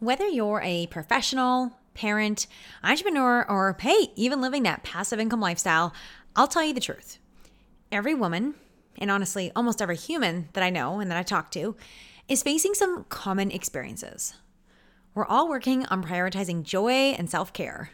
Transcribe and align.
Whether 0.00 0.28
you're 0.28 0.60
a 0.62 0.86
professional, 0.86 1.72
parent, 1.94 2.46
entrepreneur, 2.84 3.44
or 3.48 3.76
hey, 3.80 4.12
even 4.14 4.40
living 4.40 4.62
that 4.62 4.84
passive 4.84 5.18
income 5.18 5.40
lifestyle, 5.40 5.92
I'll 6.36 6.46
tell 6.46 6.62
you 6.62 6.72
the 6.72 6.80
truth. 6.80 7.18
Every 7.90 8.14
woman, 8.14 8.54
and 8.96 9.10
honestly, 9.10 9.50
almost 9.56 9.82
every 9.82 9.96
human 9.96 10.50
that 10.52 10.62
I 10.62 10.70
know 10.70 11.00
and 11.00 11.10
that 11.10 11.18
I 11.18 11.24
talk 11.24 11.50
to, 11.52 11.74
is 12.28 12.44
facing 12.44 12.74
some 12.74 13.06
common 13.08 13.50
experiences. 13.50 14.34
We're 15.14 15.26
all 15.26 15.48
working 15.48 15.84
on 15.86 16.04
prioritizing 16.04 16.62
joy 16.62 16.92
and 17.18 17.28
self 17.28 17.52
care. 17.52 17.90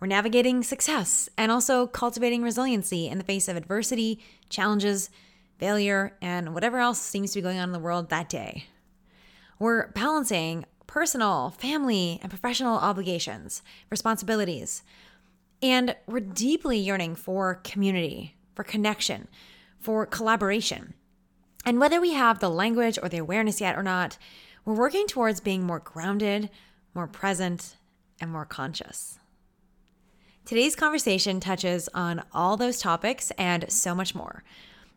We're 0.00 0.08
navigating 0.08 0.62
success 0.62 1.30
and 1.38 1.50
also 1.50 1.86
cultivating 1.86 2.42
resiliency 2.42 3.08
in 3.08 3.16
the 3.16 3.24
face 3.24 3.48
of 3.48 3.56
adversity, 3.56 4.20
challenges, 4.50 5.08
failure, 5.56 6.14
and 6.20 6.52
whatever 6.52 6.78
else 6.78 7.00
seems 7.00 7.30
to 7.30 7.38
be 7.38 7.42
going 7.42 7.58
on 7.58 7.70
in 7.70 7.72
the 7.72 7.78
world 7.78 8.10
that 8.10 8.28
day. 8.28 8.66
We're 9.58 9.92
balancing 9.92 10.64
personal, 10.86 11.50
family, 11.50 12.18
and 12.22 12.30
professional 12.30 12.76
obligations, 12.76 13.62
responsibilities. 13.90 14.82
And 15.62 15.96
we're 16.06 16.20
deeply 16.20 16.78
yearning 16.78 17.14
for 17.14 17.60
community, 17.62 18.36
for 18.54 18.64
connection, 18.64 19.28
for 19.78 20.06
collaboration. 20.06 20.94
And 21.64 21.78
whether 21.78 22.00
we 22.00 22.12
have 22.12 22.40
the 22.40 22.50
language 22.50 22.98
or 23.00 23.08
the 23.08 23.18
awareness 23.18 23.60
yet 23.60 23.76
or 23.76 23.82
not, 23.82 24.18
we're 24.64 24.74
working 24.74 25.06
towards 25.06 25.40
being 25.40 25.62
more 25.62 25.78
grounded, 25.78 26.50
more 26.94 27.06
present, 27.06 27.76
and 28.20 28.30
more 28.30 28.44
conscious. 28.44 29.18
Today's 30.44 30.74
conversation 30.74 31.38
touches 31.38 31.88
on 31.94 32.24
all 32.32 32.56
those 32.56 32.80
topics 32.80 33.30
and 33.38 33.70
so 33.70 33.94
much 33.94 34.14
more. 34.14 34.42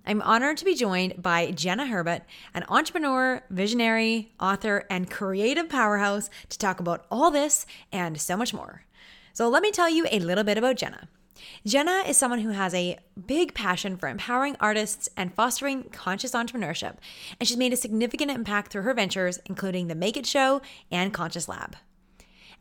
I'm 0.07 0.21
honored 0.21 0.57
to 0.57 0.65
be 0.65 0.75
joined 0.75 1.21
by 1.21 1.49
Jenna 1.49 1.85
Herbut, 1.85 2.21
an 2.53 2.63
entrepreneur, 2.69 3.41
visionary, 3.49 4.33
author, 4.39 4.85
and 4.89 5.09
creative 5.09 5.67
powerhouse 5.67 6.29
to 6.49 6.59
talk 6.59 6.79
about 6.79 7.05
all 7.09 7.31
this 7.31 7.65
and 7.91 8.21
so 8.21 8.37
much 8.37 8.53
more. 8.53 8.83
So, 9.33 9.49
let 9.49 9.63
me 9.63 9.71
tell 9.71 9.89
you 9.89 10.05
a 10.11 10.19
little 10.19 10.43
bit 10.43 10.59
about 10.59 10.75
Jenna. 10.75 11.07
Jenna 11.65 12.03
is 12.07 12.17
someone 12.17 12.39
who 12.39 12.49
has 12.49 12.73
a 12.73 12.99
big 13.25 13.55
passion 13.55 13.97
for 13.97 14.07
empowering 14.07 14.55
artists 14.59 15.09
and 15.17 15.33
fostering 15.33 15.83
conscious 15.85 16.33
entrepreneurship, 16.33 16.97
and 17.39 17.47
she's 17.47 17.57
made 17.57 17.73
a 17.73 17.77
significant 17.77 18.29
impact 18.29 18.71
through 18.71 18.83
her 18.83 18.93
ventures, 18.93 19.39
including 19.47 19.87
the 19.87 19.95
Make 19.95 20.17
It 20.17 20.27
Show 20.27 20.61
and 20.91 21.13
Conscious 21.13 21.49
Lab. 21.49 21.75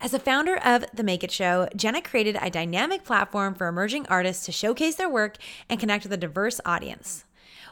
As 0.00 0.10
the 0.10 0.19
founder 0.19 0.56
of 0.56 0.84
The 0.92 1.04
Make 1.04 1.22
It 1.22 1.30
Show, 1.30 1.69
Jenna 1.76 2.02
created 2.02 2.36
a 2.41 2.50
dynamic 2.50 3.04
platform 3.04 3.54
for 3.54 3.69
emerging 3.69 4.06
artists 4.08 4.44
to 4.47 4.52
showcase 4.52 4.97
their 4.97 5.08
work 5.08 5.36
and 5.69 5.78
connect 5.78 6.04
with 6.04 6.12
a 6.12 6.16
diverse 6.16 6.60
audience. 6.64 7.24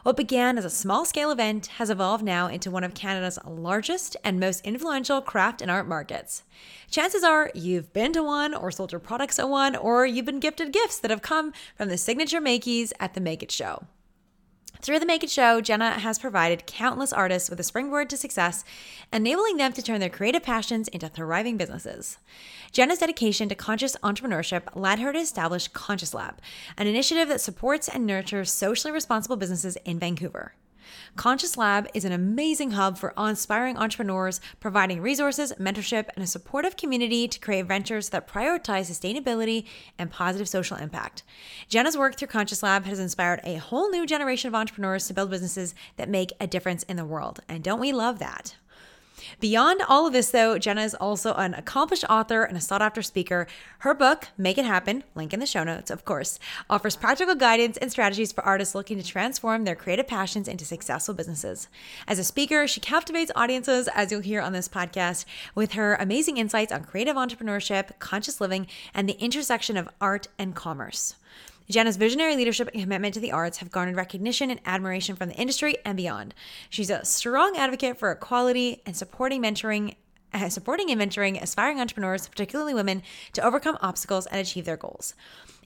What 0.03 0.17
began 0.17 0.57
as 0.57 0.65
a 0.65 0.69
small 0.69 1.05
scale 1.05 1.31
event 1.31 1.67
has 1.77 1.89
evolved 1.89 2.25
now 2.25 2.47
into 2.47 2.69
one 2.69 2.83
of 2.83 2.93
Canada's 2.93 3.39
largest 3.45 4.17
and 4.21 4.37
most 4.37 4.59
influential 4.65 5.21
craft 5.21 5.61
and 5.61 5.71
art 5.71 5.87
markets. 5.87 6.43
Chances 6.91 7.23
are 7.23 7.49
you've 7.55 7.93
been 7.93 8.11
to 8.11 8.21
one 8.21 8.53
or 8.53 8.69
sold 8.69 8.91
your 8.91 8.99
products 8.99 9.39
at 9.39 9.47
one, 9.47 9.77
or 9.77 10.05
you've 10.05 10.25
been 10.25 10.41
gifted 10.41 10.73
gifts 10.73 10.99
that 10.99 11.09
have 11.09 11.21
come 11.21 11.53
from 11.77 11.87
the 11.87 11.97
signature 11.97 12.41
Makeys 12.41 12.91
at 12.99 13.13
the 13.13 13.21
Make 13.21 13.41
It 13.41 13.51
Show. 13.51 13.85
Through 14.83 14.99
the 14.99 15.05
Make 15.05 15.23
It 15.23 15.29
Show, 15.29 15.61
Jenna 15.61 15.91
has 15.91 16.19
provided 16.19 16.65
countless 16.65 17.13
artists 17.13 17.49
with 17.49 17.57
a 17.57 17.63
springboard 17.63 18.09
to 18.09 18.17
success, 18.17 18.65
enabling 19.13 19.55
them 19.55 19.71
to 19.71 19.81
turn 19.81 20.01
their 20.01 20.09
creative 20.09 20.43
passions 20.43 20.89
into 20.89 21.07
thriving 21.07 21.55
businesses. 21.55 22.17
Jenna's 22.73 22.99
dedication 22.99 23.47
to 23.47 23.55
conscious 23.55 23.95
entrepreneurship 24.03 24.63
led 24.75 24.99
her 24.99 25.13
to 25.13 25.19
establish 25.19 25.69
Conscious 25.69 26.13
Lab, 26.13 26.41
an 26.77 26.87
initiative 26.87 27.29
that 27.29 27.39
supports 27.39 27.87
and 27.87 28.05
nurtures 28.05 28.51
socially 28.51 28.91
responsible 28.91 29.37
businesses 29.37 29.77
in 29.85 29.99
Vancouver. 29.99 30.53
Conscious 31.15 31.57
Lab 31.57 31.87
is 31.93 32.05
an 32.05 32.11
amazing 32.11 32.71
hub 32.71 32.97
for 32.97 33.13
inspiring 33.17 33.77
entrepreneurs, 33.77 34.41
providing 34.59 35.01
resources, 35.01 35.53
mentorship, 35.59 36.09
and 36.15 36.23
a 36.23 36.27
supportive 36.27 36.77
community 36.77 37.27
to 37.27 37.39
create 37.39 37.65
ventures 37.65 38.09
that 38.09 38.27
prioritize 38.27 38.89
sustainability 38.89 39.65
and 39.97 40.11
positive 40.11 40.49
social 40.49 40.77
impact. 40.77 41.23
Jenna's 41.67 41.97
work 41.97 42.17
through 42.17 42.27
Conscious 42.27 42.63
Lab 42.63 42.85
has 42.85 42.99
inspired 42.99 43.41
a 43.43 43.55
whole 43.55 43.89
new 43.89 44.05
generation 44.05 44.47
of 44.47 44.55
entrepreneurs 44.55 45.07
to 45.07 45.13
build 45.13 45.29
businesses 45.29 45.75
that 45.97 46.09
make 46.09 46.31
a 46.39 46.47
difference 46.47 46.83
in 46.83 46.97
the 46.97 47.05
world. 47.05 47.39
And 47.47 47.63
don't 47.63 47.79
we 47.79 47.91
love 47.91 48.19
that? 48.19 48.55
Beyond 49.39 49.81
all 49.87 50.07
of 50.07 50.13
this, 50.13 50.31
though, 50.31 50.57
Jenna 50.57 50.81
is 50.81 50.95
also 50.95 51.33
an 51.33 51.53
accomplished 51.53 52.05
author 52.09 52.43
and 52.43 52.57
a 52.57 52.61
sought 52.61 52.81
after 52.81 53.01
speaker. 53.01 53.47
Her 53.79 53.93
book, 53.93 54.29
Make 54.37 54.57
It 54.57 54.65
Happen, 54.65 55.03
link 55.15 55.33
in 55.33 55.39
the 55.39 55.45
show 55.45 55.63
notes, 55.63 55.91
of 55.91 56.05
course, 56.05 56.39
offers 56.69 56.95
practical 56.95 57.35
guidance 57.35 57.77
and 57.77 57.91
strategies 57.91 58.31
for 58.31 58.43
artists 58.43 58.75
looking 58.75 58.97
to 58.97 59.07
transform 59.07 59.63
their 59.63 59.75
creative 59.75 60.07
passions 60.07 60.47
into 60.47 60.65
successful 60.65 61.13
businesses. 61.13 61.67
As 62.07 62.19
a 62.19 62.23
speaker, 62.23 62.67
she 62.67 62.79
captivates 62.79 63.31
audiences, 63.35 63.89
as 63.93 64.11
you'll 64.11 64.21
hear 64.21 64.41
on 64.41 64.53
this 64.53 64.69
podcast, 64.69 65.25
with 65.55 65.73
her 65.73 65.95
amazing 65.95 66.37
insights 66.37 66.71
on 66.71 66.83
creative 66.83 67.15
entrepreneurship, 67.15 67.99
conscious 67.99 68.39
living, 68.39 68.67
and 68.93 69.07
the 69.07 69.19
intersection 69.19 69.77
of 69.77 69.89
art 69.99 70.27
and 70.37 70.55
commerce. 70.55 71.15
Jenna's 71.69 71.97
visionary 71.97 72.35
leadership 72.35 72.69
and 72.73 72.83
commitment 72.83 73.13
to 73.13 73.19
the 73.19 73.31
arts 73.31 73.57
have 73.57 73.71
garnered 73.71 73.95
recognition 73.95 74.51
and 74.51 74.59
admiration 74.65 75.15
from 75.15 75.29
the 75.29 75.35
industry 75.35 75.77
and 75.85 75.97
beyond. 75.97 76.33
She's 76.69 76.89
a 76.89 77.05
strong 77.05 77.57
advocate 77.57 77.97
for 77.97 78.11
equality 78.11 78.81
and 78.85 78.95
supporting 78.95 79.41
mentoring 79.41 79.95
uh, 80.33 80.49
supporting 80.49 80.89
and 80.89 80.99
mentoring 80.99 81.41
aspiring 81.41 81.79
entrepreneurs, 81.79 82.27
particularly 82.27 82.73
women, 82.73 83.03
to 83.33 83.45
overcome 83.45 83.77
obstacles 83.81 84.25
and 84.25 84.39
achieve 84.39 84.65
their 84.65 84.77
goals. 84.77 85.13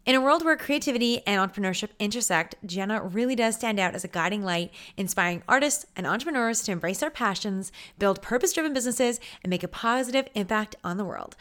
In 0.06 0.16
a 0.16 0.22
world 0.22 0.46
where 0.46 0.56
creativity 0.56 1.22
and 1.28 1.38
entrepreneurship 1.38 1.90
intersect, 2.00 2.56
Jenna 2.66 3.04
really 3.04 3.36
does 3.36 3.56
stand 3.56 3.78
out 3.78 3.94
as 3.94 4.06
a 4.06 4.08
guiding 4.08 4.42
light, 4.42 4.72
inspiring 4.96 5.44
artists 5.50 5.86
and 5.98 6.08
entrepreneurs 6.08 6.62
to 6.64 6.72
embrace 6.72 7.00
their 7.00 7.10
passions, 7.10 7.74
build 8.00 8.22
purpose 8.22 8.54
driven 8.54 8.74
businesses, 8.74 9.20
and 9.44 9.50
make 9.50 9.64
a 9.64 9.68
positive 9.68 10.30
impact 10.34 10.78
on 10.82 10.96
the 10.96 11.04
world. 11.04 11.36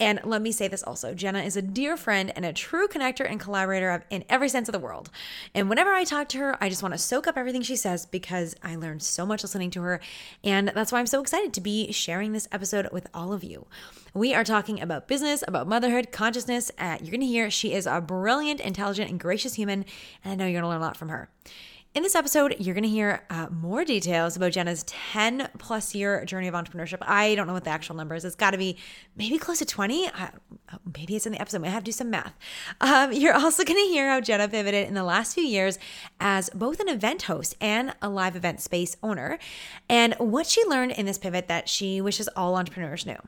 And 0.00 0.18
let 0.24 0.40
me 0.40 0.50
say 0.50 0.66
this 0.66 0.82
also 0.82 1.14
Jenna 1.14 1.42
is 1.42 1.56
a 1.56 1.62
dear 1.62 1.96
friend 1.96 2.32
and 2.34 2.44
a 2.44 2.52
true 2.52 2.88
connector 2.88 3.30
and 3.30 3.38
collaborator 3.38 4.02
in 4.08 4.24
every 4.30 4.48
sense 4.48 4.66
of 4.68 4.72
the 4.72 4.78
world. 4.78 5.10
And 5.54 5.68
whenever 5.68 5.92
I 5.92 6.04
talk 6.04 6.28
to 6.30 6.38
her, 6.38 6.56
I 6.62 6.70
just 6.70 6.82
want 6.82 6.94
to 6.94 6.98
soak 6.98 7.26
up 7.26 7.36
everything 7.36 7.62
she 7.62 7.76
says 7.76 8.06
because 8.06 8.56
I 8.62 8.76
learned 8.76 9.02
so 9.02 9.26
much 9.26 9.42
listening 9.42 9.70
to 9.72 9.82
her. 9.82 10.00
And 10.42 10.72
that's 10.74 10.90
why 10.90 10.98
I'm 10.98 11.06
so 11.06 11.20
excited 11.20 11.52
to 11.52 11.60
be 11.60 11.92
sharing 11.92 12.32
this 12.32 12.48
episode 12.50 12.88
with 12.90 13.06
all 13.12 13.34
of 13.34 13.44
you. 13.44 13.66
We 14.14 14.34
are 14.34 14.42
talking 14.42 14.80
about 14.80 15.06
business, 15.06 15.44
about 15.46 15.68
motherhood, 15.68 16.10
consciousness. 16.10 16.72
Uh, 16.78 16.96
you're 17.00 17.10
going 17.10 17.20
to 17.20 17.26
hear 17.26 17.50
she 17.50 17.74
is 17.74 17.86
a 17.86 18.00
brilliant, 18.00 18.60
intelligent, 18.60 19.10
and 19.10 19.20
gracious 19.20 19.54
human. 19.54 19.84
And 20.24 20.32
I 20.32 20.34
know 20.34 20.46
you're 20.46 20.60
going 20.60 20.62
to 20.62 20.68
learn 20.68 20.80
a 20.80 20.84
lot 20.84 20.96
from 20.96 21.10
her. 21.10 21.28
In 21.92 22.04
this 22.04 22.14
episode, 22.14 22.54
you're 22.60 22.74
going 22.74 22.84
to 22.84 22.88
hear 22.88 23.24
uh, 23.30 23.48
more 23.50 23.84
details 23.84 24.36
about 24.36 24.52
Jenna's 24.52 24.84
10 24.84 25.48
plus 25.58 25.92
year 25.92 26.24
journey 26.24 26.46
of 26.46 26.54
entrepreneurship. 26.54 26.98
I 27.00 27.34
don't 27.34 27.48
know 27.48 27.52
what 27.52 27.64
the 27.64 27.70
actual 27.70 27.96
number 27.96 28.14
is. 28.14 28.24
It's 28.24 28.36
got 28.36 28.52
to 28.52 28.58
be 28.58 28.76
maybe 29.16 29.38
close 29.38 29.58
to 29.58 29.64
20. 29.64 30.06
Uh, 30.06 30.28
maybe 30.96 31.16
it's 31.16 31.26
in 31.26 31.32
the 31.32 31.40
episode. 31.40 31.64
I 31.64 31.68
have 31.68 31.82
to 31.82 31.86
do 31.86 31.92
some 31.92 32.08
math. 32.08 32.32
Um, 32.80 33.12
you're 33.12 33.34
also 33.34 33.64
going 33.64 33.84
to 33.84 33.92
hear 33.92 34.08
how 34.08 34.20
Jenna 34.20 34.46
pivoted 34.48 34.86
in 34.86 34.94
the 34.94 35.02
last 35.02 35.34
few 35.34 35.42
years 35.42 35.80
as 36.20 36.48
both 36.50 36.78
an 36.78 36.88
event 36.88 37.22
host 37.22 37.56
and 37.60 37.92
a 38.00 38.08
live 38.08 38.36
event 38.36 38.60
space 38.60 38.96
owner, 39.02 39.40
and 39.88 40.14
what 40.18 40.46
she 40.46 40.64
learned 40.66 40.92
in 40.92 41.06
this 41.06 41.18
pivot 41.18 41.48
that 41.48 41.68
she 41.68 42.00
wishes 42.00 42.28
all 42.36 42.54
entrepreneurs 42.54 43.04
knew. 43.04 43.18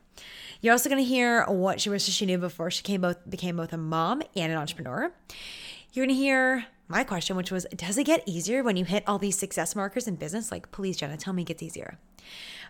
You're 0.61 0.71
also 0.71 0.89
going 0.89 1.03
to 1.03 1.09
hear 1.09 1.45
what 1.47 1.81
she 1.81 1.91
wishes 1.91 2.15
she 2.15 2.27
knew 2.27 2.39
before 2.39 2.71
she 2.71 2.85
came 2.85 3.01
both, 3.01 3.29
became 3.29 3.57
both 3.57 3.73
a 3.73 3.77
mom 3.77 4.23
and 4.37 4.53
an 4.53 4.59
entrepreneur. 4.59 5.13
You're 5.93 6.07
going 6.07 6.17
to 6.17 6.23
hear 6.23 6.65
my 6.93 7.03
question, 7.03 7.35
which 7.35 7.51
was 7.51 7.67
Does 7.75 7.99
it 7.99 8.05
get 8.05 8.23
easier 8.27 8.63
when 8.63 8.77
you 8.77 8.85
hit 8.85 9.03
all 9.07 9.19
these 9.19 9.37
success 9.37 9.75
markers 9.75 10.07
in 10.07 10.15
business? 10.15 10.53
Like, 10.53 10.71
please, 10.71 10.97
Jenna, 10.97 11.17
tell 11.17 11.33
me 11.33 11.43
it 11.43 11.47
gets 11.47 11.63
easier. 11.63 11.99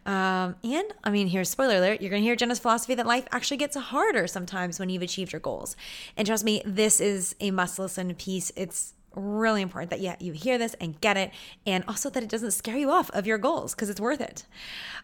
Um, 0.06 0.56
and 0.64 0.92
I 1.04 1.10
mean, 1.10 1.28
here's 1.28 1.50
spoiler 1.50 1.76
alert 1.76 2.00
you're 2.00 2.10
going 2.10 2.22
to 2.22 2.26
hear 2.26 2.34
Jenna's 2.34 2.58
philosophy 2.58 2.94
that 2.94 3.06
life 3.06 3.26
actually 3.30 3.58
gets 3.58 3.76
harder 3.76 4.26
sometimes 4.26 4.80
when 4.80 4.88
you've 4.88 5.02
achieved 5.02 5.32
your 5.32 5.40
goals. 5.40 5.76
And 6.16 6.26
trust 6.26 6.44
me, 6.44 6.62
this 6.64 7.00
is 7.00 7.36
a 7.40 7.50
must 7.50 7.78
listen 7.78 8.14
piece. 8.14 8.50
It's 8.56 8.94
really 9.14 9.62
important 9.62 9.90
that 9.90 10.00
yeah 10.00 10.16
you 10.20 10.32
hear 10.32 10.58
this 10.58 10.74
and 10.80 11.00
get 11.00 11.16
it 11.16 11.30
and 11.66 11.84
also 11.86 12.10
that 12.10 12.22
it 12.22 12.28
doesn't 12.28 12.52
scare 12.52 12.76
you 12.76 12.90
off 12.90 13.10
of 13.10 13.26
your 13.26 13.38
goals 13.38 13.74
because 13.74 13.88
it's 13.88 14.00
worth 14.00 14.20
it. 14.20 14.46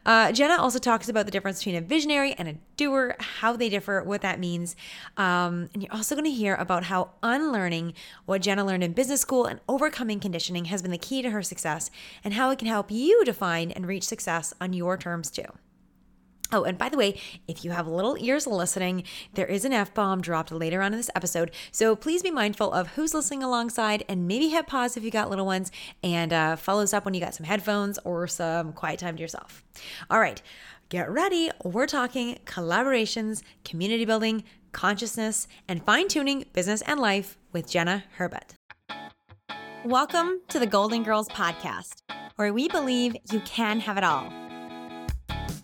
Uh, 0.06 0.32
jenna 0.32 0.56
also 0.56 0.78
talks 0.78 1.08
about 1.08 1.26
the 1.26 1.32
difference 1.32 1.58
between 1.58 1.76
a 1.76 1.80
visionary 1.80 2.32
and 2.34 2.48
a 2.48 2.54
doer 2.76 3.16
how 3.18 3.56
they 3.56 3.68
differ 3.68 4.02
what 4.02 4.22
that 4.22 4.38
means. 4.38 4.76
Um, 5.16 5.68
and 5.74 5.82
you're 5.82 5.92
also 5.92 6.14
going 6.14 6.24
to 6.24 6.30
hear 6.30 6.54
about 6.54 6.84
how 6.84 7.10
unlearning 7.22 7.94
what 8.26 8.42
jenna 8.42 8.64
learned 8.64 8.84
in 8.84 8.92
business 8.92 9.20
school 9.20 9.46
and 9.46 9.60
overcoming 9.68 10.20
conditioning 10.20 10.66
has 10.66 10.82
been 10.82 10.90
the 10.90 10.98
key 10.98 11.22
to 11.22 11.30
her 11.30 11.42
success 11.42 11.90
and 12.24 12.34
how 12.34 12.50
it 12.50 12.58
can 12.58 12.68
help 12.68 12.90
you 12.90 13.24
define 13.24 13.70
and 13.70 13.86
reach 13.86 14.04
success 14.04 14.54
on 14.60 14.72
your 14.72 14.96
terms 14.96 15.30
too 15.30 15.44
Oh, 16.50 16.64
and 16.64 16.78
by 16.78 16.88
the 16.88 16.96
way, 16.96 17.20
if 17.46 17.62
you 17.62 17.72
have 17.72 17.86
little 17.86 18.16
ears 18.18 18.46
listening, 18.46 19.04
there 19.34 19.46
is 19.46 19.66
an 19.66 19.72
F 19.74 19.92
bomb 19.92 20.22
dropped 20.22 20.50
later 20.50 20.80
on 20.80 20.92
in 20.94 20.98
this 20.98 21.10
episode. 21.14 21.50
So 21.70 21.94
please 21.94 22.22
be 22.22 22.30
mindful 22.30 22.72
of 22.72 22.88
who's 22.88 23.12
listening 23.12 23.42
alongside 23.42 24.02
and 24.08 24.26
maybe 24.26 24.48
hit 24.48 24.66
pause 24.66 24.96
if 24.96 25.02
you 25.02 25.10
got 25.10 25.28
little 25.28 25.44
ones 25.44 25.70
and 26.02 26.32
uh, 26.32 26.56
follow 26.56 26.82
us 26.82 26.94
up 26.94 27.04
when 27.04 27.12
you 27.12 27.20
got 27.20 27.34
some 27.34 27.44
headphones 27.44 27.98
or 27.98 28.26
some 28.26 28.72
quiet 28.72 28.98
time 28.98 29.16
to 29.16 29.20
yourself. 29.20 29.62
All 30.10 30.20
right, 30.20 30.40
get 30.88 31.10
ready. 31.10 31.50
We're 31.64 31.86
talking 31.86 32.38
collaborations, 32.46 33.42
community 33.64 34.06
building, 34.06 34.42
consciousness, 34.72 35.48
and 35.68 35.84
fine 35.84 36.08
tuning 36.08 36.46
business 36.54 36.80
and 36.82 36.98
life 36.98 37.36
with 37.52 37.68
Jenna 37.68 38.04
Herbut. 38.18 38.54
Welcome 39.84 40.40
to 40.48 40.58
the 40.58 40.66
Golden 40.66 41.02
Girls 41.02 41.28
Podcast, 41.28 42.00
where 42.36 42.54
we 42.54 42.68
believe 42.68 43.16
you 43.30 43.40
can 43.40 43.80
have 43.80 43.98
it 43.98 44.04
all 44.04 44.47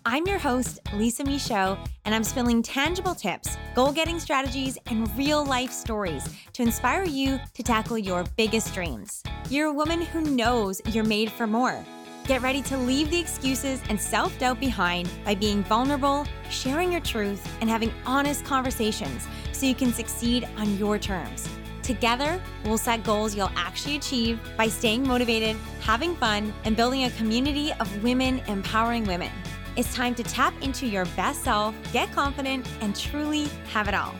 I'm 0.07 0.27
your 0.27 0.37
host, 0.37 0.81
Lisa 0.93 1.23
Michaud, 1.23 1.79
and 2.05 2.13
I'm 2.13 2.23
spilling 2.23 2.61
tangible 2.61 3.15
tips, 3.15 3.57
goal 3.73 3.91
getting 3.91 4.19
strategies, 4.19 4.77
and 4.85 5.09
real 5.17 5.43
life 5.43 5.71
stories 5.71 6.29
to 6.53 6.61
inspire 6.61 7.05
you 7.05 7.39
to 7.55 7.63
tackle 7.63 7.97
your 7.97 8.23
biggest 8.37 8.71
dreams. 8.75 9.23
You're 9.49 9.69
a 9.69 9.73
woman 9.73 10.01
who 10.01 10.21
knows 10.21 10.79
you're 10.91 11.03
made 11.03 11.31
for 11.31 11.47
more. 11.47 11.83
Get 12.27 12.43
ready 12.43 12.61
to 12.63 12.77
leave 12.77 13.09
the 13.09 13.19
excuses 13.19 13.81
and 13.89 13.99
self 13.99 14.37
doubt 14.37 14.59
behind 14.59 15.09
by 15.25 15.33
being 15.33 15.63
vulnerable, 15.63 16.27
sharing 16.51 16.91
your 16.91 17.01
truth, 17.01 17.43
and 17.59 17.67
having 17.67 17.91
honest 18.05 18.45
conversations 18.45 19.27
so 19.53 19.65
you 19.65 19.73
can 19.73 19.91
succeed 19.91 20.47
on 20.57 20.77
your 20.77 20.99
terms. 20.99 21.49
Together, 21.81 22.39
we'll 22.63 22.77
set 22.77 23.03
goals 23.03 23.35
you'll 23.35 23.51
actually 23.55 23.95
achieve 23.95 24.39
by 24.55 24.67
staying 24.67 25.07
motivated, 25.07 25.55
having 25.81 26.15
fun, 26.17 26.53
and 26.63 26.75
building 26.75 27.05
a 27.05 27.09
community 27.11 27.73
of 27.79 28.03
women 28.03 28.39
empowering 28.47 29.03
women. 29.05 29.31
It's 29.77 29.93
time 29.93 30.15
to 30.15 30.23
tap 30.23 30.53
into 30.61 30.87
your 30.87 31.03
best 31.17 31.43
self, 31.43 31.75
get 31.91 32.09
confident, 32.13 32.65
and 32.79 32.95
truly 32.95 33.49
have 33.73 33.89
it 33.89 33.93
all. 33.93 34.15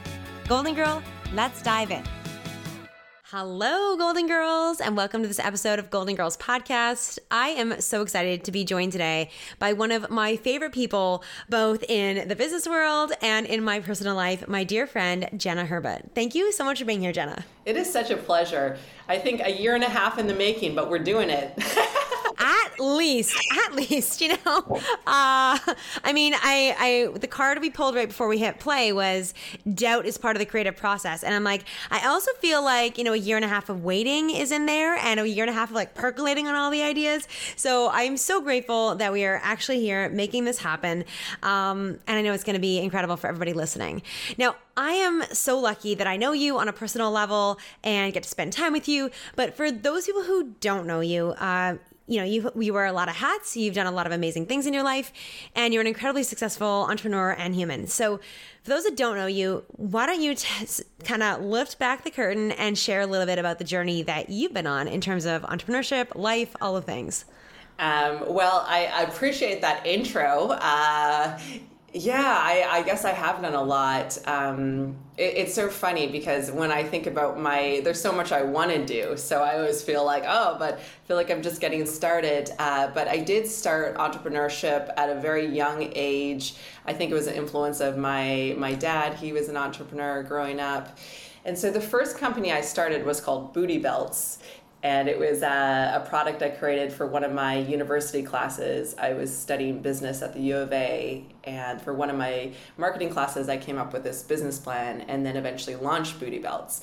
Golden 0.49 0.75
Girl, 0.75 1.01
let's 1.33 1.61
dive 1.61 1.91
in. 1.91 2.03
Hello, 3.23 3.95
Golden 3.95 4.27
Girls, 4.27 4.81
and 4.81 4.97
welcome 4.97 5.21
to 5.21 5.29
this 5.29 5.39
episode 5.39 5.79
of 5.79 5.89
Golden 5.89 6.15
Girls 6.15 6.35
Podcast. 6.35 7.19
I 7.31 7.49
am 7.51 7.79
so 7.79 8.01
excited 8.01 8.43
to 8.43 8.51
be 8.51 8.65
joined 8.65 8.91
today 8.91 9.29
by 9.57 9.71
one 9.71 9.91
of 9.91 10.09
my 10.09 10.35
favorite 10.35 10.73
people, 10.73 11.23
both 11.49 11.83
in 11.83 12.27
the 12.27 12.35
business 12.35 12.67
world 12.67 13.13
and 13.21 13.45
in 13.45 13.63
my 13.63 13.79
personal 13.79 14.13
life, 14.13 14.49
my 14.49 14.65
dear 14.65 14.85
friend, 14.85 15.29
Jenna 15.37 15.65
Herbut. 15.65 16.11
Thank 16.13 16.35
you 16.35 16.51
so 16.51 16.65
much 16.65 16.79
for 16.79 16.85
being 16.85 16.99
here, 16.99 17.13
Jenna. 17.13 17.45
It 17.63 17.77
is 17.77 17.89
such 17.89 18.11
a 18.11 18.17
pleasure. 18.17 18.77
I 19.07 19.19
think 19.19 19.39
a 19.41 19.51
year 19.51 19.73
and 19.73 19.85
a 19.85 19.89
half 19.89 20.19
in 20.19 20.27
the 20.27 20.35
making, 20.35 20.75
but 20.75 20.89
we're 20.89 20.99
doing 20.99 21.29
it. 21.29 21.57
at 22.37 22.79
least, 22.79 23.35
at 23.65 23.75
least, 23.75 24.21
you 24.21 24.29
know. 24.29 24.81
Uh, 25.07 25.57
I 26.03 26.11
mean, 26.13 26.33
I, 26.35 27.11
I, 27.13 27.17
the 27.17 27.27
card 27.27 27.59
we 27.61 27.69
pulled 27.69 27.95
right 27.95 28.07
before 28.07 28.27
we 28.27 28.37
hit 28.37 28.59
play 28.59 28.91
was 28.91 29.33
doubt 29.73 30.05
is 30.05 30.17
part 30.17 30.35
of 30.35 30.39
the 30.39 30.45
creative 30.45 30.75
process, 30.75 31.23
and 31.23 31.33
I'm 31.33 31.43
like, 31.43 31.63
I 31.91 32.07
also 32.07 32.31
feel 32.39 32.63
like 32.63 32.97
you 32.97 33.03
know 33.03 33.13
a 33.13 33.17
year 33.17 33.35
and 33.35 33.45
a 33.45 33.49
half 33.49 33.69
of 33.69 33.83
waiting 33.83 34.29
is 34.29 34.51
in 34.51 34.65
there, 34.65 34.95
and 34.95 35.19
a 35.19 35.27
year 35.27 35.43
and 35.43 35.49
a 35.49 35.53
half 35.53 35.69
of 35.69 35.75
like 35.75 35.93
percolating 35.93 36.47
on 36.47 36.55
all 36.55 36.71
the 36.71 36.83
ideas. 36.83 37.27
So 37.55 37.89
I'm 37.91 38.17
so 38.17 38.41
grateful 38.41 38.95
that 38.95 39.11
we 39.11 39.25
are 39.25 39.39
actually 39.43 39.79
here 39.79 40.09
making 40.09 40.45
this 40.45 40.59
happen, 40.59 41.05
um, 41.43 41.99
and 42.07 42.17
I 42.17 42.21
know 42.21 42.33
it's 42.33 42.43
going 42.43 42.55
to 42.55 42.59
be 42.59 42.79
incredible 42.79 43.17
for 43.17 43.27
everybody 43.27 43.53
listening. 43.53 44.01
Now, 44.37 44.55
I 44.77 44.91
am 44.91 45.23
so 45.31 45.57
lucky 45.57 45.95
that 45.95 46.07
I 46.07 46.17
know 46.17 46.33
you 46.33 46.57
on 46.57 46.67
a 46.67 46.73
personal 46.73 47.11
level 47.11 47.59
and 47.83 48.13
get 48.13 48.23
to 48.23 48.29
spend 48.29 48.53
time 48.53 48.73
with 48.73 48.87
you. 48.87 49.09
But 49.35 49.55
for 49.55 49.71
those 49.71 50.05
people 50.05 50.23
who 50.23 50.55
don't 50.59 50.85
know 50.85 50.99
you, 50.99 51.29
uh, 51.37 51.77
you 52.07 52.19
know, 52.19 52.25
you, 52.25 52.51
you 52.59 52.73
wear 52.73 52.85
a 52.85 52.91
lot 52.91 53.09
of 53.09 53.15
hats, 53.15 53.57
you've 53.57 53.73
done 53.73 53.87
a 53.87 53.91
lot 53.91 54.05
of 54.05 54.11
amazing 54.11 54.45
things 54.45 54.67
in 54.67 54.73
your 54.73 54.83
life, 54.83 55.11
and 55.55 55.73
you're 55.73 55.81
an 55.81 55.87
incredibly 55.87 56.23
successful 56.23 56.85
entrepreneur 56.89 57.31
and 57.31 57.55
human. 57.55 57.87
So, 57.87 58.19
for 58.63 58.69
those 58.69 58.83
that 58.83 58.97
don't 58.97 59.15
know 59.15 59.27
you, 59.27 59.63
why 59.69 60.07
don't 60.07 60.21
you 60.21 60.35
t- 60.35 60.83
kind 61.03 61.21
of 61.21 61.41
lift 61.41 61.77
back 61.77 62.03
the 62.03 62.09
curtain 62.09 62.51
and 62.53 62.77
share 62.77 63.01
a 63.01 63.05
little 63.05 63.27
bit 63.27 63.37
about 63.37 63.59
the 63.59 63.63
journey 63.63 64.01
that 64.03 64.29
you've 64.29 64.53
been 64.53 64.65
on 64.65 64.87
in 64.87 65.01
terms 65.01 65.25
of 65.25 65.43
entrepreneurship, 65.43 66.15
life, 66.15 66.55
all 66.61 66.73
the 66.73 66.81
things? 66.81 67.25
Um, 67.77 68.33
well, 68.33 68.65
I, 68.67 68.85
I, 68.85 69.01
appreciate 69.03 69.61
that 69.61 69.85
intro. 69.85 70.51
Uh, 70.51 71.37
yeah, 71.97 72.21
I, 72.21 72.67
I, 72.69 72.81
guess 72.83 73.05
I 73.05 73.11
have 73.11 73.41
done 73.41 73.53
a 73.53 73.63
lot. 73.63 74.17
Um, 74.27 74.97
it, 75.17 75.37
it's 75.37 75.53
so 75.53 75.69
funny 75.69 76.07
because 76.07 76.51
when 76.51 76.69
I 76.69 76.83
think 76.83 77.07
about 77.07 77.39
my, 77.39 77.79
there's 77.85 78.01
so 78.01 78.11
much 78.11 78.33
I 78.33 78.41
want 78.41 78.71
to 78.71 78.85
do. 78.85 79.15
So 79.15 79.41
I 79.41 79.55
always 79.55 79.81
feel 79.81 80.03
like, 80.03 80.25
oh, 80.27 80.57
but 80.59 80.73
I 80.73 81.07
feel 81.07 81.15
like 81.15 81.31
I'm 81.31 81.41
just 81.41 81.61
getting 81.61 81.85
started. 81.85 82.51
Uh, 82.59 82.87
but 82.87 83.07
I 83.07 83.19
did 83.19 83.47
start 83.47 83.95
entrepreneurship 83.95 84.91
at 84.97 85.09
a 85.09 85.15
very 85.15 85.45
young 85.45 85.89
age. 85.95 86.55
I 86.85 86.91
think 86.91 87.11
it 87.11 87.13
was 87.13 87.27
an 87.27 87.35
influence 87.35 87.79
of 87.79 87.97
my 87.97 88.53
my 88.57 88.73
dad. 88.73 89.13
He 89.13 89.31
was 89.31 89.47
an 89.47 89.55
entrepreneur 89.55 90.21
growing 90.21 90.59
up. 90.59 90.97
And 91.45 91.57
so 91.57 91.71
the 91.71 91.79
first 91.79 92.17
company 92.17 92.51
I 92.51 92.59
started 92.59 93.05
was 93.05 93.21
called 93.21 93.53
Booty 93.53 93.77
Belts 93.77 94.39
and 94.85 95.09
it 95.09 95.17
was 95.17 95.41
a, 95.41 95.93
a, 95.95 96.07
product 96.07 96.43
I 96.43 96.49
created 96.49 96.93
for 96.93 97.07
one 97.07 97.23
of 97.23 97.33
my 97.33 97.57
university 97.57 98.21
classes. 98.21 98.93
I 98.99 99.13
was 99.13 99.35
studying 99.35 99.81
business 99.81 100.21
at 100.21 100.33
the 100.33 100.41
U 100.41 100.57
of 100.57 100.71
A, 100.71 101.25
and 101.43 101.81
for 101.81 101.91
one 101.91 102.11
of 102.11 102.15
my 102.15 102.51
marketing 102.77 103.09
classes, 103.09 103.49
I 103.49 103.57
came 103.57 103.79
up 103.79 103.93
with 103.93 104.03
this 104.03 104.21
business 104.21 104.59
plan 104.59 105.01
and 105.07 105.25
then 105.25 105.37
eventually 105.37 105.75
launched 105.75 106.19
Booty 106.19 106.37
Belts. 106.37 106.81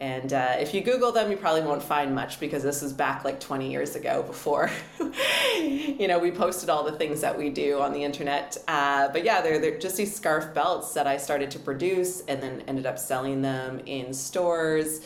And 0.00 0.32
uh, 0.32 0.56
if 0.60 0.72
you 0.72 0.80
Google 0.80 1.12
them, 1.12 1.30
you 1.30 1.36
probably 1.36 1.60
won't 1.60 1.82
find 1.82 2.14
much 2.14 2.40
because 2.40 2.62
this 2.62 2.80
was 2.80 2.94
back 2.94 3.22
like 3.22 3.38
20 3.38 3.70
years 3.70 3.96
ago 3.96 4.22
before, 4.22 4.70
you 5.58 6.08
know, 6.08 6.18
we 6.18 6.30
posted 6.30 6.70
all 6.70 6.84
the 6.84 6.92
things 6.92 7.20
that 7.20 7.36
we 7.36 7.50
do 7.50 7.82
on 7.82 7.92
the 7.92 8.02
internet. 8.02 8.56
Uh, 8.66 9.10
but 9.10 9.24
yeah, 9.24 9.42
they're, 9.42 9.58
they're 9.58 9.78
just 9.78 9.98
these 9.98 10.16
scarf 10.16 10.54
belts 10.54 10.94
that 10.94 11.06
I 11.06 11.18
started 11.18 11.50
to 11.50 11.58
produce 11.58 12.22
and 12.22 12.42
then 12.42 12.64
ended 12.66 12.86
up 12.86 12.98
selling 12.98 13.42
them 13.42 13.82
in 13.84 14.14
stores 14.14 15.02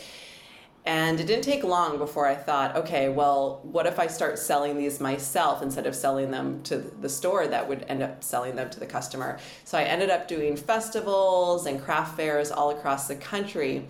and 0.87 1.19
it 1.19 1.27
didn't 1.27 1.43
take 1.43 1.65
long 1.65 1.97
before 1.97 2.25
I 2.25 2.33
thought, 2.33 2.77
okay, 2.77 3.09
well, 3.09 3.59
what 3.63 3.85
if 3.85 3.99
I 3.99 4.07
start 4.07 4.39
selling 4.39 4.77
these 4.77 5.01
myself 5.01 5.61
instead 5.61 5.85
of 5.85 5.93
selling 5.93 6.31
them 6.31 6.63
to 6.63 6.77
the 6.77 7.09
store 7.09 7.45
that 7.45 7.67
would 7.67 7.85
end 7.89 8.01
up 8.01 8.23
selling 8.23 8.55
them 8.55 8.69
to 8.69 8.79
the 8.79 8.85
customer? 8.85 9.37
So 9.65 9.77
I 9.77 9.83
ended 9.83 10.09
up 10.09 10.29
doing 10.29 10.55
festivals 10.55 11.65
and 11.65 11.83
craft 11.83 12.15
fairs 12.15 12.51
all 12.51 12.69
across 12.69 13.09
the 13.09 13.17
country. 13.17 13.85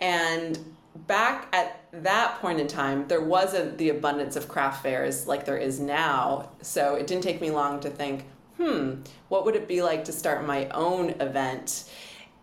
And 0.00 0.56
back 0.94 1.48
at 1.52 1.84
that 2.04 2.38
point 2.40 2.60
in 2.60 2.68
time, 2.68 3.08
there 3.08 3.20
wasn't 3.20 3.76
the 3.76 3.88
abundance 3.88 4.36
of 4.36 4.46
craft 4.46 4.84
fairs 4.84 5.26
like 5.26 5.44
there 5.44 5.58
is 5.58 5.80
now. 5.80 6.50
So 6.62 6.94
it 6.94 7.08
didn't 7.08 7.24
take 7.24 7.40
me 7.40 7.50
long 7.50 7.80
to 7.80 7.90
think, 7.90 8.24
hmm, 8.56 9.00
what 9.30 9.44
would 9.44 9.56
it 9.56 9.66
be 9.66 9.82
like 9.82 10.04
to 10.04 10.12
start 10.12 10.46
my 10.46 10.68
own 10.68 11.10
event? 11.20 11.90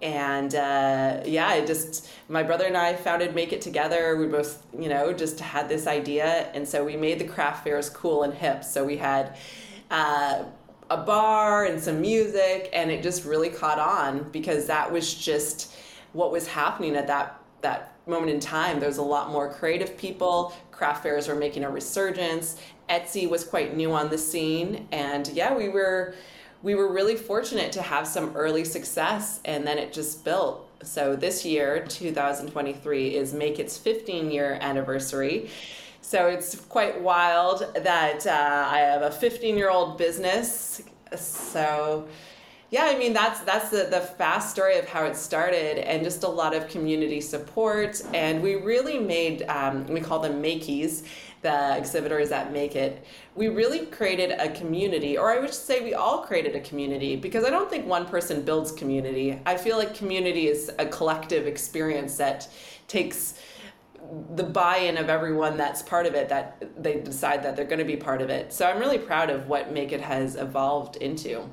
And 0.01 0.56
uh, 0.56 1.21
yeah, 1.25 1.48
I 1.48 1.65
just 1.65 2.09
my 2.27 2.44
brother 2.44 2.65
and 2.65 2.77
I 2.77 2.95
founded 2.95 3.36
Make 3.36 3.53
It 3.53 3.62
Together. 3.62 4.18
We 4.18 4.27
both, 4.27 4.65
you 4.77 4.89
know, 4.89 5.13
just 5.13 5.39
had 5.39 5.69
this 5.69 5.88
idea, 5.88 6.50
and 6.53 6.68
so 6.68 6.83
we 6.83 6.98
made 6.98 7.19
the 7.19 7.27
craft 7.27 7.63
fairs 7.63 7.89
cool 7.89 8.24
and 8.24 8.33
hip. 8.33 8.63
So 8.63 8.83
we 8.83 8.98
had 8.98 9.38
uh, 9.89 10.44
a 10.89 10.98
bar 10.98 11.65
and 11.65 11.81
some 11.81 12.01
music, 12.01 12.69
and 12.74 12.89
it 12.89 13.03
just 13.03 13.25
really 13.25 13.50
caught 13.50 13.80
on 13.80 14.30
because 14.31 14.65
that 14.68 14.92
was 14.92 15.13
just 15.13 15.74
what 16.13 16.31
was 16.31 16.48
happening 16.48 16.95
at 16.95 17.07
that 17.07 17.39
that 17.62 17.95
moment 18.07 18.31
in 18.31 18.39
time. 18.39 18.80
There 18.80 18.89
was 18.89 18.98
a 18.98 19.03
lot 19.03 19.31
more 19.31 19.51
creative 19.53 19.98
people. 19.98 20.53
Craft 20.71 21.03
fairs 21.03 21.27
were 21.27 21.36
making 21.36 21.63
a 21.63 21.69
resurgence. 21.69 22.59
Etsy 22.89 23.30
was 23.30 23.44
quite 23.44 23.77
new 23.77 23.94
on 23.94 24.09
the 24.09 24.18
scene, 24.18 24.88
and 24.92 25.27
yeah, 25.30 25.56
we 25.56 25.69
were 25.69 26.15
we 26.63 26.75
were 26.75 26.91
really 26.91 27.15
fortunate 27.15 27.71
to 27.73 27.81
have 27.81 28.07
some 28.07 28.35
early 28.35 28.63
success 28.63 29.39
and 29.45 29.65
then 29.65 29.77
it 29.77 29.93
just 29.93 30.24
built. 30.24 30.67
So 30.83 31.15
this 31.15 31.45
year, 31.45 31.86
2023, 31.88 33.15
is 33.15 33.33
Make 33.33 33.59
It's 33.59 33.77
15 33.77 34.31
year 34.31 34.57
anniversary. 34.62 35.50
So 36.01 36.27
it's 36.27 36.55
quite 36.55 37.00
wild 37.00 37.65
that 37.75 38.25
uh, 38.25 38.67
I 38.69 38.79
have 38.79 39.01
a 39.03 39.12
15 39.12 39.57
year 39.57 39.69
old 39.69 39.97
business. 39.97 40.81
So 41.15 42.07
yeah, 42.71 42.86
I 42.86 42.97
mean 42.97 43.12
that's 43.12 43.41
that's 43.41 43.69
the, 43.69 43.88
the 43.91 44.00
fast 44.00 44.50
story 44.50 44.79
of 44.79 44.88
how 44.88 45.03
it 45.05 45.17
started, 45.17 45.77
and 45.77 46.03
just 46.03 46.24
a 46.24 46.27
lot 46.27 46.55
of 46.55 46.69
community 46.69 47.19
support. 47.19 48.01
And 48.13 48.41
we 48.41 48.55
really 48.55 48.97
made 48.97 49.43
um, 49.43 49.86
we 49.88 50.00
call 50.00 50.19
them 50.19 50.41
Makeys, 50.41 51.03
the 51.41 51.77
exhibitors 51.77 52.29
that 52.29 52.53
make 52.53 52.75
it. 52.75 53.03
We 53.36 53.48
really 53.48 53.88
created 53.88 54.31
a 54.31 54.50
community, 54.51 55.17
or 55.17 55.31
I 55.31 55.39
would 55.39 55.53
say 55.53 55.83
we 55.83 55.93
all 55.93 56.19
created 56.19 56.55
a 56.55 56.62
community 56.62 57.15
because 57.15 57.43
I 57.43 57.50
don't 57.50 57.69
think 57.69 57.86
one 57.88 58.05
person 58.05 58.43
builds 58.43 58.71
community. 58.71 59.39
I 59.45 59.57
feel 59.57 59.77
like 59.77 59.95
community 59.95 60.48
is 60.48 60.71
a 60.77 60.86
collective 60.86 61.48
experience 61.48 62.17
that 62.17 62.48
takes 62.88 63.36
the 64.36 64.43
buy-in 64.43 64.98
of 64.98 65.10
everyone 65.10 65.57
that's 65.57 65.81
part 65.81 66.05
of 66.05 66.15
it 66.15 66.27
that 66.29 66.63
they 66.81 67.00
decide 67.00 67.43
that 67.43 67.55
they're 67.55 67.65
going 67.65 67.79
to 67.79 67.86
be 67.86 67.95
part 67.95 68.21
of 68.21 68.29
it. 68.29 68.51
So 68.51 68.67
I'm 68.67 68.79
really 68.79 68.98
proud 68.98 69.29
of 69.29 69.48
what 69.48 69.71
Make 69.71 69.91
It 69.91 70.01
has 70.01 70.36
evolved 70.36 70.98
into. 70.98 71.50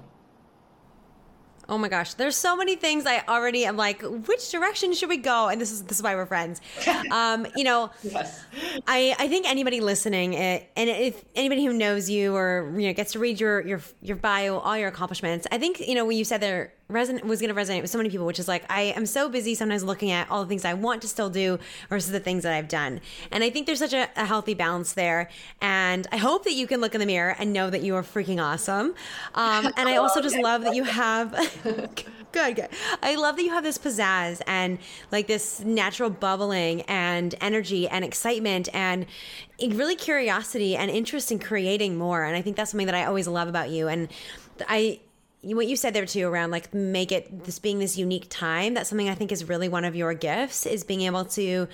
Oh 1.71 1.77
my 1.77 1.89
gosh, 1.89 2.15
there's 2.15 2.37
so 2.37 2.57
many 2.57 2.77
things 2.77 3.05
I 3.05 3.23
already 3.29 3.67
am 3.67 3.77
like, 3.77 4.01
which 4.03 4.51
direction 4.51 4.95
should 4.95 5.11
we 5.11 5.19
go? 5.19 5.49
And 5.49 5.61
this 5.61 5.71
is 5.71 5.83
this 5.83 5.99
is 5.99 6.03
why 6.03 6.15
we're 6.15 6.27
friends. 6.27 6.61
Um, 7.11 7.47
you 7.57 7.65
know, 7.65 7.91
yes. 8.03 8.45
I 8.87 9.15
I 9.19 9.29
think 9.29 9.49
anybody 9.49 9.81
listening, 9.81 10.37
eh, 10.37 10.63
and 10.77 10.91
if 10.91 11.25
anybody 11.35 11.65
who 11.65 11.73
knows 11.73 12.09
you 12.11 12.35
or 12.35 12.73
you 12.77 12.87
know 12.87 12.93
gets 12.93 13.13
to 13.13 13.19
read 13.19 13.41
your 13.41 13.61
your 13.67 13.81
your 14.03 14.17
bio, 14.17 14.59
all 14.59 14.77
your 14.77 14.89
accomplishments, 14.89 15.47
I 15.51 15.59
think 15.59 15.81
you 15.81 15.95
know 15.95 16.05
when 16.05 16.17
you 16.17 16.25
said 16.25 16.41
there 16.41 16.73
resonate 16.91 17.25
was 17.25 17.41
going 17.41 17.55
to 17.55 17.61
resonate 17.61 17.83
with 17.83 17.91
so 17.91 17.99
many 17.99 18.11
people, 18.11 18.25
which 18.25 18.39
is 18.39 18.49
like 18.49 18.65
I 18.71 18.83
am 18.83 19.05
so 19.05 19.29
busy 19.29 19.55
sometimes 19.55 19.85
looking 19.85 20.11
at 20.11 20.31
all 20.31 20.43
the 20.43 20.49
things 20.49 20.65
I 20.65 20.75
want 20.75 21.03
to 21.03 21.09
still 21.09 21.29
do 21.29 21.59
versus 21.89 22.11
the 22.11 22.21
things 22.21 22.43
that 22.45 22.53
I've 22.53 22.69
done, 22.69 23.01
and 23.31 23.45
I 23.45 23.51
think 23.51 23.67
there's 23.67 23.79
such 23.79 23.93
a, 23.93 24.09
a 24.17 24.25
healthy 24.25 24.55
balance 24.55 24.95
there. 24.95 25.29
And 25.61 26.07
I 26.13 26.17
hope 26.17 26.45
that 26.45 26.55
you 26.55 26.67
can 26.67 26.81
look 26.81 26.95
in 26.95 27.01
the 27.01 27.07
mirror 27.07 27.37
and 27.39 27.53
know 27.53 27.71
that 27.71 27.83
you 27.83 27.95
are 27.97 28.03
freaking 28.03 28.43
awesome. 28.43 28.95
Um, 29.35 29.73
and 29.77 29.89
I 29.89 29.97
also 29.97 30.21
just 30.21 30.39
love 30.39 30.63
that 30.63 30.75
you 30.75 30.85
have. 30.99 31.33
good, 32.33 32.57
good. 32.57 32.69
I 33.03 33.17
love 33.17 33.37
that 33.37 33.43
you 33.43 33.51
have 33.51 33.65
this 33.65 33.79
pizzazz 33.79 34.41
and 34.47 34.79
like 35.13 35.27
this 35.27 35.61
natural 35.61 36.11
bubbling 36.11 36.83
and 36.83 37.35
energy 37.41 37.89
and 37.89 38.05
excitement 38.05 38.69
and 38.73 39.07
really 39.61 39.97
curiosity 39.97 40.77
and 40.77 40.91
interest 40.91 41.33
in 41.33 41.39
creating 41.39 41.97
more. 41.97 42.25
And 42.25 42.37
I 42.37 42.43
think 42.43 42.57
that's 42.57 42.71
something 42.71 42.87
that 42.87 42.95
I 42.95 43.05
always 43.05 43.27
love 43.27 43.49
about 43.49 43.71
you. 43.71 43.89
And 43.89 44.09
I 44.69 45.01
what 45.57 45.67
you 45.67 45.77
said 45.77 45.95
there 45.95 46.07
too 46.07 46.27
around 46.27 46.51
like 46.51 46.73
make 46.75 47.13
it 47.13 47.45
this 47.45 47.59
being 47.59 47.79
this 47.79 47.97
unique 47.97 48.27
time 48.29 48.75
that's 48.75 48.89
something 48.89 49.09
i 49.09 49.15
think 49.15 49.33
is 49.33 49.49
really 49.49 49.69
one 49.69 49.85
of 49.85 49.95
your 49.95 50.15
gifts 50.15 50.67
is 50.67 50.85
being 50.85 51.03
able 51.03 51.25
to 51.25 51.69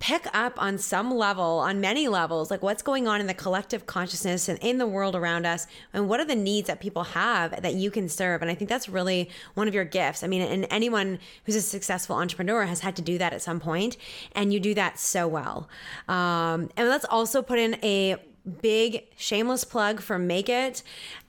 pick 0.00 0.26
up 0.34 0.60
on 0.60 0.76
some 0.76 1.14
level 1.14 1.60
on 1.60 1.80
many 1.80 2.08
levels 2.08 2.50
like 2.50 2.62
what's 2.62 2.82
going 2.82 3.08
on 3.08 3.20
in 3.20 3.26
the 3.26 3.34
collective 3.34 3.86
consciousness 3.86 4.48
and 4.48 4.58
in 4.58 4.76
the 4.78 4.86
world 4.86 5.16
around 5.16 5.46
us 5.46 5.66
and 5.92 6.08
what 6.08 6.20
are 6.20 6.26
the 6.26 6.34
needs 6.34 6.66
that 6.66 6.80
people 6.80 7.04
have 7.04 7.62
that 7.62 7.74
you 7.74 7.90
can 7.90 8.08
serve 8.08 8.42
and 8.42 8.50
i 8.50 8.54
think 8.54 8.68
that's 8.68 8.88
really 8.88 9.30
one 9.54 9.68
of 9.68 9.74
your 9.74 9.84
gifts. 9.84 10.22
I 10.22 10.26
mean 10.26 10.42
and 10.42 10.66
anyone 10.70 11.18
who's 11.44 11.56
a 11.56 11.62
successful 11.62 12.16
entrepreneur 12.16 12.64
has 12.64 12.80
had 12.80 12.96
to 12.96 13.02
do 13.02 13.16
that 13.18 13.32
at 13.32 13.40
some 13.40 13.60
point 13.60 13.96
and 14.32 14.52
you 14.52 14.60
do 14.60 14.74
that 14.74 14.98
so 14.98 15.26
well. 15.26 15.68
Um, 16.08 16.70
and 16.76 16.88
let's 16.88 17.06
also 17.06 17.40
put 17.40 17.58
in 17.58 17.76
a 17.82 18.16
big 18.60 19.06
shameless 19.16 19.64
plug 19.64 20.00
for 20.00 20.18
make 20.18 20.48
it. 20.48 20.82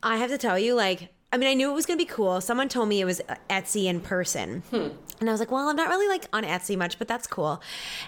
I 0.03 0.17
have 0.17 0.29
to 0.29 0.37
tell 0.37 0.59
you 0.59 0.75
like 0.75 1.14
I 1.31 1.37
mean, 1.37 1.49
I 1.49 1.53
knew 1.53 1.69
it 1.69 1.73
was 1.73 1.85
going 1.85 1.99
to 1.99 2.05
be 2.05 2.09
cool. 2.09 2.39
Someone 2.39 2.69
told 2.69 2.87
me 2.87 3.01
it 3.01 3.05
was 3.05 3.21
Etsy 3.49 3.85
in 3.85 3.99
person. 3.99 4.63
Hmm. 4.69 4.89
And 5.19 5.29
I 5.29 5.31
was 5.31 5.39
like, 5.39 5.51
well, 5.51 5.69
I'm 5.69 5.75
not 5.75 5.89
really 5.89 6.07
like 6.07 6.27
on 6.33 6.43
Etsy 6.43 6.77
much, 6.77 6.99
but 6.99 7.07
that's 7.07 7.25
cool. 7.27 7.61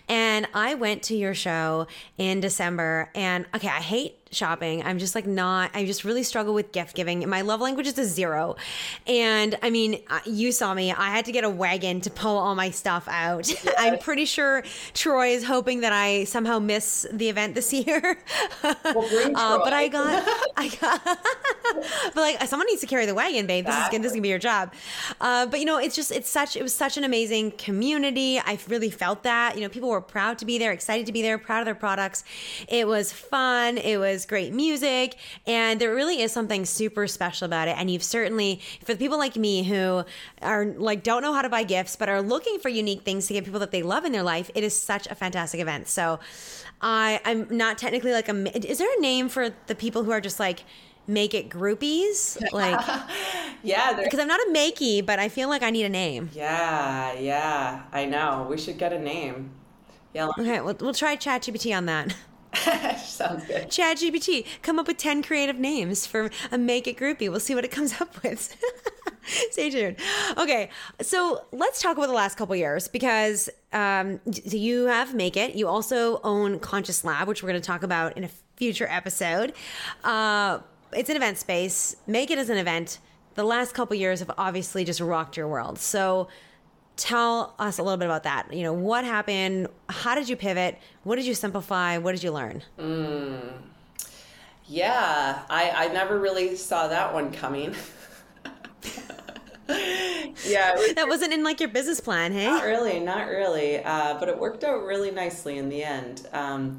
And 0.10 0.48
I 0.54 0.76
went 0.76 1.04
to 1.04 1.16
your 1.16 1.34
show 1.34 1.88
in 2.18 2.40
December 2.42 3.10
and 3.16 3.46
okay, 3.56 3.70
I 3.70 3.80
hate 3.80 4.27
shopping. 4.32 4.84
I'm 4.84 5.00
just 5.00 5.16
like 5.16 5.26
not, 5.26 5.72
I 5.74 5.86
just 5.86 6.04
really 6.04 6.24
struggle 6.24 6.54
with 6.54 6.72
gift 6.72 6.96
giving. 6.96 7.28
My 7.28 7.42
love 7.42 7.62
language 7.62 7.88
is 7.88 7.98
a 7.98 8.06
zero. 8.06 8.56
And 9.06 9.58
I 9.62 9.70
mean, 9.70 10.02
uh, 10.10 10.20
you 10.26 10.52
saw 10.52 10.74
me, 10.74 10.92
I 10.92 11.10
had 11.10 11.26
to 11.26 11.32
get 11.32 11.44
a 11.44 11.50
wagon 11.50 12.02
to 12.02 12.10
pull 12.10 12.38
all 12.38 12.56
my 12.56 12.70
stuff 12.70 13.08
out. 13.08 13.48
Yes. 13.68 13.74
I'm 13.78 13.98
pretty 13.98 14.26
sure 14.26 14.64
Troy 14.94 15.30
is 15.30 15.44
hoping 15.44 15.82
that 15.82 15.92
I 15.92 16.26
somehow 16.26 16.60
miss 16.60 17.08
the 17.12 17.28
event 17.28 17.56
this 17.56 17.74
year. 17.74 18.18
Well. 18.64 19.32
Uh, 19.36 19.58
but 19.60 19.74
I 19.74 19.88
got, 19.88 20.24
I 20.56 20.68
got, 20.80 21.04
but 22.14 22.16
like 22.16 22.42
someone 22.48 22.68
needs 22.68 22.82
to 22.82 22.88
carry 22.88 23.06
the 23.06 23.16
wagon, 23.16 23.48
babe. 23.48 23.66
This 23.66 23.76
exactly. 23.76 23.98
is, 23.98 24.04
this 24.04 24.12
is 24.12 24.16
gonna 24.16 24.22
be 24.22 24.30
your 24.30 24.40
job. 24.40 24.74
Uh, 25.20 25.48
but 25.48 25.60
you 25.60 25.66
know, 25.66 25.78
it's 25.80 25.96
just, 25.96 26.12
it's 26.12 26.30
such, 26.30 26.56
it 26.56 26.62
was 26.62 26.74
such 26.74 26.98
an 26.98 27.04
amazing 27.04 27.52
community. 27.52 28.40
I 28.40 28.60
really 28.68 28.90
felt 28.90 29.24
that, 29.24 29.56
you 29.56 29.62
know, 29.62 29.70
people 29.70 29.90
were 29.90 30.02
proud 30.02 30.38
to 30.40 30.46
be 30.46 30.58
there, 30.58 30.72
excited 30.72 31.06
to 31.08 31.12
be 31.12 31.22
there, 31.22 31.38
proud 31.38 31.60
of 31.60 31.66
their 31.66 31.76
products. 31.76 32.24
It 32.68 32.88
was 32.88 33.12
fun. 33.12 33.78
It 33.78 33.98
was 33.98 34.17
great 34.26 34.54
music, 34.54 35.18
and 35.46 35.80
there 35.80 35.94
really 35.94 36.22
is 36.22 36.32
something 36.32 36.66
super 36.66 37.08
special 37.08 37.46
about 37.46 37.68
it. 37.68 37.78
And 37.78 37.90
you've 37.90 38.04
certainly, 38.04 38.62
for 38.84 38.94
the 38.94 39.00
people 39.00 39.18
like 39.18 39.36
me 39.36 39.64
who 39.64 40.04
are 40.42 40.66
like 40.66 41.04
don't 41.04 41.22
know 41.22 41.34
how 41.34 41.42
to 41.42 41.50
buy 41.50 41.64
gifts 41.64 41.96
but 41.96 42.10
are 42.10 42.22
looking 42.22 42.60
for 42.60 42.70
unique 42.70 43.04
things 43.04 43.28
to 43.28 43.34
give 43.34 43.46
people 43.46 43.60
that 43.60 43.72
they 43.72 43.84
love 43.84 44.06
in 44.06 44.12
their 44.12 44.24
life, 44.24 44.50
it 44.56 44.64
is 44.64 44.80
such 44.80 45.08
a 45.08 45.16
fantastic 45.16 45.60
event. 45.60 45.88
So, 45.88 46.20
I 46.82 47.20
I'm 47.26 47.48
not 47.50 47.78
technically 47.78 48.12
like 48.12 48.30
a. 48.30 48.68
Is 48.68 48.78
there 48.78 48.90
a 48.98 49.02
name 49.02 49.30
for 49.30 49.50
the 49.68 49.76
people 49.76 50.04
who 50.04 50.12
are 50.12 50.22
just 50.22 50.40
like? 50.40 50.64
make 51.08 51.34
it 51.34 51.50
groupies 51.50 52.38
like 52.52 52.86
yeah 53.64 53.94
because 53.94 54.20
i'm 54.20 54.28
not 54.28 54.42
a 54.42 54.52
makey 54.52 55.04
but 55.04 55.20
i 55.20 55.30
feel 55.30 55.48
like 55.48 55.64
i 55.64 55.70
need 55.70 55.86
a 55.86 55.90
name 55.90 56.30
yeah 56.34 57.14
yeah 57.14 57.84
i 57.94 58.06
know 58.06 58.46
we 58.50 58.58
should 58.58 58.78
get 58.78 58.92
a 58.92 59.00
name 59.00 59.50
yeah 60.14 60.28
okay 60.38 60.60
we'll, 60.60 60.76
we'll 60.82 60.94
try 60.94 61.16
ChatGPT 61.16 61.76
on 61.76 61.86
that 61.86 62.14
Sounds 62.98 63.46
good. 63.46 63.68
ChatGPT, 63.70 64.46
come 64.62 64.80
up 64.80 64.88
with 64.88 64.98
10 64.98 65.24
creative 65.24 65.58
names 65.58 66.06
for 66.06 66.30
a 66.52 66.58
Make 66.58 66.88
It 66.88 66.98
Groupie. 66.98 67.30
We'll 67.30 67.40
see 67.40 67.56
what 67.56 67.66
it 67.66 67.72
comes 67.72 67.94
up 68.02 68.22
with. 68.24 68.56
Stay 69.52 69.70
tuned. 69.70 69.98
Okay, 70.38 70.70
so 71.02 71.44
let's 71.52 71.82
talk 71.82 71.98
about 71.98 72.08
the 72.08 72.14
last 72.14 72.38
couple 72.38 72.56
years 72.56 72.88
because 72.88 73.50
um, 73.74 74.22
you 74.26 74.86
have 74.86 75.14
Make 75.14 75.36
It. 75.36 75.56
You 75.56 75.68
also 75.68 76.22
own 76.24 76.60
Conscious 76.60 77.04
Lab, 77.04 77.28
which 77.28 77.44
we're 77.44 77.50
going 77.50 77.62
to 77.62 77.66
talk 77.66 77.84
about 77.84 78.18
in 78.18 78.24
a 78.24 78.30
future 78.56 78.88
episode. 78.90 79.54
Uh, 80.04 80.60
it's 80.94 81.10
an 81.10 81.18
event 81.18 81.38
space. 81.38 81.96
Make 82.08 82.32
It 82.32 82.38
is 82.38 82.50
an 82.50 82.58
event. 82.58 83.00
The 83.36 83.44
last 83.44 83.74
couple 83.74 83.96
years 83.96 84.20
have 84.20 84.32
obviously 84.38 84.86
just 84.86 85.00
rocked 85.02 85.36
your 85.36 85.48
world. 85.48 85.78
So 85.78 86.30
tell 86.98 87.54
us 87.60 87.78
a 87.78 87.84
little 87.84 87.98
bit 87.98 88.06
about 88.06 88.24
that. 88.24 88.52
You 88.52 88.64
know, 88.64 88.74
what 88.74 89.06
happened? 89.06 89.68
How 89.88 90.16
did 90.16 90.28
you 90.28 90.36
pivot? 90.36 90.78
What 91.04 91.16
did 91.16 91.26
you 91.26 91.34
simplify? 91.34 91.98
What 91.98 92.12
did 92.12 92.24
you 92.24 92.32
learn? 92.32 92.64
Mm. 92.78 93.54
Yeah, 94.68 95.44
I, 95.50 95.70
I 95.70 95.88
never 95.94 96.20
really 96.20 96.58
saw 96.58 96.90
that 96.90 97.14
one 97.14 97.32
coming. 97.32 97.74
yeah, 100.46 100.76
was, 100.76 100.94
that 100.96 101.08
wasn't 101.08 101.32
in 101.34 101.44
like 101.44 101.60
your 101.62 101.70
business 101.70 102.02
plan, 102.02 102.34
hey? 102.34 102.48
Not 102.48 102.66
really, 102.66 103.00
not 103.00 103.28
really. 103.28 103.82
Uh, 103.84 104.18
but 104.20 104.28
it 104.28 104.38
worked 104.38 104.66
out 104.66 104.84
really 104.84 105.12
nicely 105.12 105.58
in 105.58 105.70
the 105.70 105.84
end. 105.84 106.28
Um, 106.34 106.78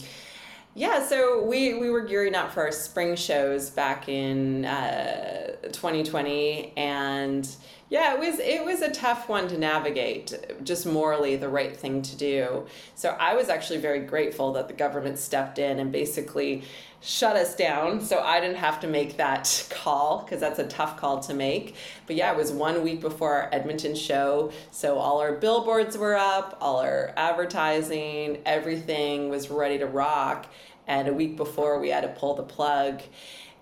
yeah, 0.75 1.07
so 1.07 1.43
we, 1.43 1.75
we 1.75 1.91
were 1.91 2.03
gearing 2.03 2.35
up 2.35 2.53
for 2.53 2.63
our 2.63 2.73
spring 2.73 3.17
shows 3.17 3.71
back 3.71 4.09
in 4.09 4.65
uh, 4.65 5.57
2020, 5.73 6.73
and 6.77 7.49
yeah, 7.91 8.13
it 8.13 8.21
was 8.21 8.39
it 8.39 8.65
was 8.65 8.83
a 8.83 8.91
tough 8.91 9.29
one 9.29 9.49
to 9.49 9.57
navigate, 9.57 10.35
just 10.63 10.85
morally 10.85 11.37
the 11.37 11.49
right 11.49 11.75
thing 11.75 12.03
to 12.03 12.17
do. 12.17 12.67
So 12.95 13.17
I 13.19 13.35
was 13.35 13.49
actually 13.49 13.79
very 13.79 14.01
grateful 14.01 14.53
that 14.53 14.69
the 14.69 14.75
government 14.75 15.19
stepped 15.19 15.59
in 15.59 15.79
and 15.79 15.91
basically 15.91 16.65
shut 17.01 17.37
us 17.37 17.55
down 17.55 18.01
so 18.01 18.19
I 18.19 18.41
didn't 18.41 18.57
have 18.57 18.81
to 18.81 18.89
make 18.89 19.17
that 19.19 19.67
call 19.71 20.23
because 20.23 20.41
that's 20.41 20.59
a 20.59 20.67
tough 20.67 20.99
call 20.99 21.21
to 21.21 21.35
make. 21.35 21.77
But 22.07 22.17
yeah, 22.17 22.31
it 22.31 22.37
was 22.37 22.53
one 22.53 22.83
week 22.83 23.01
before 23.01 23.33
our 23.35 23.49
Edmonton 23.53 23.95
show, 23.95 24.53
so 24.71 24.99
all 24.99 25.21
our 25.21 25.33
billboards 25.33 25.97
were 25.97 26.17
up, 26.17 26.59
all 26.61 26.81
our 26.81 27.15
advertising, 27.17 28.43
everything 28.45 29.31
was 29.31 29.49
ready 29.49 29.79
to 29.79 29.87
rock, 29.87 30.47
and 30.87 31.09
a 31.09 31.15
week 31.15 31.37
before 31.37 31.81
we 31.81 31.89
had 31.89 32.03
to 32.03 32.09
pull 32.09 32.35
the 32.35 32.43
plug. 32.43 33.01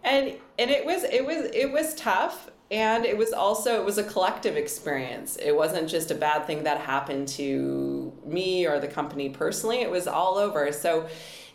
And 0.02 0.34
and 0.58 0.70
it 0.70 0.84
was 0.84 1.04
it 1.04 1.24
was 1.24 1.48
it 1.52 1.70
was 1.70 1.94
tough 1.94 2.50
and 2.70 3.04
it 3.04 3.16
was 3.16 3.32
also 3.32 3.80
it 3.80 3.84
was 3.84 3.98
a 3.98 4.04
collective 4.04 4.56
experience. 4.56 5.36
It 5.36 5.54
wasn't 5.54 5.88
just 5.88 6.10
a 6.10 6.14
bad 6.14 6.46
thing 6.46 6.64
that 6.64 6.80
happened 6.80 7.28
to 7.28 8.12
me 8.24 8.66
or 8.66 8.80
the 8.80 8.88
company 8.88 9.28
personally. 9.28 9.82
It 9.82 9.90
was 9.90 10.08
all 10.08 10.36
over. 10.36 10.72
So 10.72 11.06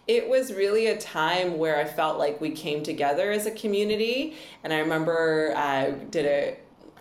it 0.08 0.28
was 0.28 0.54
really 0.54 0.88
a 0.88 0.98
time 0.98 1.58
where 1.60 1.78
i 1.78 1.86
felt 1.86 2.18
like 2.18 2.42
we 2.42 2.50
came 2.50 2.82
together 2.82 3.32
as 3.32 3.46
a 3.46 3.52
community. 3.52 4.36
And 4.64 4.74
i 4.74 4.80
remember 4.80 5.54
i 5.56 5.88
uh, 5.88 5.92
did 6.10 6.26
a 6.26 6.58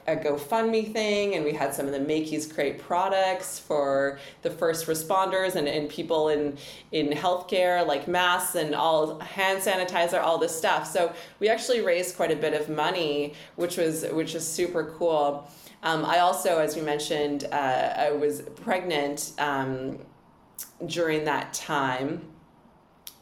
a 0.06 0.16
GoFundMe 0.16 0.92
thing, 0.92 1.34
and 1.34 1.44
we 1.44 1.52
had 1.52 1.74
some 1.74 1.86
of 1.86 1.92
the 1.92 1.98
Makeys 1.98 2.52
create 2.52 2.78
products 2.78 3.58
for 3.58 4.18
the 4.42 4.50
first 4.50 4.86
responders 4.86 5.54
and, 5.54 5.68
and 5.68 5.88
people 5.88 6.28
in 6.28 6.56
in 6.92 7.08
healthcare, 7.08 7.86
like 7.86 8.08
masks 8.08 8.54
and 8.54 8.74
all 8.74 9.18
hand 9.20 9.62
sanitizer, 9.62 10.20
all 10.22 10.38
this 10.38 10.56
stuff. 10.56 10.86
So 10.86 11.12
we 11.38 11.48
actually 11.48 11.80
raised 11.80 12.16
quite 12.16 12.30
a 12.30 12.36
bit 12.36 12.54
of 12.54 12.68
money, 12.68 13.34
which 13.56 13.76
was 13.76 14.04
which 14.12 14.34
was 14.34 14.46
super 14.46 14.94
cool. 14.98 15.48
Um, 15.82 16.04
I 16.04 16.18
also, 16.18 16.58
as 16.58 16.76
you 16.76 16.82
mentioned, 16.82 17.44
uh, 17.52 17.94
I 17.96 18.12
was 18.12 18.42
pregnant 18.56 19.32
um, 19.38 19.98
during 20.86 21.24
that 21.24 21.54
time. 21.54 22.22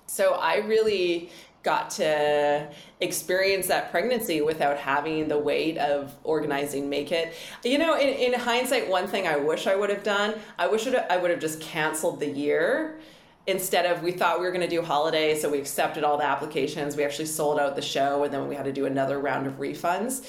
So 0.06 0.35
I 0.35 0.56
really 0.56 1.30
got 1.62 1.90
to 1.90 2.68
experience 3.00 3.66
that 3.66 3.90
pregnancy 3.90 4.40
without 4.40 4.78
having 4.78 5.28
the 5.28 5.38
weight 5.38 5.76
of 5.78 6.14
organizing 6.24 6.88
make 6.88 7.12
it. 7.12 7.34
You 7.64 7.78
know 7.78 7.98
in, 7.98 8.08
in 8.08 8.38
hindsight 8.38 8.88
one 8.88 9.06
thing 9.06 9.26
i 9.26 9.36
wish 9.36 9.66
i 9.66 9.74
would 9.74 9.90
have 9.90 10.02
done 10.02 10.34
i 10.58 10.66
wish 10.66 10.86
i 10.86 11.16
would 11.16 11.30
have 11.30 11.40
just 11.40 11.60
canceled 11.60 12.20
the 12.20 12.28
year 12.28 12.98
instead 13.46 13.86
of 13.86 14.02
we 14.02 14.12
thought 14.12 14.38
we 14.38 14.46
were 14.46 14.52
going 14.52 14.68
to 14.68 14.68
do 14.68 14.82
holiday 14.82 15.38
so 15.38 15.50
we 15.50 15.58
accepted 15.58 16.04
all 16.04 16.16
the 16.16 16.24
applications 16.24 16.96
we 16.96 17.04
actually 17.04 17.26
sold 17.26 17.58
out 17.58 17.76
the 17.76 17.82
show 17.82 18.24
and 18.24 18.32
then 18.32 18.48
we 18.48 18.54
had 18.54 18.64
to 18.64 18.72
do 18.72 18.86
another 18.86 19.18
round 19.18 19.46
of 19.46 19.54
refunds. 19.54 20.26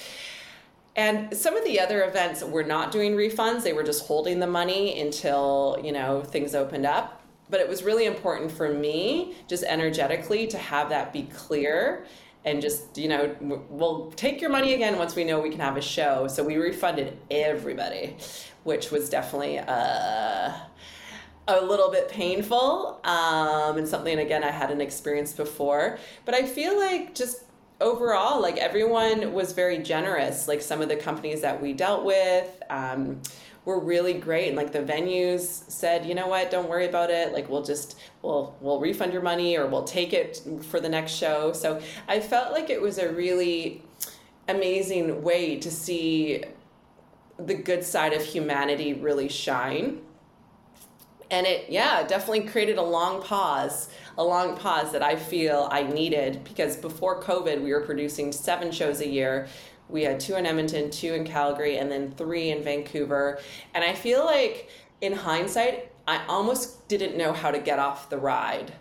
And 0.95 1.35
some 1.37 1.55
of 1.55 1.63
the 1.63 1.79
other 1.79 2.03
events 2.03 2.43
were 2.43 2.63
not 2.63 2.91
doing 2.91 3.13
refunds 3.13 3.63
they 3.63 3.73
were 3.73 3.83
just 3.83 4.05
holding 4.07 4.39
the 4.39 4.47
money 4.47 4.99
until 4.99 5.79
you 5.83 5.91
know 5.91 6.21
things 6.21 6.55
opened 6.55 6.85
up 6.85 7.18
but 7.49 7.59
it 7.59 7.67
was 7.67 7.83
really 7.83 8.05
important 8.05 8.51
for 8.51 8.73
me 8.73 9.35
just 9.47 9.63
energetically 9.63 10.47
to 10.47 10.57
have 10.57 10.89
that 10.89 11.11
be 11.11 11.23
clear 11.23 12.05
and 12.45 12.61
just 12.61 12.97
you 12.97 13.07
know 13.07 13.35
we'll 13.69 14.11
take 14.11 14.39
your 14.41 14.49
money 14.49 14.73
again 14.73 14.97
once 14.97 15.15
we 15.15 15.23
know 15.23 15.39
we 15.39 15.49
can 15.49 15.59
have 15.59 15.77
a 15.77 15.81
show. 15.81 16.27
So 16.27 16.43
we 16.43 16.55
refunded 16.57 17.17
everybody 17.29 18.17
which 18.63 18.91
was 18.91 19.09
definitely 19.09 19.57
uh, 19.59 20.51
a 21.47 21.61
little 21.61 21.89
bit 21.89 22.09
painful 22.09 22.99
um, 23.03 23.77
and 23.77 23.87
something 23.87 24.19
again 24.19 24.43
i 24.43 24.51
hadn't 24.51 24.81
experienced 24.81 25.37
before. 25.37 25.97
But 26.25 26.35
i 26.35 26.45
feel 26.45 26.77
like 26.77 27.15
just 27.15 27.43
overall 27.81 28.41
like 28.41 28.57
everyone 28.57 29.31
was 29.31 29.53
very 29.53 29.77
generous 29.77 30.49
like 30.49 30.61
some 30.61 30.81
of 30.81 30.89
the 30.89 30.97
companies 30.97 31.39
that 31.41 31.61
we 31.61 31.71
dealt 31.71 32.03
with 32.03 32.61
um, 32.69 33.21
were 33.69 33.79
really 33.79 34.13
great. 34.13 34.47
And 34.47 34.57
like 34.57 34.71
the 34.71 34.81
venues 34.81 35.69
said 35.69 36.05
you 36.05 36.15
know 36.15 36.27
what? 36.27 36.49
Don't 36.51 36.67
worry 36.67 36.87
about 36.87 37.11
it. 37.11 37.33
Like 37.33 37.47
we'll 37.49 37.63
just 37.63 37.99
we'll 38.23 38.55
we'll 38.59 38.79
refund 38.79 39.13
your 39.13 39.21
money 39.21 39.55
or 39.57 39.67
we'll 39.67 39.83
take 39.83 40.11
it 40.11 40.41
for 40.63 40.79
the 40.79 40.89
next 40.89 41.13
show. 41.13 41.53
So 41.53 41.79
i 42.07 42.19
felt 42.19 42.51
like 42.51 42.69
it 42.69 42.81
was 42.81 42.97
a 42.97 43.11
really 43.13 43.83
amazing 44.47 45.21
way 45.21 45.57
to 45.57 45.69
see 45.69 46.43
the 47.37 47.53
good 47.53 47.83
side 47.83 48.13
of 48.13 48.23
humanity 48.23 48.93
really 48.95 49.29
shine. 49.29 50.01
And 51.29 51.45
it 51.45 51.69
yeah 51.69 52.01
definitely 52.07 52.45
created 52.47 52.79
a 52.79 52.83
long 52.97 53.21
pause 53.21 53.89
a 54.17 54.23
long 54.23 54.57
pause 54.57 54.91
that 54.91 55.03
i 55.03 55.15
feel 55.15 55.69
i 55.71 55.83
needed 55.83 56.43
because 56.43 56.75
before 56.75 57.21
covid 57.21 57.61
we 57.61 57.71
were 57.71 57.81
producing 57.81 58.31
seven 58.31 58.71
shows 58.71 58.99
a 58.99 59.07
year 59.07 59.47
We 59.89 60.03
had 60.03 60.19
two 60.19 60.35
in 60.35 60.45
Edmonton, 60.45 60.89
two 60.91 61.13
in 61.13 61.25
Calgary, 61.25 61.77
and 61.77 61.91
then 61.91 62.11
three 62.11 62.51
in 62.51 62.63
Vancouver. 62.63 63.39
And 63.73 63.83
I 63.83 63.93
feel 63.93 64.23
like 64.25 64.69
in 65.01 65.13
hindsight, 65.13 65.91
I 66.07 66.25
almost 66.27 66.87
didn't 66.87 67.17
know 67.17 67.33
how 67.33 67.51
to 67.51 67.59
get 67.59 67.79
off 67.79 68.09
the 68.09 68.17
ride 68.17 68.73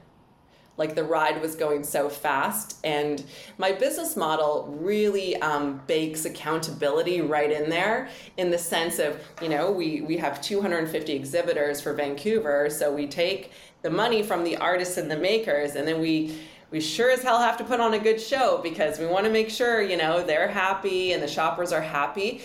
like 0.79 0.95
the 0.95 1.05
ride 1.05 1.43
was 1.43 1.57
going 1.57 1.85
so 1.85 2.09
fast 2.09 2.79
and 2.85 3.25
my 3.59 3.73
business 3.73 4.17
model 4.17 4.75
really 4.81 5.37
um, 5.43 5.83
bakes 5.87 6.25
accountability 6.25 7.21
right 7.21 7.51
in 7.51 7.69
there 7.69 8.09
in 8.39 8.51
the 8.51 8.57
sense 8.57 8.99
of 8.99 9.21
you 9.43 9.49
know 9.49 9.71
we 9.71 10.01
we 10.01 10.17
have 10.17 10.41
250 10.41 11.13
exhibitors 11.13 11.81
for 11.81 11.93
vancouver 11.93 12.71
so 12.71 12.95
we 12.95 13.07
take 13.07 13.53
the 13.83 13.91
money 13.91 14.23
from 14.23 14.45
the 14.45 14.57
artists 14.57 14.97
and 14.97 15.11
the 15.11 15.17
makers 15.17 15.75
and 15.75 15.87
then 15.87 16.01
we 16.01 16.39
we 16.71 16.81
sure 16.81 17.11
as 17.11 17.23
hell 17.23 17.41
have 17.41 17.57
to 17.57 17.65
put 17.65 17.81
on 17.81 17.95
a 17.95 17.99
good 17.99 18.21
show 18.21 18.59
because 18.63 18.99
we 18.99 19.07
want 19.07 19.25
to 19.25 19.31
make 19.31 19.51
sure 19.51 19.83
you 19.83 19.97
know 19.97 20.23
they're 20.23 20.49
happy 20.49 21.13
and 21.13 21.23
the 21.23 21.29
shoppers 21.29 21.73
are 21.73 21.81
happy 21.81 22.43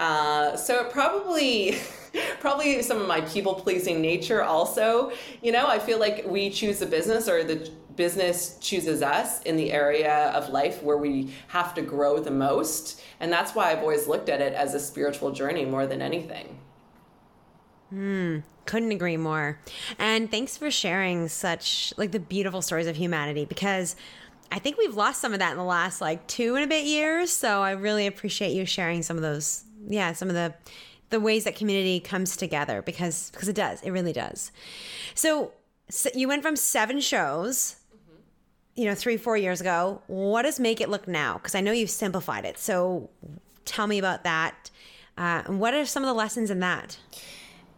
uh, 0.00 0.56
so 0.56 0.80
it 0.80 0.90
probably 0.90 1.78
probably 2.40 2.82
some 2.82 2.98
of 2.98 3.06
my 3.06 3.20
people 3.20 3.54
pleasing 3.54 4.00
nature 4.00 4.42
also. 4.42 5.12
You 5.42 5.52
know, 5.52 5.66
I 5.66 5.78
feel 5.78 6.00
like 6.00 6.24
we 6.26 6.50
choose 6.50 6.78
the 6.78 6.86
business 6.86 7.28
or 7.28 7.44
the 7.44 7.70
business 7.96 8.56
chooses 8.60 9.02
us 9.02 9.42
in 9.42 9.56
the 9.56 9.70
area 9.70 10.30
of 10.30 10.48
life 10.48 10.82
where 10.82 10.96
we 10.96 11.34
have 11.48 11.74
to 11.74 11.82
grow 11.82 12.18
the 12.18 12.30
most. 12.30 13.02
And 13.20 13.30
that's 13.30 13.54
why 13.54 13.70
I've 13.70 13.80
always 13.80 14.06
looked 14.06 14.30
at 14.30 14.40
it 14.40 14.54
as 14.54 14.72
a 14.72 14.80
spiritual 14.80 15.32
journey 15.32 15.66
more 15.66 15.86
than 15.86 16.00
anything. 16.00 16.58
Hmm. 17.90 18.38
Couldn't 18.70 18.92
agree 18.92 19.16
more. 19.16 19.58
And 19.98 20.30
thanks 20.30 20.56
for 20.56 20.70
sharing 20.70 21.26
such 21.26 21.92
like 21.96 22.12
the 22.12 22.20
beautiful 22.20 22.62
stories 22.62 22.86
of 22.86 22.94
humanity 22.94 23.44
because 23.44 23.96
I 24.52 24.60
think 24.60 24.78
we've 24.78 24.94
lost 24.94 25.20
some 25.20 25.32
of 25.32 25.40
that 25.40 25.50
in 25.50 25.58
the 25.58 25.64
last 25.64 26.00
like 26.00 26.24
two 26.28 26.54
and 26.54 26.62
a 26.62 26.68
bit 26.68 26.84
years. 26.84 27.32
So 27.32 27.62
I 27.62 27.72
really 27.72 28.06
appreciate 28.06 28.52
you 28.52 28.64
sharing 28.64 29.02
some 29.02 29.16
of 29.16 29.24
those, 29.24 29.64
yeah, 29.88 30.12
some 30.12 30.28
of 30.28 30.36
the 30.36 30.54
the 31.08 31.18
ways 31.18 31.42
that 31.42 31.56
community 31.56 31.98
comes 31.98 32.36
together 32.36 32.80
because 32.80 33.32
because 33.32 33.48
it 33.48 33.56
does. 33.56 33.82
It 33.82 33.90
really 33.90 34.12
does. 34.12 34.52
So, 35.16 35.50
so 35.88 36.08
you 36.14 36.28
went 36.28 36.42
from 36.42 36.54
seven 36.54 37.00
shows 37.00 37.74
you 38.76 38.84
know 38.84 38.94
three 38.94 39.16
four 39.16 39.36
years 39.36 39.60
ago. 39.60 40.00
What 40.06 40.42
does 40.42 40.60
make 40.60 40.80
it 40.80 40.88
look 40.88 41.08
now? 41.08 41.38
Because 41.38 41.56
i 41.56 41.60
know 41.60 41.72
you've 41.72 41.90
simplified 41.90 42.44
it. 42.44 42.56
So 42.56 43.10
tell 43.64 43.88
me 43.88 43.98
about 43.98 44.22
that. 44.22 44.70
Uh, 45.18 45.42
and 45.46 45.58
what 45.58 45.74
are 45.74 45.84
some 45.84 46.04
of 46.04 46.06
the 46.06 46.14
lessons 46.14 46.52
in 46.52 46.60
that 46.60 46.98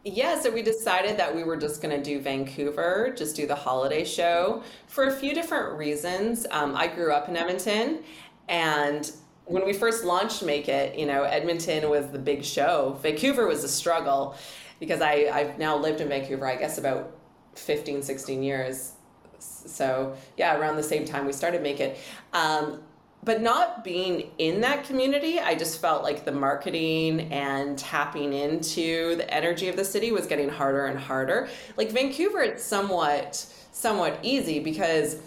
yeah, 0.05 0.41
so 0.41 0.51
we 0.51 0.63
decided 0.63 1.17
that 1.19 1.35
we 1.35 1.45
were 1.45 1.57
just 1.57 1.81
going 1.81 1.97
to 1.97 2.03
do 2.03 2.21
Vancouver, 2.21 3.15
just 3.17 3.37
do 3.37 3.47
the 3.47 3.55
holiday 3.55 4.05
show 4.05 4.63
for 4.89 5.05
a 5.05 5.13
few 5.13 5.33
different 5.33 5.79
reasons. 5.79 6.45
Um, 6.51 6.75
I 6.75 6.89
grew 6.89 7.13
up 7.13 7.29
in 7.29 7.37
Edmonton, 7.37 8.03
and 8.49 9.11
when 9.45 9.65
we 9.65 9.73
first 9.73 10.05
launched 10.05 10.43
Make 10.43 10.69
It, 10.69 10.99
you 10.99 11.07
know, 11.07 11.23
Edmonton 11.23 11.89
was 11.89 12.09
the 12.09 12.19
big 12.19 12.45
show. 12.45 12.99
Vancouver 13.01 13.47
was 13.47 13.63
a 13.63 13.69
struggle 13.69 14.37
because 14.81 15.01
I, 15.01 15.31
I've 15.33 15.59
now 15.59 15.77
lived 15.77 16.01
in 16.01 16.09
Vancouver, 16.09 16.47
I 16.47 16.57
guess 16.57 16.79
about 16.79 17.17
15, 17.55 18.03
16 18.03 18.43
years. 18.43 18.93
So, 19.39 20.17
yeah, 20.37 20.59
around 20.59 20.77
the 20.77 20.83
same 20.83 21.05
time 21.05 21.27
we 21.27 21.33
started 21.33 21.63
Make 21.63 21.79
It. 21.79 21.99
Um, 22.33 22.83
but 23.25 23.41
not 23.41 23.85
being 23.85 24.31
in 24.39 24.61
that 24.63 24.85
community, 24.85 25.39
I 25.39 25.55
just 25.55 25.81
felt 25.81 26.03
like 26.03 26.25
the 26.25 26.33
marketing 26.33 27.33
and 27.33 27.79
tapping 27.79 28.33
into 28.33 29.17
the 29.17 29.33
energy 29.33 29.69
of 29.69 29.77
the 29.77 29.85
city 29.85 30.11
was 30.11 30.27
getting 30.27 30.49
harder 30.49 30.87
and 30.87 30.99
harder. 30.99 31.49
Like 31.77 31.91
Vancouver, 31.91 32.41
it's 32.43 32.65
somewhat 32.65 33.47
somewhat 33.71 34.19
easy 34.23 34.59
because 34.59 35.19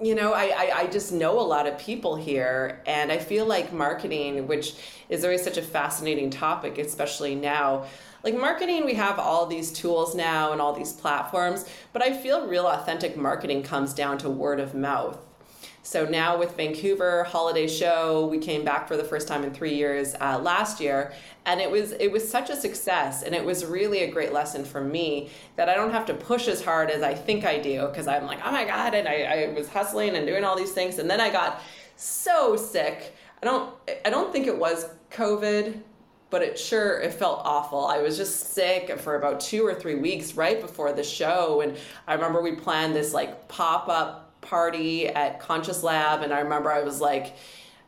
you 0.00 0.16
know, 0.16 0.32
I, 0.32 0.44
I, 0.44 0.72
I, 0.80 0.86
just 0.88 1.12
know 1.12 1.38
a 1.38 1.42
lot 1.42 1.68
of 1.68 1.78
people 1.78 2.16
here, 2.16 2.82
and 2.84 3.12
I 3.12 3.18
feel 3.18 3.46
like 3.46 3.72
marketing, 3.72 4.48
which 4.48 4.74
is 5.08 5.24
always 5.24 5.42
such 5.42 5.56
a 5.56 5.62
fascinating 5.62 6.30
topic, 6.30 6.78
especially 6.78 7.36
now. 7.36 7.86
Like 8.24 8.36
marketing, 8.36 8.84
we 8.84 8.94
have 8.94 9.20
all 9.20 9.46
these 9.46 9.72
tools 9.72 10.16
now 10.16 10.50
and 10.50 10.60
all 10.60 10.72
these 10.72 10.92
platforms, 10.92 11.64
but 11.92 12.02
I 12.02 12.12
feel 12.12 12.48
real 12.48 12.66
authentic 12.66 13.16
marketing 13.16 13.62
comes 13.62 13.94
down 13.94 14.18
to 14.18 14.28
word 14.28 14.58
of 14.58 14.74
mouth. 14.74 15.18
So 15.84 16.06
now 16.06 16.38
with 16.38 16.56
Vancouver 16.56 17.24
holiday 17.24 17.68
show, 17.68 18.26
we 18.28 18.38
came 18.38 18.64
back 18.64 18.88
for 18.88 18.96
the 18.96 19.04
first 19.04 19.28
time 19.28 19.44
in 19.44 19.52
three 19.52 19.74
years 19.74 20.14
uh, 20.18 20.38
last 20.38 20.80
year, 20.80 21.12
and 21.44 21.60
it 21.60 21.70
was 21.70 21.92
it 21.92 22.10
was 22.10 22.26
such 22.26 22.48
a 22.48 22.56
success, 22.56 23.22
and 23.22 23.34
it 23.34 23.44
was 23.44 23.66
really 23.66 24.00
a 24.00 24.10
great 24.10 24.32
lesson 24.32 24.64
for 24.64 24.80
me 24.82 25.28
that 25.56 25.68
I 25.68 25.74
don't 25.74 25.90
have 25.90 26.06
to 26.06 26.14
push 26.14 26.48
as 26.48 26.64
hard 26.64 26.90
as 26.90 27.02
I 27.02 27.12
think 27.12 27.44
I 27.44 27.58
do 27.58 27.86
because 27.86 28.08
I'm 28.08 28.24
like, 28.24 28.38
oh 28.42 28.50
my 28.50 28.64
god, 28.64 28.94
and 28.94 29.06
I, 29.06 29.50
I 29.50 29.52
was 29.52 29.68
hustling 29.68 30.16
and 30.16 30.26
doing 30.26 30.42
all 30.42 30.56
these 30.56 30.72
things, 30.72 30.98
and 30.98 31.08
then 31.08 31.20
I 31.20 31.28
got 31.28 31.60
so 31.96 32.56
sick. 32.56 33.14
I 33.42 33.44
don't 33.44 33.74
I 34.06 34.08
don't 34.08 34.32
think 34.32 34.46
it 34.46 34.58
was 34.58 34.86
COVID 35.10 35.82
but 36.30 36.42
it 36.42 36.58
sure 36.58 36.98
it 36.98 37.14
felt 37.14 37.42
awful. 37.44 37.86
I 37.86 37.98
was 37.98 38.16
just 38.16 38.54
sick 38.54 38.98
for 38.98 39.14
about 39.14 39.38
2 39.38 39.64
or 39.64 39.72
3 39.72 39.94
weeks 39.96 40.34
right 40.34 40.60
before 40.60 40.92
the 40.92 41.04
show 41.04 41.60
and 41.60 41.76
I 42.08 42.14
remember 42.14 42.42
we 42.42 42.56
planned 42.56 42.96
this 42.96 43.14
like 43.14 43.46
pop-up 43.46 44.23
party 44.44 45.08
at 45.08 45.40
Conscious 45.40 45.82
Lab, 45.82 46.22
and 46.22 46.32
I 46.32 46.40
remember 46.40 46.70
I 46.70 46.82
was 46.82 47.00
like, 47.00 47.34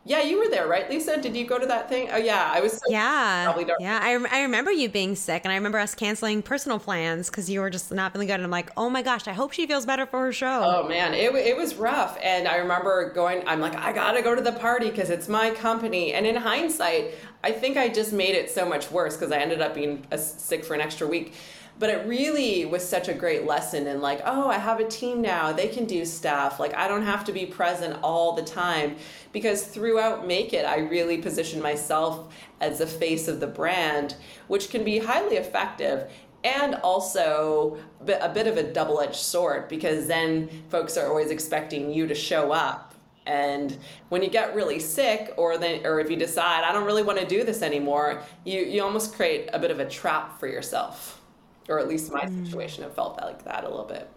yeah, 0.06 0.22
you 0.22 0.38
were 0.38 0.48
there, 0.48 0.68
right, 0.68 0.88
Lisa? 0.88 1.20
Did 1.20 1.36
you 1.36 1.44
go 1.44 1.58
to 1.58 1.66
that 1.66 1.88
thing? 1.88 2.08
Oh, 2.12 2.16
yeah, 2.16 2.48
I 2.54 2.60
was. 2.60 2.80
Yeah, 2.86 3.52
yeah. 3.80 3.98
I, 4.00 4.12
I 4.30 4.42
remember 4.42 4.70
you 4.70 4.88
being 4.88 5.16
sick, 5.16 5.42
and 5.44 5.50
I 5.50 5.56
remember 5.56 5.80
us 5.80 5.96
canceling 5.96 6.42
personal 6.42 6.78
plans 6.78 7.28
because 7.28 7.50
you 7.50 7.58
were 7.58 7.70
just 7.70 7.90
not 7.90 8.12
feeling 8.12 8.28
good. 8.28 8.34
And 8.34 8.44
I'm 8.44 8.50
like, 8.50 8.70
oh 8.76 8.88
my 8.88 9.02
gosh, 9.02 9.26
I 9.26 9.32
hope 9.32 9.50
she 9.50 9.66
feels 9.66 9.84
better 9.84 10.06
for 10.06 10.20
her 10.20 10.32
show. 10.32 10.62
Oh 10.64 10.88
man, 10.88 11.12
it 11.12 11.34
it 11.34 11.56
was 11.56 11.74
rough, 11.74 12.16
and 12.22 12.46
I 12.46 12.58
remember 12.58 13.10
going. 13.12 13.42
I'm 13.48 13.58
like, 13.58 13.74
I 13.74 13.92
gotta 13.92 14.22
go 14.22 14.36
to 14.36 14.40
the 14.40 14.52
party 14.52 14.90
because 14.90 15.10
it's 15.10 15.26
my 15.26 15.50
company. 15.50 16.12
And 16.12 16.24
in 16.24 16.36
hindsight, 16.36 17.14
I 17.42 17.50
think 17.50 17.76
I 17.76 17.88
just 17.88 18.12
made 18.12 18.36
it 18.36 18.48
so 18.48 18.64
much 18.64 18.92
worse 18.92 19.16
because 19.16 19.32
I 19.32 19.38
ended 19.38 19.60
up 19.60 19.74
being 19.74 20.06
sick 20.16 20.64
for 20.64 20.74
an 20.74 20.80
extra 20.80 21.08
week 21.08 21.34
but 21.78 21.90
it 21.90 22.06
really 22.06 22.64
was 22.64 22.86
such 22.86 23.08
a 23.08 23.14
great 23.14 23.44
lesson 23.44 23.86
in 23.86 24.00
like 24.00 24.20
oh 24.24 24.48
i 24.48 24.58
have 24.58 24.80
a 24.80 24.88
team 24.88 25.20
now 25.20 25.52
they 25.52 25.68
can 25.68 25.84
do 25.84 26.04
stuff 26.04 26.58
like 26.58 26.74
i 26.74 26.88
don't 26.88 27.02
have 27.02 27.24
to 27.24 27.32
be 27.32 27.46
present 27.46 27.98
all 28.02 28.32
the 28.32 28.42
time. 28.42 28.96
Because 29.32 29.64
throughout 29.64 30.26
make 30.26 30.54
it 30.54 30.64
i 30.64 30.78
really 30.78 31.18
position 31.18 31.60
myself 31.60 32.34
as 32.60 32.78
the 32.78 32.86
face 32.86 33.28
of 33.28 33.40
the 33.40 33.46
brand 33.46 34.16
which 34.46 34.70
can 34.70 34.82
be 34.82 34.98
highly 34.98 35.36
effective 35.36 36.10
and 36.44 36.76
also 36.76 37.76
a 38.06 38.28
bit 38.28 38.46
of 38.46 38.56
a 38.56 38.62
double-edged 38.62 39.16
sword 39.16 39.68
because 39.68 40.06
then 40.06 40.48
folks 40.68 40.96
are 40.96 41.08
always 41.08 41.30
expecting 41.30 41.92
you 41.92 42.06
to 42.06 42.14
show 42.14 42.52
up. 42.52 42.94
And 43.26 43.76
when 44.10 44.22
you 44.22 44.30
get 44.30 44.54
really 44.54 44.78
sick 44.78 45.34
or 45.36 45.58
then 45.58 45.84
or 45.84 45.98
if 45.98 46.08
you 46.08 46.16
decide 46.16 46.62
i 46.62 46.72
don't 46.72 46.84
really 46.84 47.02
want 47.02 47.18
to 47.18 47.26
do 47.26 47.42
this 47.42 47.60
anymore 47.60 48.22
you 48.44 48.60
you 48.60 48.80
almost 48.82 49.16
create 49.16 49.50
a 49.52 49.58
bit 49.58 49.72
of 49.72 49.80
a 49.80 49.88
trap 49.88 50.38
for 50.38 50.46
yourself 50.46 51.20
or 51.68 51.78
at 51.78 51.88
least 51.88 52.12
my 52.12 52.22
mm. 52.22 52.44
situation 52.44 52.84
it 52.84 52.94
felt 52.94 53.20
like 53.20 53.44
that 53.44 53.64
a 53.64 53.68
little 53.68 53.84
bit 53.84 54.08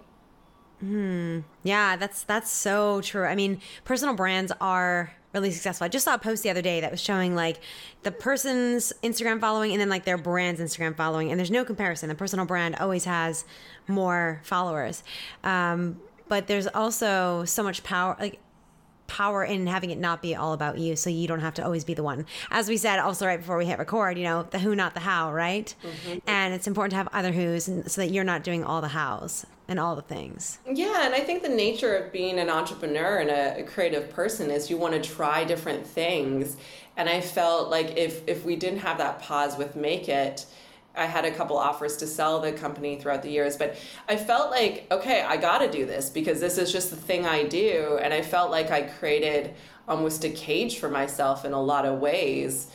Hmm. 0.79 1.39
Yeah, 1.63 1.97
that's 1.97 2.23
that's 2.23 2.49
so 2.49 3.01
true. 3.01 3.25
I 3.25 3.35
mean, 3.35 3.59
personal 3.83 4.15
brands 4.15 4.51
are 4.61 5.11
really 5.33 5.51
successful. 5.51 5.85
I 5.85 5.89
just 5.89 6.05
saw 6.05 6.15
a 6.15 6.17
post 6.17 6.41
the 6.41 6.49
other 6.49 6.61
day 6.61 6.79
that 6.81 6.89
was 6.89 7.01
showing 7.01 7.35
like 7.35 7.59
the 8.03 8.11
person's 8.11 8.93
Instagram 9.03 9.41
following 9.41 9.71
and 9.73 9.81
then 9.81 9.89
like 9.89 10.05
their 10.05 10.17
brand's 10.17 10.61
Instagram 10.61 10.95
following, 10.95 11.31
and 11.31 11.39
there's 11.39 11.51
no 11.51 11.65
comparison. 11.65 12.07
The 12.07 12.15
personal 12.15 12.45
brand 12.45 12.77
always 12.77 13.03
has 13.05 13.43
more 13.87 14.39
followers, 14.43 15.03
um, 15.43 15.99
but 16.29 16.47
there's 16.47 16.67
also 16.67 17.43
so 17.43 17.61
much 17.61 17.83
power. 17.83 18.15
Like 18.17 18.39
power 19.09 19.43
in 19.43 19.67
having 19.67 19.89
it 19.89 19.97
not 19.97 20.21
be 20.21 20.35
all 20.35 20.53
about 20.53 20.77
you 20.77 20.95
so 20.95 21.09
you 21.09 21.27
don't 21.27 21.41
have 21.41 21.55
to 21.55 21.65
always 21.65 21.83
be 21.83 21.93
the 21.93 22.03
one. 22.03 22.25
As 22.49 22.69
we 22.69 22.77
said 22.77 22.99
also 22.99 23.25
right 23.25 23.39
before 23.39 23.57
we 23.57 23.65
hit 23.65 23.77
record 23.79 24.17
you 24.17 24.23
know 24.23 24.43
the 24.43 24.59
who 24.59 24.75
not 24.75 24.93
the 24.93 25.01
how 25.01 25.33
right? 25.33 25.75
Mm-hmm. 25.83 26.19
and 26.27 26.53
it's 26.53 26.67
important 26.67 26.91
to 26.91 26.97
have 26.97 27.09
other 27.11 27.31
who's 27.31 27.65
so 27.65 28.01
that 28.01 28.11
you're 28.11 28.23
not 28.23 28.43
doing 28.43 28.63
all 28.63 28.79
the 28.81 28.89
hows 28.89 29.45
and 29.67 29.79
all 29.79 29.95
the 29.95 30.01
things. 30.01 30.59
Yeah 30.71 31.05
and 31.05 31.13
i 31.13 31.19
think 31.19 31.41
the 31.43 31.49
nature 31.49 31.95
of 31.95 32.11
being 32.11 32.39
an 32.39 32.49
entrepreneur 32.49 33.17
and 33.17 33.29
a, 33.29 33.59
a 33.59 33.63
creative 33.63 34.09
person 34.11 34.49
is 34.51 34.69
you 34.69 34.77
want 34.77 34.93
to 34.93 35.01
try 35.01 35.43
different 35.43 35.85
things. 35.85 36.55
And 36.95 37.09
i 37.09 37.19
felt 37.19 37.69
like 37.69 37.97
if 37.97 38.27
if 38.27 38.45
we 38.45 38.55
didn't 38.55 38.79
have 38.79 38.97
that 38.99 39.21
pause 39.21 39.57
with 39.57 39.75
make 39.75 40.07
it 40.07 40.45
I 40.95 41.05
had 41.05 41.25
a 41.25 41.31
couple 41.31 41.57
offers 41.57 41.97
to 41.97 42.07
sell 42.07 42.39
the 42.39 42.51
company 42.51 42.99
throughout 42.99 43.21
the 43.23 43.29
years, 43.29 43.55
but 43.55 43.77
I 44.07 44.15
felt 44.15 44.51
like, 44.51 44.87
okay, 44.91 45.21
I 45.21 45.37
got 45.37 45.59
to 45.59 45.71
do 45.71 45.85
this 45.85 46.09
because 46.09 46.39
this 46.39 46.57
is 46.57 46.71
just 46.71 46.89
the 46.89 46.95
thing 46.95 47.25
I 47.25 47.43
do. 47.43 47.99
And 48.01 48.13
I 48.13 48.21
felt 48.21 48.51
like 48.51 48.71
I 48.71 48.81
created 48.81 49.53
almost 49.87 50.23
a 50.23 50.29
cage 50.29 50.77
for 50.77 50.89
myself 50.89 51.45
in 51.45 51.53
a 51.53 51.61
lot 51.61 51.85
of 51.85 51.99
ways. 51.99 52.67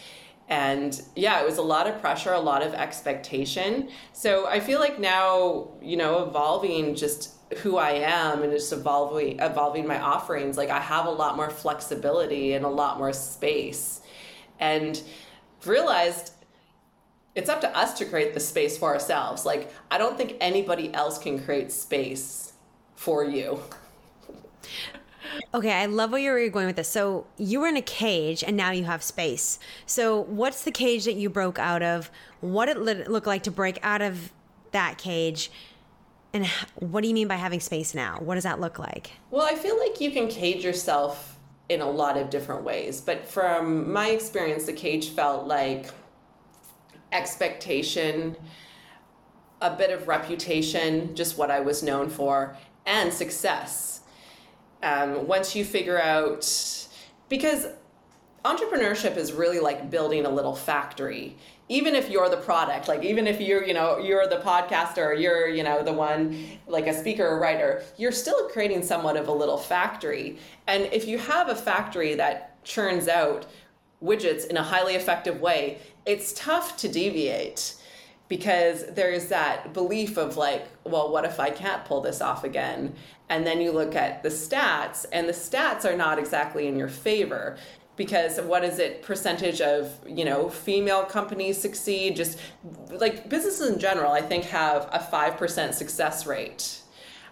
And 0.48 1.00
yeah, 1.16 1.40
it 1.40 1.46
was 1.46 1.59
a 1.59 1.62
lot 1.62 1.87
of 1.87 2.00
pressure, 2.00 2.33
a 2.33 2.40
lot 2.40 2.62
of 2.62 2.74
expectation. 2.74 3.88
So 4.12 4.46
I 4.46 4.61
feel 4.61 4.79
like 4.79 4.98
now, 4.98 5.68
you 5.81 5.96
know, 5.96 6.24
evolving 6.24 6.94
just 6.94 7.31
who 7.59 7.79
I 7.79 7.92
am 7.92 8.42
and 8.42 8.53
just 8.53 8.72
evolving 8.72 9.38
evolving 9.40 9.87
my 9.87 10.00
offerings, 10.00 10.57
like 10.57 10.70
I 10.70 10.81
have 10.81 11.07
a 11.07 11.11
lot 11.11 11.37
more 11.37 11.50
flexibility 11.50 12.55
and 12.55 12.64
a 12.64 12.68
lot 12.68 12.98
more 12.98 13.12
space. 13.12 14.00
And 14.61 15.00
realized 15.64 16.33
it's 17.35 17.49
up 17.49 17.61
to 17.62 17.77
us 17.77 17.94
to 17.94 18.05
create 18.05 18.35
the 18.35 18.40
space 18.40 18.79
for 18.79 18.92
ourselves. 18.92 19.44
Like, 19.44 19.73
I 19.90 19.99
don't 19.99 20.16
think 20.16 20.37
anybody 20.40 20.92
else 20.94 21.18
can 21.18 21.42
create 21.42 21.73
space 21.73 22.53
for 22.94 23.25
you. 23.25 23.61
Okay, 25.53 25.73
I 25.73 25.87
love 25.87 26.12
where 26.12 26.20
you're 26.38 26.49
going 26.49 26.66
with 26.66 26.77
this. 26.77 26.88
So 26.88 27.27
you 27.37 27.61
were 27.61 27.66
in 27.66 27.77
a 27.77 27.83
cage 27.83 28.44
and 28.44 28.57
now 28.57 28.70
you 28.70 28.85
have 28.85 29.03
space. 29.03 29.59
So 29.87 30.20
what's 30.20 30.62
the 30.62 30.70
cage 30.70 31.07
that 31.07 31.14
you 31.14 31.29
broke 31.29 31.59
out 31.59 31.83
of? 31.83 32.11
What 32.40 32.68
it 32.68 32.79
looked 32.79 33.27
like 33.27 33.42
to 33.44 33.51
break 33.51 33.79
out 33.83 34.01
of 34.01 34.33
that 34.70 34.99
cage? 34.99 35.51
And 36.33 36.47
what 36.77 37.01
do 37.01 37.09
you 37.09 37.14
mean 37.14 37.27
by 37.27 37.37
having 37.37 37.61
space 37.61 37.94
now? 37.94 38.18
What 38.20 38.35
does 38.35 38.44
that 38.44 38.61
look 38.61 38.79
like? 38.79 39.12
Well, 39.31 39.47
I 39.47 39.55
feel 39.55 39.79
like 39.79 40.01
you 40.01 40.11
can 40.11 40.29
cage 40.29 40.64
yourself 40.64 41.38
in 41.68 41.81
a 41.81 41.90
lot 41.90 42.16
of 42.16 42.31
different 42.31 42.62
ways. 42.62 43.01
But 43.01 43.27
from 43.27 43.92
my 43.92 44.11
experience, 44.11 44.66
the 44.66 44.73
cage 44.73 45.11
felt 45.11 45.47
like 45.47 45.90
expectation, 47.14 48.37
a 49.62 49.74
bit 49.74 49.90
of 49.90 50.09
reputation, 50.09 51.14
just 51.14 51.38
what 51.38 51.50
I 51.50 51.61
was 51.61 51.83
known 51.83 52.11
for, 52.11 52.57
and 52.85 53.12
success. 53.12 54.03
Um, 54.83 55.27
once 55.27 55.57
you 55.57 55.64
figure 55.64 55.98
out, 55.98 56.46
because 57.31 57.68
entrepreneurship 58.44 59.16
is 59.16 59.33
really 59.33 59.59
like 59.59 59.90
building 59.90 60.27
a 60.27 60.29
little 60.29 60.55
factory 60.55 61.35
even 61.70 61.94
if 61.94 62.11
you're 62.11 62.29
the 62.29 62.37
product 62.37 62.88
like 62.88 63.03
even 63.03 63.27
if 63.27 63.40
you're 63.40 63.64
you 63.64 63.72
know 63.72 63.98
you're 63.98 64.29
the 64.29 64.37
podcaster 64.37 65.18
you're 65.18 65.48
you 65.48 65.62
know 65.62 65.83
the 65.83 65.92
one 65.92 66.44
like 66.66 66.87
a 66.87 66.92
speaker 66.92 67.27
or 67.27 67.40
writer 67.40 67.83
you're 67.96 68.12
still 68.12 68.48
creating 68.50 68.83
somewhat 68.83 69.16
of 69.16 69.29
a 69.29 69.33
little 69.33 69.57
factory 69.57 70.38
and 70.66 70.83
if 70.92 71.09
you 71.09 71.16
have 71.16 71.48
a 71.48 71.55
factory 71.55 72.14
that 72.14 72.62
churns 72.64 73.09
out 73.09 73.46
widgets 74.04 74.46
in 74.46 74.56
a 74.56 74.62
highly 74.62 74.94
effective 74.94 75.40
way 75.40 75.78
it's 76.06 76.32
tough 76.34 76.76
to 76.76 76.88
deviate 76.88 77.74
because 78.28 78.86
there's 78.92 79.26
that 79.28 79.72
belief 79.72 80.16
of 80.16 80.36
like 80.36 80.66
well 80.84 81.10
what 81.10 81.24
if 81.24 81.38
i 81.40 81.50
can't 81.50 81.84
pull 81.84 82.00
this 82.00 82.20
off 82.20 82.44
again? 82.44 82.94
And 83.30 83.46
then 83.46 83.60
you 83.60 83.72
look 83.72 83.94
at 83.94 84.22
the 84.22 84.28
stats 84.28 85.06
and 85.12 85.26
the 85.28 85.32
stats 85.32 85.84
are 85.84 85.96
not 85.96 86.18
exactly 86.18 86.66
in 86.66 86.76
your 86.76 86.88
favor 86.88 87.56
because 87.96 88.40
what 88.40 88.64
is 88.64 88.78
it 88.78 89.02
percentage 89.02 89.60
of 89.60 89.98
you 90.06 90.24
know 90.24 90.48
female 90.48 91.04
companies 91.04 91.60
succeed? 91.60 92.16
Just 92.16 92.38
like 92.90 93.28
businesses 93.28 93.70
in 93.70 93.78
general 93.78 94.12
i 94.12 94.20
think 94.20 94.44
have 94.44 94.88
a 94.92 94.98
5% 94.98 95.74
success 95.74 96.26
rate. 96.26 96.80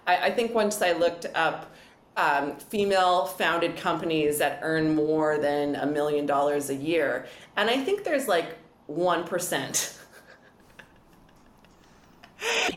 I, 0.07 0.29
I 0.29 0.31
think 0.31 0.55
once 0.55 0.81
i 0.83 0.93
looked 0.93 1.27
up 1.35 1.71
um, 2.17 2.57
female 2.57 3.27
founded 3.27 3.77
companies 3.77 4.39
that 4.39 4.61
earn 4.63 4.95
more 4.95 5.39
than 5.39 5.77
a 5.77 5.87
million 5.87 6.27
dollars 6.27 6.71
a 6.71 6.75
year 6.75 7.27
and 7.57 7.71
i 7.71 7.83
think 7.83 8.05
there's 8.05 8.29
like 8.29 8.57
1% 8.91 9.99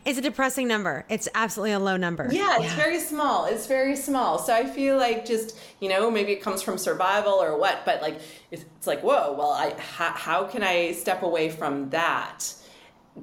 It's 0.04 0.18
a 0.18 0.22
depressing 0.22 0.68
number. 0.68 1.04
It's 1.08 1.28
absolutely 1.34 1.72
a 1.72 1.80
low 1.80 1.96
number. 1.96 2.28
Yeah, 2.30 2.56
it's 2.56 2.66
yeah. 2.66 2.76
very 2.76 3.00
small. 3.00 3.46
It's 3.46 3.66
very 3.66 3.96
small. 3.96 4.38
So 4.38 4.54
I 4.54 4.64
feel 4.64 4.96
like 4.96 5.26
just, 5.26 5.58
you 5.80 5.88
know, 5.88 6.10
maybe 6.10 6.32
it 6.32 6.42
comes 6.42 6.62
from 6.62 6.78
survival 6.78 7.32
or 7.32 7.58
what, 7.58 7.84
but 7.84 8.00
like, 8.02 8.20
it's, 8.50 8.64
like, 8.86 9.02
whoa, 9.02 9.34
well, 9.36 9.50
I, 9.50 9.74
how, 9.80 10.12
how 10.12 10.44
can 10.44 10.62
I 10.62 10.92
step 10.92 11.22
away 11.22 11.50
from 11.50 11.90
that? 11.90 12.54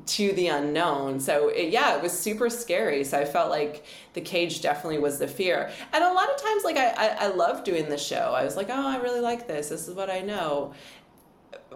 To 0.06 0.32
the 0.34 0.48
unknown. 0.48 1.20
So 1.20 1.50
it, 1.50 1.72
yeah, 1.72 1.96
it 1.96 2.02
was 2.02 2.18
super 2.18 2.50
scary. 2.50 3.04
So 3.04 3.20
I 3.20 3.26
felt 3.26 3.50
like 3.50 3.86
the 4.14 4.22
cage 4.22 4.62
definitely 4.62 5.00
was 5.00 5.20
the 5.20 5.28
fear. 5.28 5.72
And 5.94 6.04
a 6.04 6.14
lot 6.14 6.30
of 6.34 6.42
times, 6.42 6.64
like 6.64 6.78
I, 6.78 6.90
I, 6.90 7.08
I 7.08 7.28
love 7.28 7.64
doing 7.64 7.90
the 7.90 7.98
show. 7.98 8.34
I 8.36 8.44
was 8.44 8.56
like, 8.56 8.70
oh, 8.70 8.88
I 8.88 8.98
really 8.98 9.22
like 9.22 9.48
this. 9.48 9.70
This 9.70 9.88
is 9.88 9.96
what 9.96 10.10
I 10.10 10.22
know 10.22 10.74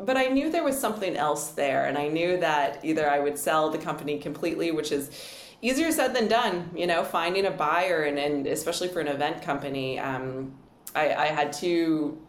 but 0.06 0.18
I 0.18 0.28
knew 0.28 0.52
there 0.52 0.64
was 0.64 0.80
something 0.80 1.16
else 1.16 1.50
there, 1.50 1.86
and 1.86 1.98
I 1.98 2.08
knew 2.08 2.38
that 2.38 2.84
either 2.84 3.10
I 3.10 3.20
would 3.20 3.38
sell 3.38 3.70
the 3.70 3.78
company 3.78 4.20
completely, 4.20 4.72
which 4.72 4.92
is 4.92 5.10
easier 5.62 5.92
said 5.92 6.16
than 6.16 6.28
done. 6.28 6.70
You 6.76 6.88
know, 6.88 7.04
finding 7.04 7.46
a 7.46 7.52
buyer, 7.52 8.04
and, 8.04 8.20
and 8.20 8.48
especially 8.48 8.90
for 8.90 9.00
an 9.00 9.08
event 9.08 9.42
company, 9.42 10.00
um, 10.00 10.54
I, 10.96 11.14
I 11.14 11.26
had 11.28 11.54
two 11.54 12.22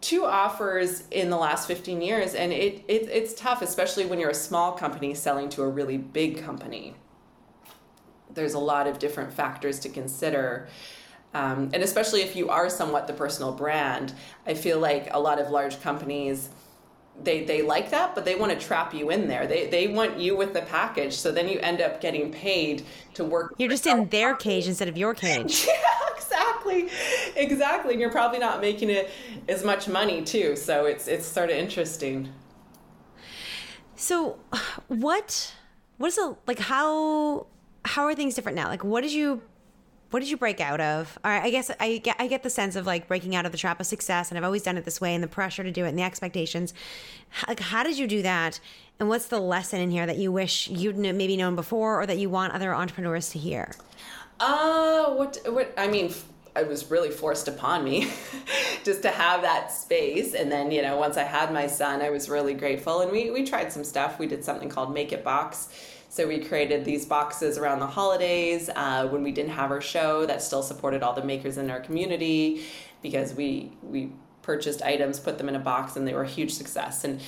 two 0.00 0.24
offers 0.24 1.04
in 1.10 1.30
the 1.30 1.36
last 1.36 1.66
15 1.66 2.02
years 2.02 2.34
and 2.34 2.52
it, 2.52 2.84
it 2.86 3.08
it's 3.10 3.34
tough 3.34 3.62
especially 3.62 4.06
when 4.06 4.18
you're 4.18 4.30
a 4.30 4.34
small 4.34 4.72
company 4.72 5.14
selling 5.14 5.48
to 5.50 5.62
a 5.62 5.68
really 5.68 5.98
big 5.98 6.42
company. 6.42 6.94
There's 8.32 8.54
a 8.54 8.58
lot 8.58 8.86
of 8.86 8.98
different 8.98 9.32
factors 9.32 9.78
to 9.80 9.88
consider 9.88 10.68
um, 11.34 11.70
and 11.74 11.82
especially 11.82 12.22
if 12.22 12.36
you 12.36 12.48
are 12.48 12.70
somewhat 12.70 13.06
the 13.06 13.12
personal 13.12 13.52
brand 13.52 14.14
i 14.46 14.54
feel 14.54 14.78
like 14.78 15.08
a 15.12 15.18
lot 15.18 15.40
of 15.40 15.50
large 15.50 15.80
companies 15.80 16.50
they 17.22 17.44
they 17.44 17.62
like 17.62 17.90
that 17.90 18.14
but 18.14 18.24
they 18.24 18.34
want 18.34 18.52
to 18.52 18.66
trap 18.66 18.94
you 18.94 19.10
in 19.10 19.28
there. 19.28 19.46
They 19.46 19.68
they 19.68 19.88
want 19.88 20.18
you 20.18 20.36
with 20.36 20.52
the 20.52 20.62
package 20.62 21.14
so 21.14 21.32
then 21.32 21.48
you 21.48 21.58
end 21.60 21.80
up 21.80 22.00
getting 22.00 22.30
paid 22.32 22.84
to 23.14 23.24
work 23.24 23.54
you're 23.58 23.70
just 23.70 23.86
in 23.86 24.08
their 24.08 24.34
cage 24.34 24.66
instead 24.66 24.88
of 24.88 24.96
your 24.96 25.14
cage. 25.14 25.66
Yeah 25.76 26.06
exactly 26.66 26.88
exactly 27.36 27.92
and 27.92 28.00
you're 28.00 28.10
probably 28.10 28.38
not 28.38 28.60
making 28.60 28.90
it 28.90 29.10
as 29.48 29.64
much 29.64 29.88
money 29.88 30.22
too 30.22 30.56
so 30.56 30.86
it's 30.86 31.08
it's 31.08 31.26
sort 31.26 31.50
of 31.50 31.56
interesting. 31.56 32.32
So 33.94 34.38
what 34.88 35.54
what 35.98 36.08
is 36.08 36.18
it 36.18 36.36
like 36.46 36.58
how 36.58 37.46
how 37.84 38.04
are 38.04 38.14
things 38.14 38.34
different 38.34 38.56
now? 38.56 38.68
Like 38.68 38.84
what 38.84 39.02
did 39.02 39.12
you 39.12 39.42
what 40.10 40.20
did 40.20 40.30
you 40.30 40.36
break 40.36 40.60
out 40.60 40.80
of? 40.80 41.18
Or 41.24 41.30
I 41.30 41.50
guess 41.50 41.70
I 41.80 41.98
get 41.98 42.16
I 42.18 42.26
get 42.26 42.42
the 42.42 42.50
sense 42.50 42.76
of 42.76 42.86
like 42.86 43.08
breaking 43.08 43.34
out 43.34 43.46
of 43.46 43.52
the 43.52 43.58
trap 43.58 43.80
of 43.80 43.86
success, 43.86 44.30
and 44.30 44.38
I've 44.38 44.44
always 44.44 44.62
done 44.62 44.76
it 44.76 44.84
this 44.84 45.00
way, 45.00 45.14
and 45.14 45.22
the 45.22 45.28
pressure 45.28 45.62
to 45.62 45.70
do 45.70 45.84
it, 45.84 45.88
and 45.88 45.98
the 45.98 46.02
expectations. 46.02 46.74
Like, 47.48 47.60
how 47.60 47.82
did 47.82 47.98
you 47.98 48.06
do 48.06 48.22
that? 48.22 48.60
And 48.98 49.08
what's 49.08 49.26
the 49.26 49.40
lesson 49.40 49.80
in 49.80 49.90
here 49.90 50.06
that 50.06 50.16
you 50.16 50.32
wish 50.32 50.68
you'd 50.68 50.96
maybe 50.96 51.36
known 51.36 51.54
before, 51.54 52.00
or 52.00 52.06
that 52.06 52.18
you 52.18 52.30
want 52.30 52.54
other 52.54 52.74
entrepreneurs 52.74 53.30
to 53.30 53.38
hear? 53.38 53.72
Uh, 54.40 55.12
what 55.14 55.38
what 55.46 55.74
I 55.76 55.88
mean. 55.88 56.12
It 56.56 56.68
was 56.68 56.90
really 56.90 57.10
forced 57.10 57.48
upon 57.48 57.84
me 57.84 58.10
just 58.84 59.02
to 59.02 59.10
have 59.10 59.42
that 59.42 59.72
space. 59.72 60.34
And 60.34 60.50
then, 60.50 60.70
you 60.70 60.82
know, 60.82 60.96
once 60.96 61.16
I 61.16 61.24
had 61.24 61.52
my 61.52 61.66
son, 61.66 62.02
I 62.02 62.10
was 62.10 62.28
really 62.28 62.54
grateful. 62.54 63.00
And 63.00 63.12
we, 63.12 63.30
we 63.30 63.44
tried 63.44 63.72
some 63.72 63.84
stuff. 63.84 64.18
We 64.18 64.26
did 64.26 64.44
something 64.44 64.68
called 64.68 64.92
Make 64.92 65.12
It 65.12 65.24
Box 65.24 65.68
so 66.08 66.26
we 66.26 66.38
created 66.38 66.86
these 66.86 67.04
boxes 67.04 67.58
around 67.58 67.80
the 67.80 67.86
holidays 67.86 68.70
uh, 68.74 69.06
when 69.08 69.22
we 69.22 69.32
didn't 69.32 69.50
have 69.50 69.70
our 69.70 69.82
show 69.82 70.24
that 70.24 70.40
still 70.40 70.62
supported 70.62 71.02
all 71.02 71.12
the 71.12 71.22
makers 71.22 71.58
in 71.58 71.70
our 71.70 71.80
community 71.80 72.62
because 73.02 73.34
we 73.34 73.72
we 73.82 74.12
purchased 74.40 74.80
items, 74.80 75.18
put 75.20 75.36
them 75.36 75.48
in 75.48 75.56
a 75.56 75.60
box, 75.60 75.96
and 75.96 76.08
they 76.08 76.14
were 76.14 76.22
a 76.22 76.28
huge 76.28 76.52
success. 76.54 77.04
And 77.04 77.20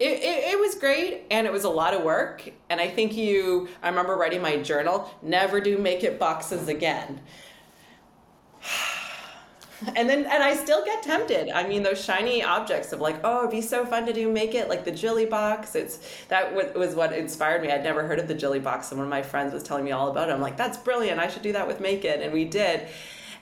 it, 0.00 0.14
it, 0.14 0.54
it, 0.54 0.58
was 0.58 0.74
great 0.74 1.24
and 1.30 1.46
it 1.46 1.52
was 1.52 1.62
a 1.62 1.68
lot 1.68 1.94
of 1.94 2.02
work. 2.02 2.50
And 2.70 2.80
I 2.80 2.88
think 2.88 3.14
you, 3.14 3.68
I 3.82 3.88
remember 3.90 4.16
writing 4.16 4.42
my 4.42 4.56
journal, 4.56 5.08
never 5.22 5.60
do 5.60 5.78
make 5.78 6.02
it 6.02 6.18
boxes 6.18 6.66
again 6.66 7.20
and 9.96 10.08
then 10.08 10.20
and 10.20 10.42
I 10.42 10.54
still 10.54 10.84
get 10.84 11.02
tempted. 11.02 11.50
I 11.50 11.66
mean, 11.66 11.82
those 11.82 12.02
shiny 12.02 12.42
objects 12.42 12.92
of 12.92 13.00
like, 13.00 13.16
oh, 13.24 13.40
it'd 13.40 13.50
be 13.50 13.60
so 13.60 13.84
fun 13.84 14.06
to 14.06 14.12
do 14.12 14.30
make 14.30 14.54
it 14.54 14.68
like 14.68 14.84
the 14.84 14.90
Jilly 14.90 15.26
box. 15.26 15.74
It's 15.74 15.98
that 16.28 16.54
was 16.74 16.94
what 16.94 17.12
inspired 17.12 17.62
me. 17.62 17.70
I'd 17.70 17.82
never 17.82 18.06
heard 18.06 18.18
of 18.18 18.28
the 18.28 18.34
Jilly 18.34 18.60
box, 18.60 18.90
and 18.90 18.98
one 18.98 19.06
of 19.06 19.10
my 19.10 19.22
friends 19.22 19.52
was 19.52 19.62
telling 19.62 19.84
me 19.84 19.92
all 19.92 20.10
about 20.10 20.28
it. 20.28 20.32
I'm 20.32 20.40
like, 20.40 20.56
that's 20.56 20.78
brilliant. 20.78 21.18
I 21.18 21.28
should 21.28 21.42
do 21.42 21.52
that 21.52 21.66
with 21.66 21.80
Make 21.80 22.04
It, 22.04 22.20
and 22.20 22.32
we 22.32 22.44
did. 22.44 22.88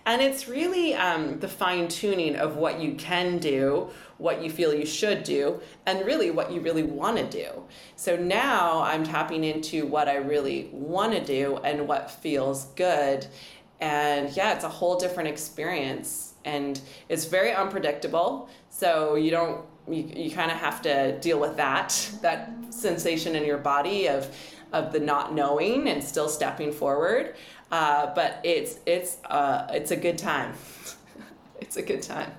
And 0.06 0.22
it's 0.22 0.48
really 0.48 0.94
um, 0.94 1.40
the 1.40 1.48
fine 1.48 1.86
tuning 1.88 2.36
of 2.36 2.56
what 2.56 2.80
you 2.80 2.94
can 2.94 3.38
do, 3.38 3.90
what 4.16 4.42
you 4.42 4.50
feel 4.50 4.72
you 4.72 4.86
should 4.86 5.24
do, 5.24 5.60
and 5.84 6.06
really 6.06 6.30
what 6.30 6.50
you 6.50 6.60
really 6.62 6.82
want 6.82 7.18
to 7.18 7.28
do. 7.28 7.62
So 7.96 8.16
now 8.16 8.80
I'm 8.80 9.04
tapping 9.04 9.44
into 9.44 9.86
what 9.86 10.08
I 10.08 10.16
really 10.16 10.70
want 10.72 11.12
to 11.12 11.22
do 11.22 11.58
and 11.58 11.86
what 11.86 12.10
feels 12.10 12.64
good. 12.76 13.26
And 13.78 14.34
yeah, 14.34 14.54
it's 14.54 14.64
a 14.64 14.70
whole 14.70 14.98
different 14.98 15.28
experience 15.28 16.29
and 16.44 16.80
it's 17.08 17.24
very 17.26 17.52
unpredictable. 17.52 18.48
So 18.68 19.14
you 19.14 19.30
don't 19.30 19.64
you, 19.88 20.10
you 20.14 20.30
kind 20.30 20.50
of 20.50 20.56
have 20.58 20.82
to 20.82 21.18
deal 21.20 21.38
with 21.40 21.56
that 21.56 22.10
that 22.22 22.50
sensation 22.70 23.36
in 23.36 23.44
your 23.44 23.58
body 23.58 24.08
of 24.08 24.34
of 24.72 24.92
the 24.92 25.00
not 25.00 25.34
knowing 25.34 25.88
and 25.88 26.02
still 26.02 26.28
stepping 26.28 26.72
forward. 26.72 27.34
Uh, 27.70 28.12
but 28.14 28.40
it's 28.44 28.78
it's 28.86 29.18
uh, 29.26 29.66
it's 29.70 29.90
a 29.90 29.96
good 29.96 30.18
time. 30.18 30.54
it's 31.60 31.76
a 31.76 31.82
good 31.82 32.02
time. 32.02 32.32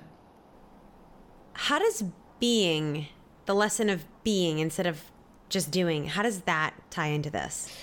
How 1.54 1.78
does 1.78 2.04
being 2.38 3.06
the 3.46 3.54
lesson 3.54 3.88
of 3.88 4.04
being 4.24 4.58
instead 4.58 4.86
of 4.86 5.02
just 5.48 5.70
doing? 5.70 6.06
How 6.06 6.22
does 6.22 6.42
that 6.42 6.74
tie 6.90 7.08
into 7.08 7.30
this? 7.30 7.74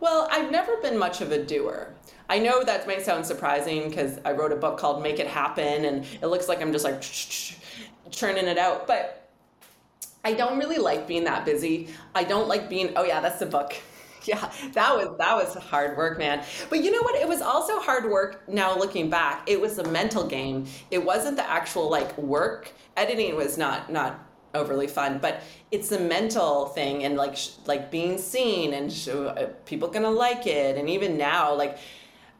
Well, 0.00 0.28
I've 0.30 0.50
never 0.50 0.76
been 0.76 0.96
much 0.96 1.20
of 1.20 1.32
a 1.32 1.42
doer. 1.42 1.94
I 2.28 2.38
know 2.38 2.62
that 2.62 2.86
may 2.86 3.02
sound 3.02 3.24
surprising 3.24 3.88
because 3.88 4.18
I 4.24 4.32
wrote 4.32 4.52
a 4.52 4.56
book 4.56 4.78
called 4.78 5.02
Make 5.02 5.18
It 5.18 5.26
Happen 5.26 5.84
and 5.86 6.04
it 6.20 6.26
looks 6.26 6.48
like 6.48 6.60
I'm 6.60 6.72
just 6.72 6.84
like 6.84 7.00
churning 8.10 8.46
it 8.46 8.58
out. 8.58 8.86
But 8.86 9.30
I 10.24 10.34
don't 10.34 10.58
really 10.58 10.78
like 10.78 11.06
being 11.06 11.24
that 11.24 11.44
busy. 11.44 11.88
I 12.14 12.24
don't 12.24 12.48
like 12.48 12.68
being, 12.68 12.92
oh 12.96 13.04
yeah, 13.04 13.20
that's 13.20 13.38
the 13.38 13.46
book. 13.46 13.74
Yeah, 14.24 14.50
that 14.72 14.94
was 14.94 15.16
that 15.16 15.34
was 15.36 15.54
hard 15.54 15.96
work, 15.96 16.18
man. 16.18 16.44
But 16.68 16.84
you 16.84 16.90
know 16.90 17.00
what? 17.00 17.14
It 17.14 17.26
was 17.26 17.40
also 17.40 17.78
hard 17.78 18.10
work 18.10 18.46
now 18.46 18.76
looking 18.76 19.08
back. 19.08 19.48
It 19.48 19.58
was 19.58 19.78
a 19.78 19.88
mental 19.88 20.26
game. 20.26 20.66
It 20.90 21.02
wasn't 21.02 21.36
the 21.36 21.48
actual 21.48 21.88
like 21.88 22.18
work. 22.18 22.70
Editing 22.94 23.36
was 23.36 23.56
not 23.56 23.90
not 23.90 24.28
overly 24.54 24.86
fun, 24.86 25.18
but 25.18 25.42
it's 25.70 25.88
the 25.88 26.00
mental 26.00 26.66
thing 26.66 27.04
and 27.04 27.16
like 27.16 27.38
like 27.66 27.90
being 27.90 28.18
seen 28.18 28.74
and 28.74 28.92
uh, 29.08 29.46
people 29.64 29.88
gonna 29.88 30.10
like 30.10 30.46
it. 30.46 30.76
And 30.76 30.90
even 30.90 31.16
now, 31.16 31.54
like 31.54 31.78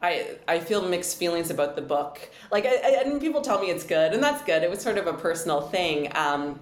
I 0.03 0.37
I 0.47 0.61
feel 0.61 0.87
mixed 0.89 1.19
feelings 1.19 1.51
about 1.51 1.77
the 1.77 1.83
book. 1.83 2.31
Like, 2.51 2.67
I, 2.67 2.77
I, 2.77 3.03
and 3.05 3.21
people 3.21 3.41
tell 3.41 3.61
me 3.61 3.71
it's 3.71 3.85
good, 3.85 4.13
and 4.13 4.23
that's 4.23 4.43
good. 4.43 4.63
It 4.63 4.71
was 4.71 4.81
sort 4.81 4.99
of 4.99 5.07
a 5.07 5.15
personal 5.15 5.61
thing. 5.61 6.11
Um, 6.15 6.61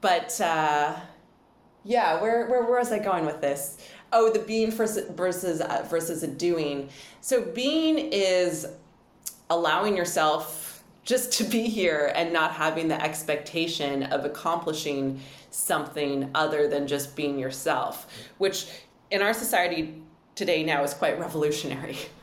but 0.00 0.38
uh, 0.40 0.96
yeah, 1.84 2.20
where, 2.20 2.46
where 2.46 2.64
where 2.64 2.78
was 2.78 2.92
I 2.92 2.98
going 2.98 3.24
with 3.24 3.40
this? 3.40 3.78
Oh, 4.12 4.30
the 4.30 4.40
being 4.40 4.70
versus 4.70 5.10
versus 5.10 5.60
uh, 5.60 5.86
versus 5.88 6.22
a 6.22 6.26
doing. 6.26 6.90
So 7.20 7.42
being 7.42 7.98
is 7.98 8.66
allowing 9.48 9.96
yourself 9.96 10.82
just 11.02 11.32
to 11.32 11.44
be 11.44 11.62
here 11.62 12.12
and 12.14 12.32
not 12.32 12.52
having 12.52 12.88
the 12.88 13.02
expectation 13.02 14.04
of 14.04 14.24
accomplishing 14.24 15.20
something 15.50 16.30
other 16.34 16.68
than 16.68 16.86
just 16.86 17.16
being 17.16 17.38
yourself, 17.38 18.06
which 18.38 18.68
in 19.10 19.22
our 19.22 19.34
society 19.34 20.02
today 20.34 20.62
now 20.62 20.84
is 20.84 20.94
quite 20.94 21.18
revolutionary. 21.18 21.96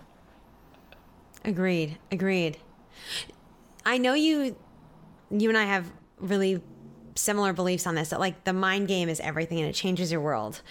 Agreed. 1.47 1.97
Agreed. 2.11 2.57
I 3.85 3.97
know 3.97 4.13
you 4.13 4.57
you 5.31 5.49
and 5.49 5.57
I 5.57 5.63
have 5.63 5.89
really 6.19 6.61
similar 7.15 7.53
beliefs 7.53 7.87
on 7.87 7.95
this 7.95 8.09
that 8.09 8.19
like 8.19 8.43
the 8.43 8.53
mind 8.53 8.87
game 8.87 9.09
is 9.09 9.19
everything 9.21 9.59
and 9.59 9.67
it 9.67 9.73
changes 9.73 10.11
your 10.11 10.21
world. 10.21 10.61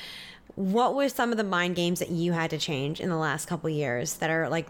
What 0.54 0.94
were 0.94 1.08
some 1.08 1.32
of 1.32 1.38
the 1.38 1.44
mind 1.44 1.76
games 1.76 1.98
that 1.98 2.10
you 2.10 2.32
had 2.32 2.50
to 2.50 2.58
change 2.58 3.00
in 3.00 3.08
the 3.08 3.16
last 3.16 3.46
couple 3.46 3.70
years 3.70 4.14
that 4.16 4.28
are 4.30 4.50
like 4.50 4.68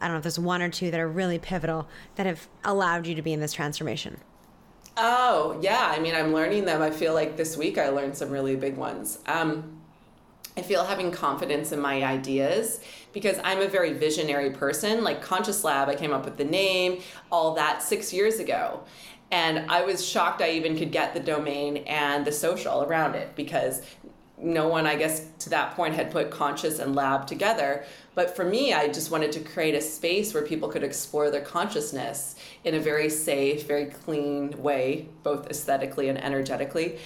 I 0.00 0.06
don't 0.06 0.14
know 0.14 0.18
if 0.18 0.24
there's 0.24 0.40
one 0.40 0.60
or 0.60 0.68
two 0.68 0.90
that 0.90 0.98
are 0.98 1.08
really 1.08 1.38
pivotal 1.38 1.88
that 2.16 2.26
have 2.26 2.48
allowed 2.64 3.06
you 3.06 3.14
to 3.14 3.22
be 3.22 3.32
in 3.32 3.40
this 3.40 3.52
transformation? 3.52 4.18
Oh, 4.96 5.58
yeah. 5.62 5.92
I 5.96 6.00
mean, 6.00 6.14
I'm 6.14 6.34
learning 6.34 6.66
them. 6.66 6.82
I 6.82 6.90
feel 6.90 7.14
like 7.14 7.36
this 7.36 7.56
week 7.56 7.78
I 7.78 7.88
learned 7.88 8.16
some 8.16 8.30
really 8.30 8.54
big 8.54 8.76
ones. 8.76 9.20
Um, 9.26 9.80
I 10.56 10.62
feel 10.62 10.84
having 10.84 11.10
confidence 11.10 11.72
in 11.72 11.80
my 11.80 12.04
ideas 12.04 12.80
because 13.12 13.38
I'm 13.42 13.60
a 13.60 13.68
very 13.68 13.92
visionary 13.92 14.50
person. 14.50 15.02
Like 15.02 15.20
Conscious 15.20 15.64
Lab, 15.64 15.88
I 15.88 15.96
came 15.96 16.12
up 16.12 16.24
with 16.24 16.36
the 16.36 16.44
name, 16.44 17.02
all 17.32 17.54
that 17.54 17.82
six 17.82 18.12
years 18.12 18.38
ago. 18.38 18.84
And 19.32 19.68
I 19.70 19.82
was 19.84 20.06
shocked 20.06 20.42
I 20.42 20.50
even 20.50 20.78
could 20.78 20.92
get 20.92 21.12
the 21.12 21.20
domain 21.20 21.78
and 21.88 22.24
the 22.24 22.30
social 22.30 22.84
around 22.84 23.16
it 23.16 23.34
because 23.34 23.82
no 24.38 24.68
one, 24.68 24.86
I 24.86 24.96
guess, 24.96 25.26
to 25.40 25.50
that 25.50 25.74
point 25.74 25.94
had 25.94 26.10
put 26.10 26.30
conscious 26.30 26.78
and 26.78 26.94
lab 26.94 27.26
together. 27.26 27.84
But 28.14 28.36
for 28.36 28.44
me, 28.44 28.72
I 28.72 28.88
just 28.88 29.10
wanted 29.10 29.32
to 29.32 29.40
create 29.40 29.74
a 29.74 29.80
space 29.80 30.34
where 30.34 30.42
people 30.42 30.68
could 30.68 30.84
explore 30.84 31.30
their 31.30 31.40
consciousness 31.40 32.36
in 32.64 32.74
a 32.74 32.80
very 32.80 33.08
safe, 33.08 33.66
very 33.66 33.86
clean 33.86 34.50
way, 34.62 35.08
both 35.22 35.48
aesthetically 35.48 36.08
and 36.08 36.22
energetically. 36.22 36.98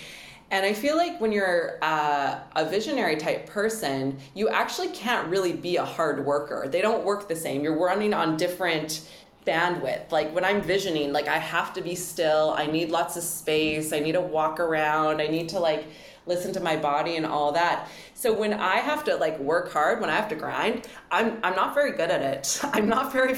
And 0.50 0.64
I 0.64 0.72
feel 0.72 0.96
like 0.96 1.20
when 1.20 1.30
you're 1.30 1.78
uh, 1.82 2.38
a 2.56 2.64
visionary 2.68 3.16
type 3.16 3.46
person, 3.46 4.18
you 4.34 4.48
actually 4.48 4.88
can't 4.88 5.28
really 5.28 5.52
be 5.52 5.76
a 5.76 5.84
hard 5.84 6.24
worker. 6.24 6.68
They 6.68 6.80
don't 6.80 7.04
work 7.04 7.28
the 7.28 7.36
same. 7.36 7.62
You're 7.62 7.78
running 7.78 8.14
on 8.14 8.36
different 8.38 9.06
bandwidth. 9.46 10.10
Like 10.10 10.34
when 10.34 10.44
I'm 10.44 10.62
visioning, 10.62 11.12
like 11.12 11.28
I 11.28 11.38
have 11.38 11.74
to 11.74 11.82
be 11.82 11.94
still. 11.94 12.54
I 12.56 12.66
need 12.66 12.90
lots 12.90 13.16
of 13.16 13.22
space. 13.22 13.92
I 13.92 13.98
need 13.98 14.12
to 14.12 14.20
walk 14.22 14.58
around. 14.58 15.20
I 15.20 15.26
need 15.26 15.50
to 15.50 15.58
like 15.58 15.86
listen 16.26 16.52
to 16.52 16.60
my 16.60 16.76
body 16.76 17.16
and 17.16 17.26
all 17.26 17.52
that. 17.52 17.88
So 18.14 18.32
when 18.32 18.52
I 18.54 18.76
have 18.76 19.04
to 19.04 19.16
like 19.16 19.38
work 19.38 19.72
hard, 19.72 20.00
when 20.00 20.10
I 20.10 20.16
have 20.16 20.28
to 20.28 20.34
grind, 20.34 20.86
I'm 21.10 21.38
I'm 21.42 21.56
not 21.56 21.74
very 21.74 21.92
good 21.92 22.10
at 22.10 22.22
it. 22.22 22.60
I'm 22.72 22.88
not 22.88 23.12
very 23.12 23.36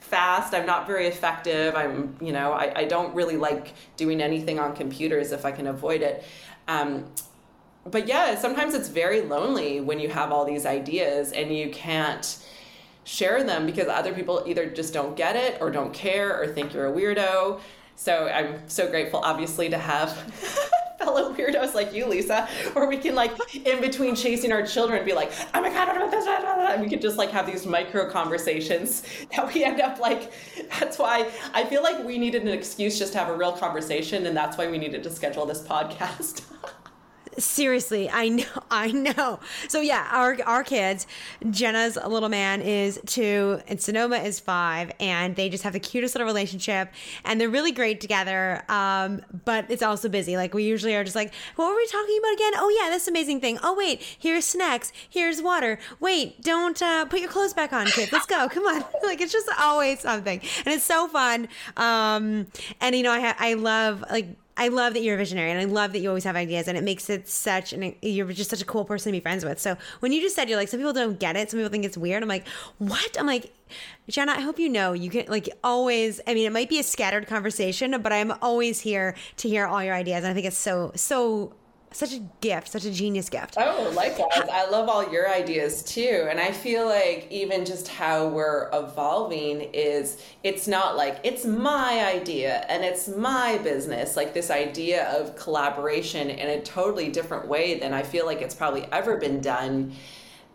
fast. 0.00 0.54
I'm 0.54 0.66
not 0.66 0.86
very 0.86 1.06
effective. 1.06 1.74
I'm, 1.74 2.16
you 2.20 2.32
know, 2.32 2.52
I, 2.52 2.80
I 2.80 2.84
don't 2.84 3.14
really 3.14 3.36
like 3.36 3.74
doing 3.96 4.20
anything 4.22 4.58
on 4.58 4.74
computers 4.74 5.32
if 5.32 5.44
I 5.44 5.52
can 5.52 5.66
avoid 5.66 6.00
it. 6.02 6.24
Um, 6.68 7.06
but 7.84 8.06
yeah, 8.06 8.38
sometimes 8.38 8.74
it's 8.74 8.88
very 8.88 9.22
lonely 9.22 9.80
when 9.80 9.98
you 9.98 10.10
have 10.10 10.30
all 10.30 10.44
these 10.44 10.66
ideas 10.66 11.32
and 11.32 11.54
you 11.54 11.70
can't 11.70 12.38
share 13.04 13.42
them 13.42 13.64
because 13.64 13.88
other 13.88 14.12
people 14.12 14.44
either 14.46 14.68
just 14.68 14.92
don't 14.92 15.16
get 15.16 15.34
it 15.34 15.58
or 15.60 15.70
don't 15.70 15.94
care 15.94 16.40
or 16.40 16.46
think 16.46 16.74
you're 16.74 16.86
a 16.86 16.92
weirdo. 16.92 17.60
So 17.96 18.28
I'm 18.28 18.68
so 18.68 18.88
grateful, 18.90 19.20
obviously, 19.20 19.70
to 19.70 19.78
have 19.78 20.16
fellow 20.98 21.32
weirdos 21.32 21.74
like 21.74 21.92
you, 21.92 22.06
Lisa, 22.06 22.46
where 22.72 22.88
we 22.88 22.96
can 22.96 23.14
like 23.14 23.32
in 23.54 23.80
between 23.80 24.14
chasing 24.14 24.52
our 24.52 24.66
children 24.66 25.04
be 25.04 25.12
like, 25.12 25.32
oh 25.54 25.60
my 25.60 25.70
god, 25.70 25.88
what 25.88 25.96
about 25.96 26.10
this? 26.10 26.26
And 26.26 26.82
we 26.82 26.88
could 26.88 27.00
just 27.00 27.16
like 27.16 27.30
have 27.30 27.46
these 27.46 27.66
micro 27.66 28.10
conversations 28.10 29.04
that 29.36 29.52
we 29.52 29.64
end 29.64 29.80
up 29.80 29.98
like. 29.98 30.32
That's 30.80 30.98
why 30.98 31.30
I 31.54 31.64
feel 31.64 31.82
like 31.82 32.04
we 32.04 32.18
needed 32.18 32.42
an 32.42 32.48
excuse 32.48 32.98
just 32.98 33.12
to 33.12 33.18
have 33.18 33.28
a 33.28 33.36
real 33.36 33.52
conversation, 33.52 34.26
and 34.26 34.36
that's 34.36 34.56
why 34.58 34.68
we 34.70 34.78
needed 34.78 35.02
to 35.04 35.10
schedule 35.10 35.46
this 35.46 35.62
podcast. 35.68 36.42
Seriously, 37.38 38.10
I 38.10 38.28
know, 38.28 38.44
I 38.70 38.90
know. 38.90 39.38
So 39.68 39.80
yeah, 39.80 40.08
our 40.10 40.36
our 40.44 40.64
kids, 40.64 41.06
Jenna's 41.50 41.96
little 41.96 42.28
man 42.28 42.60
is 42.60 43.00
two, 43.06 43.60
and 43.68 43.80
Sonoma 43.80 44.16
is 44.16 44.40
five, 44.40 44.90
and 44.98 45.36
they 45.36 45.48
just 45.48 45.62
have 45.64 45.72
the 45.72 45.80
cutest 45.80 46.14
little 46.14 46.26
relationship, 46.26 46.92
and 47.24 47.40
they're 47.40 47.48
really 47.48 47.72
great 47.72 48.00
together. 48.00 48.64
Um, 48.68 49.22
but 49.44 49.66
it's 49.68 49.82
also 49.82 50.08
busy. 50.08 50.36
Like 50.36 50.52
we 50.52 50.64
usually 50.64 50.94
are 50.96 51.04
just 51.04 51.16
like, 51.16 51.32
what 51.56 51.68
were 51.68 51.76
we 51.76 51.86
talking 51.86 52.18
about 52.18 52.34
again? 52.34 52.52
Oh 52.56 52.80
yeah, 52.82 52.90
this 52.90 53.06
amazing 53.06 53.40
thing. 53.40 53.58
Oh 53.62 53.74
wait, 53.74 54.02
here's 54.18 54.44
snacks. 54.44 54.92
Here's 55.08 55.40
water. 55.40 55.78
Wait, 56.00 56.42
don't 56.42 56.80
uh, 56.82 57.04
put 57.04 57.20
your 57.20 57.30
clothes 57.30 57.54
back 57.54 57.72
on, 57.72 57.86
kids. 57.86 58.12
Let's 58.12 58.26
go. 58.26 58.48
Come 58.50 58.64
on. 58.64 58.84
like 59.04 59.20
it's 59.20 59.32
just 59.32 59.48
always 59.60 60.00
something, 60.00 60.40
and 60.64 60.74
it's 60.74 60.84
so 60.84 61.06
fun. 61.08 61.48
Um, 61.76 62.48
and 62.80 62.96
you 62.96 63.02
know, 63.02 63.12
I 63.12 63.34
I 63.38 63.54
love 63.54 64.04
like 64.10 64.26
I 64.58 64.68
love 64.68 64.94
that 64.94 65.02
you're 65.02 65.14
a 65.14 65.18
visionary 65.18 65.52
and 65.52 65.60
I 65.60 65.64
love 65.64 65.92
that 65.92 66.00
you 66.00 66.08
always 66.08 66.24
have 66.24 66.34
ideas 66.34 66.66
and 66.66 66.76
it 66.76 66.82
makes 66.82 67.08
it 67.08 67.28
such 67.28 67.72
and 67.72 67.94
you're 68.02 68.26
just 68.32 68.50
such 68.50 68.60
a 68.60 68.64
cool 68.64 68.84
person 68.84 69.12
to 69.12 69.16
be 69.16 69.20
friends 69.20 69.44
with. 69.44 69.60
So 69.60 69.76
when 70.00 70.12
you 70.12 70.20
just 70.20 70.34
said 70.34 70.48
you're 70.48 70.58
like 70.58 70.68
some 70.68 70.80
people 70.80 70.92
don't 70.92 71.18
get 71.18 71.36
it, 71.36 71.50
some 71.50 71.58
people 71.58 71.70
think 71.70 71.84
it's 71.84 71.96
weird. 71.96 72.22
I'm 72.22 72.28
like, 72.28 72.46
what? 72.78 73.16
I'm 73.18 73.26
like, 73.26 73.52
Jenna, 74.08 74.32
I 74.32 74.40
hope 74.40 74.58
you 74.58 74.68
know 74.68 74.92
you 74.92 75.10
can 75.10 75.26
like 75.28 75.48
always. 75.62 76.20
I 76.26 76.34
mean, 76.34 76.46
it 76.46 76.52
might 76.52 76.68
be 76.68 76.80
a 76.80 76.82
scattered 76.82 77.28
conversation, 77.28 78.02
but 78.02 78.12
I'm 78.12 78.32
always 78.42 78.80
here 78.80 79.14
to 79.36 79.48
hear 79.48 79.66
all 79.66 79.82
your 79.82 79.94
ideas. 79.94 80.24
And 80.24 80.26
I 80.26 80.34
think 80.34 80.46
it's 80.46 80.58
so 80.58 80.90
so 80.96 81.54
such 81.92 82.12
a 82.12 82.20
gift, 82.40 82.68
such 82.68 82.84
a 82.84 82.90
genius 82.90 83.28
gift. 83.28 83.54
Oh, 83.56 83.92
likewise. 83.94 84.48
I 84.52 84.68
love 84.70 84.88
all 84.88 85.10
your 85.10 85.30
ideas 85.30 85.82
too. 85.82 86.26
And 86.30 86.38
I 86.38 86.52
feel 86.52 86.86
like 86.86 87.26
even 87.30 87.64
just 87.64 87.88
how 87.88 88.28
we're 88.28 88.68
evolving 88.72 89.62
is 89.72 90.22
it's 90.44 90.68
not 90.68 90.96
like 90.96 91.18
it's 91.24 91.44
my 91.44 92.04
idea 92.04 92.66
and 92.68 92.84
it's 92.84 93.08
my 93.08 93.58
business. 93.58 94.16
Like 94.16 94.34
this 94.34 94.50
idea 94.50 95.08
of 95.08 95.36
collaboration 95.36 96.30
in 96.30 96.48
a 96.48 96.62
totally 96.62 97.08
different 97.10 97.48
way 97.48 97.78
than 97.78 97.92
I 97.94 98.02
feel 98.02 98.26
like 98.26 98.42
it's 98.42 98.54
probably 98.54 98.86
ever 98.92 99.16
been 99.16 99.40
done 99.40 99.92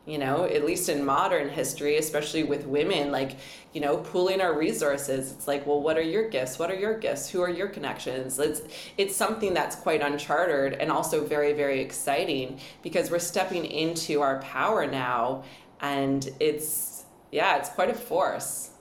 you 0.05 0.17
know, 0.17 0.43
at 0.43 0.65
least 0.65 0.89
in 0.89 1.05
modern 1.05 1.47
history, 1.47 1.97
especially 1.97 2.43
with 2.43 2.65
women, 2.65 3.09
like, 3.09 3.37
you 3.71 3.79
know, 3.79 3.97
pooling 3.97 4.41
our 4.41 4.53
resources. 4.53 5.31
It's 5.31 5.47
like, 5.47 5.65
well, 5.65 5.81
what 5.81 5.97
are 5.97 6.01
your 6.01 6.27
gifts? 6.27 6.59
What 6.59 6.69
are 6.69 6.75
your 6.75 6.97
gifts? 6.97 7.29
Who 7.29 7.41
are 7.41 7.49
your 7.49 7.69
connections? 7.69 8.37
It's 8.37 8.61
it's 8.97 9.15
something 9.15 9.53
that's 9.53 9.77
quite 9.77 10.01
uncharted 10.01 10.73
and 10.73 10.91
also 10.91 11.25
very, 11.25 11.53
very 11.53 11.79
exciting 11.79 12.59
because 12.81 13.11
we're 13.11 13.19
stepping 13.19 13.65
into 13.65 14.21
our 14.21 14.41
power 14.41 14.85
now 14.85 15.43
and 15.79 16.29
it's 16.39 17.05
yeah, 17.31 17.57
it's 17.57 17.69
quite 17.69 17.89
a 17.89 17.95
force. 17.95 18.71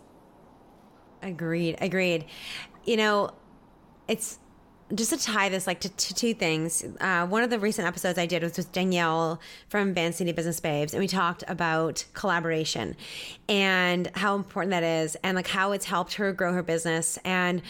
Agreed. 1.22 1.76
Agreed. 1.80 2.24
You 2.84 2.96
know, 2.96 3.30
it's 4.08 4.40
just 4.94 5.10
to 5.10 5.16
tie 5.16 5.48
this 5.48 5.66
like 5.66 5.80
to, 5.80 5.88
to 5.88 6.14
two 6.14 6.34
things. 6.34 6.84
Uh, 7.00 7.26
one 7.26 7.42
of 7.42 7.50
the 7.50 7.58
recent 7.58 7.86
episodes 7.86 8.18
i 8.18 8.26
did 8.26 8.42
was 8.42 8.56
with 8.56 8.72
danielle 8.72 9.40
from 9.68 9.94
Van 9.94 10.12
City 10.12 10.32
business 10.32 10.60
babes 10.60 10.92
and 10.92 11.00
we 11.00 11.08
talked 11.08 11.44
about 11.48 12.04
collaboration 12.14 12.96
and 13.48 14.10
how 14.14 14.34
important 14.36 14.70
that 14.70 14.82
is 14.82 15.16
and 15.22 15.36
like 15.36 15.48
how 15.48 15.72
it's 15.72 15.86
helped 15.86 16.14
her 16.14 16.32
grow 16.32 16.52
her 16.52 16.62
business. 16.62 17.18
And 17.24 17.62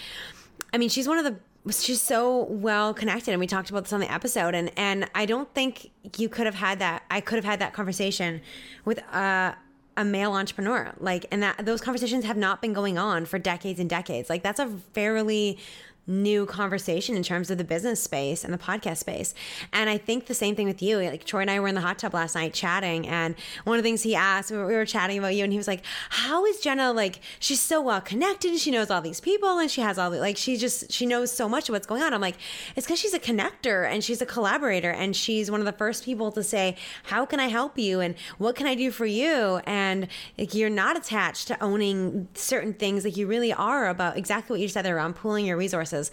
i 0.72 0.78
mean 0.78 0.88
she's 0.88 1.08
one 1.08 1.18
of 1.18 1.24
the 1.24 1.72
she's 1.72 2.00
so 2.00 2.44
well 2.44 2.92
connected 2.92 3.30
and 3.30 3.38
we 3.38 3.46
talked 3.46 3.70
about 3.70 3.84
this 3.84 3.92
on 3.92 4.00
the 4.00 4.12
episode 4.12 4.52
and 4.52 4.72
and 4.76 5.08
i 5.14 5.24
don't 5.24 5.52
think 5.54 5.92
you 6.16 6.28
could 6.28 6.44
have 6.44 6.56
had 6.56 6.80
that 6.80 7.04
i 7.08 7.20
could 7.20 7.36
have 7.36 7.44
had 7.44 7.60
that 7.60 7.72
conversation 7.72 8.40
with 8.84 8.98
uh 9.12 9.52
a 9.96 10.04
male 10.04 10.32
entrepreneur. 10.32 10.92
Like 10.98 11.26
and 11.30 11.42
that 11.42 11.64
those 11.64 11.80
conversations 11.80 12.24
have 12.24 12.36
not 12.36 12.62
been 12.62 12.72
going 12.72 12.98
on 12.98 13.24
for 13.26 13.38
decades 13.38 13.78
and 13.80 13.88
decades. 13.88 14.30
Like 14.30 14.42
that's 14.42 14.58
a 14.58 14.68
fairly 14.92 15.58
new 16.06 16.44
conversation 16.46 17.16
in 17.16 17.22
terms 17.22 17.50
of 17.50 17.58
the 17.58 17.64
business 17.64 18.02
space 18.02 18.42
and 18.44 18.52
the 18.52 18.58
podcast 18.58 18.98
space. 18.98 19.34
And 19.72 19.88
I 19.88 19.98
think 19.98 20.26
the 20.26 20.34
same 20.34 20.56
thing 20.56 20.66
with 20.66 20.82
you. 20.82 20.98
Like 20.98 21.24
Troy 21.24 21.40
and 21.40 21.50
I 21.50 21.60
were 21.60 21.68
in 21.68 21.74
the 21.74 21.80
hot 21.80 21.98
tub 21.98 22.14
last 22.14 22.34
night 22.34 22.52
chatting, 22.52 23.06
and 23.06 23.34
one 23.64 23.78
of 23.78 23.82
the 23.82 23.88
things 23.88 24.02
he 24.02 24.14
asked, 24.14 24.50
we 24.50 24.56
were 24.56 24.84
chatting 24.84 25.18
about 25.18 25.34
you, 25.34 25.44
and 25.44 25.52
he 25.52 25.58
was 25.58 25.68
like, 25.68 25.84
"How 26.10 26.44
is 26.44 26.60
Jenna 26.60 26.92
like? 26.92 27.20
She's 27.38 27.60
so 27.60 27.80
well 27.80 28.00
connected. 28.00 28.58
She 28.58 28.70
knows 28.70 28.90
all 28.90 29.00
these 29.00 29.20
people, 29.20 29.58
and 29.58 29.70
she 29.70 29.80
has 29.80 29.98
all 29.98 30.10
the 30.10 30.18
like. 30.18 30.36
She 30.36 30.56
just 30.56 30.90
she 30.90 31.06
knows 31.06 31.30
so 31.32 31.48
much 31.48 31.68
of 31.68 31.72
what's 31.74 31.86
going 31.86 32.02
on." 32.02 32.12
I'm 32.12 32.20
like, 32.20 32.36
"It's 32.74 32.86
because 32.86 32.98
she's 32.98 33.14
a 33.14 33.20
connector 33.20 33.88
and 33.88 34.02
she's 34.02 34.20
a 34.20 34.26
collaborator, 34.26 34.90
and 34.90 35.14
she's 35.14 35.50
one 35.50 35.60
of 35.60 35.66
the 35.66 35.72
first 35.72 36.04
people 36.04 36.32
to 36.32 36.42
say, 36.42 36.76
"How 37.04 37.24
can 37.24 37.38
I 37.38 37.46
help 37.46 37.78
you? 37.78 38.00
And 38.00 38.16
what 38.38 38.56
can 38.56 38.66
I 38.66 38.74
do 38.74 38.90
for 38.90 39.06
you?" 39.06 39.60
And 39.66 40.08
like, 40.36 40.54
you're 40.54 40.70
not 40.70 40.96
attached 40.96 41.48
to 41.48 41.62
owning 41.62 42.28
certain 42.34 42.74
things. 42.74 43.04
Like 43.04 43.16
you 43.16 43.26
really 43.26 43.52
are 43.52 43.88
about 43.88 44.16
exactly 44.16 44.54
what 44.54 44.60
you 44.60 44.68
said 44.68 44.86
around 44.86 45.14
pooling 45.14 45.46
your 45.46 45.56
resources 45.56 45.91
resources. 45.92 46.10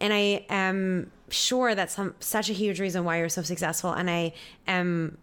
And 0.00 0.12
I 0.12 0.46
am 0.48 1.10
sure 1.30 1.74
that's 1.74 1.94
some, 1.94 2.14
such 2.20 2.50
a 2.50 2.52
huge 2.52 2.80
reason 2.80 3.04
why 3.04 3.18
you're 3.18 3.28
so 3.28 3.42
successful. 3.42 3.92
And 3.92 4.10
I 4.10 4.32
am 4.66 5.18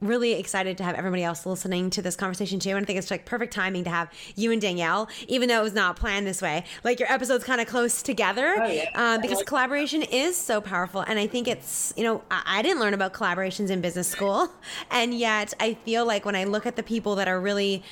really 0.00 0.34
excited 0.34 0.78
to 0.78 0.84
have 0.84 0.94
everybody 0.94 1.24
else 1.24 1.44
listening 1.44 1.90
to 1.90 2.00
this 2.00 2.14
conversation 2.14 2.60
too. 2.60 2.70
And 2.70 2.78
I 2.78 2.84
think 2.84 3.00
it's 3.00 3.10
like 3.10 3.24
perfect 3.24 3.52
timing 3.52 3.82
to 3.82 3.90
have 3.90 4.12
you 4.36 4.52
and 4.52 4.60
Danielle, 4.60 5.08
even 5.26 5.48
though 5.48 5.58
it 5.58 5.62
was 5.64 5.74
not 5.74 5.96
planned 5.96 6.24
this 6.24 6.40
way. 6.40 6.64
Like 6.84 7.00
your 7.00 7.10
episodes 7.10 7.42
kind 7.42 7.60
of 7.60 7.66
close 7.66 8.00
together 8.00 8.54
oh, 8.60 8.66
yeah. 8.66 8.90
uh, 8.94 9.18
because 9.18 9.42
collaboration 9.42 10.02
is 10.02 10.36
so 10.36 10.60
powerful. 10.60 11.00
And 11.00 11.18
I 11.18 11.26
think 11.26 11.48
it's, 11.48 11.92
you 11.96 12.04
know, 12.04 12.22
I, 12.30 12.42
I 12.58 12.62
didn't 12.62 12.78
learn 12.78 12.94
about 12.94 13.12
collaborations 13.12 13.70
in 13.70 13.80
business 13.80 14.06
school. 14.06 14.48
And 14.92 15.12
yet 15.14 15.52
I 15.58 15.74
feel 15.74 16.06
like 16.06 16.24
when 16.24 16.36
I 16.36 16.44
look 16.44 16.64
at 16.64 16.76
the 16.76 16.84
people 16.84 17.16
that 17.16 17.26
are 17.26 17.40
really 17.40 17.82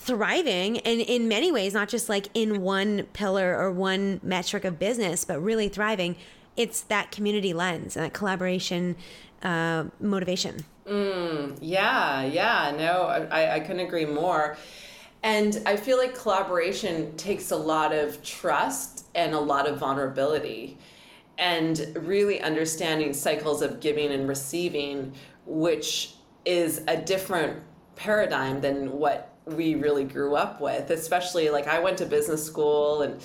thriving 0.00 0.78
and 0.78 1.00
in 1.00 1.28
many 1.28 1.52
ways, 1.52 1.74
not 1.74 1.88
just 1.88 2.08
like 2.08 2.28
in 2.32 2.62
one 2.62 3.04
pillar 3.12 3.56
or 3.56 3.70
one 3.70 4.18
metric 4.22 4.64
of 4.64 4.78
business, 4.78 5.26
but 5.26 5.38
really 5.42 5.68
thriving, 5.68 6.16
it's 6.56 6.80
that 6.82 7.10
community 7.10 7.52
lens 7.52 7.96
and 7.96 8.06
that 8.06 8.14
collaboration 8.14 8.96
uh, 9.42 9.84
motivation. 10.00 10.64
Mm, 10.86 11.58
yeah, 11.60 12.24
yeah, 12.24 12.74
no, 12.76 13.02
I, 13.30 13.56
I 13.56 13.60
couldn't 13.60 13.86
agree 13.86 14.06
more. 14.06 14.56
And 15.22 15.62
I 15.66 15.76
feel 15.76 15.98
like 15.98 16.14
collaboration 16.14 17.14
takes 17.16 17.50
a 17.50 17.56
lot 17.56 17.92
of 17.92 18.22
trust 18.22 19.04
and 19.14 19.34
a 19.34 19.38
lot 19.38 19.68
of 19.68 19.78
vulnerability 19.78 20.78
and 21.36 21.94
really 22.00 22.40
understanding 22.40 23.12
cycles 23.12 23.60
of 23.60 23.80
giving 23.80 24.12
and 24.12 24.26
receiving, 24.26 25.12
which 25.44 26.14
is 26.46 26.82
a 26.88 26.96
different 26.96 27.62
paradigm 27.96 28.62
than 28.62 28.92
what 28.92 29.29
we 29.54 29.74
really 29.74 30.04
grew 30.04 30.34
up 30.34 30.60
with, 30.60 30.90
especially 30.90 31.50
like 31.50 31.66
I 31.66 31.78
went 31.80 31.98
to 31.98 32.06
business 32.06 32.44
school 32.44 33.02
and 33.02 33.22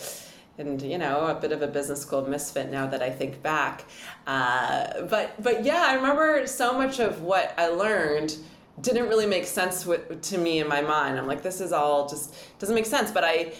and 0.57 0.81
you 0.81 0.97
know 0.97 1.27
a 1.27 1.35
bit 1.35 1.51
of 1.51 1.61
a 1.61 1.67
business 1.67 2.01
school 2.01 2.25
misfit 2.27 2.71
now 2.71 2.87
that 2.87 3.01
I 3.01 3.09
think 3.09 3.41
back. 3.41 3.85
Uh, 4.25 5.03
but 5.03 5.41
but 5.41 5.63
yeah, 5.63 5.85
I 5.87 5.95
remember 5.95 6.47
so 6.47 6.73
much 6.73 6.99
of 6.99 7.21
what 7.21 7.53
I 7.57 7.67
learned 7.67 8.37
didn't 8.81 9.07
really 9.07 9.25
make 9.25 9.45
sense 9.45 9.85
with, 9.85 10.21
to 10.21 10.37
me 10.37 10.59
in 10.59 10.67
my 10.67 10.81
mind. 10.81 11.17
I'm 11.17 11.27
like, 11.27 11.41
this 11.41 11.61
is 11.61 11.71
all 11.71 12.09
just 12.09 12.35
doesn't 12.59 12.75
make 12.75 12.85
sense. 12.85 13.11
But 13.11 13.23
I 13.23 13.53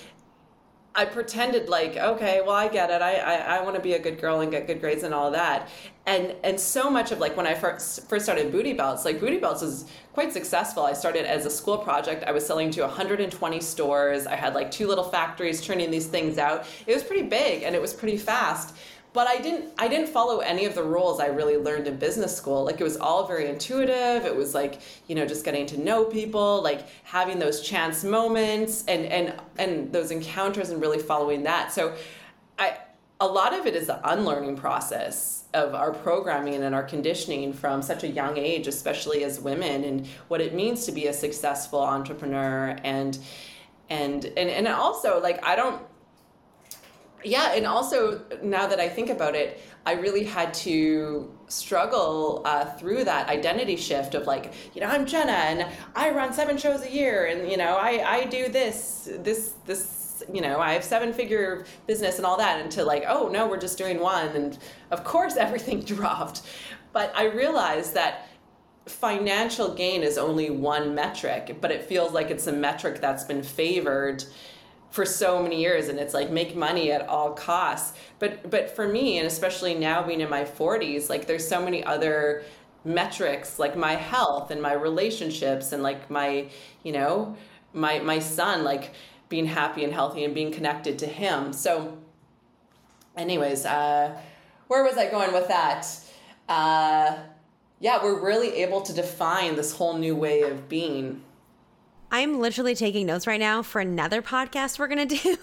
I 0.97 1.03
pretended 1.03 1.67
like, 1.67 1.97
okay, 1.97 2.41
well, 2.41 2.55
I 2.55 2.69
get 2.69 2.89
it. 2.89 3.01
I, 3.01 3.15
I, 3.15 3.58
I 3.58 3.62
want 3.63 3.75
to 3.75 3.81
be 3.81 3.93
a 3.93 3.99
good 3.99 4.19
girl 4.19 4.39
and 4.39 4.49
get 4.49 4.65
good 4.65 4.79
grades 4.79 5.03
and 5.03 5.13
all 5.13 5.29
that. 5.31 5.69
And 6.05 6.36
and 6.43 6.60
so 6.60 6.89
much 6.89 7.12
of 7.12 7.19
like 7.19 7.36
when 7.36 7.47
I 7.47 7.55
first 7.55 8.08
first 8.08 8.25
started 8.25 8.51
Booty 8.51 8.73
Belts, 8.73 9.03
like 9.05 9.19
Booty 9.19 9.38
Belts 9.38 9.62
was 9.62 9.86
quite 10.13 10.31
successful. 10.31 10.84
I 10.84 10.93
started 10.93 11.25
as 11.25 11.45
a 11.45 11.49
school 11.49 11.79
project. 11.79 12.23
I 12.23 12.31
was 12.31 12.45
selling 12.45 12.69
to 12.71 12.81
120 12.81 13.60
stores. 13.60 14.25
I 14.27 14.36
had 14.36 14.53
like 14.53 14.71
two 14.71 14.88
little 14.88 15.03
factories 15.03 15.62
turning 15.62 15.91
these 15.91 16.08
things 16.08 16.38
out. 16.38 16.65
It 16.88 16.93
was 16.93 17.03
pretty 17.03 17.27
big 17.27 17.63
and 17.63 17.75
it 17.75 17.81
was 17.81 17.93
pretty 17.93 18.17
fast 18.17 18.75
but 19.15 19.28
I 19.28 19.38
didn't 19.38 19.71
I 19.80 19.88
didn't 19.88 20.10
follow 20.10 20.39
any 20.39 20.65
of 20.65 20.75
the 20.75 20.84
rules 20.84 21.21
I 21.21 21.28
really 21.28 21.56
learned 21.56 21.88
in 21.88 21.95
business 21.95 22.36
school. 22.36 22.65
Like 22.65 22.82
it 22.82 22.84
was 22.84 22.97
all 22.97 23.25
very 23.25 23.49
intuitive. 23.49 24.25
It 24.25 24.36
was 24.36 24.54
like, 24.54 24.82
you 25.08 25.15
know, 25.15 25.25
just 25.25 25.45
getting 25.45 25.65
to 25.67 25.80
know 25.80 26.04
people, 26.04 26.62
like 26.62 26.86
having 27.06 27.39
those 27.39 27.62
chance 27.62 28.04
moments 28.04 28.84
and 28.88 29.06
and 29.06 29.34
and 29.58 29.91
those 29.93 30.12
encounters 30.12 30.69
and 30.69 30.82
really 30.82 30.99
following 30.99 31.43
that. 31.43 31.71
So 31.71 31.95
I 32.60 32.78
a 33.21 33.25
lot 33.25 33.58
of 33.58 33.65
it 33.65 33.73
is 33.73 33.88
the 33.88 34.12
unlearning 34.12 34.58
process 34.58 35.45
of 35.54 35.73
our 35.73 35.93
programming 35.93 36.62
and 36.62 36.75
our 36.75 36.84
conditioning 36.84 37.54
from 37.54 37.82
such 37.82 38.04
a 38.04 38.10
young 38.10 38.38
age, 38.38 38.67
especially 38.67 39.23
as 39.23 39.39
women, 39.39 39.86
and 39.86 40.06
what 40.28 40.41
it 40.41 40.54
means 40.54 40.86
to 40.88 40.91
be 40.91 41.08
a 41.08 41.13
successful 41.13 41.80
entrepreneur 41.80 42.78
and 42.84 43.17
and 43.89 44.25
and 44.25 44.49
and 44.49 44.67
also 44.67 45.21
like 45.21 45.41
I 45.45 45.56
don't 45.56 45.82
yeah, 47.26 47.54
and 47.54 47.66
also 47.66 48.22
now 48.44 48.68
that 48.68 48.80
I 48.80 48.88
think 48.88 49.10
about 49.10 49.36
it, 49.36 49.62
I 49.86 49.94
really 49.94 50.24
had 50.24 50.54
to 50.56 51.32
struggle 51.48 52.42
uh, 52.46 52.66
through 52.66 53.04
that 53.04 53.30
identity 53.30 53.76
shift 53.76 54.16
of 54.16 54.26
like, 54.28 54.54
you 54.74 54.82
know, 54.82 54.88
I'm 54.88 55.06
Jenna 55.06 55.32
and 55.32 55.68
I 55.96 56.12
run 56.12 56.34
seven 56.34 56.58
shows 56.58 56.82
a 56.84 56.92
year, 56.92 57.26
and 57.26 57.50
you 57.50 57.58
know, 57.58 57.78
I 57.78 58.18
I 58.18 58.26
do 58.26 58.50
this 58.50 59.10
this 59.20 59.54
this 59.66 60.24
you 60.34 60.42
know, 60.42 60.60
I 60.60 60.74
have 60.74 60.84
seven 60.84 61.12
figure 61.12 61.66
business 61.88 62.18
and 62.18 62.26
all 62.26 62.38
that, 62.38 62.62
and 62.62 62.72
to 62.72 62.84
like, 62.84 63.04
oh 63.08 63.28
no, 63.28 63.48
we're 63.48 63.60
just 63.60 63.78
doing 63.78 64.00
one, 64.00 64.30
and 64.30 64.58
of 64.92 65.04
course 65.04 65.36
everything 65.46 65.82
dropped, 65.82 66.44
but 66.94 67.12
I 67.16 67.26
realized 67.26 67.94
that 67.96 68.30
financial 68.86 69.74
gain 69.74 70.04
is 70.04 70.18
only 70.18 70.50
one 70.50 70.94
metric, 70.94 71.58
but 71.60 71.72
it 71.72 71.84
feels 71.84 72.14
like 72.14 72.30
it's 72.30 72.48
a 72.48 72.52
metric 72.52 73.02
that's 73.02 73.24
been 73.24 73.42
favored 73.42 74.24
for 74.95 75.05
so 75.05 75.43
many 75.43 75.60
years 75.60 75.89
and 75.89 75.99
it's 75.99 76.13
like 76.13 76.31
make 76.31 76.55
money 76.55 76.89
at 76.89 77.05
all 77.10 77.34
costs. 77.34 77.97
But 78.17 78.49
but 78.49 78.73
for 78.73 78.88
me 78.88 79.17
and 79.17 79.27
especially 79.27 79.75
now 79.75 80.01
being 80.01 80.21
in 80.21 80.29
my 80.29 80.45
40s 80.45 81.10
like 81.10 81.27
there's 81.27 81.45
so 81.45 81.62
many 81.62 81.84
other 81.84 82.43
metrics 82.86 83.60
like 83.60 83.75
my 83.75 83.95
health 83.95 84.51
and 84.51 84.62
my 84.62 84.71
relationships 84.71 85.73
and 85.73 85.84
like 85.84 86.10
my 86.10 86.47
you 86.84 86.93
know 86.93 87.36
my 87.73 87.99
my 87.99 88.19
son 88.19 88.63
like 88.63 88.93
being 89.27 89.45
happy 89.45 89.84
and 89.84 89.91
healthy 89.91 90.23
and 90.23 90.34
being 90.34 90.53
connected 90.53 90.97
to 90.99 91.08
him. 91.08 91.51
So 91.51 91.97
anyways 93.17 93.65
uh 93.65 94.17
where 94.67 94.86
was 94.86 94.97
i 94.97 95.12
going 95.12 95.34
with 95.34 95.49
that? 95.49 95.86
Uh 96.47 97.17
yeah 97.81 98.01
we're 98.01 98.23
really 98.23 98.63
able 98.63 98.81
to 98.84 98.93
define 98.93 99.58
this 99.58 99.73
whole 99.73 99.97
new 99.97 100.15
way 100.15 100.43
of 100.43 100.69
being 100.69 101.21
I'm 102.12 102.39
literally 102.39 102.76
taking 102.76 103.06
notes 103.06 103.28
right 103.28 103.39
now 103.39 103.62
for 103.62 103.82
another 103.82 104.22
podcast 104.22 104.80
we're 104.80 104.88
gonna 104.88 105.06
do, 105.06 105.38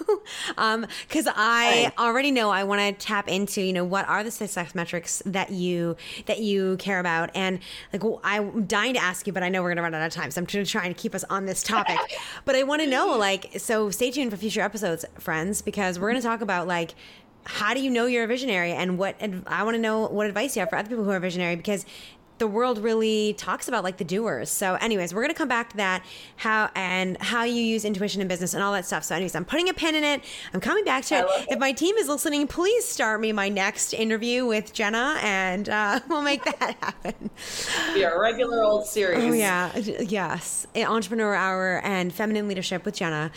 because 0.47 1.27
um, 1.27 1.35
I 1.37 1.93
already 1.99 2.31
know 2.31 2.51
I 2.51 2.65
want 2.65 2.81
to 2.81 3.07
tap 3.07 3.29
into 3.29 3.61
you 3.61 3.73
know 3.73 3.85
what 3.85 4.09
are 4.09 4.25
the 4.25 4.31
success 4.31 4.75
metrics 4.75 5.23
that 5.27 5.51
you 5.51 5.97
that 6.27 6.41
you 6.41 6.77
care 6.79 7.01
about, 7.01 7.31
and 7.35 7.59
like 7.93 8.03
well, 8.03 8.21
I'm 8.25 8.67
dying 8.67 8.95
to 8.95 9.01
ask 9.03 9.27
you, 9.27 9.33
but 9.33 9.43
I 9.43 9.49
know 9.49 9.63
we're 9.63 9.71
gonna 9.71 9.83
run 9.83 9.95
out 9.95 10.07
of 10.07 10.13
time, 10.13 10.31
so 10.31 10.41
I'm 10.41 10.47
trying 10.47 10.65
to 10.65 10.71
try 10.71 10.87
and 10.87 10.97
keep 10.97 11.15
us 11.15 11.25
on 11.25 11.47
this 11.47 11.63
topic. 11.63 11.99
but 12.45 12.55
I 12.55 12.63
want 12.63 12.83
to 12.83 12.89
know 12.89 13.17
like 13.19 13.59
so 13.59 13.91
stay 13.91 14.11
tuned 14.11 14.31
for 14.31 14.37
future 14.37 14.61
episodes, 14.61 15.05
friends, 15.19 15.63
because 15.63 15.99
we're 15.99 16.11
gonna 16.11 16.23
talk 16.23 16.41
about 16.41 16.67
like 16.67 16.95
how 17.45 17.75
do 17.75 17.81
you 17.81 17.91
know 17.91 18.07
you're 18.07 18.25
a 18.25 18.29
visionary 18.29 18.73
and 18.73 18.99
what 18.99 19.17
I 19.47 19.65
want 19.65 19.75
to 19.75 19.81
know 19.81 20.07
what 20.07 20.27
advice 20.27 20.57
you 20.57 20.61
have 20.61 20.71
for 20.71 20.77
other 20.77 20.89
people 20.89 21.05
who 21.05 21.11
are 21.11 21.19
visionary 21.19 21.57
because 21.57 21.85
the 22.43 22.49
world 22.49 22.79
really 22.79 23.35
talks 23.35 23.69
about 23.69 23.85
like 23.85 23.99
the 23.99 24.05
doers. 24.05 24.51
So, 24.51 24.75
anyways, 24.75 25.15
we're 25.15 25.23
gonna 25.23 25.33
come 25.33 25.47
back 25.47 25.71
to 25.71 25.77
that 25.77 26.05
how 26.35 26.71
and 26.75 27.17
how 27.19 27.45
you 27.45 27.63
use 27.63 27.85
intuition 27.85 28.21
in 28.21 28.27
business 28.27 28.53
and 28.53 28.65
all 28.65 28.73
that 28.73 28.85
stuff. 28.85 29.05
So, 29.05 29.15
anyways, 29.15 29.37
I'm 29.37 29.45
putting 29.45 29.69
a 29.69 29.73
pin 29.73 29.95
in 29.95 30.03
it. 30.03 30.25
I'm 30.53 30.59
coming 30.59 30.85
back 30.85 31.05
to 31.05 31.19
it. 31.19 31.27
it. 31.29 31.53
If 31.53 31.61
my 31.61 31.71
team 31.71 31.95
is 31.99 32.09
listening, 32.09 32.49
please 32.49 32.85
start 32.85 33.21
me 33.21 33.31
my 33.31 33.49
next 33.49 33.93
interview 33.93 34.45
with 34.45 34.73
Jenna, 34.73 35.21
and 35.23 35.69
uh, 35.69 36.01
we'll 36.09 36.23
make 36.23 36.43
that 36.43 36.77
happen. 36.81 37.31
Be 37.95 38.03
a 38.03 38.19
regular 38.19 38.65
old 38.65 38.87
series. 38.87 39.23
Oh 39.23 39.33
yeah, 39.33 39.77
yes, 39.77 40.67
Entrepreneur 40.75 41.37
Hour 41.37 41.81
and 41.85 42.13
Feminine 42.13 42.49
Leadership 42.49 42.85
with 42.85 42.97
Jenna. 42.97 43.31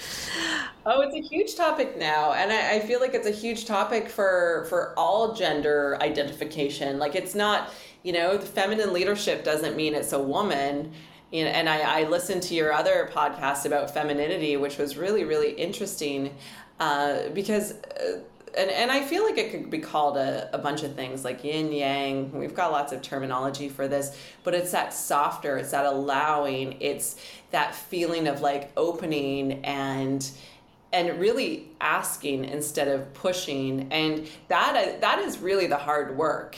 Oh, 0.88 1.02
it's 1.02 1.15
a 1.15 1.22
huge 1.22 1.56
topic 1.56 1.96
now, 1.96 2.34
and 2.34 2.52
I, 2.52 2.78
I 2.78 2.80
feel 2.80 3.00
like 3.00 3.13
it's 3.13 3.28
a 3.28 3.32
huge 3.32 3.65
topic 3.65 4.10
for 4.10 4.65
for 4.68 4.96
all 4.98 5.36
gender 5.36 6.00
identification. 6.02 6.98
Like, 6.98 7.13
it's 7.13 7.36
not 7.36 7.70
you 8.06 8.13
know, 8.13 8.38
the 8.38 8.46
feminine 8.46 8.94
leadership 8.94 9.44
doesn't 9.44 9.76
mean 9.76 9.96
it's 9.96 10.13
a 10.13 10.22
woman. 10.22 10.94
And 11.34 11.68
I, 11.68 12.02
I 12.02 12.04
listened 12.04 12.44
to 12.44 12.54
your 12.54 12.72
other 12.72 13.10
podcast 13.12 13.65
about 13.65 13.91
femininity, 13.91 14.58
which 14.58 14.78
was 14.78 14.96
really, 14.96 15.26
really 15.26 15.52
interesting 15.52 16.36
uh, 16.80 17.30
because. 17.34 17.74
Uh, 17.74 18.20
and, 18.58 18.70
and 18.70 18.89
I 18.89 19.02
feel 19.02 19.26
like 19.26 19.38
it 19.38 19.52
could 19.52 19.70
be 19.70 19.80
called 19.80 20.15
a, 20.15 20.50
a 20.56 20.58
bunch 20.58 20.84
of 20.84 20.96
things 20.96 21.26
like 21.26 21.44
yin 21.44 21.74
yang. 21.74 22.32
We've 22.32 22.56
got 22.56 22.72
lots 22.72 22.94
of 22.94 23.02
terminology 23.02 23.68
for 23.68 23.89
this, 23.89 24.18
but 24.46 24.54
it's 24.54 24.72
that 24.72 24.94
softer, 24.94 25.58
it's 25.58 25.72
that 25.72 25.86
allowing, 25.86 26.78
it's 26.80 27.18
that 27.52 27.76
feeling 27.76 28.30
of 28.30 28.39
like 28.39 28.72
opening 28.78 29.65
and 29.65 30.30
and 30.94 31.20
really 31.20 31.68
asking 31.82 32.46
instead 32.46 32.88
of 32.88 33.13
pushing. 33.13 33.91
And 33.91 34.26
that 34.48 35.02
that 35.02 35.20
is 35.20 35.39
really 35.39 35.68
the 35.68 35.76
hard 35.76 36.15
work 36.15 36.58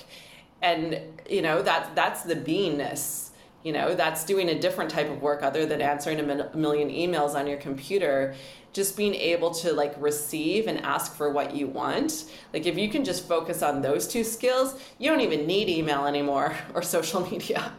and 0.62 1.00
you 1.30 1.42
know 1.42 1.62
that 1.62 1.96
that's 1.96 2.24
the 2.24 2.36
beingness 2.36 3.30
you 3.64 3.74
know 3.74 3.96
that's 3.96 4.24
doing 4.24 4.50
a 4.50 4.60
different 4.60 4.90
type 4.90 5.10
of 5.10 5.22
work 5.22 5.44
other 5.44 5.66
than 5.66 5.82
answering 5.82 6.20
a 6.20 6.56
million 6.56 6.90
emails 6.90 7.34
on 7.36 7.48
your 7.48 7.58
computer 7.58 8.36
just 8.74 8.96
being 8.96 9.16
able 9.16 9.52
to 9.52 9.74
like 9.74 9.94
receive 9.98 10.68
and 10.68 10.80
ask 10.86 11.16
for 11.16 11.32
what 11.32 11.56
you 11.56 11.68
want 11.68 12.26
like 12.54 12.66
if 12.66 12.78
you 12.78 12.90
can 12.90 13.04
just 13.04 13.28
focus 13.28 13.62
on 13.62 13.82
those 13.82 14.08
two 14.08 14.24
skills 14.24 14.80
you 15.00 15.10
don't 15.10 15.22
even 15.22 15.46
need 15.46 15.68
email 15.70 16.06
anymore 16.06 16.56
or 16.74 16.82
social 16.82 17.28
media 17.30 17.72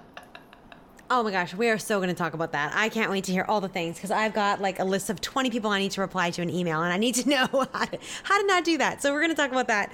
Oh 1.11 1.23
my 1.23 1.31
gosh, 1.31 1.55
we 1.55 1.71
are 1.71 1.79
so 1.79 2.01
going 2.01 2.11
to 2.11 2.15
talk 2.15 2.35
about 2.35 2.53
that. 2.53 2.73
I 2.75 2.91
can't 2.91 3.11
wait 3.11 3.25
to 3.25 3.33
hear 3.33 3.47
all 3.49 3.63
the 3.63 3.69
things 3.69 3.97
because 3.97 4.11
I've 4.11 4.35
got 4.35 4.61
like 4.61 4.79
a 4.79 4.85
list 4.85 5.09
of 5.09 5.23
20 5.23 5.49
people 5.49 5.71
I 5.71 5.79
need 5.79 5.93
to 5.93 6.03
reply 6.03 6.31
to 6.33 6.43
an 6.43 6.51
email 6.51 6.83
and 6.83 6.93
I 6.93 6.99
need 6.99 7.15
to 7.15 7.29
know 7.31 7.47
how 7.47 7.85
to, 7.87 7.99
how 8.25 8.39
to 8.39 8.47
not 8.47 8.63
do 8.63 8.77
that. 8.77 9.01
So 9.01 9.11
we're 9.11 9.21
going 9.21 9.31
to 9.31 9.37
talk 9.37 9.51
about 9.51 9.69
that 9.69 9.91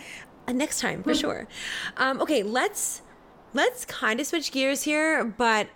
next 0.53 0.81
time 0.81 1.05
for 1.05 1.13
hmm. 1.13 1.19
sure. 1.21 1.49
Um, 1.99 2.21
okay, 2.21 2.43
let's 2.43 3.03
let's 3.55 3.85
kind 3.85 4.21
of 4.21 4.27
switch 4.27 4.53
gears 4.53 4.83
here, 4.83 5.25
but 5.25 5.69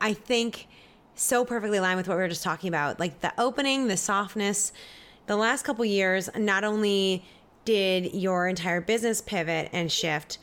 I 0.00 0.12
think 0.12 0.66
so 1.14 1.44
perfectly 1.44 1.78
aligned 1.78 1.98
with 1.98 2.08
what 2.08 2.16
we 2.16 2.22
were 2.22 2.28
just 2.28 2.42
talking 2.42 2.68
about, 2.68 2.98
like 2.98 3.20
the 3.20 3.32
opening, 3.38 3.88
the 3.88 3.96
softness. 3.96 4.72
The 5.26 5.36
last 5.36 5.62
couple 5.64 5.84
years, 5.84 6.28
not 6.36 6.64
only 6.64 7.24
did 7.64 8.14
your 8.14 8.48
entire 8.48 8.80
business 8.80 9.20
pivot 9.20 9.68
and 9.72 9.92
shift, 9.92 10.38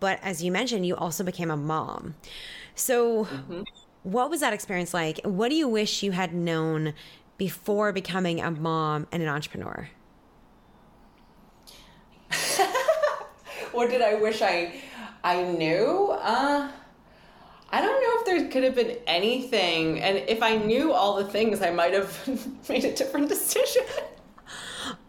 but 0.00 0.18
as 0.22 0.42
you 0.42 0.50
mentioned, 0.50 0.84
you 0.84 0.96
also 0.96 1.22
became 1.22 1.50
a 1.50 1.56
mom. 1.56 2.16
So. 2.74 3.26
Mm-hmm 3.26 3.62
what 4.02 4.30
was 4.30 4.40
that 4.40 4.52
experience 4.52 4.92
like? 4.92 5.20
What 5.24 5.48
do 5.48 5.54
you 5.54 5.68
wish 5.68 6.02
you 6.02 6.10
had 6.12 6.34
known 6.34 6.94
before 7.38 7.92
becoming 7.92 8.40
a 8.40 8.50
mom 8.50 9.06
and 9.12 9.22
an 9.22 9.28
entrepreneur? 9.28 9.88
what 13.72 13.90
did 13.90 14.02
I 14.02 14.14
wish 14.14 14.42
I 14.42 14.74
I 15.24 15.42
knew? 15.42 16.10
Uh 16.12 16.70
I 17.70 17.80
don't 17.80 18.02
know 18.02 18.20
if 18.20 18.26
there 18.26 18.50
could 18.50 18.64
have 18.64 18.74
been 18.74 18.98
anything 19.06 20.00
and 20.00 20.18
if 20.28 20.42
I 20.42 20.56
knew 20.56 20.92
all 20.92 21.16
the 21.16 21.24
things 21.24 21.62
I 21.62 21.70
might 21.70 21.94
have 21.94 22.10
made 22.68 22.84
a 22.84 22.94
different 22.94 23.28
decision. 23.28 23.82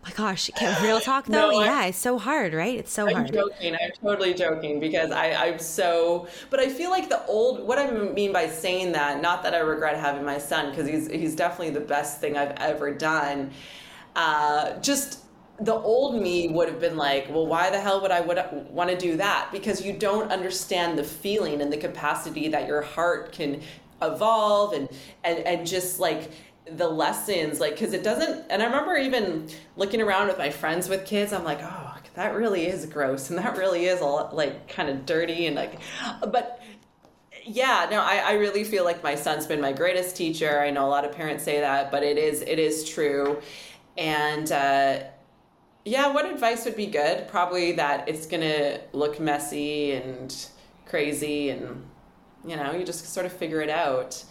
my 0.03 0.11
gosh, 0.11 0.49
Can 0.55 0.81
real 0.83 0.99
talk 0.99 1.25
though, 1.29 1.51
no, 1.51 1.61
yeah, 1.61 1.85
it's 1.85 1.97
so 1.97 2.17
hard, 2.17 2.53
right? 2.53 2.77
It's 2.77 2.91
so 2.91 3.07
I'm 3.07 3.13
hard. 3.13 3.27
I'm 3.27 3.33
joking. 3.33 3.75
I'm 3.75 3.91
totally 4.01 4.33
joking 4.33 4.79
because 4.79 5.11
I, 5.11 5.31
I'm 5.33 5.59
so. 5.59 6.27
But 6.49 6.59
I 6.59 6.69
feel 6.69 6.89
like 6.89 7.09
the 7.09 7.25
old. 7.25 7.65
What 7.67 7.77
I 7.79 7.91
mean 7.91 8.31
by 8.31 8.47
saying 8.47 8.93
that, 8.93 9.21
not 9.21 9.43
that 9.43 9.53
I 9.53 9.59
regret 9.59 9.97
having 9.99 10.23
my 10.23 10.37
son, 10.37 10.69
because 10.69 10.87
he's 10.87 11.09
he's 11.09 11.35
definitely 11.35 11.71
the 11.71 11.81
best 11.81 12.21
thing 12.21 12.37
I've 12.37 12.51
ever 12.57 12.91
done. 12.93 13.51
Uh, 14.15 14.79
just 14.79 15.22
the 15.59 15.73
old 15.73 16.19
me 16.21 16.47
would 16.47 16.67
have 16.67 16.79
been 16.79 16.97
like, 16.97 17.29
well, 17.29 17.45
why 17.45 17.69
the 17.69 17.79
hell 17.79 18.01
would 18.01 18.11
I 18.11 18.21
would 18.21 18.39
want 18.69 18.89
to 18.89 18.97
do 18.97 19.17
that? 19.17 19.49
Because 19.51 19.85
you 19.85 19.93
don't 19.93 20.31
understand 20.31 20.97
the 20.97 21.03
feeling 21.03 21.61
and 21.61 21.71
the 21.71 21.77
capacity 21.77 22.47
that 22.49 22.67
your 22.67 22.81
heart 22.81 23.31
can 23.31 23.61
evolve 24.01 24.73
and 24.73 24.89
and 25.23 25.39
and 25.39 25.65
just 25.65 25.99
like 25.99 26.31
the 26.65 26.87
lessons 26.87 27.59
like 27.59 27.73
because 27.73 27.93
it 27.93 28.03
doesn't 28.03 28.45
and 28.49 28.61
i 28.61 28.65
remember 28.65 28.97
even 28.97 29.47
looking 29.77 30.01
around 30.01 30.27
with 30.27 30.37
my 30.37 30.49
friends 30.49 30.89
with 30.89 31.05
kids 31.05 31.31
i'm 31.31 31.43
like 31.43 31.59
oh 31.61 31.93
that 32.15 32.35
really 32.35 32.67
is 32.67 32.85
gross 32.85 33.29
and 33.29 33.39
that 33.39 33.57
really 33.57 33.85
is 33.85 34.01
all 34.01 34.29
like 34.33 34.67
kind 34.67 34.89
of 34.89 35.05
dirty 35.05 35.45
and 35.47 35.55
like 35.55 35.79
but 36.31 36.61
yeah 37.45 37.87
no 37.89 38.01
I, 38.01 38.17
I 38.17 38.33
really 38.33 38.63
feel 38.63 38.83
like 38.83 39.03
my 39.03 39.15
son's 39.15 39.45
been 39.45 39.59
my 39.59 39.73
greatest 39.73 40.15
teacher 40.15 40.59
i 40.59 40.69
know 40.69 40.85
a 40.85 40.89
lot 40.89 41.05
of 41.05 41.11
parents 41.11 41.43
say 41.43 41.59
that 41.59 41.91
but 41.91 42.03
it 42.03 42.17
is 42.17 42.41
it 42.41 42.59
is 42.59 42.87
true 42.89 43.41
and 43.97 44.51
uh, 44.51 45.03
yeah 45.85 46.11
what 46.11 46.25
advice 46.25 46.65
would 46.65 46.75
be 46.75 46.87
good 46.87 47.27
probably 47.27 47.73
that 47.73 48.07
it's 48.07 48.25
gonna 48.25 48.79
look 48.93 49.19
messy 49.19 49.91
and 49.91 50.47
crazy 50.85 51.49
and 51.49 51.83
you 52.45 52.55
know 52.55 52.71
you 52.73 52.85
just 52.85 53.05
sort 53.13 53.25
of 53.25 53.31
figure 53.31 53.61
it 53.61 53.69
out 53.69 54.23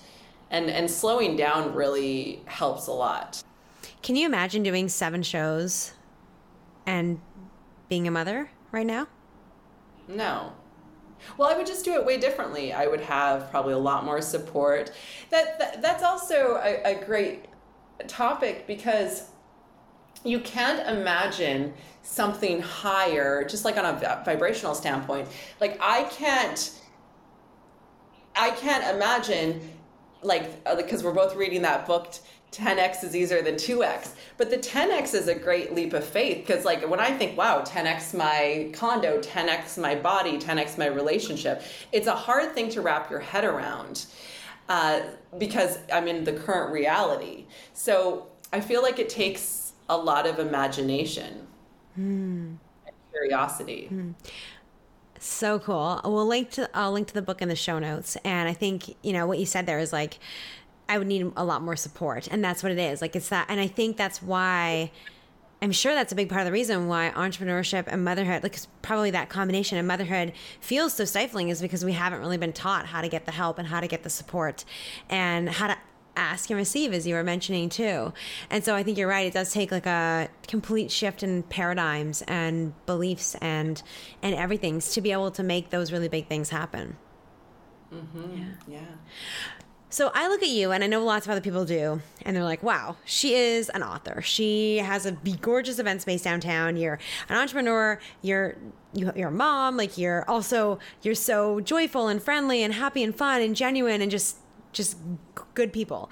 and 0.52 0.70
and 0.70 0.88
slowing 0.88 1.34
down 1.34 1.74
really 1.74 2.42
helps 2.44 2.86
a 2.86 2.92
lot. 2.92 3.42
Can 4.02 4.14
you 4.14 4.26
imagine 4.26 4.62
doing 4.62 4.88
seven 4.88 5.22
shows 5.22 5.94
and 6.86 7.20
being 7.88 8.06
a 8.06 8.10
mother 8.10 8.50
right 8.70 8.86
now? 8.86 9.08
No. 10.06 10.52
Well, 11.38 11.48
I 11.48 11.56
would 11.56 11.66
just 11.66 11.84
do 11.84 11.94
it 11.94 12.04
way 12.04 12.18
differently. 12.18 12.72
I 12.72 12.86
would 12.86 13.00
have 13.00 13.50
probably 13.50 13.74
a 13.74 13.78
lot 13.78 14.04
more 14.04 14.20
support. 14.20 14.92
That, 15.30 15.58
that 15.58 15.80
that's 15.80 16.02
also 16.02 16.60
a, 16.62 16.82
a 16.84 17.04
great 17.04 17.46
topic 18.06 18.66
because 18.66 19.30
you 20.24 20.40
can't 20.40 20.86
imagine 20.88 21.72
something 22.02 22.60
higher 22.60 23.44
just 23.44 23.64
like 23.64 23.76
on 23.76 23.84
a 23.84 24.22
vibrational 24.24 24.74
standpoint. 24.74 25.28
Like 25.60 25.78
i 25.80 26.04
can't 26.04 26.80
i 28.36 28.50
can't 28.50 28.94
imagine 28.94 29.60
like 30.22 30.64
because 30.76 31.02
uh, 31.02 31.06
we're 31.06 31.14
both 31.14 31.34
reading 31.36 31.62
that 31.62 31.86
book 31.86 32.14
10x 32.52 33.02
is 33.02 33.16
easier 33.16 33.42
than 33.42 33.54
2x 33.54 34.10
but 34.36 34.50
the 34.50 34.56
10x 34.58 35.14
is 35.14 35.28
a 35.28 35.34
great 35.34 35.74
leap 35.74 35.92
of 35.92 36.04
faith 36.04 36.46
because 36.46 36.64
like 36.64 36.88
when 36.88 37.00
i 37.00 37.10
think 37.10 37.36
wow 37.36 37.62
10x 37.62 38.14
my 38.16 38.70
condo 38.72 39.20
10x 39.20 39.80
my 39.80 39.94
body 39.94 40.38
10x 40.38 40.78
my 40.78 40.86
relationship 40.86 41.62
it's 41.92 42.06
a 42.06 42.14
hard 42.14 42.52
thing 42.52 42.68
to 42.68 42.80
wrap 42.80 43.10
your 43.10 43.20
head 43.20 43.44
around 43.44 44.06
uh, 44.68 45.00
because 45.38 45.78
i'm 45.92 46.08
in 46.08 46.24
the 46.24 46.32
current 46.32 46.72
reality. 46.72 47.46
So 47.72 48.28
i 48.52 48.60
feel 48.60 48.82
like 48.82 48.98
it 48.98 49.08
takes 49.08 49.61
a 49.88 49.96
lot 49.96 50.26
of 50.26 50.38
imagination 50.38 51.46
mm. 51.98 52.56
and 52.86 52.96
curiosity 53.10 53.88
mm. 53.92 54.14
So 55.24 55.60
cool. 55.60 56.00
We'll 56.04 56.26
link 56.26 56.50
to 56.52 56.68
I'll 56.76 56.90
link 56.90 57.06
to 57.06 57.14
the 57.14 57.22
book 57.22 57.40
in 57.40 57.48
the 57.48 57.54
show 57.54 57.78
notes. 57.78 58.16
And 58.24 58.48
I 58.48 58.52
think, 58.54 58.96
you 59.02 59.12
know, 59.12 59.24
what 59.24 59.38
you 59.38 59.46
said 59.46 59.66
there 59.66 59.78
is 59.78 59.92
like 59.92 60.18
I 60.88 60.98
would 60.98 61.06
need 61.06 61.30
a 61.36 61.44
lot 61.44 61.62
more 61.62 61.76
support. 61.76 62.26
And 62.28 62.42
that's 62.44 62.60
what 62.60 62.72
it 62.72 62.78
is. 62.78 63.00
Like 63.00 63.14
it's 63.14 63.28
that 63.28 63.46
and 63.48 63.60
I 63.60 63.68
think 63.68 63.96
that's 63.96 64.20
why 64.20 64.90
I'm 65.62 65.70
sure 65.70 65.94
that's 65.94 66.10
a 66.10 66.16
big 66.16 66.28
part 66.28 66.40
of 66.40 66.46
the 66.46 66.52
reason 66.52 66.88
why 66.88 67.12
entrepreneurship 67.14 67.84
and 67.86 68.04
motherhood, 68.04 68.42
like 68.42 68.58
probably 68.82 69.12
that 69.12 69.28
combination 69.28 69.78
of 69.78 69.86
motherhood 69.86 70.32
feels 70.60 70.94
so 70.94 71.04
stifling 71.04 71.50
is 71.50 71.62
because 71.62 71.84
we 71.84 71.92
haven't 71.92 72.18
really 72.18 72.36
been 72.36 72.52
taught 72.52 72.86
how 72.86 73.00
to 73.00 73.08
get 73.08 73.24
the 73.24 73.30
help 73.30 73.60
and 73.60 73.68
how 73.68 73.78
to 73.78 73.86
get 73.86 74.02
the 74.02 74.10
support 74.10 74.64
and 75.08 75.48
how 75.48 75.68
to 75.68 75.78
ask 76.16 76.50
and 76.50 76.56
receive 76.56 76.92
as 76.92 77.06
you 77.06 77.14
were 77.14 77.22
mentioning 77.22 77.68
too 77.68 78.12
and 78.50 78.64
so 78.64 78.74
i 78.74 78.82
think 78.82 78.98
you're 78.98 79.08
right 79.08 79.26
it 79.26 79.32
does 79.32 79.52
take 79.52 79.70
like 79.70 79.86
a 79.86 80.28
complete 80.46 80.90
shift 80.90 81.22
in 81.22 81.42
paradigms 81.44 82.22
and 82.28 82.74
beliefs 82.86 83.34
and 83.40 83.82
and 84.22 84.34
everything 84.34 84.80
to 84.80 85.00
be 85.00 85.12
able 85.12 85.30
to 85.30 85.42
make 85.42 85.70
those 85.70 85.90
really 85.92 86.08
big 86.08 86.26
things 86.26 86.50
happen 86.50 86.96
mm-hmm. 87.92 88.36
yeah 88.36 88.44
yeah 88.68 88.84
so 89.92 90.10
I 90.14 90.26
look 90.28 90.42
at 90.42 90.48
you, 90.48 90.72
and 90.72 90.82
I 90.82 90.86
know 90.86 91.04
lots 91.04 91.26
of 91.26 91.32
other 91.32 91.42
people 91.42 91.66
do, 91.66 92.00
and 92.22 92.34
they're 92.34 92.42
like, 92.42 92.62
"Wow, 92.62 92.96
she 93.04 93.34
is 93.34 93.68
an 93.68 93.82
author. 93.82 94.22
She 94.22 94.78
has 94.78 95.04
a 95.04 95.12
gorgeous 95.12 95.78
event 95.78 96.00
space 96.00 96.22
downtown. 96.22 96.78
You're 96.78 96.98
an 97.28 97.36
entrepreneur. 97.36 98.00
You're 98.22 98.56
you're 98.94 99.28
a 99.28 99.30
mom. 99.30 99.76
Like 99.76 99.98
you're 99.98 100.24
also 100.30 100.78
you're 101.02 101.14
so 101.14 101.60
joyful 101.60 102.08
and 102.08 102.22
friendly 102.22 102.62
and 102.62 102.72
happy 102.72 103.02
and 103.02 103.14
fun 103.14 103.42
and 103.42 103.54
genuine 103.54 104.00
and 104.00 104.10
just 104.10 104.38
just 104.72 104.96
good 105.54 105.72
people. 105.72 106.10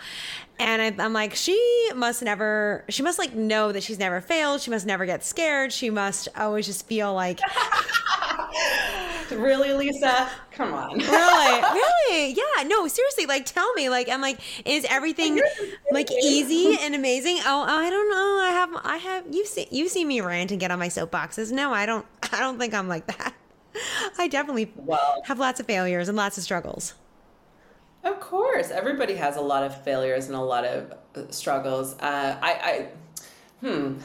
And 0.58 0.82
I, 0.82 1.04
am 1.04 1.12
like, 1.12 1.34
she 1.34 1.90
must 1.94 2.22
never, 2.22 2.84
she 2.88 3.02
must 3.02 3.18
like 3.18 3.34
know 3.34 3.72
that 3.72 3.82
she's 3.82 3.98
never 3.98 4.20
failed. 4.20 4.61
She 4.61 4.70
must 4.70 4.86
never 4.86 5.06
get 5.06 5.24
scared. 5.24 5.72
She 5.72 5.90
must 5.90 6.28
always 6.36 6.66
just 6.66 6.86
feel 6.86 7.14
like. 7.14 7.40
really, 9.30 9.72
Lisa? 9.72 10.28
Come 10.52 10.74
on. 10.74 10.98
really? 10.98 11.62
Really? 11.62 12.34
Yeah. 12.34 12.64
No, 12.66 12.86
seriously. 12.86 13.26
Like, 13.26 13.46
tell 13.46 13.72
me. 13.74 13.88
Like, 13.88 14.08
I'm 14.08 14.20
like, 14.20 14.40
is 14.66 14.84
everything 14.88 15.40
like 15.90 16.11
easy 16.11 16.76
and 16.78 16.94
amazing? 16.94 17.38
Oh, 17.40 17.64
oh, 17.66 17.78
I 17.78 17.88
don't 17.88 18.11
know. 18.11 18.40
I 18.42 18.50
have, 18.50 18.70
I 18.84 18.96
have. 18.98 19.34
You 19.34 19.46
see, 19.46 19.66
you 19.70 19.88
see 19.88 20.04
me 20.04 20.20
rant 20.20 20.50
and 20.50 20.61
get 20.61 20.70
on 20.70 20.78
my 20.78 20.88
soapboxes. 20.88 21.50
No, 21.50 21.72
I 21.72 21.86
don't. 21.86 22.06
I 22.32 22.40
don't 22.40 22.58
think 22.58 22.74
I'm 22.74 22.88
like 22.88 23.06
that. 23.06 23.34
I 24.18 24.28
definitely 24.28 24.72
well, 24.76 25.22
have 25.24 25.38
lots 25.38 25.61
of 25.61 25.66
failures 25.66 26.08
and 26.08 26.16
lots 26.16 26.36
of 26.36 26.44
struggles. 26.44 26.94
Of 28.03 28.18
course, 28.20 28.70
everybody 28.70 29.14
has 29.16 29.36
a 29.36 29.40
lot 29.40 29.62
of 29.62 29.82
failures 29.84 30.26
and 30.26 30.34
a 30.36 30.40
lot 30.40 30.64
of 30.64 30.92
uh, 31.14 31.30
struggles. 31.30 31.94
Uh, 31.98 32.38
I, 32.40 32.53
I, 32.53 32.88
hmm. 33.61 33.98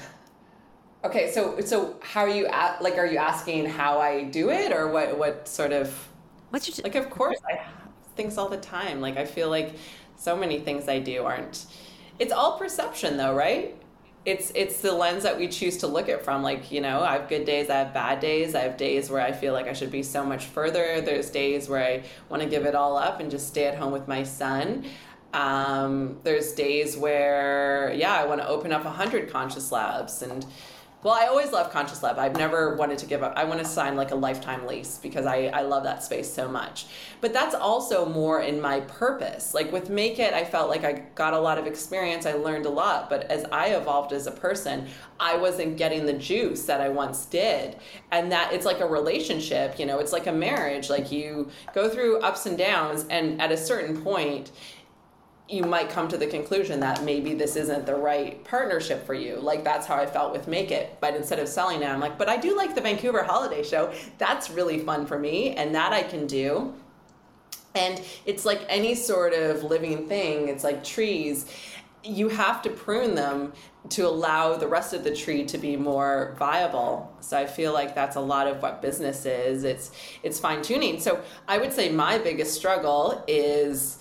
Okay, 1.03 1.31
so 1.31 1.59
so 1.61 1.97
how 2.01 2.21
are 2.21 2.29
you 2.29 2.47
at? 2.47 2.81
Like, 2.81 2.97
are 2.97 3.05
you 3.05 3.17
asking 3.19 3.65
how 3.67 3.99
I 3.99 4.23
do 4.23 4.49
it, 4.49 4.71
or 4.71 4.87
what? 4.91 5.17
What 5.17 5.47
sort 5.47 5.71
of? 5.71 5.93
What's 6.49 6.67
your? 6.67 6.83
Like, 6.83 6.95
of 6.95 7.09
course, 7.11 7.37
I 7.47 7.61
things 8.15 8.37
all 8.37 8.49
the 8.49 8.57
time. 8.57 9.01
Like, 9.01 9.17
I 9.17 9.25
feel 9.25 9.49
like 9.49 9.75
so 10.15 10.35
many 10.35 10.59
things 10.59 10.87
I 10.89 10.99
do 10.99 11.23
aren't. 11.23 11.65
It's 12.17 12.33
all 12.33 12.57
perception, 12.57 13.17
though, 13.17 13.35
right? 13.35 13.75
It's 14.25 14.51
it's 14.55 14.81
the 14.81 14.91
lens 14.91 15.23
that 15.23 15.37
we 15.37 15.47
choose 15.47 15.77
to 15.77 15.87
look 15.87 16.09
at 16.09 16.23
from 16.23 16.41
like 16.41 16.71
you 16.71 16.81
know 16.81 17.01
i 17.01 17.13
have 17.13 17.29
good 17.29 17.45
days 17.45 17.69
i 17.69 17.75
have 17.75 17.93
bad 17.93 18.19
days 18.19 18.55
i 18.55 18.61
have 18.61 18.75
days 18.75 19.09
where 19.09 19.21
i 19.21 19.31
feel 19.31 19.53
like 19.53 19.67
i 19.67 19.73
should 19.73 19.91
be 19.91 20.01
so 20.01 20.25
much 20.25 20.45
further 20.45 20.99
there's 21.01 21.29
days 21.29 21.69
where 21.69 21.83
i 21.83 22.03
want 22.29 22.41
to 22.41 22.49
give 22.49 22.65
it 22.65 22.73
all 22.73 22.97
up 22.97 23.19
and 23.19 23.29
just 23.29 23.47
stay 23.47 23.65
at 23.65 23.77
home 23.77 23.91
with 23.91 24.07
my 24.07 24.23
son. 24.23 24.85
Um, 25.33 26.19
there's 26.23 26.53
days 26.53 26.95
where 26.95 27.91
yeah 27.93 28.13
i 28.13 28.25
want 28.25 28.39
to 28.39 28.47
open 28.47 28.71
up 28.71 28.85
100 28.85 29.29
conscious 29.29 29.69
labs 29.71 30.21
and 30.21 30.45
well, 31.05 31.13
I 31.13 31.27
always 31.27 31.51
love 31.51 31.71
Conscious 31.71 32.01
Lab. 32.01 32.17
I've 32.17 32.35
never 32.35 32.75
wanted 32.77 32.97
to 32.97 33.05
give 33.05 33.21
up. 33.21 33.33
I 33.35 33.43
want 33.43 33.59
to 33.59 33.65
sign 33.65 33.95
like 33.95 34.09
a 34.09 34.15
lifetime 34.15 34.65
lease 34.65 34.97
because 34.97 35.27
I, 35.27 35.51
I 35.53 35.61
love 35.61 35.83
that 35.83 36.03
space 36.03 36.33
so 36.33 36.47
much. 36.47 36.87
But 37.21 37.31
that's 37.31 37.53
also 37.53 38.07
more 38.09 38.41
in 38.41 38.59
my 38.59 38.79
purpose. 38.79 39.53
Like 39.53 39.71
with 39.71 39.91
Make 39.91 40.17
It, 40.17 40.33
I 40.33 40.43
felt 40.43 40.67
like 40.67 40.83
I 40.83 41.03
got 41.13 41.35
a 41.35 41.39
lot 41.39 41.59
of 41.59 41.67
experience. 41.67 42.25
I 42.25 42.33
learned 42.33 42.65
a 42.65 42.71
lot. 42.71 43.07
But 43.07 43.25
as 43.29 43.45
I 43.51 43.67
evolved 43.75 44.13
as 44.13 44.25
a 44.25 44.31
person, 44.31 44.87
I 45.19 45.37
wasn't 45.37 45.77
getting 45.77 46.07
the 46.07 46.13
juice 46.13 46.65
that 46.65 46.81
I 46.81 46.89
once 46.89 47.27
did. 47.27 47.75
And 48.11 48.31
that 48.31 48.51
it's 48.51 48.65
like 48.65 48.79
a 48.79 48.87
relationship, 48.87 49.77
you 49.77 49.85
know, 49.85 49.99
it's 49.99 50.11
like 50.11 50.25
a 50.25 50.33
marriage. 50.33 50.89
Like 50.89 51.11
you 51.11 51.51
go 51.75 51.87
through 51.87 52.21
ups 52.21 52.47
and 52.47 52.57
downs, 52.57 53.05
and 53.11 53.39
at 53.39 53.51
a 53.51 53.57
certain 53.57 54.01
point, 54.01 54.51
you 55.47 55.63
might 55.63 55.89
come 55.89 56.07
to 56.07 56.17
the 56.17 56.25
conclusion 56.25 56.79
that 56.79 57.03
maybe 57.03 57.35
this 57.35 57.55
isn't 57.55 57.85
the 57.85 57.95
right 57.95 58.43
partnership 58.45 59.05
for 59.05 59.13
you. 59.13 59.35
Like 59.35 59.63
that's 59.63 59.85
how 59.85 59.95
I 59.95 60.07
felt 60.07 60.31
with 60.31 60.47
Make 60.47 60.71
It. 60.71 60.97
But 60.99 61.15
instead 61.15 61.37
of 61.39 61.47
selling 61.47 61.83
it, 61.83 61.87
I'm 61.87 61.99
like, 61.99 62.17
but 62.17 62.29
I 62.29 62.37
do 62.37 62.57
like 62.57 62.73
the 62.73 62.81
Vancouver 62.81 63.23
Holiday 63.23 63.63
Show. 63.63 63.93
That's 64.17 64.49
really 64.49 64.79
fun 64.79 65.05
for 65.05 65.19
me, 65.19 65.51
and 65.51 65.75
that 65.75 65.93
I 65.93 66.01
can 66.03 66.25
do. 66.25 66.73
And 67.75 68.01
it's 68.25 68.45
like 68.45 68.61
any 68.69 68.95
sort 68.95 69.33
of 69.33 69.63
living 69.63 70.07
thing, 70.07 70.47
it's 70.47 70.63
like 70.63 70.83
trees. 70.83 71.45
You 72.03 72.29
have 72.29 72.61
to 72.63 72.69
prune 72.69 73.15
them 73.15 73.53
to 73.89 74.07
allow 74.07 74.55
the 74.55 74.67
rest 74.67 74.93
of 74.93 75.03
the 75.03 75.15
tree 75.15 75.45
to 75.45 75.57
be 75.57 75.75
more 75.75 76.35
viable. 76.39 77.13
So 77.19 77.37
I 77.37 77.45
feel 77.45 77.73
like 77.73 77.93
that's 77.93 78.15
a 78.15 78.21
lot 78.21 78.47
of 78.47 78.61
what 78.61 78.81
business 78.81 79.25
is. 79.25 79.63
It's 79.63 79.91
it's 80.23 80.39
fine 80.39 80.63
tuning. 80.63 80.99
So 80.99 81.21
I 81.47 81.59
would 81.59 81.73
say 81.73 81.91
my 81.91 82.17
biggest 82.17 82.55
struggle 82.55 83.23
is 83.27 83.99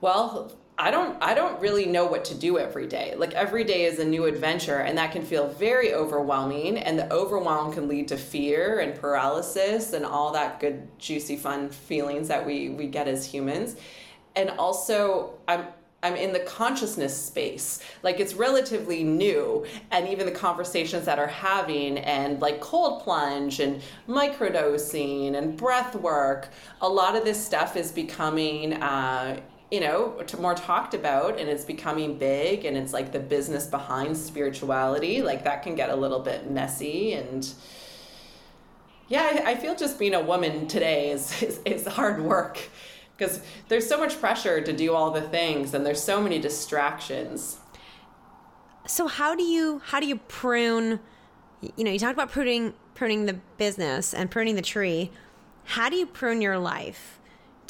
Well, 0.00 0.52
I 0.78 0.90
don't 0.90 1.22
I 1.22 1.34
don't 1.34 1.60
really 1.60 1.84
know 1.84 2.06
what 2.06 2.24
to 2.26 2.34
do 2.34 2.58
every 2.58 2.86
day. 2.86 3.14
Like 3.16 3.34
every 3.34 3.64
day 3.64 3.84
is 3.84 3.98
a 3.98 4.04
new 4.04 4.24
adventure 4.24 4.78
and 4.78 4.96
that 4.96 5.12
can 5.12 5.22
feel 5.22 5.48
very 5.48 5.92
overwhelming 5.92 6.78
and 6.78 6.98
the 6.98 7.12
overwhelm 7.12 7.72
can 7.72 7.86
lead 7.86 8.08
to 8.08 8.16
fear 8.16 8.80
and 8.80 8.98
paralysis 8.98 9.92
and 9.92 10.06
all 10.06 10.32
that 10.32 10.58
good 10.58 10.88
juicy 10.98 11.36
fun 11.36 11.68
feelings 11.68 12.28
that 12.28 12.46
we 12.46 12.70
we 12.70 12.86
get 12.86 13.08
as 13.08 13.26
humans. 13.26 13.76
And 14.36 14.48
also 14.50 15.34
I'm 15.46 15.66
I'm 16.02 16.16
in 16.16 16.32
the 16.32 16.40
consciousness 16.40 17.14
space. 17.14 17.80
Like 18.02 18.20
it's 18.20 18.34
relatively 18.34 19.04
new, 19.04 19.66
and 19.90 20.08
even 20.08 20.24
the 20.24 20.32
conversations 20.32 21.04
that 21.04 21.18
are 21.18 21.26
having, 21.26 21.98
and 21.98 22.40
like 22.40 22.60
cold 22.60 23.02
plunge 23.02 23.60
and 23.60 23.82
microdosing 24.08 25.34
and 25.34 25.56
breath 25.56 25.94
work, 25.94 26.48
a 26.80 26.88
lot 26.88 27.16
of 27.16 27.24
this 27.24 27.44
stuff 27.44 27.76
is 27.76 27.92
becoming 27.92 28.74
uh, 28.82 29.40
you 29.70 29.80
know 29.80 30.20
more 30.38 30.54
talked 30.54 30.94
about 30.94 31.38
and 31.38 31.48
it's 31.48 31.64
becoming 31.64 32.18
big 32.18 32.64
and 32.64 32.76
it's 32.76 32.92
like 32.92 33.12
the 33.12 33.20
business 33.20 33.66
behind 33.66 34.16
spirituality 34.16 35.22
like 35.22 35.44
that 35.44 35.62
can 35.62 35.74
get 35.74 35.90
a 35.90 35.96
little 35.96 36.20
bit 36.20 36.50
messy 36.50 37.12
and 37.12 37.52
yeah 39.08 39.42
i, 39.44 39.52
I 39.52 39.54
feel 39.54 39.76
just 39.76 39.98
being 39.98 40.14
a 40.14 40.20
woman 40.20 40.66
today 40.66 41.10
is, 41.10 41.42
is, 41.42 41.60
is 41.64 41.86
hard 41.86 42.20
work 42.20 42.58
because 43.20 43.42
there's 43.68 43.86
so 43.86 43.98
much 43.98 44.18
pressure 44.18 44.62
to 44.62 44.72
do 44.72 44.94
all 44.94 45.10
the 45.10 45.20
things 45.20 45.74
and 45.74 45.84
there's 45.84 46.02
so 46.02 46.22
many 46.22 46.38
distractions. 46.38 47.58
So 48.86 49.06
how 49.06 49.34
do 49.34 49.42
you 49.42 49.82
how 49.84 50.00
do 50.00 50.06
you 50.06 50.16
prune 50.16 51.00
you 51.60 51.84
know 51.84 51.90
you 51.90 51.98
talked 51.98 52.14
about 52.14 52.30
pruning 52.30 52.72
pruning 52.94 53.26
the 53.26 53.34
business 53.58 54.14
and 54.14 54.30
pruning 54.30 54.56
the 54.56 54.62
tree. 54.62 55.10
How 55.64 55.90
do 55.90 55.96
you 55.96 56.06
prune 56.06 56.40
your 56.40 56.58
life 56.58 57.19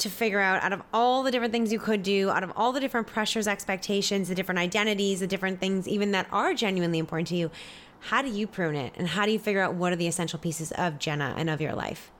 to 0.01 0.09
figure 0.09 0.39
out 0.39 0.61
out 0.61 0.73
of 0.73 0.81
all 0.93 1.23
the 1.23 1.31
different 1.31 1.51
things 1.53 1.71
you 1.71 1.79
could 1.79 2.03
do, 2.03 2.29
out 2.29 2.43
of 2.43 2.51
all 2.55 2.71
the 2.71 2.79
different 2.79 3.07
pressures, 3.07 3.47
expectations, 3.47 4.29
the 4.29 4.35
different 4.35 4.59
identities, 4.59 5.19
the 5.19 5.27
different 5.27 5.59
things 5.59 5.87
even 5.87 6.11
that 6.11 6.27
are 6.31 6.53
genuinely 6.53 6.99
important 6.99 7.27
to 7.29 7.35
you, 7.35 7.51
how 7.99 8.21
do 8.21 8.29
you 8.29 8.47
prune 8.47 8.75
it? 8.75 8.93
And 8.97 9.07
how 9.07 9.25
do 9.25 9.31
you 9.31 9.39
figure 9.39 9.61
out 9.61 9.75
what 9.75 9.93
are 9.93 9.95
the 9.95 10.07
essential 10.07 10.39
pieces 10.39 10.71
of 10.73 10.99
Jenna 10.99 11.35
and 11.37 11.49
of 11.49 11.61
your 11.61 11.73
life? 11.73 12.11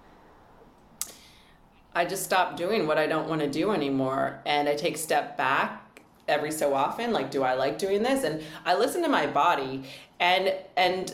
I 1.94 2.06
just 2.06 2.24
stop 2.24 2.56
doing 2.56 2.88
what 2.88 2.98
I 2.98 3.08
don't 3.08 3.28
want 3.28 3.42
to 3.42 3.50
do 3.50 3.72
anymore. 3.72 4.42
And 4.46 4.70
I 4.70 4.76
take 4.76 4.98
step 4.98 5.38
back 5.38 6.02
every 6.28 6.52
so 6.52 6.74
often. 6.74 7.12
Like, 7.12 7.32
do 7.32 7.44
I 7.44 7.56
like 7.56 7.78
doing 7.78 8.04
this? 8.04 8.24
And 8.24 8.44
I 8.66 8.76
listen 8.76 9.02
to 9.02 9.10
my 9.10 9.28
body 9.28 9.84
and 10.20 10.54
and 10.78 11.14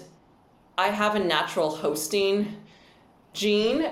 I 0.78 0.89
have 0.89 1.15
a 1.15 1.20
natural 1.20 1.72
hosting 1.78 2.57
gene 3.34 3.91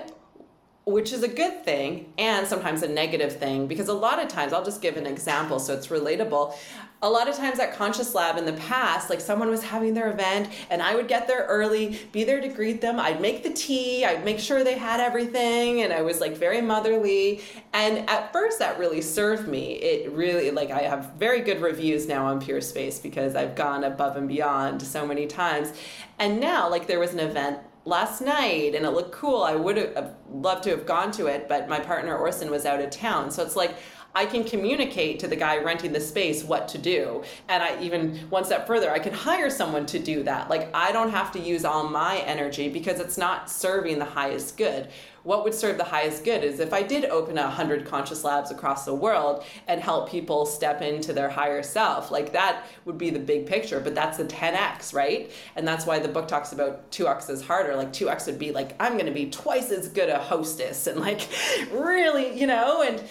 which 0.86 1.12
is 1.12 1.24
a 1.24 1.28
good 1.28 1.64
thing 1.64 2.12
and 2.16 2.46
sometimes 2.46 2.80
a 2.84 2.88
negative 2.88 3.36
thing 3.38 3.66
because 3.66 3.88
a 3.88 3.92
lot 3.92 4.22
of 4.22 4.28
times, 4.28 4.52
I'll 4.52 4.64
just 4.64 4.80
give 4.80 4.96
an 4.96 5.04
example 5.04 5.58
so 5.58 5.74
it's 5.74 5.88
relatable. 5.88 6.56
A 7.02 7.10
lot 7.10 7.28
of 7.28 7.34
times 7.34 7.58
at 7.58 7.74
Conscious 7.74 8.14
Lab 8.14 8.38
in 8.38 8.44
the 8.44 8.52
past, 8.52 9.10
like 9.10 9.20
someone 9.20 9.50
was 9.50 9.64
having 9.64 9.94
their 9.94 10.12
event 10.12 10.48
and 10.70 10.80
I 10.80 10.94
would 10.94 11.08
get 11.08 11.26
there 11.26 11.44
early, 11.46 11.98
be 12.12 12.22
there 12.22 12.40
to 12.40 12.46
greet 12.46 12.80
them. 12.80 13.00
I'd 13.00 13.20
make 13.20 13.42
the 13.42 13.52
tea, 13.52 14.04
I'd 14.04 14.24
make 14.24 14.38
sure 14.38 14.62
they 14.62 14.78
had 14.78 15.00
everything, 15.00 15.82
and 15.82 15.92
I 15.92 16.02
was 16.02 16.20
like 16.20 16.36
very 16.36 16.60
motherly. 16.60 17.42
And 17.72 18.08
at 18.08 18.32
first, 18.32 18.60
that 18.60 18.78
really 18.78 19.02
served 19.02 19.48
me. 19.48 19.72
It 19.72 20.12
really, 20.12 20.52
like, 20.52 20.70
I 20.70 20.82
have 20.82 21.14
very 21.18 21.40
good 21.40 21.60
reviews 21.60 22.06
now 22.06 22.26
on 22.26 22.40
Peerspace 22.40 23.02
because 23.02 23.34
I've 23.34 23.56
gone 23.56 23.82
above 23.82 24.16
and 24.16 24.28
beyond 24.28 24.80
so 24.82 25.04
many 25.04 25.26
times. 25.26 25.72
And 26.20 26.40
now, 26.40 26.70
like, 26.70 26.86
there 26.86 27.00
was 27.00 27.12
an 27.12 27.20
event 27.20 27.58
last 27.86 28.20
night 28.20 28.74
and 28.74 28.84
it 28.84 28.90
looked 28.90 29.12
cool. 29.12 29.42
I 29.42 29.54
would 29.54 29.76
have 29.76 30.16
loved 30.30 30.64
to 30.64 30.70
have 30.70 30.84
gone 30.84 31.12
to 31.12 31.26
it, 31.26 31.48
but 31.48 31.68
my 31.68 31.78
partner 31.80 32.16
Orson 32.16 32.50
was 32.50 32.66
out 32.66 32.80
of 32.80 32.90
town. 32.90 33.30
So 33.30 33.42
it's 33.42 33.56
like 33.56 33.76
I 34.16 34.24
can 34.24 34.44
communicate 34.44 35.20
to 35.20 35.28
the 35.28 35.36
guy 35.36 35.58
renting 35.58 35.92
the 35.92 36.00
space 36.00 36.42
what 36.42 36.68
to 36.68 36.78
do. 36.78 37.22
And 37.50 37.62
I 37.62 37.78
even 37.82 38.16
one 38.30 38.46
step 38.46 38.66
further, 38.66 38.90
I 38.90 38.98
can 38.98 39.12
hire 39.12 39.50
someone 39.50 39.84
to 39.86 39.98
do 39.98 40.22
that. 40.22 40.48
Like 40.48 40.74
I 40.74 40.90
don't 40.90 41.10
have 41.10 41.30
to 41.32 41.38
use 41.38 41.66
all 41.66 41.86
my 41.86 42.16
energy 42.20 42.70
because 42.70 42.98
it's 42.98 43.18
not 43.18 43.50
serving 43.50 43.98
the 43.98 44.06
highest 44.06 44.56
good 44.56 44.88
what 45.26 45.42
would 45.42 45.54
serve 45.54 45.76
the 45.76 45.82
highest 45.82 46.24
good 46.24 46.44
is 46.44 46.60
if 46.60 46.72
I 46.72 46.84
did 46.84 47.04
open 47.06 47.36
a 47.36 47.50
hundred 47.50 47.84
conscious 47.84 48.22
labs 48.22 48.52
across 48.52 48.84
the 48.84 48.94
world 48.94 49.44
and 49.66 49.80
help 49.80 50.08
people 50.08 50.46
step 50.46 50.82
into 50.82 51.12
their 51.12 51.28
higher 51.28 51.64
self, 51.64 52.12
like 52.12 52.32
that 52.32 52.64
would 52.84 52.96
be 52.96 53.10
the 53.10 53.18
big 53.18 53.44
picture. 53.44 53.80
But 53.80 53.96
that's 53.96 54.18
the 54.18 54.24
10x, 54.24 54.94
right? 54.94 55.32
And 55.56 55.66
that's 55.66 55.84
why 55.84 55.98
the 55.98 56.06
book 56.06 56.28
talks 56.28 56.52
about 56.52 56.92
2x 56.92 57.28
is 57.28 57.42
harder. 57.42 57.74
Like 57.74 57.92
2x 57.92 58.26
would 58.26 58.38
be 58.38 58.52
like, 58.52 58.76
I'm 58.78 58.92
going 58.92 59.06
to 59.06 59.12
be 59.12 59.28
twice 59.28 59.72
as 59.72 59.88
good 59.88 60.10
a 60.10 60.18
hostess 60.20 60.86
and 60.86 61.00
like 61.00 61.28
really, 61.72 62.38
you 62.38 62.46
know, 62.46 62.82
and 62.82 63.02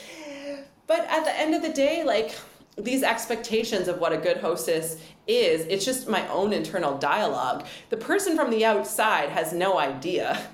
but 0.88 1.02
at 1.10 1.24
the 1.26 1.38
end 1.38 1.56
of 1.56 1.62
the 1.62 1.70
day, 1.70 2.04
like 2.04 2.36
these 2.78 3.04
expectations 3.04 3.88
of 3.88 4.00
what 4.00 4.12
a 4.12 4.18
good 4.18 4.38
hostess 4.38 5.02
is, 5.28 5.66
it's 5.68 5.86
just 5.86 6.08
my 6.08 6.28
own 6.28 6.54
internal 6.54 6.98
dialogue. 6.98 7.66
The 7.90 7.98
person 7.98 8.36
from 8.36 8.52
the 8.52 8.66
outside 8.66 9.30
has 9.30 9.54
no 9.54 9.80
idea 9.80 10.40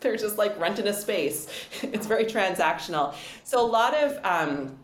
they're 0.00 0.16
just 0.16 0.38
like 0.38 0.58
renting 0.58 0.88
a 0.88 0.92
space. 0.92 1.46
It's 1.82 2.06
very 2.06 2.24
transactional. 2.24 3.14
So 3.44 3.64
a 3.64 3.66
lot 3.66 3.94
of 3.94 4.18
um, 4.24 4.78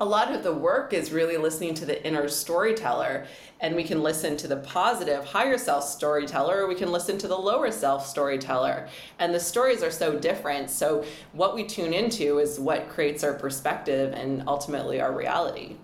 a 0.00 0.04
lot 0.04 0.32
of 0.34 0.42
the 0.42 0.52
work 0.52 0.92
is 0.92 1.12
really 1.12 1.36
listening 1.36 1.74
to 1.74 1.86
the 1.86 2.04
inner 2.06 2.28
storyteller 2.28 3.26
and 3.64 3.74
we 3.74 3.82
can 3.82 4.02
listen 4.02 4.36
to 4.36 4.46
the 4.46 4.58
positive 4.58 5.24
higher 5.24 5.56
self 5.56 5.84
storyteller 5.84 6.64
or 6.64 6.66
we 6.66 6.74
can 6.74 6.92
listen 6.92 7.16
to 7.16 7.26
the 7.26 7.36
lower 7.36 7.70
self 7.70 8.06
storyteller. 8.06 8.86
And 9.18 9.34
the 9.34 9.40
stories 9.40 9.82
are 9.82 9.90
so 9.90 10.18
different. 10.18 10.68
So 10.68 11.02
what 11.32 11.54
we 11.54 11.64
tune 11.64 11.94
into 11.94 12.40
is 12.40 12.60
what 12.60 12.90
creates 12.90 13.24
our 13.24 13.32
perspective 13.32 14.12
and 14.12 14.44
ultimately 14.46 15.00
our 15.00 15.16
reality. 15.16 15.76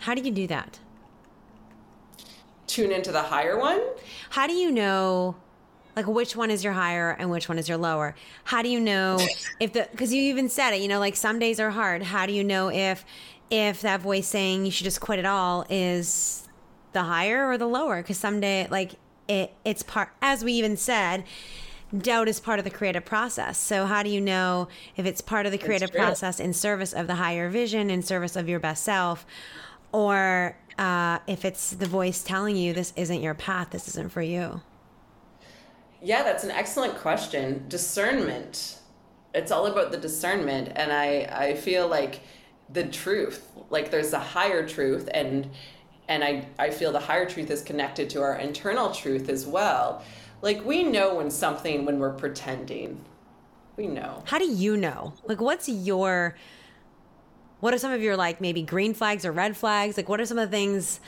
How 0.00 0.16
do 0.16 0.22
you 0.22 0.32
do 0.32 0.48
that? 0.48 0.80
Tune 2.66 2.90
into 2.90 3.12
the 3.12 3.22
higher 3.22 3.56
one? 3.56 3.80
How 4.30 4.48
do 4.48 4.54
you 4.54 4.72
know 4.72 5.36
like 5.94 6.08
which 6.08 6.34
one 6.34 6.50
is 6.50 6.64
your 6.64 6.72
higher 6.72 7.12
and 7.12 7.30
which 7.30 7.48
one 7.48 7.56
is 7.56 7.68
your 7.68 7.78
lower? 7.78 8.16
How 8.42 8.62
do 8.62 8.68
you 8.68 8.80
know 8.80 9.16
if 9.60 9.72
the 9.72 9.86
because 9.92 10.12
you 10.12 10.22
even 10.22 10.48
said 10.48 10.72
it 10.72 10.80
you 10.80 10.88
know 10.88 10.98
like 10.98 11.14
some 11.14 11.38
days 11.38 11.60
are 11.60 11.70
hard. 11.70 12.02
How 12.02 12.26
do 12.26 12.32
you 12.32 12.42
know 12.42 12.68
if 12.68 13.04
if 13.48 13.82
that 13.82 14.00
voice 14.00 14.26
saying 14.26 14.64
you 14.64 14.72
should 14.72 14.84
just 14.84 15.00
quit 15.00 15.20
it 15.20 15.26
all 15.26 15.64
is 15.70 16.48
the 16.92 17.04
higher 17.04 17.48
or 17.48 17.58
the 17.58 17.66
lower 17.66 18.02
because 18.02 18.18
someday 18.18 18.66
like 18.70 18.92
it 19.28 19.52
it's 19.64 19.82
part 19.82 20.10
as 20.20 20.44
we 20.44 20.52
even 20.52 20.76
said 20.76 21.24
doubt 21.96 22.26
is 22.26 22.40
part 22.40 22.58
of 22.58 22.64
the 22.64 22.70
creative 22.70 23.04
process 23.04 23.58
so 23.58 23.84
how 23.86 24.02
do 24.02 24.08
you 24.08 24.20
know 24.20 24.68
if 24.96 25.04
it's 25.04 25.20
part 25.20 25.44
of 25.44 25.52
the 25.52 25.58
creative 25.58 25.92
process 25.92 26.40
in 26.40 26.52
service 26.52 26.92
of 26.92 27.06
the 27.06 27.16
higher 27.16 27.50
vision 27.50 27.90
in 27.90 28.02
service 28.02 28.34
of 28.34 28.48
your 28.48 28.58
best 28.58 28.82
self 28.82 29.26
or 29.92 30.56
uh, 30.78 31.18
if 31.26 31.44
it's 31.44 31.70
the 31.70 31.86
voice 31.86 32.22
telling 32.22 32.56
you 32.56 32.72
this 32.72 32.94
isn't 32.96 33.20
your 33.20 33.34
path 33.34 33.70
this 33.70 33.88
isn't 33.88 34.10
for 34.10 34.22
you 34.22 34.62
yeah, 36.02 36.24
that's 36.24 36.42
an 36.42 36.50
excellent 36.50 36.96
question. 36.96 37.64
Discernment. 37.68 38.78
It's 39.34 39.52
all 39.52 39.66
about 39.66 39.92
the 39.92 39.98
discernment. 39.98 40.72
And 40.74 40.92
I, 40.92 41.28
I 41.30 41.54
feel 41.54 41.86
like 41.86 42.22
the 42.68 42.84
truth, 42.84 43.46
like 43.70 43.90
there's 43.90 44.12
a 44.12 44.18
higher 44.18 44.66
truth 44.66 45.08
and 45.14 45.48
and 46.08 46.22
I, 46.24 46.46
I 46.58 46.70
feel 46.70 46.92
the 46.92 47.00
higher 47.00 47.28
truth 47.28 47.50
is 47.50 47.62
connected 47.62 48.10
to 48.10 48.22
our 48.22 48.36
internal 48.36 48.90
truth 48.92 49.28
as 49.28 49.46
well. 49.46 50.02
Like 50.40 50.64
we 50.64 50.82
know 50.82 51.16
when 51.16 51.30
something 51.30 51.84
when 51.84 51.98
we're 51.98 52.12
pretending. 52.12 53.04
We 53.76 53.86
know. 53.86 54.22
How 54.26 54.38
do 54.38 54.46
you 54.46 54.76
know? 54.76 55.14
Like 55.24 55.40
what's 55.40 55.68
your 55.68 56.36
what 57.60 57.72
are 57.72 57.78
some 57.78 57.92
of 57.92 58.02
your 58.02 58.16
like 58.16 58.40
maybe 58.40 58.62
green 58.62 58.92
flags 58.92 59.24
or 59.24 59.32
red 59.32 59.56
flags? 59.56 59.96
Like 59.96 60.08
what 60.08 60.20
are 60.20 60.26
some 60.26 60.38
of 60.38 60.50
the 60.50 60.56
things 60.56 61.00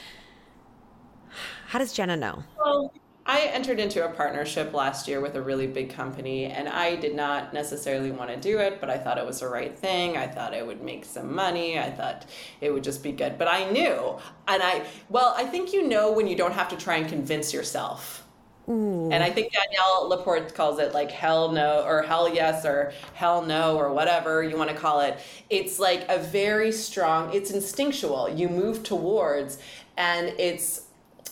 how 1.66 1.78
does 1.78 1.92
Jenna 1.92 2.16
know? 2.16 2.44
Well, 2.56 2.92
I 3.26 3.46
entered 3.52 3.80
into 3.80 4.04
a 4.04 4.08
partnership 4.10 4.74
last 4.74 5.08
year 5.08 5.20
with 5.20 5.34
a 5.34 5.40
really 5.40 5.66
big 5.66 5.94
company, 5.94 6.44
and 6.44 6.68
I 6.68 6.96
did 6.96 7.14
not 7.14 7.54
necessarily 7.54 8.10
want 8.10 8.28
to 8.30 8.36
do 8.36 8.58
it, 8.58 8.80
but 8.80 8.90
I 8.90 8.98
thought 8.98 9.16
it 9.16 9.24
was 9.24 9.40
the 9.40 9.48
right 9.48 9.74
thing. 9.74 10.18
I 10.18 10.26
thought 10.26 10.52
it 10.52 10.66
would 10.66 10.82
make 10.82 11.06
some 11.06 11.34
money. 11.34 11.78
I 11.78 11.90
thought 11.90 12.26
it 12.60 12.70
would 12.70 12.84
just 12.84 13.02
be 13.02 13.12
good. 13.12 13.38
But 13.38 13.48
I 13.48 13.70
knew, 13.70 14.18
and 14.46 14.62
I, 14.62 14.84
well, 15.08 15.32
I 15.36 15.44
think 15.44 15.72
you 15.72 15.88
know 15.88 16.12
when 16.12 16.26
you 16.26 16.36
don't 16.36 16.52
have 16.52 16.68
to 16.68 16.76
try 16.76 16.96
and 16.96 17.08
convince 17.08 17.54
yourself. 17.54 18.26
Ooh. 18.68 19.10
And 19.10 19.22
I 19.22 19.30
think 19.30 19.52
Danielle 19.52 20.08
LaPorte 20.08 20.54
calls 20.54 20.78
it 20.78 20.92
like 20.92 21.10
hell 21.10 21.52
no, 21.52 21.82
or 21.82 22.02
hell 22.02 22.32
yes, 22.32 22.66
or 22.66 22.92
hell 23.14 23.40
no, 23.40 23.76
or 23.76 23.92
whatever 23.92 24.42
you 24.42 24.56
want 24.56 24.70
to 24.70 24.76
call 24.76 25.00
it. 25.00 25.18
It's 25.48 25.78
like 25.78 26.06
a 26.10 26.18
very 26.18 26.72
strong, 26.72 27.32
it's 27.34 27.50
instinctual. 27.50 28.30
You 28.30 28.48
move 28.48 28.82
towards, 28.82 29.58
and 29.96 30.28
it's 30.38 30.83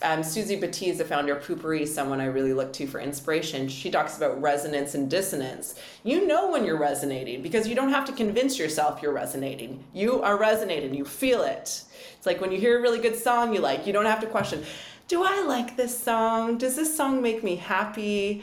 um, 0.03 0.23
Suzy 0.23 0.61
Batiz, 0.61 0.99
the 0.99 1.05
founder 1.05 1.37
of 1.37 1.45
Poo-Pourri, 1.45 1.87
someone 1.87 2.21
I 2.21 2.27
really 2.27 2.53
look 2.53 2.73
to 2.75 2.87
for 2.87 3.01
inspiration. 3.01 3.69
She 3.69 3.91
talks 3.91 4.17
about 4.17 4.41
resonance 4.41 4.95
and 4.95 5.11
dissonance. 5.11 5.75
You 6.05 6.27
know 6.27 6.51
when 6.51 6.65
you're 6.65 6.79
resonating 6.79 7.43
because 7.43 7.69
you 7.69 7.75
don't 7.75 7.91
have 7.91 8.05
to 8.07 8.13
convince 8.13 8.59
yourself 8.59 9.03
you're 9.03 9.13
resonating. 9.13 9.85
You 9.93 10.23
are 10.23 10.37
resonating. 10.37 10.95
You 10.95 11.05
feel 11.05 11.43
it. 11.43 11.85
It's 12.17 12.27
like 12.27 12.41
when 12.41 12.53
you 12.53 12.59
hear 12.59 12.79
a 12.79 12.83
really 12.83 13.01
good 13.01 13.17
song 13.17 13.55
you 13.55 13.61
like, 13.61 13.87
you 13.87 13.93
don't 13.93 14.07
have 14.07 14.21
to 14.21 14.27
question, 14.27 14.65
do 15.09 15.23
I 15.25 15.43
like 15.43 15.77
this 15.77 15.99
song? 15.99 16.59
Does 16.59 16.77
this 16.77 16.97
song 16.97 17.23
make 17.23 17.43
me 17.43 17.57
happy? 17.57 18.43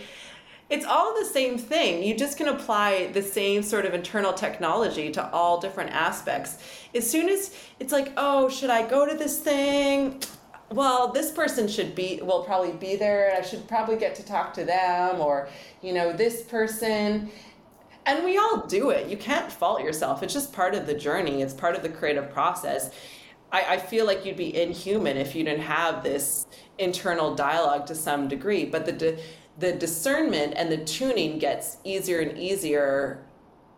it's 0.70 0.86
all 0.86 1.18
the 1.18 1.26
same 1.26 1.58
thing. 1.58 2.04
You 2.04 2.16
just 2.16 2.38
can 2.38 2.48
apply 2.48 3.08
the 3.08 3.24
same 3.24 3.64
sort 3.64 3.86
of 3.86 3.94
internal 3.94 4.34
technology 4.34 5.12
to 5.12 5.32
all 5.32 5.60
different 5.60 5.92
aspects. 5.92 6.60
As 6.94 7.10
soon 7.10 7.28
as 7.28 7.56
it's 7.80 7.92
like, 7.92 8.14
oh, 8.18 8.50
should 8.50 8.70
I 8.70 8.88
go 8.88 9.06
to 9.06 9.18
this 9.18 9.40
thing? 9.40 10.22
Well, 10.72 11.12
this 11.12 11.32
person 11.32 11.68
should 11.68 11.96
be, 11.96 12.20
will 12.22 12.44
probably 12.44 12.74
be 12.74 12.96
there. 12.96 13.36
I 13.36 13.42
should 13.42 13.68
probably 13.68 13.98
get 13.98 14.14
to 14.16 14.26
talk 14.26 14.54
to 14.54 14.64
them, 14.64 15.20
or, 15.20 15.50
you 15.82 15.94
know, 15.94 16.14
this 16.14 16.44
person. 16.44 17.32
And 18.06 18.24
we 18.24 18.38
all 18.38 18.66
do 18.68 18.92
it. 18.92 19.08
You 19.08 19.18
can't 19.18 19.52
fault 19.52 19.82
yourself. 19.82 20.22
It's 20.22 20.34
just 20.34 20.54
part 20.54 20.76
of 20.76 20.86
the 20.86 20.94
journey, 20.94 21.42
it's 21.42 21.54
part 21.54 21.76
of 21.76 21.82
the 21.82 21.90
creative 21.90 22.32
process. 22.32 22.92
I, 23.52 23.76
I 23.76 23.78
feel 23.78 24.06
like 24.06 24.26
you'd 24.26 24.38
be 24.38 24.56
inhuman 24.56 25.18
if 25.18 25.36
you 25.36 25.44
didn't 25.44 25.64
have 25.64 26.04
this 26.04 26.46
internal 26.78 27.34
dialogue 27.34 27.88
to 27.88 27.96
some 27.96 28.28
degree. 28.28 28.66
But 28.66 28.86
the, 28.86 29.20
the 29.58 29.72
discernment 29.72 30.54
and 30.56 30.72
the 30.72 30.78
tuning 30.78 31.40
gets 31.40 31.78
easier 31.84 32.20
and 32.20 32.38
easier 32.38 33.24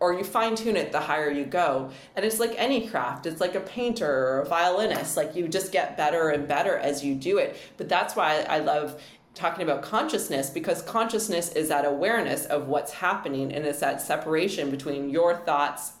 or 0.02 0.12
you 0.12 0.24
fine 0.24 0.56
tune 0.56 0.76
it 0.76 0.90
the 0.90 0.98
higher 0.98 1.30
you 1.30 1.44
go. 1.44 1.88
And 2.16 2.24
it's 2.26 2.40
like 2.40 2.54
any 2.56 2.88
craft. 2.88 3.24
It's 3.24 3.40
like 3.40 3.54
a 3.54 3.60
painter 3.60 4.10
or 4.10 4.40
a 4.40 4.46
violinist. 4.46 5.16
Like 5.16 5.36
you 5.36 5.46
just 5.46 5.70
get 5.70 5.96
better 5.96 6.30
and 6.30 6.48
better 6.48 6.76
as 6.76 7.04
you 7.04 7.14
do 7.14 7.38
it. 7.38 7.56
But 7.76 7.88
that's 7.88 8.16
why 8.16 8.40
I 8.48 8.58
love 8.58 9.00
talking 9.34 9.62
about 9.62 9.82
consciousness 9.82 10.50
because 10.50 10.82
consciousness 10.82 11.52
is 11.52 11.68
that 11.68 11.84
awareness 11.84 12.46
of 12.46 12.66
what's 12.66 12.92
happening 12.92 13.52
and 13.52 13.64
it's 13.64 13.78
that 13.78 14.02
separation 14.02 14.72
between 14.72 15.08
your 15.08 15.36
thoughts. 15.36 15.92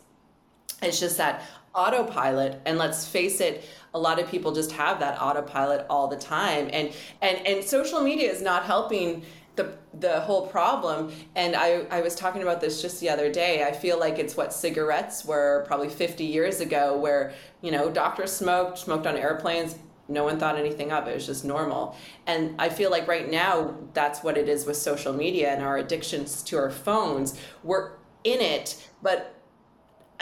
It's 0.82 0.98
just 0.98 1.16
that 1.18 1.44
autopilot 1.72 2.60
and 2.66 2.78
let's 2.78 3.06
face 3.06 3.40
it 3.40 3.64
a 3.94 3.98
lot 3.98 4.18
of 4.18 4.28
people 4.28 4.52
just 4.52 4.72
have 4.72 5.00
that 5.00 5.18
autopilot 5.22 5.86
all 5.88 6.06
the 6.06 6.16
time 6.16 6.68
and 6.70 6.92
and 7.22 7.46
and 7.46 7.64
social 7.64 8.02
media 8.02 8.30
is 8.30 8.42
not 8.42 8.64
helping 8.64 9.24
the 9.56 9.76
the 9.98 10.20
whole 10.20 10.46
problem. 10.46 11.12
And 11.34 11.54
I, 11.54 11.84
I 11.90 12.00
was 12.00 12.14
talking 12.14 12.42
about 12.42 12.60
this 12.60 12.80
just 12.80 13.00
the 13.00 13.10
other 13.10 13.30
day. 13.30 13.64
I 13.64 13.72
feel 13.72 13.98
like 13.98 14.18
it's 14.18 14.36
what 14.36 14.52
cigarettes 14.52 15.24
were 15.24 15.64
probably 15.66 15.90
50 15.90 16.24
years 16.24 16.60
ago 16.60 16.96
where 16.96 17.34
you 17.60 17.70
know 17.70 17.90
doctors 17.90 18.32
smoked 18.32 18.78
smoked 18.78 19.06
on 19.06 19.16
airplanes. 19.16 19.76
No 20.08 20.24
one 20.24 20.38
thought 20.38 20.56
anything 20.56 20.92
of 20.92 21.06
it. 21.06 21.12
It 21.12 21.14
was 21.14 21.26
just 21.26 21.44
normal. 21.44 21.96
And 22.26 22.60
i 22.60 22.68
feel 22.68 22.90
like 22.90 23.06
right 23.06 23.30
now 23.30 23.74
that's 23.94 24.22
what 24.22 24.36
it 24.36 24.48
is 24.48 24.66
with 24.66 24.76
social 24.76 25.12
media 25.12 25.50
and 25.52 25.62
our 25.62 25.78
addictions 25.78 26.42
to 26.44 26.56
our 26.58 26.70
phones. 26.70 27.38
We're 27.62 27.92
in 28.24 28.40
it 28.40 28.88
but 29.02 29.41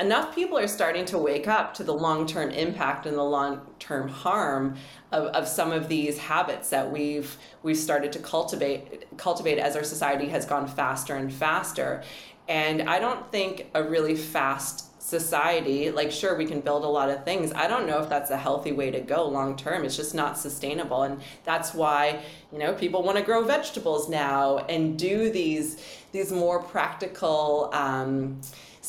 enough 0.01 0.35
people 0.35 0.59
are 0.59 0.67
starting 0.67 1.05
to 1.05 1.19
wake 1.19 1.47
up 1.47 1.75
to 1.75 1.85
the 1.85 1.93
long-term 1.93 2.51
impact 2.51 3.07
and 3.07 3.17
the 3.17 3.23
long-term 3.23 4.09
harm 4.09 4.77
of, 5.13 5.27
of 5.27 5.47
some 5.47 5.73
of 5.73 5.89
these 5.89 6.19
habits 6.19 6.71
that 6.71 6.91
we've 6.91 7.37
we've 7.63 7.77
started 7.77 8.13
to 8.13 8.19
cultivate 8.19 9.05
cultivate 9.19 9.59
as 9.59 9.77
our 9.77 9.85
society 9.85 10.29
has 10.29 10.47
gone 10.47 10.67
faster 10.67 11.15
and 11.15 11.33
faster. 11.33 12.03
And 12.49 12.83
i 12.83 12.99
don't 12.99 13.31
think 13.31 13.67
a 13.75 13.83
really 13.83 14.17
fast 14.17 14.87
society 15.03 15.91
like 15.91 16.13
sure 16.13 16.37
we 16.37 16.47
can 16.47 16.61
build 16.61 16.85
a 16.85 16.89
lot 16.89 17.11
of 17.11 17.25
things. 17.25 17.53
I 17.53 17.67
don't 17.67 17.87
know 17.87 18.01
if 18.01 18.09
that's 18.09 18.31
a 18.31 18.37
healthy 18.37 18.71
way 18.71 18.91
to 18.93 19.01
go 19.01 19.27
long 19.27 19.57
term 19.57 19.85
it's 19.85 19.97
just 19.97 20.15
not 20.15 20.39
sustainable. 20.39 21.03
And 21.03 21.21
that's 21.45 21.75
why 21.75 22.21
you 22.53 22.59
know 22.59 22.73
people 22.73 23.03
want 23.03 23.19
to 23.19 23.25
grow 23.25 23.45
vegetables 23.45 24.09
now 24.09 24.59
and 24.59 24.99
do 24.99 25.31
these 25.31 25.85
these 26.13 26.33
more 26.33 26.63
practical 26.63 27.71
um, 27.73 28.41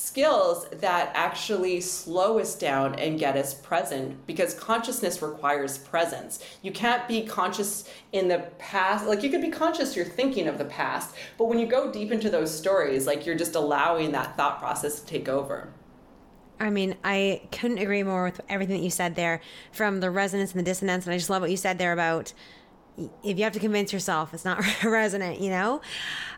skills 0.02 0.68
that 0.72 1.12
actually 1.14 1.80
slow 1.80 2.40
us 2.40 2.56
down 2.56 2.96
and 2.96 3.20
get 3.20 3.38
us 3.38 3.54
present 3.54 4.26
because 4.26 4.54
consciousness 4.56 5.22
requires 5.22 5.78
presence. 5.78 6.44
You 6.64 6.72
can't 6.72 7.08
be 7.08 7.24
conscious 7.26 7.88
in 8.12 8.28
the 8.28 8.40
past, 8.58 9.06
like 9.06 9.22
you 9.22 9.30
could 9.30 9.42
be 9.42 9.52
conscious 9.52 9.96
you're 9.96 10.06
thinking 10.06 10.48
of 10.48 10.58
the 10.58 10.66
past, 10.66 11.16
but 11.38 11.46
when 11.46 11.60
you 11.60 11.68
go 11.68 11.92
deep 11.92 12.12
into 12.12 12.30
those 12.30 12.56
stories, 12.56 13.06
like 13.06 13.26
you're 13.26 13.36
just 13.36 13.56
allowing 13.56 14.12
that 14.14 14.36
thought 14.36 14.60
process 14.60 15.00
to 15.00 15.06
take 15.06 15.30
over. 15.30 15.70
I 16.60 16.70
mean, 16.70 16.96
I 17.04 17.42
couldn't 17.52 17.80
agree 17.80 18.04
more 18.04 18.24
with 18.24 18.42
everything 18.48 18.78
that 18.78 18.84
you 18.84 18.92
said 18.92 19.16
there 19.16 19.42
from 19.72 20.00
the 20.00 20.12
resonance 20.12 20.52
and 20.52 20.60
the 20.60 20.64
dissonance. 20.64 21.06
And 21.06 21.14
I 21.14 21.18
just 21.18 21.30
love 21.30 21.42
what 21.42 21.50
you 21.50 21.58
said 21.58 21.80
there 21.80 21.92
about 21.92 22.34
if 22.98 23.38
you 23.38 23.44
have 23.44 23.54
to 23.54 23.60
convince 23.60 23.94
yourself 23.94 24.34
it's 24.34 24.46
not 24.46 24.64
resonant, 24.84 25.40
you 25.40 25.50
know? 25.50 25.82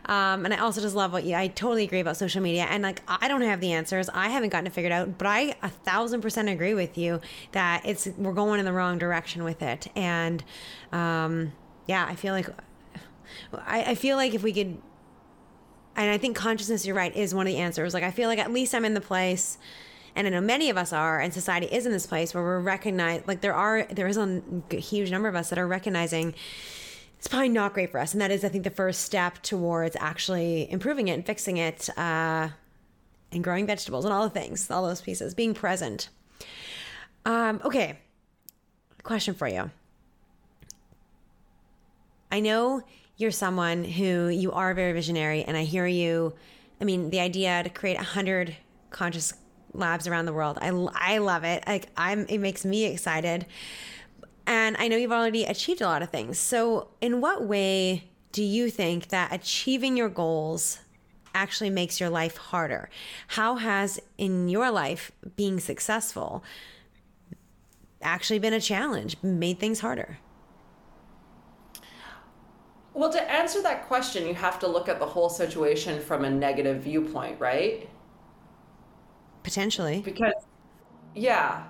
Um, 0.06 0.44
and 0.44 0.52
I 0.52 0.58
also 0.58 0.80
just 0.80 0.94
love 0.94 1.12
what 1.12 1.24
you, 1.24 1.34
I 1.34 1.48
totally 1.48 1.84
agree 1.84 2.00
about 2.00 2.16
social 2.16 2.42
media. 2.42 2.64
And 2.64 2.82
like, 2.82 3.02
I 3.08 3.28
don't 3.28 3.40
have 3.42 3.60
the 3.60 3.72
answers. 3.72 4.08
I 4.10 4.28
haven't 4.28 4.50
gotten 4.50 4.66
it 4.66 4.72
figured 4.72 4.92
out, 4.92 5.18
but 5.18 5.26
I 5.26 5.56
a 5.62 5.68
thousand 5.68 6.20
percent 6.20 6.48
agree 6.48 6.74
with 6.74 6.98
you 6.98 7.20
that 7.52 7.82
it's, 7.84 8.06
we're 8.18 8.32
going 8.32 8.60
in 8.60 8.66
the 8.66 8.72
wrong 8.72 8.98
direction 8.98 9.44
with 9.44 9.62
it. 9.62 9.88
And, 9.96 10.44
um, 10.92 11.52
yeah, 11.86 12.06
I 12.06 12.14
feel 12.14 12.34
like, 12.34 12.48
I, 13.66 13.84
I 13.84 13.94
feel 13.94 14.16
like 14.16 14.34
if 14.34 14.42
we 14.42 14.52
could, 14.52 14.78
and 15.96 16.10
I 16.10 16.18
think 16.18 16.36
consciousness, 16.36 16.84
you're 16.84 16.96
right, 16.96 17.14
is 17.14 17.34
one 17.34 17.46
of 17.46 17.52
the 17.52 17.58
answers. 17.58 17.94
Like, 17.94 18.02
I 18.02 18.10
feel 18.10 18.28
like 18.28 18.38
at 18.38 18.52
least 18.52 18.74
I'm 18.74 18.84
in 18.84 18.94
the 18.94 19.00
place 19.00 19.58
and 20.16 20.26
I 20.26 20.30
know 20.30 20.40
many 20.40 20.70
of 20.70 20.76
us 20.76 20.92
are, 20.92 21.20
and 21.20 21.32
society 21.32 21.66
is 21.66 21.86
in 21.86 21.92
this 21.92 22.06
place 22.06 22.34
where 22.34 22.42
we're 22.42 22.60
recognized. 22.60 23.26
Like 23.26 23.40
there 23.40 23.54
are, 23.54 23.84
there 23.84 24.06
is 24.06 24.16
a 24.16 24.42
huge 24.70 25.10
number 25.10 25.28
of 25.28 25.34
us 25.34 25.50
that 25.50 25.58
are 25.58 25.66
recognizing 25.66 26.34
it's 27.18 27.28
probably 27.30 27.48
not 27.48 27.72
great 27.72 27.90
for 27.90 27.98
us, 27.98 28.12
and 28.12 28.20
that 28.20 28.30
is, 28.30 28.44
I 28.44 28.50
think, 28.50 28.64
the 28.64 28.70
first 28.70 29.00
step 29.00 29.40
towards 29.42 29.96
actually 29.98 30.70
improving 30.70 31.08
it 31.08 31.12
and 31.12 31.24
fixing 31.24 31.56
it, 31.56 31.88
uh, 31.96 32.50
and 33.32 33.42
growing 33.42 33.66
vegetables 33.66 34.04
and 34.04 34.12
all 34.12 34.24
the 34.24 34.30
things, 34.30 34.70
all 34.70 34.86
those 34.86 35.00
pieces, 35.00 35.34
being 35.34 35.54
present. 35.54 36.10
Um, 37.24 37.62
okay, 37.64 37.98
question 39.02 39.32
for 39.32 39.48
you. 39.48 39.70
I 42.30 42.40
know 42.40 42.82
you're 43.16 43.30
someone 43.30 43.84
who 43.84 44.28
you 44.28 44.52
are 44.52 44.74
very 44.74 44.92
visionary, 44.92 45.44
and 45.44 45.56
I 45.56 45.64
hear 45.64 45.86
you. 45.86 46.34
I 46.80 46.84
mean, 46.84 47.08
the 47.08 47.20
idea 47.20 47.62
to 47.62 47.70
create 47.70 47.98
a 47.98 48.02
hundred 48.02 48.54
conscious 48.90 49.32
labs 49.74 50.06
around 50.06 50.26
the 50.26 50.32
world. 50.32 50.58
I, 50.60 50.68
I 50.94 51.18
love 51.18 51.44
it. 51.44 51.64
Like 51.66 51.88
I'm, 51.96 52.26
it 52.28 52.38
makes 52.38 52.64
me 52.64 52.84
excited. 52.84 53.46
And 54.46 54.76
I 54.78 54.88
know 54.88 54.96
you've 54.96 55.12
already 55.12 55.44
achieved 55.44 55.80
a 55.80 55.86
lot 55.86 56.02
of 56.02 56.10
things. 56.10 56.38
So, 56.38 56.88
in 57.00 57.20
what 57.20 57.44
way 57.44 58.04
do 58.32 58.42
you 58.42 58.70
think 58.70 59.08
that 59.08 59.32
achieving 59.32 59.96
your 59.96 60.08
goals 60.08 60.80
actually 61.34 61.70
makes 61.70 61.98
your 61.98 62.10
life 62.10 62.36
harder? 62.36 62.90
How 63.28 63.56
has 63.56 64.00
in 64.18 64.48
your 64.48 64.70
life 64.70 65.12
being 65.36 65.60
successful 65.60 66.44
actually 68.02 68.38
been 68.38 68.52
a 68.52 68.60
challenge, 68.60 69.16
made 69.22 69.58
things 69.58 69.80
harder? 69.80 70.18
Well, 72.92 73.10
to 73.12 73.30
answer 73.30 73.60
that 73.62 73.88
question, 73.88 74.26
you 74.26 74.34
have 74.34 74.60
to 74.60 74.68
look 74.68 74.88
at 74.88 75.00
the 75.00 75.06
whole 75.06 75.28
situation 75.28 76.00
from 76.00 76.24
a 76.24 76.30
negative 76.30 76.82
viewpoint, 76.82 77.40
right? 77.40 77.88
Potentially. 79.44 80.00
Because, 80.04 80.34
yeah. 81.14 81.62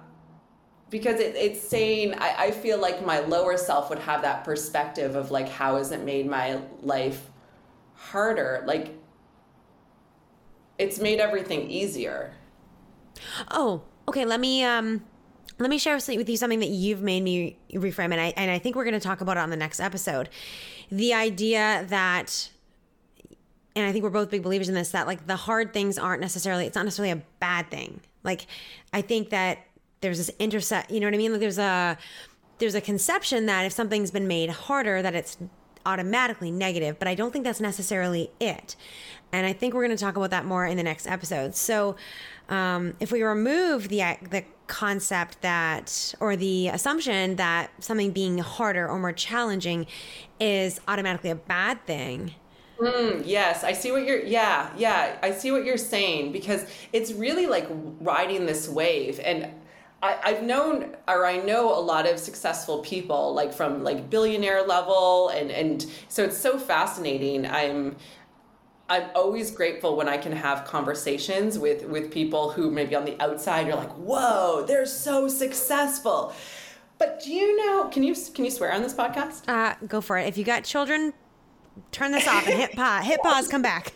Because 0.89 1.20
it, 1.20 1.37
it's 1.37 1.61
saying, 1.61 2.14
I, 2.14 2.35
I 2.47 2.51
feel 2.53 2.79
like 2.79 3.05
my 3.05 3.18
lower 3.18 3.59
self 3.59 3.91
would 3.91 3.99
have 3.99 4.22
that 4.22 4.45
perspective 4.45 5.14
of 5.14 5.31
like, 5.31 5.51
how 5.51 5.77
has 5.77 5.93
it 5.93 6.03
made 6.03 6.27
my 6.27 6.61
life 6.81 7.31
harder? 7.95 8.64
Like, 8.66 8.97
it's 10.79 10.99
made 10.99 11.20
everything 11.20 11.70
easier. 11.70 12.33
Oh, 13.51 13.83
okay. 14.09 14.25
Let 14.25 14.41
me, 14.41 14.64
um, 14.64 15.05
let 15.59 15.70
me 15.70 15.79
share 15.79 15.95
with 15.95 16.29
you 16.29 16.37
something 16.37 16.61
that 16.61 16.70
you've 16.70 17.03
made 17.03 17.22
me 17.22 17.59
reframe, 17.72 18.11
and 18.11 18.20
I 18.20 18.33
and 18.37 18.51
I 18.51 18.59
think 18.59 18.75
we're 18.75 18.85
going 18.85 18.95
to 18.95 19.01
talk 19.01 19.20
about 19.20 19.37
it 19.37 19.41
on 19.41 19.51
the 19.51 19.57
next 19.57 19.79
episode. 19.79 20.29
The 20.91 21.14
idea 21.14 21.87
that 21.89 22.51
and 23.77 23.87
I 23.87 23.93
think 23.93 24.05
we're 24.05 24.11
both 24.11 24.31
big 24.31 24.43
believers 24.43 24.68
in 24.68 24.75
this 24.75 24.91
that 24.91 25.07
like 25.07 25.27
the 25.27 25.37
hard 25.37 25.72
things 25.72 25.99
aren't 25.99 26.20
necessarily 26.20 26.66
it's 26.66 26.77
not 26.77 26.85
necessarily 26.85 27.12
a 27.12 27.22
bad 27.41 27.70
thing. 27.70 28.01
Like 28.22 28.47
I 28.93 29.03
think 29.03 29.31
that 29.31 29.59
there's 30.01 30.18
this 30.18 30.31
intersect, 30.39 30.91
you 30.91 31.01
know 31.01 31.07
what 31.07 31.14
I 31.14 31.18
mean? 31.18 31.33
Like 31.33 31.41
there's 31.41 31.59
a 31.59 31.99
there's 32.59 32.75
a 32.75 32.81
conception 32.81 33.47
that 33.47 33.64
if 33.64 33.72
something's 33.72 34.11
been 34.11 34.29
made 34.29 34.51
harder 34.51 35.03
that 35.03 35.14
it's 35.14 35.37
automatically 35.87 36.51
negative, 36.51 36.99
but 36.99 37.09
I 37.09 37.14
don't 37.14 37.33
think 37.33 37.45
that's 37.45 37.61
necessarily 37.61 38.31
it. 38.41 38.77
And 39.33 39.47
I 39.47 39.53
think 39.53 39.75
we're 39.75 39.85
going 39.85 39.97
to 39.97 40.03
talk 40.03 40.16
about 40.16 40.31
that 40.31 40.45
more 40.45 40.64
in 40.64 40.77
the 40.77 40.83
next 40.83 41.07
episode. 41.07 41.55
So, 41.55 41.97
um, 42.49 42.95
if 43.01 43.11
we 43.11 43.22
remove 43.22 43.89
the 43.89 44.16
the 44.31 44.45
concept 44.66 45.43
that 45.43 46.14
or 46.20 46.37
the 46.37 46.68
assumption 46.68 47.37
that 47.37 47.70
something 47.81 48.12
being 48.12 48.39
harder 48.39 48.89
or 48.89 48.99
more 48.99 49.12
challenging 49.12 49.87
is 50.41 50.81
automatically 50.87 51.31
a 51.31 51.35
bad 51.35 51.85
thing, 51.87 52.35
Mm, 52.79 53.22
yes, 53.25 53.62
I 53.62 53.72
see 53.72 53.93
what 53.93 54.05
you're. 54.05 54.20
Yeah, 54.20 54.70
yeah, 54.77 55.16
I 55.22 55.31
see 55.31 55.53
what 55.53 55.64
you're 55.64 55.77
saying 55.77 56.33
because 56.33 56.66
it's 56.93 57.12
really 57.12 57.47
like 57.47 57.66
riding 58.01 58.47
this 58.47 58.68
wave, 58.68 59.20
and 59.22 59.49
I, 60.03 60.18
I've 60.22 60.43
known 60.43 60.97
or 61.07 61.25
I 61.25 61.37
know 61.37 61.77
a 61.77 61.81
lot 61.81 62.09
of 62.09 62.18
successful 62.18 62.81
people, 62.81 63.33
like 63.33 63.53
from 63.53 63.85
like 63.85 64.11
billionaire 64.11 64.62
level, 64.66 65.29
and 65.29 65.51
and 65.51 65.87
so 66.09 66.25
it's 66.25 66.39
so 66.39 66.59
fascinating. 66.59 67.47
I'm. 67.47 67.97
I'm 68.87 69.09
always 69.14 69.51
grateful 69.51 69.97
when 69.97 70.11
I 70.11 70.18
can 70.18 70.33
have 70.33 70.66
conversations 70.66 71.59
with 71.59 71.87
with 71.87 72.11
people 72.12 72.51
who 72.51 72.70
maybe 72.70 72.95
on 72.95 73.07
the 73.07 73.18
outside 73.18 73.66
you're 73.66 73.77
like, 73.77 73.93
"Whoa, 73.93 74.62
they're 74.68 74.85
so 74.85 75.27
successful." 75.27 76.35
But 76.99 77.22
do 77.25 77.33
you 77.33 77.57
know? 77.57 77.89
Can 77.89 78.03
you 78.03 78.14
can 78.35 78.45
you 78.45 78.51
swear 78.51 78.72
on 78.72 78.83
this 78.83 78.93
podcast? 78.93 79.49
Uh, 79.49 79.75
go 79.87 80.03
for 80.03 80.18
it. 80.18 80.29
If 80.29 80.37
you 80.37 80.45
got 80.45 80.64
children, 80.64 81.14
turn 81.91 82.12
this 82.12 82.27
off 82.27 82.47
and 82.47 82.59
hit 82.59 82.72
pause. 82.72 83.05
Hit 83.05 83.20
pause. 83.22 83.49
Come 83.49 83.62
back. 83.62 83.95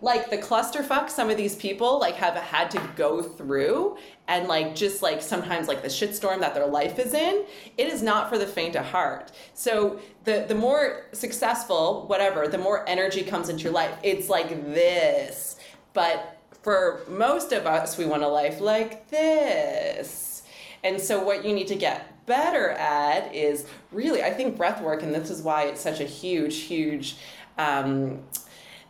Like 0.00 0.30
the 0.30 0.38
clusterfuck 0.38 1.10
some 1.10 1.30
of 1.30 1.36
these 1.36 1.56
people 1.56 1.98
like 1.98 2.14
have 2.16 2.34
had 2.34 2.70
to 2.72 2.90
go 2.96 3.22
through 3.22 3.96
and 4.28 4.48
like 4.48 4.74
just 4.74 5.02
like 5.02 5.22
sometimes 5.22 5.68
like 5.68 5.82
the 5.82 5.88
shitstorm 5.88 6.40
that 6.40 6.54
their 6.54 6.66
life 6.66 6.98
is 6.98 7.14
in, 7.14 7.44
it 7.78 7.88
is 7.88 8.02
not 8.02 8.28
for 8.28 8.38
the 8.38 8.46
faint 8.46 8.76
of 8.76 8.84
heart. 8.84 9.32
So 9.54 10.00
the 10.24 10.44
the 10.48 10.54
more 10.54 11.06
successful, 11.12 12.06
whatever, 12.06 12.48
the 12.48 12.58
more 12.58 12.88
energy 12.88 13.22
comes 13.22 13.48
into 13.48 13.64
your 13.64 13.72
life. 13.72 13.96
It's 14.02 14.28
like 14.28 14.74
this. 14.74 15.56
But 15.92 16.38
for 16.62 17.02
most 17.08 17.52
of 17.52 17.66
us, 17.66 17.96
we 17.96 18.06
want 18.06 18.22
a 18.22 18.28
life 18.28 18.60
like 18.60 19.08
this. 19.08 20.42
And 20.82 21.00
so 21.00 21.22
what 21.22 21.44
you 21.44 21.54
need 21.54 21.68
to 21.68 21.76
get 21.76 22.15
better 22.26 22.70
at 22.70 23.34
is 23.34 23.66
really, 23.92 24.22
I 24.22 24.30
think 24.30 24.56
breath 24.56 24.82
work, 24.82 25.02
and 25.02 25.14
this 25.14 25.30
is 25.30 25.42
why 25.42 25.64
it's 25.64 25.80
such 25.80 26.00
a 26.00 26.04
huge, 26.04 26.56
huge, 26.62 27.16
um, 27.56 28.20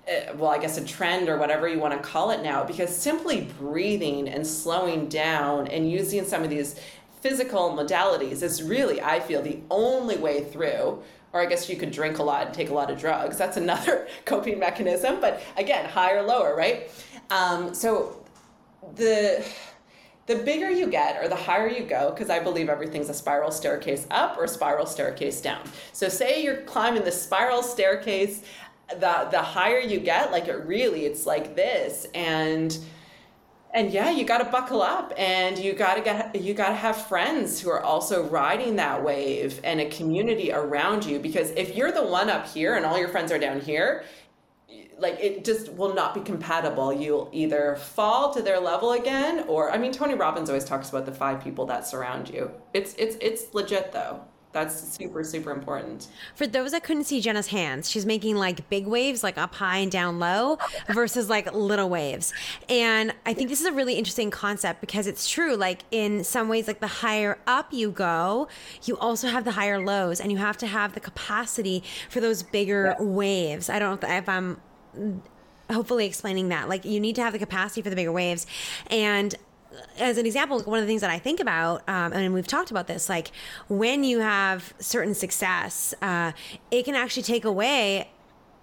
uh, 0.09 0.33
well, 0.37 0.51
I 0.51 0.59
guess 0.59 0.79
a 0.79 0.85
trend 0.85 1.29
or 1.29 1.37
whatever 1.37 1.69
you 1.69 1.79
want 1.79 1.95
to 1.95 2.09
call 2.09 2.31
it 2.31 2.43
now, 2.43 2.65
because 2.65 2.95
simply 2.95 3.43
breathing 3.59 4.29
and 4.29 4.47
slowing 4.47 5.09
down 5.09 5.69
and 5.69 5.91
using 5.91 6.25
some 6.25 6.43
of 6.43 6.51
these 6.51 6.81
physical 7.21 7.71
modalities 7.71 8.43
is 8.43 8.63
really, 8.63 9.01
I 9.03 9.21
feel, 9.21 9.43
the 9.43 9.59
only 9.71 10.17
way 10.17 10.45
through. 10.45 11.03
Or 11.33 11.43
I 11.43 11.47
guess 11.47 11.69
you 11.69 11.77
could 11.77 11.91
drink 11.91 12.19
a 12.19 12.23
lot 12.23 12.47
and 12.47 12.55
take 12.55 12.71
a 12.71 12.75
lot 12.75 12.91
of 12.91 12.99
drugs. 12.99 13.37
That's 13.37 13.57
another 13.57 14.09
coping 14.25 14.59
mechanism, 14.59 15.21
but 15.21 15.43
again, 15.57 15.87
higher, 15.87 16.23
lower, 16.23 16.57
right? 16.57 16.91
Um, 17.31 17.75
so 17.75 18.25
the 18.95 19.45
the 20.27 20.37
bigger 20.37 20.71
you 20.71 20.89
get 20.89 21.23
or 21.23 21.29
the 21.29 21.37
higher 21.37 21.69
you 21.69 21.85
go, 21.85 22.11
because 22.11 22.31
I 22.31 22.41
believe 22.41 22.69
everything's 22.69 23.09
a 23.09 23.15
spiral 23.15 23.51
staircase 23.51 24.07
up 24.11 24.37
or 24.37 24.47
spiral 24.47 24.87
staircase 24.87 25.41
down. 25.41 25.61
So 25.93 26.09
say 26.09 26.43
you're 26.43 26.63
climbing 26.63 27.05
the 27.05 27.13
spiral 27.13 27.63
staircase, 27.63 28.43
the 28.91 29.29
the 29.31 29.43
higher 29.43 29.79
you 29.79 30.01
get, 30.01 30.33
like 30.33 30.49
it 30.49 30.65
really, 30.67 31.07
it's 31.07 31.27
like 31.27 31.55
this. 31.55 32.07
And 32.15 32.77
and 33.73 33.93
yeah, 33.93 34.11
you 34.11 34.25
gotta 34.25 34.47
buckle 34.47 34.83
up 34.83 35.13
and 35.17 35.59
you 35.59 35.75
gotta 35.75 36.01
get 36.01 36.35
you 36.41 36.55
gotta 36.55 36.75
have 36.75 37.07
friends 37.07 37.61
who 37.61 37.71
are 37.71 37.83
also 37.83 38.25
riding 38.25 38.77
that 38.77 39.05
wave 39.05 39.61
and 39.63 39.81
a 39.81 39.89
community 39.91 40.51
around 40.51 41.05
you. 41.05 41.21
Because 41.21 41.51
if 41.51 41.77
you're 41.77 41.93
the 41.93 42.05
one 42.05 42.31
up 42.31 42.49
here 42.49 42.75
and 42.75 42.85
all 42.85 42.99
your 42.99 43.09
friends 43.09 43.31
are 43.31 43.39
down 43.39 43.61
here, 43.61 44.05
like 44.99 45.19
it 45.21 45.45
just 45.45 45.73
will 45.73 45.95
not 45.95 46.15
be 46.15 46.21
compatible. 46.21 46.93
You'll 46.93 47.29
either 47.33 47.77
fall 47.77 48.33
to 48.35 48.43
their 48.43 48.59
level 48.59 48.93
again, 48.93 49.45
or 49.47 49.71
I 49.71 49.79
mean, 49.79 49.93
Tony 49.93 50.15
Robbins 50.15 50.49
always 50.49 50.65
talks 50.65 50.89
about 50.89 51.07
the 51.07 51.13
five 51.13 51.43
people 51.43 51.67
that 51.67 51.87
surround 51.87 52.31
you. 52.31 52.51
It's 52.73 52.95
it's 52.95 53.17
it's 53.21 53.53
legit 53.55 53.93
though. 53.93 54.21
That's 54.53 54.97
super 54.97 55.23
super 55.23 55.51
important. 55.51 56.09
For 56.35 56.47
those 56.47 56.71
that 56.73 56.83
couldn't 56.83 57.05
see 57.05 57.21
Jenna's 57.21 57.49
hands, 57.49 57.91
she's 57.91 58.07
making 58.07 58.37
like 58.37 58.71
big 58.71 58.87
waves, 58.87 59.23
like 59.23 59.37
up 59.37 59.55
high 59.55 59.79
and 59.79 59.93
down 59.93 60.19
low, 60.19 60.57
versus 60.89 61.29
like 61.29 61.53
little 61.53 61.91
waves. 61.91 62.33
And 62.71 63.13
I 63.27 63.35
think 63.35 63.51
this 63.51 63.61
is 63.61 63.67
a 63.67 63.73
really 63.73 63.97
interesting 63.97 64.31
concept 64.31 64.81
because 64.81 65.07
it's 65.07 65.29
true. 65.29 65.57
Like 65.57 65.83
in 65.91 66.25
some 66.25 66.49
ways, 66.49 66.67
like 66.69 66.81
the 66.81 66.87
higher 66.87 67.39
up 67.47 67.75
you 67.75 67.91
go, 67.91 68.49
you 68.85 68.97
also 68.97 69.29
have 69.29 69.45
the 69.45 69.53
higher 69.53 69.85
lows, 69.85 70.23
and 70.23 70.33
you 70.33 70.39
have 70.39 70.57
to 70.59 70.67
have 70.67 70.95
the 70.95 71.01
capacity 71.01 71.83
for 72.09 72.21
those 72.21 72.43
bigger 72.43 72.97
yeah. 72.99 73.05
waves. 73.05 73.69
I 73.69 73.79
don't 73.79 74.01
know 74.01 74.09
if 74.09 74.27
I'm 74.27 74.59
hopefully 75.71 76.07
explaining 76.07 76.49
that. 76.49 76.69
Like 76.69 76.85
you 76.85 77.01
need 77.01 77.17
to 77.17 77.23
have 77.23 77.33
the 77.33 77.39
capacity 77.39 77.83
for 77.83 77.91
the 77.91 77.97
bigger 77.97 78.13
waves. 78.13 78.47
And 78.89 79.35
as 79.99 80.19
an 80.19 80.27
example, 80.27 80.61
one 80.63 80.79
of 80.79 80.85
the 80.85 80.89
things 80.89 81.01
that 81.01 81.11
I 81.11 81.19
think 81.19 81.41
about, 81.41 81.83
um, 81.89 82.13
and 82.13 82.33
we've 82.33 82.47
talked 82.47 82.71
about 82.71 82.87
this, 82.87 83.09
like 83.09 83.31
when 83.69 84.05
you 84.05 84.21
have 84.21 84.75
certain 84.79 85.15
success, 85.15 85.95
uh, 86.03 86.33
it 86.71 86.85
can 86.85 86.95
actually 86.95 87.25
take 87.25 87.45
away 87.45 88.11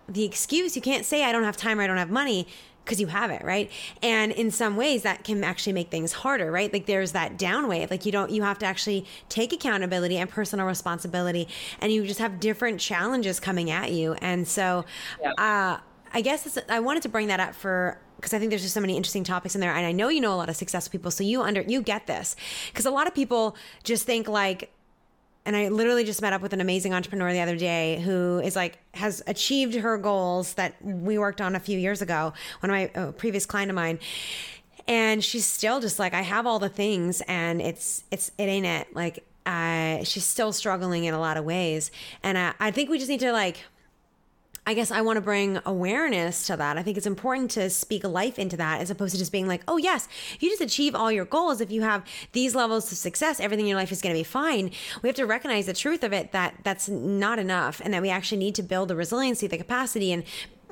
the 0.07 0.23
excuse. 0.23 0.75
You 0.75 0.81
can't 0.81 1.05
say, 1.05 1.23
I 1.23 1.31
don't 1.31 1.43
have 1.43 1.57
time 1.57 1.79
or 1.79 1.83
I 1.83 1.87
don't 1.87 1.97
have 1.97 2.09
money 2.09 2.47
because 2.83 2.99
you 2.99 3.07
have 3.07 3.31
it 3.31 3.41
right 3.45 3.71
and 4.01 4.33
in 4.33 4.51
some 4.51 4.75
ways 4.75 5.03
that 5.03 5.23
can 5.23 5.41
actually 5.41 5.71
make 5.71 5.89
things 5.89 6.11
harder 6.11 6.51
right 6.51 6.73
like 6.73 6.85
there's 6.85 7.13
that 7.13 7.37
down 7.37 7.69
wave 7.69 7.89
like 7.89 8.05
you 8.05 8.11
don't 8.11 8.29
you 8.29 8.43
have 8.43 8.59
to 8.59 8.65
actually 8.65 9.05
take 9.29 9.53
accountability 9.53 10.17
and 10.17 10.29
personal 10.29 10.65
responsibility 10.65 11.47
and 11.79 11.93
you 11.93 12.05
just 12.05 12.19
have 12.19 12.41
different 12.41 12.81
challenges 12.81 13.39
coming 13.39 13.71
at 13.71 13.93
you 13.93 14.13
and 14.15 14.45
so 14.45 14.83
yeah. 15.21 15.31
uh 15.37 15.79
I 16.13 16.21
guess 16.21 16.57
I 16.69 16.79
wanted 16.79 17.03
to 17.03 17.09
bring 17.09 17.27
that 17.27 17.39
up 17.39 17.55
for 17.55 17.97
because 18.17 18.33
I 18.33 18.39
think 18.39 18.51
there's 18.51 18.61
just 18.61 18.73
so 18.73 18.79
many 18.79 18.95
interesting 18.95 19.23
topics 19.23 19.55
in 19.55 19.61
there, 19.61 19.73
and 19.73 19.85
I 19.85 19.91
know 19.91 20.07
you 20.09 20.21
know 20.21 20.33
a 20.33 20.37
lot 20.37 20.49
of 20.49 20.55
successful 20.55 20.91
people, 20.91 21.11
so 21.11 21.23
you 21.23 21.41
under 21.41 21.61
you 21.61 21.81
get 21.81 22.07
this 22.07 22.35
because 22.71 22.85
a 22.85 22.91
lot 22.91 23.07
of 23.07 23.13
people 23.13 23.55
just 23.83 24.05
think 24.05 24.27
like. 24.27 24.71
And 25.45 25.57
I 25.57 25.67
literally 25.67 26.05
just 26.05 26.21
met 26.21 26.31
up 26.31 26.41
with 26.41 26.53
an 26.53 26.61
amazing 26.61 26.93
entrepreneur 26.93 27.33
the 27.33 27.41
other 27.41 27.57
day 27.57 27.99
who 27.99 28.39
is 28.39 28.55
like 28.55 28.77
has 28.93 29.21
achieved 29.27 29.75
her 29.75 29.97
goals 29.97 30.53
that 30.53 30.75
we 30.81 31.17
worked 31.17 31.41
on 31.41 31.53
a 31.53 31.59
few 31.59 31.77
years 31.77 32.01
ago. 32.01 32.31
One 32.61 32.69
of 32.69 32.95
my 32.95 33.11
previous 33.11 33.45
client 33.45 33.69
of 33.69 33.75
mine, 33.75 33.99
and 34.87 35.21
she's 35.21 35.45
still 35.45 35.81
just 35.81 35.99
like 35.99 36.13
I 36.13 36.21
have 36.21 36.47
all 36.47 36.59
the 36.59 36.69
things, 36.69 37.21
and 37.27 37.61
it's 37.61 38.05
it's 38.09 38.31
it 38.37 38.43
ain't 38.43 38.65
it. 38.65 38.95
Like 38.95 39.25
uh, 39.45 40.05
she's 40.05 40.25
still 40.25 40.53
struggling 40.53 41.03
in 41.03 41.13
a 41.13 41.19
lot 41.19 41.35
of 41.35 41.43
ways, 41.43 41.91
and 42.23 42.37
I, 42.37 42.53
I 42.61 42.71
think 42.71 42.89
we 42.89 42.97
just 42.97 43.09
need 43.09 43.19
to 43.19 43.33
like 43.33 43.65
I 44.65 44.73
guess 44.73 44.91
I 44.91 45.01
want 45.01 45.17
to 45.17 45.21
bring 45.21 45.59
awareness 45.65 46.47
to 46.47 46.55
that. 46.55 46.77
I 46.77 46.83
think 46.83 46.97
it's 46.97 47.05
important 47.05 47.51
to 47.51 47.69
speak 47.69 48.05
life 48.05 48.39
into 48.39 48.55
that 48.57 48.79
as 48.79 48.89
opposed 48.89 49.11
to 49.13 49.17
just 49.17 49.31
being 49.31 49.47
like, 49.47 49.61
oh, 49.67 49.77
yes, 49.77 50.07
if 50.35 50.41
you 50.41 50.49
just 50.49 50.61
achieve 50.61 50.95
all 50.95 51.11
your 51.11 51.25
goals, 51.25 51.59
if 51.59 51.69
you 51.69 51.81
have 51.81 52.05
these 52.31 52.55
levels 52.55 52.89
of 52.91 52.97
success, 52.97 53.41
everything 53.41 53.65
in 53.65 53.69
your 53.69 53.79
life 53.79 53.91
is 53.91 54.01
going 54.01 54.15
to 54.15 54.19
be 54.19 54.23
fine. 54.23 54.71
We 55.01 55.09
have 55.09 55.17
to 55.17 55.25
recognize 55.25 55.65
the 55.65 55.73
truth 55.73 56.03
of 56.03 56.13
it 56.13 56.31
that 56.31 56.55
that's 56.63 56.87
not 56.87 57.39
enough 57.39 57.81
and 57.83 57.93
that 57.93 58.01
we 58.01 58.09
actually 58.09 58.37
need 58.37 58.55
to 58.55 58.63
build 58.63 58.87
the 58.87 58.95
resiliency, 58.95 59.47
the 59.47 59.57
capacity, 59.57 60.13
and 60.13 60.23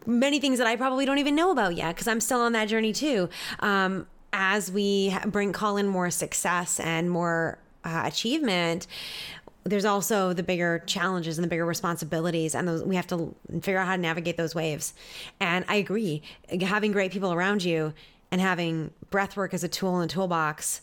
many 0.05 0.39
things 0.39 0.57
that 0.57 0.67
I 0.67 0.77
probably 0.77 1.05
don't 1.05 1.19
even 1.19 1.35
know 1.35 1.51
about 1.51 1.75
yet 1.75 1.95
because 1.95 2.07
I'm 2.07 2.21
still 2.21 2.39
on 2.39 2.53
that 2.53 2.69
journey 2.69 2.93
too. 2.93 3.29
Um, 3.59 4.07
as 4.33 4.71
we 4.71 5.15
bring 5.25 5.51
call 5.51 5.75
in 5.75 5.87
more 5.87 6.09
success 6.09 6.79
and 6.79 7.11
more 7.11 7.59
uh, 7.83 8.03
achievement, 8.05 8.87
there's 9.63 9.85
also 9.85 10.33
the 10.33 10.43
bigger 10.43 10.79
challenges 10.87 11.37
and 11.37 11.43
the 11.43 11.47
bigger 11.49 11.65
responsibilities 11.65 12.55
and 12.55 12.67
those 12.67 12.83
we 12.83 12.95
have 12.95 13.07
to 13.07 13.35
figure 13.61 13.77
out 13.77 13.87
how 13.87 13.95
to 13.95 14.01
navigate 14.01 14.37
those 14.37 14.55
waves. 14.55 14.93
And 15.39 15.65
i 15.67 15.75
agree 15.75 16.23
having 16.61 16.91
great 16.91 17.11
people 17.11 17.31
around 17.31 17.63
you 17.63 17.93
and 18.31 18.41
having 18.41 18.91
breath 19.09 19.35
work 19.37 19.53
as 19.53 19.63
a 19.63 19.67
tool 19.67 19.95
in 20.01 20.07
the 20.07 20.13
toolbox 20.13 20.81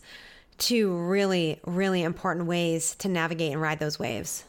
two 0.57 0.95
really 0.95 1.59
really 1.65 2.03
important 2.03 2.45
ways 2.45 2.95
to 2.95 3.07
navigate 3.09 3.51
and 3.51 3.61
ride 3.61 3.79
those 3.79 3.97
waves. 3.99 4.43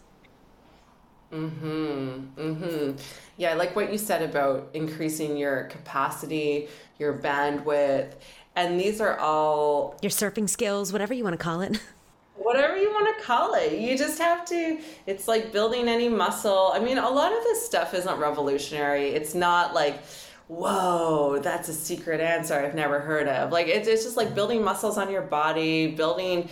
Mhm 1.32 2.26
mhm 2.36 3.00
yeah 3.36 3.50
i 3.52 3.54
like 3.54 3.76
what 3.76 3.92
you 3.92 3.98
said 3.98 4.22
about 4.22 4.68
increasing 4.74 5.36
your 5.36 5.64
capacity 5.64 6.68
your 6.98 7.14
bandwidth 7.14 8.14
and 8.56 8.78
these 8.80 9.00
are 9.00 9.16
all 9.18 9.96
your 10.02 10.10
surfing 10.10 10.48
skills 10.48 10.92
whatever 10.92 11.14
you 11.14 11.22
want 11.22 11.34
to 11.34 11.42
call 11.42 11.60
it 11.60 11.80
whatever 12.40 12.76
you 12.76 12.90
want 12.90 13.16
to 13.16 13.22
call 13.22 13.54
it. 13.54 13.78
You 13.78 13.96
just 13.98 14.18
have 14.18 14.46
to, 14.46 14.78
it's 15.06 15.28
like 15.28 15.52
building 15.52 15.88
any 15.88 16.08
muscle. 16.08 16.70
I 16.72 16.80
mean, 16.80 16.96
a 16.96 17.08
lot 17.08 17.32
of 17.32 17.42
this 17.44 17.64
stuff 17.64 17.92
isn't 17.92 18.18
revolutionary. 18.18 19.10
It's 19.10 19.34
not 19.34 19.74
like, 19.74 20.02
whoa, 20.48 21.38
that's 21.42 21.68
a 21.68 21.74
secret 21.74 22.20
answer 22.20 22.54
I've 22.54 22.74
never 22.74 22.98
heard 22.98 23.28
of. 23.28 23.52
Like, 23.52 23.68
it's, 23.68 23.86
it's 23.86 24.04
just 24.04 24.16
like 24.16 24.34
building 24.34 24.64
muscles 24.64 24.96
on 24.96 25.10
your 25.10 25.22
body, 25.22 25.88
building, 25.88 26.48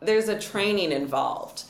there's 0.00 0.28
a 0.28 0.38
training 0.38 0.92
involved. 0.92 1.64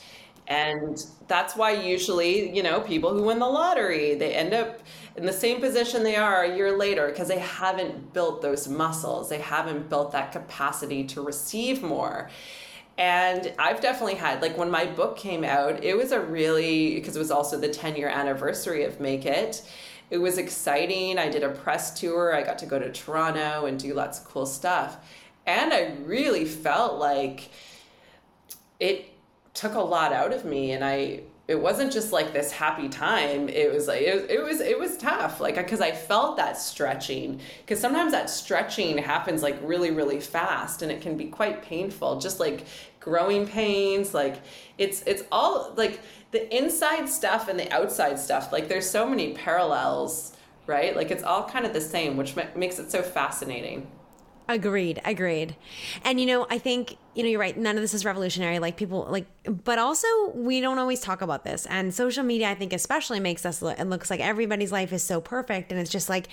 And 0.47 1.01
that's 1.29 1.55
why 1.55 1.71
usually, 1.71 2.53
you 2.53 2.61
know, 2.61 2.81
people 2.81 3.13
who 3.13 3.23
win 3.23 3.39
the 3.39 3.47
lottery, 3.47 4.15
they 4.15 4.33
end 4.33 4.53
up 4.53 4.81
in 5.15 5.25
the 5.25 5.31
same 5.31 5.61
position 5.61 6.03
they 6.03 6.17
are 6.17 6.43
a 6.43 6.55
year 6.55 6.77
later 6.77 7.07
because 7.07 7.29
they 7.29 7.39
haven't 7.39 8.11
built 8.11 8.41
those 8.41 8.67
muscles. 8.67 9.29
They 9.29 9.39
haven't 9.39 9.89
built 9.89 10.11
that 10.11 10.33
capacity 10.33 11.05
to 11.05 11.21
receive 11.21 11.81
more. 11.81 12.29
And 12.97 13.53
I've 13.57 13.81
definitely 13.81 14.15
had, 14.15 14.41
like, 14.41 14.57
when 14.57 14.69
my 14.69 14.85
book 14.85 15.17
came 15.17 15.43
out, 15.43 15.83
it 15.83 15.97
was 15.97 16.11
a 16.11 16.19
really, 16.19 16.95
because 16.95 17.15
it 17.15 17.19
was 17.19 17.31
also 17.31 17.57
the 17.57 17.69
10 17.69 17.95
year 17.95 18.09
anniversary 18.09 18.83
of 18.83 18.99
Make 18.99 19.25
It. 19.25 19.63
It 20.09 20.17
was 20.17 20.37
exciting. 20.37 21.17
I 21.17 21.29
did 21.29 21.41
a 21.41 21.49
press 21.49 21.99
tour. 21.99 22.35
I 22.35 22.43
got 22.43 22.59
to 22.59 22.65
go 22.65 22.77
to 22.77 22.91
Toronto 22.91 23.65
and 23.65 23.79
do 23.79 23.93
lots 23.93 24.19
of 24.19 24.25
cool 24.25 24.45
stuff. 24.45 24.97
And 25.47 25.73
I 25.73 25.93
really 26.03 26.45
felt 26.45 26.99
like 26.99 27.49
it 28.79 29.07
took 29.53 29.73
a 29.73 29.79
lot 29.79 30.11
out 30.11 30.33
of 30.33 30.43
me. 30.43 30.73
And 30.73 30.83
I, 30.83 31.21
it 31.51 31.61
wasn't 31.61 31.91
just 31.91 32.13
like 32.13 32.31
this 32.31 32.49
happy 32.49 32.87
time. 32.87 33.49
It 33.49 33.73
was 33.73 33.85
like 33.85 34.01
it, 34.01 34.31
it 34.31 34.41
was 34.41 34.61
it 34.61 34.79
was 34.79 34.95
tough. 34.97 35.41
Like 35.41 35.55
because 35.55 35.81
i 35.81 35.91
felt 35.91 36.37
that 36.37 36.57
stretching 36.57 37.41
because 37.59 37.77
sometimes 37.79 38.13
that 38.13 38.29
stretching 38.29 38.97
happens 38.97 39.43
like 39.43 39.57
really 39.61 39.91
really 39.91 40.21
fast 40.21 40.81
and 40.81 40.89
it 40.89 41.01
can 41.01 41.17
be 41.17 41.25
quite 41.25 41.61
painful. 41.61 42.19
Just 42.21 42.39
like 42.39 42.65
growing 43.01 43.45
pains 43.45 44.13
like 44.13 44.37
it's 44.77 45.01
it's 45.05 45.23
all 45.31 45.73
like 45.75 45.99
the 46.31 46.55
inside 46.55 47.09
stuff 47.09 47.49
and 47.49 47.59
the 47.59 47.69
outside 47.73 48.17
stuff 48.17 48.53
like 48.53 48.69
there's 48.69 48.89
so 48.89 49.05
many 49.05 49.33
parallels 49.33 50.37
right? 50.67 50.95
Like 50.95 51.11
it's 51.11 51.23
all 51.23 51.49
kind 51.49 51.65
of 51.65 51.73
the 51.73 51.81
same 51.81 52.15
which 52.15 52.35
makes 52.55 52.79
it 52.79 52.91
so 52.91 53.01
fascinating 53.01 53.87
Agreed, 54.51 55.01
agreed. 55.05 55.55
And 56.03 56.19
you 56.19 56.25
know, 56.25 56.45
I 56.49 56.57
think, 56.57 56.97
you 57.15 57.23
know, 57.23 57.29
you're 57.29 57.39
right. 57.39 57.57
None 57.57 57.77
of 57.77 57.81
this 57.81 57.93
is 57.93 58.03
revolutionary. 58.03 58.59
Like 58.59 58.75
people 58.75 59.07
like 59.09 59.25
but 59.45 59.79
also 59.79 60.07
we 60.33 60.59
don't 60.59 60.77
always 60.77 60.99
talk 60.99 61.21
about 61.21 61.45
this. 61.45 61.65
And 61.67 61.93
social 61.93 62.25
media 62.25 62.49
I 62.49 62.55
think 62.55 62.73
especially 62.73 63.21
makes 63.21 63.45
us 63.45 63.61
look 63.61 63.79
it 63.79 63.85
looks 63.85 64.09
like 64.09 64.19
everybody's 64.19 64.71
life 64.73 64.91
is 64.91 65.03
so 65.03 65.21
perfect 65.21 65.71
and 65.71 65.79
it's 65.79 65.89
just 65.89 66.09
like 66.09 66.27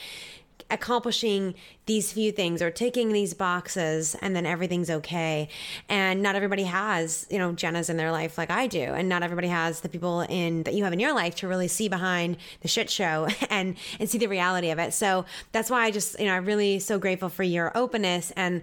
accomplishing 0.70 1.54
these 1.86 2.12
few 2.12 2.30
things 2.32 2.60
or 2.60 2.70
ticking 2.70 3.12
these 3.12 3.34
boxes 3.34 4.14
and 4.20 4.36
then 4.36 4.46
everything's 4.46 4.90
okay. 4.90 5.48
And 5.88 6.22
not 6.22 6.36
everybody 6.36 6.64
has 6.64 7.26
you 7.30 7.38
know 7.38 7.52
jenna's 7.52 7.88
in 7.88 7.96
their 7.96 8.12
life 8.12 8.38
like 8.38 8.50
i 8.50 8.66
do 8.66 8.80
and 8.80 9.08
not 9.08 9.22
everybody 9.22 9.48
has 9.48 9.80
the 9.80 9.88
people 9.88 10.20
in 10.22 10.62
that 10.64 10.74
you 10.74 10.84
have 10.84 10.92
in 10.92 11.00
your 11.00 11.14
life 11.14 11.34
to 11.36 11.48
really 11.48 11.68
see 11.68 11.88
behind 11.88 12.36
the 12.60 12.68
shit 12.68 12.90
show 12.90 13.26
and 13.50 13.76
and 13.98 14.08
see 14.08 14.18
the 14.18 14.26
reality 14.26 14.70
of 14.70 14.78
it. 14.78 14.92
So 14.92 15.24
that's 15.52 15.70
why 15.70 15.84
i 15.84 15.90
just 15.90 16.18
you 16.18 16.26
know 16.26 16.34
i'm 16.34 16.44
really 16.44 16.78
so 16.78 16.98
grateful 16.98 17.28
for 17.28 17.42
your 17.42 17.76
openness 17.76 18.32
and 18.36 18.62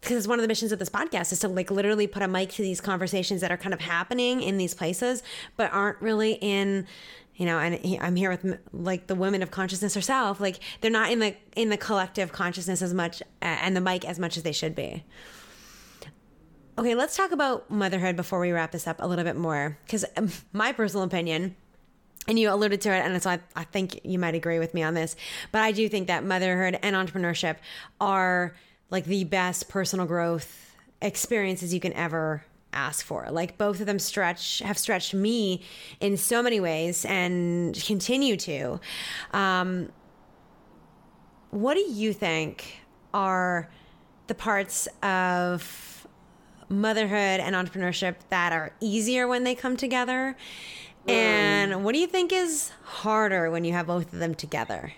because 0.00 0.26
one 0.26 0.38
of 0.38 0.42
the 0.42 0.48
missions 0.48 0.72
of 0.72 0.78
this 0.80 0.90
podcast 0.90 1.32
is 1.32 1.38
to 1.38 1.48
like 1.48 1.70
literally 1.70 2.06
put 2.06 2.22
a 2.22 2.28
mic 2.28 2.50
to 2.50 2.62
these 2.62 2.80
conversations 2.80 3.40
that 3.40 3.52
are 3.52 3.56
kind 3.56 3.72
of 3.72 3.80
happening 3.80 4.42
in 4.42 4.58
these 4.58 4.74
places 4.74 5.22
but 5.56 5.72
aren't 5.72 6.00
really 6.02 6.32
in 6.40 6.86
you 7.36 7.46
know 7.46 7.58
and 7.58 7.74
he, 7.76 7.98
i'm 7.98 8.16
here 8.16 8.30
with 8.30 8.58
like 8.72 9.06
the 9.06 9.14
women 9.14 9.42
of 9.42 9.50
consciousness 9.50 9.94
herself 9.94 10.40
like 10.40 10.60
they're 10.80 10.90
not 10.90 11.10
in 11.10 11.18
the 11.18 11.34
in 11.56 11.68
the 11.68 11.76
collective 11.76 12.32
consciousness 12.32 12.82
as 12.82 12.92
much 12.92 13.22
and 13.40 13.76
the 13.76 13.80
mic 13.80 14.04
as 14.04 14.18
much 14.18 14.36
as 14.36 14.42
they 14.42 14.52
should 14.52 14.74
be. 14.74 15.04
Okay 16.78 16.94
let's 16.94 17.16
talk 17.16 17.32
about 17.32 17.70
motherhood 17.70 18.16
before 18.16 18.40
we 18.40 18.50
wrap 18.50 18.72
this 18.72 18.86
up 18.86 18.96
a 19.00 19.06
little 19.06 19.24
bit 19.24 19.36
more 19.36 19.78
because 19.84 20.04
um, 20.16 20.30
my 20.52 20.72
personal 20.72 21.04
opinion 21.04 21.54
and 22.26 22.38
you 22.38 22.50
alluded 22.50 22.80
to 22.80 22.90
it 22.90 23.04
and 23.04 23.22
so 23.22 23.30
I, 23.30 23.40
I 23.54 23.64
think 23.64 24.00
you 24.04 24.18
might 24.18 24.34
agree 24.34 24.58
with 24.58 24.72
me 24.72 24.82
on 24.82 24.94
this 24.94 25.14
but 25.52 25.60
i 25.60 25.70
do 25.72 25.88
think 25.88 26.06
that 26.06 26.24
motherhood 26.24 26.78
and 26.82 26.96
entrepreneurship 26.96 27.56
are 28.00 28.54
like 28.90 29.04
the 29.04 29.24
best 29.24 29.68
personal 29.68 30.06
growth 30.06 30.74
experiences 31.02 31.74
you 31.74 31.80
can 31.80 31.92
ever 31.92 32.44
ask 32.72 33.04
for. 33.04 33.26
Like 33.30 33.58
both 33.58 33.80
of 33.80 33.86
them 33.86 33.98
stretch 33.98 34.60
have 34.60 34.78
stretched 34.78 35.14
me 35.14 35.62
in 36.00 36.16
so 36.16 36.42
many 36.42 36.60
ways 36.60 37.04
and 37.04 37.74
continue 37.84 38.36
to. 38.38 38.80
Um, 39.32 39.90
what 41.50 41.74
do 41.74 41.80
you 41.80 42.12
think 42.12 42.80
are 43.12 43.70
the 44.26 44.34
parts 44.34 44.88
of 45.02 46.06
motherhood 46.68 47.40
and 47.40 47.54
entrepreneurship 47.54 48.16
that 48.30 48.52
are 48.52 48.72
easier 48.80 49.28
when 49.28 49.44
they 49.44 49.54
come 49.54 49.76
together? 49.76 50.36
And 51.06 51.84
what 51.84 51.92
do 51.92 51.98
you 51.98 52.06
think 52.06 52.32
is 52.32 52.70
harder 52.84 53.50
when 53.50 53.64
you 53.64 53.72
have 53.72 53.86
both 53.86 54.12
of 54.12 54.18
them 54.18 54.34
together? 54.34 54.92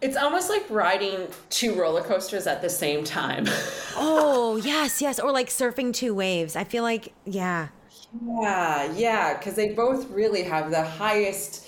It's 0.00 0.16
almost 0.16 0.48
like 0.48 0.64
riding 0.70 1.28
two 1.50 1.74
roller 1.74 2.02
coasters 2.02 2.46
at 2.46 2.62
the 2.62 2.70
same 2.70 3.04
time. 3.04 3.44
oh, 3.96 4.56
yes, 4.64 5.02
yes. 5.02 5.18
Or 5.18 5.30
like 5.30 5.48
surfing 5.48 5.92
two 5.92 6.14
waves. 6.14 6.56
I 6.56 6.64
feel 6.64 6.82
like, 6.82 7.12
yeah. 7.26 7.68
Yeah, 8.26 8.92
yeah, 8.94 9.36
because 9.36 9.54
they 9.54 9.70
both 9.70 10.10
really 10.10 10.42
have 10.42 10.70
the 10.70 10.82
highest 10.82 11.66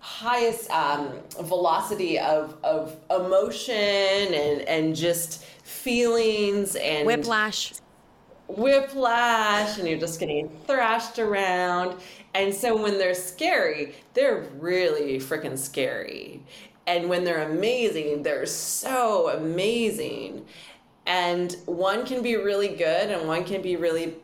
highest 0.00 0.70
um, 0.70 1.14
velocity 1.40 2.18
of, 2.18 2.58
of 2.62 2.94
emotion 3.10 3.74
and, 3.74 4.60
and 4.62 4.94
just 4.94 5.42
feelings 5.62 6.76
and 6.76 7.06
whiplash 7.06 7.72
whiplash 8.48 9.78
and 9.78 9.88
you're 9.88 9.98
just 9.98 10.20
getting 10.20 10.50
thrashed 10.66 11.18
around 11.18 11.98
and 12.34 12.54
so 12.54 12.80
when 12.80 12.98
they're 12.98 13.14
scary 13.14 13.94
they're 14.12 14.46
really 14.58 15.18
freaking 15.18 15.56
scary 15.56 16.42
and 16.86 17.08
when 17.08 17.24
they're 17.24 17.48
amazing, 17.48 18.22
they're 18.22 18.46
so 18.46 19.30
amazing. 19.30 20.46
And 21.06 21.56
one 21.66 22.06
can 22.06 22.22
be 22.22 22.36
really 22.36 22.68
good 22.68 23.10
and 23.10 23.26
one 23.28 23.44
can 23.44 23.62
be 23.62 23.76
really, 23.76 24.14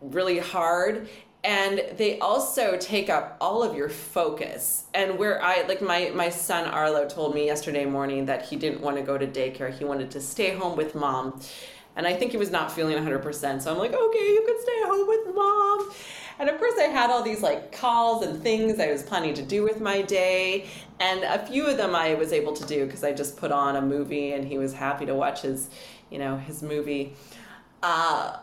really 0.00 0.38
hard. 0.38 1.08
And 1.42 1.82
they 1.98 2.18
also 2.20 2.78
take 2.78 3.10
up 3.10 3.36
all 3.38 3.62
of 3.62 3.76
your 3.76 3.90
focus. 3.90 4.84
And 4.94 5.18
where 5.18 5.42
I, 5.42 5.66
like 5.66 5.82
my, 5.82 6.10
my 6.14 6.30
son 6.30 6.64
Arlo 6.66 7.06
told 7.06 7.34
me 7.34 7.44
yesterday 7.44 7.84
morning 7.84 8.24
that 8.26 8.46
he 8.46 8.56
didn't 8.56 8.80
want 8.80 8.96
to 8.96 9.02
go 9.02 9.18
to 9.18 9.26
daycare, 9.26 9.70
he 9.70 9.84
wanted 9.84 10.10
to 10.12 10.20
stay 10.20 10.56
home 10.56 10.76
with 10.76 10.94
mom. 10.94 11.40
And 11.96 12.06
I 12.06 12.14
think 12.14 12.32
he 12.32 12.36
was 12.36 12.50
not 12.50 12.72
feeling 12.72 12.96
100%. 12.96 13.62
So 13.62 13.70
I'm 13.70 13.78
like, 13.78 13.92
okay, 13.92 14.26
you 14.28 14.42
can 14.46 14.60
stay 14.60 14.82
home 14.84 15.06
with 15.06 15.34
mom. 15.34 15.92
And 16.38 16.48
of 16.48 16.58
course, 16.58 16.74
I 16.78 16.84
had 16.84 17.10
all 17.10 17.22
these 17.22 17.42
like 17.42 17.72
calls 17.72 18.24
and 18.24 18.42
things 18.42 18.80
I 18.80 18.90
was 18.90 19.02
planning 19.02 19.34
to 19.34 19.42
do 19.42 19.62
with 19.62 19.80
my 19.80 20.02
day. 20.02 20.66
And 20.98 21.22
a 21.22 21.46
few 21.46 21.66
of 21.66 21.76
them 21.76 21.94
I 21.94 22.14
was 22.14 22.32
able 22.32 22.52
to 22.54 22.66
do 22.66 22.86
because 22.86 23.04
I 23.04 23.12
just 23.12 23.36
put 23.36 23.52
on 23.52 23.76
a 23.76 23.82
movie 23.82 24.32
and 24.32 24.46
he 24.46 24.58
was 24.58 24.72
happy 24.72 25.06
to 25.06 25.14
watch 25.14 25.42
his, 25.42 25.70
you 26.10 26.18
know, 26.18 26.36
his 26.36 26.62
movie. 26.62 27.14
Uh, 27.82 28.38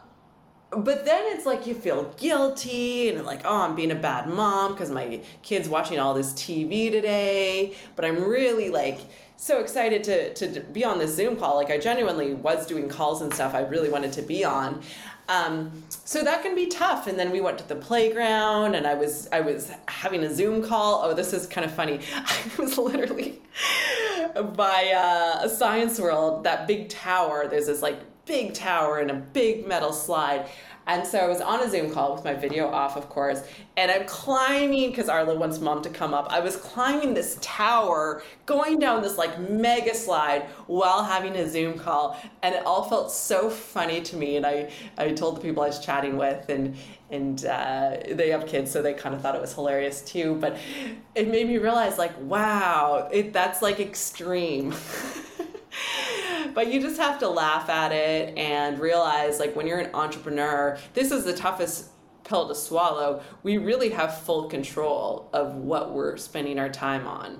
but 0.71 1.03
then 1.03 1.23
it's 1.35 1.45
like 1.45 1.67
you 1.67 1.73
feel 1.73 2.13
guilty 2.17 3.09
and 3.09 3.25
like, 3.25 3.41
oh, 3.43 3.61
I'm 3.61 3.75
being 3.75 3.91
a 3.91 3.95
bad 3.95 4.29
mom 4.29 4.71
because 4.71 4.89
my 4.89 5.19
kid's 5.41 5.67
watching 5.67 5.99
all 5.99 6.13
this 6.13 6.31
TV 6.31 6.89
today. 6.89 7.75
But 7.97 8.05
I'm 8.05 8.23
really 8.23 8.69
like, 8.69 8.99
so 9.41 9.59
excited 9.59 10.03
to, 10.03 10.33
to 10.35 10.59
be 10.59 10.85
on 10.85 10.99
this 10.99 11.15
Zoom 11.15 11.35
call. 11.35 11.55
Like 11.55 11.71
I 11.71 11.79
genuinely 11.79 12.35
was 12.35 12.67
doing 12.67 12.87
calls 12.87 13.23
and 13.23 13.33
stuff 13.33 13.55
I 13.55 13.61
really 13.61 13.89
wanted 13.89 14.13
to 14.13 14.21
be 14.21 14.45
on. 14.45 14.83
Um, 15.27 15.83
so 15.89 16.23
that 16.23 16.43
can 16.43 16.53
be 16.53 16.67
tough. 16.67 17.07
And 17.07 17.17
then 17.17 17.31
we 17.31 17.41
went 17.41 17.57
to 17.57 17.67
the 17.67 17.75
playground, 17.75 18.75
and 18.75 18.85
I 18.85 18.93
was 18.93 19.27
I 19.31 19.41
was 19.41 19.71
having 19.87 20.23
a 20.23 20.33
Zoom 20.33 20.63
call. 20.63 21.01
Oh, 21.03 21.15
this 21.15 21.33
is 21.33 21.47
kind 21.47 21.65
of 21.65 21.73
funny. 21.73 22.01
I 22.15 22.37
was 22.59 22.77
literally 22.77 23.41
by 24.55 24.93
uh, 24.95 25.45
a 25.45 25.49
Science 25.49 25.99
World, 25.99 26.43
that 26.43 26.67
big 26.67 26.89
tower. 26.89 27.47
There's 27.49 27.65
this 27.65 27.81
like 27.81 27.99
big 28.27 28.53
tower 28.53 28.99
and 28.99 29.09
a 29.09 29.15
big 29.15 29.67
metal 29.67 29.91
slide. 29.91 30.49
And 30.87 31.05
so 31.05 31.19
I 31.19 31.27
was 31.27 31.41
on 31.41 31.61
a 31.61 31.69
Zoom 31.69 31.91
call 31.91 32.15
with 32.15 32.23
my 32.23 32.33
video 32.33 32.67
off, 32.67 32.97
of 32.97 33.07
course, 33.07 33.43
and 33.77 33.91
I'm 33.91 34.05
climbing 34.05 34.89
because 34.89 35.09
Arlo 35.09 35.37
wants 35.37 35.59
mom 35.59 35.81
to 35.83 35.89
come 35.89 36.13
up. 36.13 36.27
I 36.31 36.39
was 36.39 36.55
climbing 36.55 37.13
this 37.13 37.37
tower, 37.39 38.23
going 38.45 38.79
down 38.79 39.01
this 39.01 39.17
like 39.17 39.39
mega 39.39 39.93
slide 39.93 40.43
while 40.67 41.03
having 41.03 41.35
a 41.35 41.47
Zoom 41.47 41.77
call, 41.77 42.19
and 42.41 42.55
it 42.55 42.65
all 42.65 42.83
felt 42.83 43.11
so 43.11 43.49
funny 43.49 44.01
to 44.01 44.15
me. 44.15 44.37
And 44.37 44.45
I, 44.45 44.71
I 44.97 45.11
told 45.11 45.37
the 45.37 45.41
people 45.41 45.63
I 45.63 45.67
was 45.67 45.79
chatting 45.79 46.17
with, 46.17 46.49
and 46.49 46.75
and 47.11 47.45
uh, 47.45 47.97
they 48.09 48.29
have 48.29 48.47
kids, 48.47 48.71
so 48.71 48.81
they 48.81 48.93
kind 48.93 49.13
of 49.13 49.21
thought 49.21 49.35
it 49.35 49.41
was 49.41 49.53
hilarious 49.53 50.01
too. 50.01 50.35
But 50.41 50.57
it 51.13 51.27
made 51.27 51.47
me 51.47 51.57
realize, 51.57 51.97
like, 51.97 52.19
wow, 52.21 53.07
it, 53.11 53.33
that's 53.33 53.61
like 53.61 53.79
extreme. 53.79 54.73
but 56.55 56.71
you 56.71 56.81
just 56.81 56.99
have 56.99 57.19
to 57.19 57.29
laugh 57.29 57.69
at 57.69 57.91
it 57.91 58.37
and 58.37 58.79
realize 58.79 59.39
like 59.39 59.55
when 59.55 59.67
you're 59.67 59.79
an 59.79 59.93
entrepreneur, 59.93 60.77
this 60.93 61.11
is 61.11 61.23
the 61.23 61.33
toughest 61.33 61.89
pill 62.23 62.47
to 62.47 62.55
swallow. 62.55 63.21
We 63.43 63.57
really 63.57 63.89
have 63.89 64.21
full 64.21 64.47
control 64.47 65.29
of 65.33 65.55
what 65.55 65.93
we're 65.93 66.17
spending 66.17 66.59
our 66.59 66.69
time 66.69 67.07
on. 67.07 67.39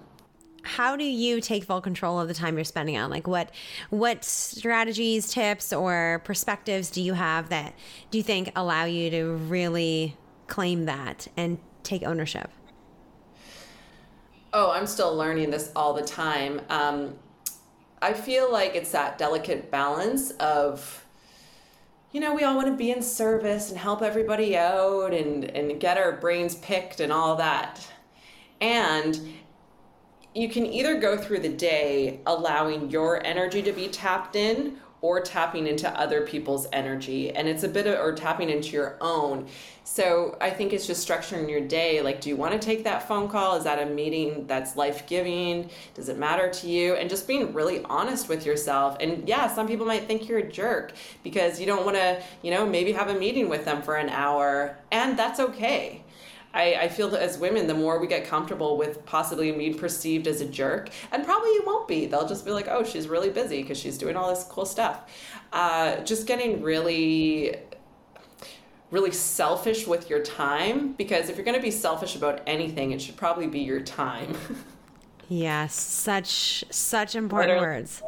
How 0.64 0.96
do 0.96 1.04
you 1.04 1.42
take 1.42 1.64
full 1.64 1.82
control 1.82 2.20
of 2.20 2.28
the 2.28 2.34
time 2.34 2.56
you're 2.56 2.64
spending 2.64 2.98
on? 2.98 3.10
Like 3.10 3.28
what 3.28 3.52
what 3.90 4.24
strategies 4.24 5.32
tips 5.32 5.74
or 5.74 6.22
perspectives 6.24 6.92
do 6.92 7.02
you 7.02 7.14
have 7.14 7.50
that 7.50 7.74
do 8.12 8.20
you 8.20 8.24
think 8.24 8.52
allow 8.56 8.86
you 8.86 9.10
to 9.10 9.34
really 9.34 10.16
claim 10.48 10.86
that 10.86 11.28
and 11.36 11.58
take 11.84 12.04
ownership? 12.04 12.52
Oh 14.54 14.70
i'm 14.70 14.86
still 14.86 15.16
learning 15.16 15.50
this 15.50 15.72
all 15.76 15.94
the 15.94 16.04
time. 16.04 16.62
Um, 16.70 17.16
I 18.02 18.14
feel 18.14 18.52
like 18.52 18.76
it's 18.76 18.92
that 18.92 19.18
delicate 19.18 19.70
balance 19.70 20.32
of, 20.32 21.06
you 22.12 22.20
know, 22.20 22.34
we 22.34 22.44
all 22.44 22.56
want 22.56 22.68
to 22.68 22.76
be 22.76 22.92
in 22.92 23.02
service 23.02 23.70
and 23.70 23.78
help 23.78 24.02
everybody 24.02 24.58
out 24.58 25.14
and, 25.14 25.46
and 25.46 25.80
get 25.80 25.98
our 25.98 26.14
brains 26.14 26.56
picked 26.56 27.00
and 27.00 27.12
all 27.14 27.36
that. 27.36 27.86
And 28.60 29.20
you 30.34 30.50
can 30.50 30.66
either 30.66 31.00
go 31.00 31.18
through 31.18 31.40
the 31.40 31.50
day 31.50 32.22
allowing 32.26 32.90
your 32.90 33.26
energy 33.26 33.62
to 33.62 33.72
be 33.72 33.88
tapped 33.88 34.36
in 34.36 34.78
or 35.02 35.20
tapping 35.20 35.68
into 35.68 35.90
other 36.00 36.26
people's 36.26 36.68
energy 36.72 37.32
and 37.32 37.48
it's 37.48 37.64
a 37.64 37.68
bit 37.68 37.88
of 37.88 38.00
or 38.00 38.14
tapping 38.14 38.50
into 38.50 38.70
your 38.70 38.98
own. 39.02 39.48
So 39.84 40.38
i 40.40 40.52
think 40.52 40.74
it's 40.74 40.86
just 40.86 41.08
structuring 41.08 41.50
your 41.50 41.62
day. 41.62 42.02
Like 42.02 42.22
do 42.22 42.30
you 42.30 42.36
want 42.36 42.54
to 42.54 42.60
take 42.60 42.84
that 42.84 43.08
phone 43.08 43.28
call? 43.28 43.56
Is 43.56 43.64
that 43.64 43.82
a 43.82 43.92
meeting 43.92 44.46
that's 44.48 44.76
life-giving? 44.76 45.70
Does 45.96 46.10
it 46.10 46.18
matter 46.18 46.50
to 46.50 46.68
you? 46.68 46.96
And 46.96 47.10
just 47.10 47.28
being 47.28 47.54
really 47.54 47.84
honest 47.86 48.30
with 48.30 48.46
yourself. 48.46 48.98
And 49.00 49.28
yeah 49.28 49.48
some 49.48 49.68
people 49.68 49.86
might 49.86 50.06
think 50.06 50.30
you're 50.30 50.40
a 50.40 50.52
jerk 50.52 50.94
because 51.24 51.60
you 51.60 51.66
don't 51.66 51.86
want 51.86 51.98
to 51.98 52.22
you 52.44 52.52
know 52.52 52.66
maybe 52.66 52.92
have 52.92 53.10
a 53.10 53.16
meeting 53.16 53.50
with 53.50 53.66
them 53.66 53.82
for 53.82 53.96
an 53.96 54.10
hour 54.10 54.78
and 54.92 55.18
that's 55.18 55.40
okay 55.40 56.04
I, 56.54 56.76
I 56.76 56.88
feel 56.90 57.10
that 57.10 57.22
as 57.22 57.38
women, 57.38 57.68
the 57.68 57.74
more 57.74 58.00
we 58.00 58.08
get 58.08 58.26
comfortable 58.26 58.78
with 58.78 59.06
possibly 59.06 59.52
being 59.52 59.78
perceived 59.78 60.28
as 60.28 60.42
a 60.42 60.46
jerk, 60.46 60.90
and 61.12 61.24
probably 61.24 61.50
you 61.50 61.64
won't 61.66 61.88
be. 61.88 62.06
They'll 62.06 62.28
just 62.28 62.46
be 62.46 62.52
like, 62.52 62.68
oh, 62.70 62.84
she's 62.84 63.08
really 63.08 63.30
busy 63.30 63.62
because 63.62 63.78
she's 63.78 63.98
doing 63.98 64.16
all 64.16 64.30
this 64.30 64.44
cool 64.44 64.66
stuff. 64.66 65.10
Uh, 65.54 65.98
just 66.02 66.28
getting 66.28 66.62
really 66.62 67.56
really 68.90 69.12
selfish 69.12 69.88
with 69.88 70.10
your 70.10 70.22
time 70.22 70.92
because 70.94 71.30
if 71.30 71.38
you're 71.38 71.46
going 71.46 71.56
to 71.56 71.64
be 71.64 71.72
selfish 71.72 72.18
about 72.18 72.42
anything 72.46 72.92
it 72.92 73.02
should 73.02 73.16
probably 73.16 73.48
be 73.48 73.60
your 73.60 73.80
time 73.80 74.36
yes 75.30 75.74
such 75.74 76.66
such 76.70 77.16
important 77.16 77.62
words 77.62 78.04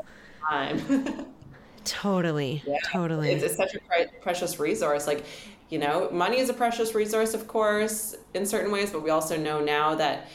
time. 0.50 1.26
totally. 1.86 2.64
Yeah. 2.66 2.78
Totally. 2.86 3.32
It's, 3.32 3.44
it's 3.44 3.56
such 3.56 3.76
a 3.76 3.80
pre- 3.80 4.08
precious 4.22 4.60
resource. 4.60 5.08
Like, 5.08 5.26
you 5.74 5.80
know, 5.80 6.08
money 6.12 6.38
is 6.38 6.50
a 6.50 6.54
precious 6.54 6.94
resource, 6.94 7.34
of 7.34 7.48
course, 7.48 8.16
in 8.36 8.46
certain 8.46 8.72
ways, 8.72 8.92
but 8.92 9.02
we 9.02 9.10
also 9.10 9.36
know 9.36 9.60
now 9.60 9.96
that 9.96 10.28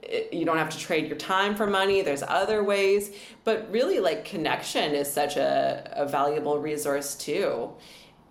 it, 0.00 0.32
you 0.32 0.46
don't 0.46 0.56
have 0.56 0.70
to 0.70 0.78
trade 0.78 1.08
your 1.08 1.18
time 1.18 1.54
for 1.54 1.66
money. 1.66 2.00
There's 2.00 2.22
other 2.22 2.64
ways. 2.64 3.14
But 3.44 3.70
really, 3.70 4.00
like, 4.00 4.24
connection 4.24 4.94
is 4.94 5.12
such 5.12 5.36
a, 5.36 5.92
a 5.94 6.06
valuable 6.08 6.58
resource, 6.58 7.14
too 7.14 7.74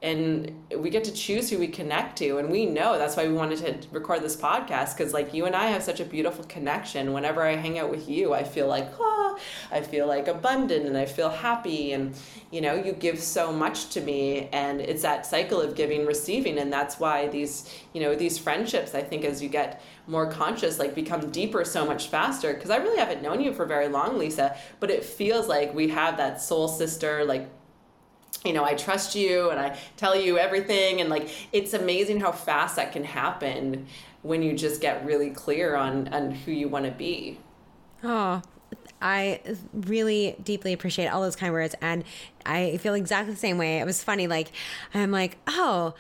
and 0.04 0.52
we 0.78 0.90
get 0.90 1.04
to 1.04 1.14
choose 1.14 1.48
who 1.50 1.60
we 1.60 1.68
connect 1.68 2.18
to 2.18 2.40
and 2.40 2.50
we 2.50 2.66
know 2.66 2.98
that's 2.98 3.16
why 3.16 3.28
we 3.28 3.34
wanted 3.34 3.60
to 3.60 3.88
record 3.92 4.24
this 4.24 4.36
podcast 4.36 4.98
because 4.98 5.14
like 5.14 5.32
you 5.32 5.46
and 5.46 5.56
i 5.56 5.68
have 5.68 5.84
such 5.84 6.00
a 6.00 6.06
beautiful 6.06 6.44
connection. 6.46 7.14
Whenever 7.14 7.44
i 7.44 7.56
hang 7.56 7.78
out 7.78 7.92
with 7.92 8.10
you 8.10 8.34
i 8.34 8.44
feel 8.44 8.68
like 8.68 8.90
oh 9.00 9.38
i 9.72 9.80
feel 9.82 10.08
like 10.08 10.28
abundant 10.28 10.88
and 10.88 10.98
i 10.98 11.06
feel 11.06 11.30
happy 11.30 11.94
and 11.94 12.16
you 12.50 12.62
know 12.62 12.74
you 12.74 12.94
give 12.94 13.20
so 13.20 13.52
much 13.52 13.90
to 13.90 14.02
me 14.02 14.50
and 14.52 14.82
it's 14.82 15.04
that 15.04 15.26
cycle 15.26 15.62
of 15.62 15.76
giving 15.76 16.06
receiving 16.06 16.58
and 16.58 16.74
that's 16.74 17.00
why 17.00 17.28
these 17.28 17.72
you 17.94 18.02
know 18.02 18.16
these 18.16 18.40
friendships 18.40 18.96
i 18.96 19.02
think 19.02 19.24
as 19.24 19.42
you 19.42 19.50
get 19.50 19.84
more 20.08 20.30
conscious 20.32 20.80
like 20.80 20.96
become 20.96 21.30
deeper 21.30 21.64
so 21.64 21.86
much 21.86 22.08
faster 22.08 22.54
because 22.54 22.72
i 22.72 22.78
really 22.78 22.98
haven't 22.98 23.22
known 23.22 23.40
you 23.40 23.54
for 23.54 23.66
very 23.66 23.88
long 23.88 24.18
lisa 24.18 24.58
but 24.80 24.90
it 24.90 25.04
feels 25.04 25.48
like 25.48 25.74
we 25.76 25.88
have 25.88 26.18
that 26.18 26.42
soul 26.42 26.68
sister 26.68 27.24
like 27.24 27.48
you 28.46 28.54
know, 28.54 28.64
I 28.64 28.74
trust 28.74 29.16
you 29.16 29.50
and 29.50 29.60
I 29.60 29.78
tell 29.98 30.16
you 30.16 30.38
everything. 30.38 31.02
And 31.02 31.10
like, 31.10 31.30
it's 31.52 31.74
amazing 31.74 32.20
how 32.22 32.32
fast 32.32 32.76
that 32.78 32.92
can 32.92 33.04
happen 33.04 33.88
when 34.24 34.42
you 34.44 34.54
just 34.54 34.82
get 34.82 35.06
really 35.06 35.30
clear 35.30 35.76
on, 35.76 36.08
on 36.14 36.32
who 36.32 36.52
you 36.52 36.68
want 36.68 36.86
to 36.86 36.92
be. 36.92 37.40
Oh, 38.04 38.42
I 39.02 39.42
really 39.74 40.36
deeply 40.44 40.74
appreciate 40.74 41.08
all 41.08 41.22
those 41.22 41.36
kind 41.36 41.54
words. 41.54 41.76
And 41.82 42.04
I 42.46 42.78
feel 42.78 42.94
exactly 42.94 43.34
the 43.34 43.40
same 43.40 43.58
way. 43.58 43.80
It 43.80 43.86
was 43.86 44.04
funny. 44.04 44.28
Like, 44.28 44.52
I'm 44.94 45.12
like, 45.12 45.38
oh, 45.48 45.94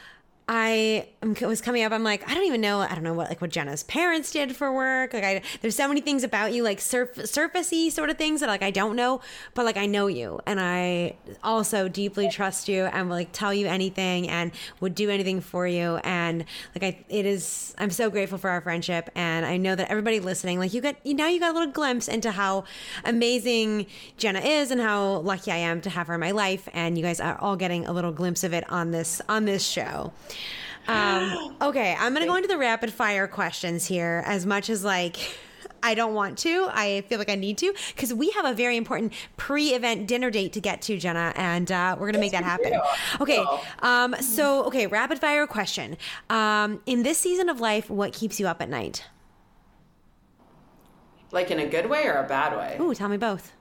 I 0.47 1.07
was 1.41 1.61
coming 1.61 1.83
up. 1.83 1.93
I'm 1.93 2.03
like, 2.03 2.29
I 2.29 2.33
don't 2.33 2.45
even 2.45 2.59
know. 2.61 2.79
I 2.79 2.93
don't 2.93 3.03
know 3.03 3.13
what 3.13 3.29
like 3.29 3.39
what 3.39 3.51
Jenna's 3.51 3.83
parents 3.83 4.31
did 4.31 4.55
for 4.55 4.73
work. 4.73 5.13
Like, 5.13 5.23
I 5.23 5.41
there's 5.61 5.75
so 5.75 5.87
many 5.87 6.01
things 6.01 6.23
about 6.23 6.51
you, 6.51 6.63
like 6.63 6.81
surf 6.81 7.15
surfacey 7.15 7.91
sort 7.91 8.09
of 8.09 8.17
things 8.17 8.41
that 8.41 8.47
like 8.47 8.63
I 8.63 8.71
don't 8.71 8.95
know, 8.95 9.21
but 9.53 9.65
like 9.65 9.77
I 9.77 9.85
know 9.85 10.07
you, 10.07 10.41
and 10.45 10.59
I 10.59 11.15
also 11.43 11.87
deeply 11.87 12.27
trust 12.29 12.67
you, 12.67 12.85
and 12.85 13.07
will 13.07 13.15
like 13.15 13.31
tell 13.31 13.53
you 13.53 13.67
anything, 13.67 14.27
and 14.27 14.51
would 14.81 14.93
do 14.93 15.09
anything 15.09 15.41
for 15.41 15.67
you, 15.67 15.97
and 16.03 16.43
like 16.75 16.83
I, 16.83 17.05
it 17.07 17.25
is. 17.25 17.73
I'm 17.77 17.91
so 17.91 18.09
grateful 18.09 18.37
for 18.37 18.49
our 18.49 18.61
friendship, 18.61 19.09
and 19.15 19.45
I 19.45 19.57
know 19.57 19.75
that 19.75 19.89
everybody 19.89 20.19
listening, 20.19 20.59
like 20.59 20.73
you 20.73 20.81
got, 20.81 20.95
you 21.05 21.13
now 21.13 21.27
you 21.27 21.39
got 21.39 21.51
a 21.51 21.57
little 21.57 21.71
glimpse 21.71 22.07
into 22.07 22.31
how 22.31 22.65
amazing 23.05 23.85
Jenna 24.17 24.39
is, 24.39 24.71
and 24.71 24.81
how 24.81 25.19
lucky 25.19 25.51
I 25.51 25.57
am 25.57 25.81
to 25.81 25.89
have 25.89 26.07
her 26.07 26.15
in 26.15 26.19
my 26.19 26.31
life, 26.31 26.67
and 26.73 26.97
you 26.97 27.03
guys 27.03 27.21
are 27.21 27.37
all 27.39 27.55
getting 27.55 27.85
a 27.85 27.93
little 27.93 28.11
glimpse 28.11 28.43
of 28.43 28.53
it 28.53 28.69
on 28.69 28.91
this 28.91 29.21
on 29.29 29.45
this 29.45 29.65
show. 29.65 30.11
Um, 30.87 31.55
okay, 31.61 31.95
I'm 31.99 32.13
gonna 32.13 32.25
go 32.25 32.35
into 32.35 32.47
the 32.47 32.57
rapid 32.57 32.91
fire 32.91 33.27
questions 33.27 33.85
here. 33.85 34.23
As 34.25 34.45
much 34.45 34.69
as 34.69 34.83
like. 34.83 35.17
I 35.83 35.95
don't 35.95 36.13
want 36.13 36.37
to. 36.39 36.67
I 36.71 37.01
feel 37.09 37.17
like 37.17 37.29
I 37.29 37.33
need 37.33 37.57
to 37.57 37.73
because 37.95 38.13
we 38.13 38.29
have 38.31 38.45
a 38.45 38.53
very 38.53 38.77
important 38.77 39.13
pre-event 39.37 40.07
dinner 40.07 40.29
date 40.29 40.53
to 40.53 40.61
get 40.61 40.83
to, 40.83 40.97
Jenna, 40.99 41.33
and 41.35 41.71
uh, 41.71 41.95
we're 41.99 42.05
gonna 42.05 42.19
make 42.19 42.33
that 42.33 42.43
happen. 42.43 42.79
Okay. 43.19 43.43
Um, 43.79 44.15
so, 44.21 44.63
okay, 44.65 44.85
rapid 44.85 45.17
fire 45.17 45.47
question. 45.47 45.97
Um, 46.29 46.81
in 46.85 47.01
this 47.01 47.17
season 47.17 47.49
of 47.49 47.59
life, 47.59 47.89
what 47.89 48.13
keeps 48.13 48.39
you 48.39 48.47
up 48.47 48.61
at 48.61 48.69
night? 48.69 49.05
Like 51.31 51.49
in 51.49 51.59
a 51.59 51.65
good 51.65 51.89
way 51.89 52.05
or 52.05 52.13
a 52.13 52.27
bad 52.27 52.55
way? 52.55 52.77
Ooh, 52.79 52.93
tell 52.93 53.09
me 53.09 53.17
both. 53.17 53.51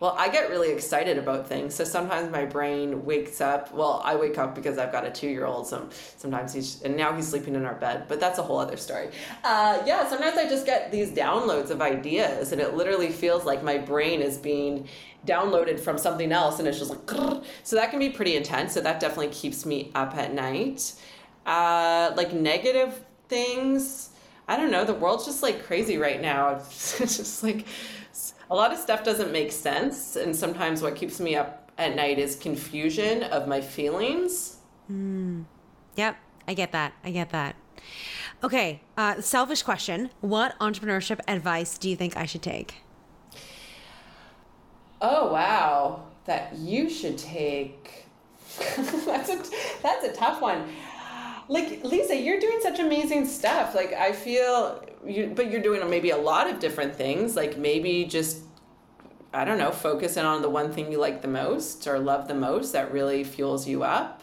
Well, 0.00 0.14
I 0.18 0.28
get 0.28 0.50
really 0.50 0.70
excited 0.70 1.18
about 1.18 1.48
things. 1.48 1.74
So 1.74 1.84
sometimes 1.84 2.30
my 2.30 2.44
brain 2.44 3.04
wakes 3.04 3.40
up. 3.40 3.72
Well, 3.72 4.02
I 4.04 4.16
wake 4.16 4.38
up 4.38 4.54
because 4.54 4.76
I've 4.76 4.90
got 4.90 5.06
a 5.06 5.10
two 5.10 5.28
year 5.28 5.46
old. 5.46 5.66
So 5.66 5.88
sometimes 6.16 6.52
he's, 6.52 6.82
and 6.82 6.96
now 6.96 7.14
he's 7.14 7.28
sleeping 7.28 7.54
in 7.54 7.64
our 7.64 7.76
bed, 7.76 8.04
but 8.08 8.18
that's 8.18 8.38
a 8.38 8.42
whole 8.42 8.58
other 8.58 8.76
story. 8.76 9.08
Uh, 9.44 9.80
yeah, 9.86 10.08
sometimes 10.08 10.36
I 10.36 10.48
just 10.48 10.66
get 10.66 10.90
these 10.90 11.10
downloads 11.10 11.70
of 11.70 11.80
ideas, 11.80 12.52
and 12.52 12.60
it 12.60 12.74
literally 12.74 13.10
feels 13.10 13.44
like 13.44 13.62
my 13.62 13.78
brain 13.78 14.20
is 14.20 14.36
being 14.36 14.88
downloaded 15.26 15.80
from 15.80 15.96
something 15.96 16.32
else, 16.32 16.58
and 16.58 16.68
it's 16.68 16.78
just 16.78 16.90
like, 16.90 17.08
so 17.62 17.76
that 17.76 17.90
can 17.90 17.98
be 17.98 18.10
pretty 18.10 18.36
intense. 18.36 18.74
So 18.74 18.80
that 18.80 19.00
definitely 19.00 19.28
keeps 19.28 19.64
me 19.64 19.90
up 19.94 20.16
at 20.16 20.34
night. 20.34 20.92
Uh, 21.46 22.12
like 22.16 22.32
negative 22.32 23.04
things, 23.28 24.10
I 24.46 24.56
don't 24.56 24.70
know. 24.70 24.84
The 24.84 24.94
world's 24.94 25.24
just 25.24 25.42
like 25.42 25.64
crazy 25.64 25.96
right 25.98 26.20
now. 26.20 26.60
It's 27.00 27.16
just 27.16 27.42
like, 27.42 27.66
a 28.54 28.56
lot 28.56 28.72
of 28.72 28.78
stuff 28.78 29.02
doesn't 29.02 29.32
make 29.32 29.50
sense 29.50 30.14
and 30.14 30.34
sometimes 30.34 30.80
what 30.80 30.94
keeps 30.94 31.18
me 31.18 31.34
up 31.34 31.72
at 31.76 31.96
night 31.96 32.20
is 32.20 32.36
confusion 32.36 33.24
of 33.24 33.48
my 33.48 33.60
feelings. 33.60 34.58
Mm. 34.88 35.46
yep 35.96 36.16
i 36.46 36.52
get 36.54 36.70
that 36.72 36.92
i 37.02 37.10
get 37.10 37.30
that. 37.30 37.56
Okay 38.44 38.80
uh, 38.96 39.20
selfish 39.20 39.62
question. 39.64 40.10
What 40.20 40.56
entrepreneurship 40.60 41.18
advice 41.26 41.76
do 41.78 41.90
you 41.90 41.96
think 41.96 42.16
i 42.16 42.26
should 42.26 42.42
take? 42.42 42.74
Oh 45.00 45.32
wow 45.32 46.04
that 46.26 46.54
you 46.56 46.88
should 46.88 47.18
take. 47.18 48.06
That's 48.56 49.30
a 49.30 49.42
that's 49.82 50.04
a 50.04 50.12
tough 50.12 50.40
one. 50.40 50.68
Like 51.48 51.82
lisa 51.82 52.14
you're 52.16 52.38
doing 52.38 52.60
such 52.62 52.78
amazing 52.78 53.26
stuff. 53.26 53.74
Like 53.74 53.92
i 53.94 54.12
feel 54.12 54.84
you 55.04 55.32
but 55.34 55.50
you're 55.50 55.60
doing 55.60 55.88
maybe 55.90 56.10
a 56.10 56.16
lot 56.16 56.48
of 56.48 56.60
different 56.60 56.94
things. 56.94 57.34
Like 57.34 57.58
maybe 57.58 58.04
just 58.04 58.43
i 59.34 59.44
don't 59.44 59.58
know 59.58 59.70
focus 59.70 60.16
in 60.16 60.24
on 60.24 60.42
the 60.42 60.50
one 60.50 60.72
thing 60.72 60.90
you 60.90 60.98
like 60.98 61.20
the 61.22 61.28
most 61.28 61.86
or 61.86 61.98
love 61.98 62.28
the 62.28 62.34
most 62.34 62.72
that 62.72 62.92
really 62.92 63.24
fuels 63.24 63.66
you 63.68 63.82
up 63.82 64.22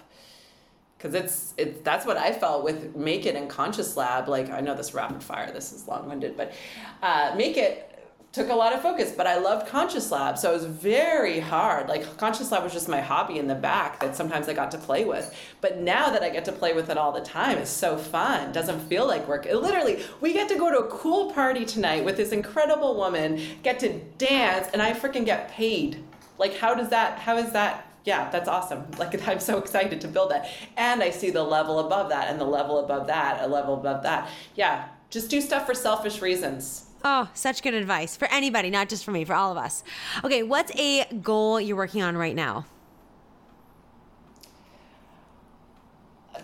because 1.02 1.16
it's 1.16 1.54
it's 1.58 1.82
that's 1.82 2.06
what 2.06 2.16
I 2.16 2.32
felt 2.32 2.64
with 2.64 2.96
Make 2.96 3.26
It 3.26 3.36
and 3.36 3.50
Conscious 3.50 3.98
Lab. 3.98 4.28
Like 4.28 4.52
I 4.52 4.62
know 4.62 4.76
this 4.76 4.94
rapid 4.94 5.24
fire, 5.24 5.52
this 5.52 5.74
is 5.74 5.88
long 5.88 6.08
winded, 6.08 6.38
but 6.38 6.54
uh, 7.02 7.34
Make 7.36 7.58
It 7.58 7.91
took 8.32 8.50
a 8.50 8.54
lot 8.54 8.74
of 8.74 8.82
focus, 8.82 9.12
but 9.12 9.28
I 9.28 9.38
loved 9.38 9.68
Conscious 9.68 10.10
Lab. 10.10 10.38
So 10.38 10.52
it 10.52 10.54
was 10.54 10.66
very 10.66 11.40
hard. 11.40 11.90
Like 11.90 12.18
Conscious 12.18 12.52
Lab 12.52 12.64
was 12.64 12.72
just 12.72 12.88
my 12.88 13.02
hobby 13.02 13.38
in 13.38 13.48
the 13.48 13.56
back 13.56 14.00
that 14.00 14.16
sometimes 14.16 14.48
I 14.48 14.54
got 14.54 14.72
to 14.72 14.78
play 14.78 15.04
with. 15.04 15.36
But 15.60 15.80
now 15.80 16.10
that 16.12 16.24
I 16.24 16.30
get 16.30 16.46
to 16.46 16.54
play 16.54 16.74
with 16.74 16.90
it 16.90 16.98
all 16.98 17.12
the 17.12 17.22
time, 17.22 17.58
it's 17.58 17.70
so 17.70 17.98
fun. 17.98 18.54
Doesn't 18.54 18.80
feel 18.88 19.06
like 19.06 19.28
work. 19.28 19.46
It 19.46 19.58
literally, 19.58 20.04
we 20.22 20.32
get 20.32 20.48
to 20.48 20.56
go 20.56 20.72
to 20.72 20.78
a 20.78 20.88
cool 20.88 21.34
party 21.34 21.66
tonight 21.66 22.06
with 22.06 22.16
this 22.16 22.32
incredible 22.32 22.96
woman, 22.96 23.42
get 23.64 23.80
to 23.80 24.00
dance, 24.18 24.70
and 24.72 24.82
I 24.82 24.94
freaking 24.94 25.26
get 25.26 25.50
paid. 25.50 26.02
Like 26.38 26.56
how 26.56 26.74
does 26.74 26.90
that 26.90 27.20
how 27.20 27.38
is 27.38 27.52
that 27.52 27.88
yeah, 28.04 28.32
that's 28.32 28.48
awesome. 28.48 28.90
Like 28.98 29.28
I'm 29.28 29.42
so 29.42 29.58
excited 29.58 30.00
to 30.02 30.08
build 30.08 30.32
that. 30.32 30.50
And 30.78 31.04
I 31.04 31.10
see 31.10 31.32
the 31.32 31.44
level 31.44 31.80
above 31.80 32.10
that 32.10 32.30
and 32.30 32.40
the 32.40 32.46
level 32.46 32.80
above 32.80 33.08
that, 33.08 33.44
a 33.44 33.48
level 33.48 33.74
above 33.74 34.04
that. 34.04 34.30
Yeah, 34.56 34.88
just 35.10 35.30
do 35.30 35.42
stuff 35.42 35.66
for 35.66 35.74
selfish 35.74 36.22
reasons 36.22 36.88
Oh, 37.04 37.30
such 37.34 37.64
good 37.64 37.74
advice 37.74 38.16
for 38.16 38.28
anybody, 38.28 38.70
not 38.70 38.90
just 38.90 39.04
for 39.04 39.12
me, 39.12 39.26
for 39.26 39.34
all 39.34 39.52
of 39.52 39.58
us. 39.58 39.84
Okay, 40.24 40.44
what's 40.44 40.72
a 40.76 41.06
goal 41.22 41.60
you're 41.60 41.76
working 41.76 42.02
on 42.02 42.16
right 42.16 42.36
now? 42.36 42.66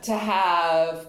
To 0.02 0.18
have 0.18 1.08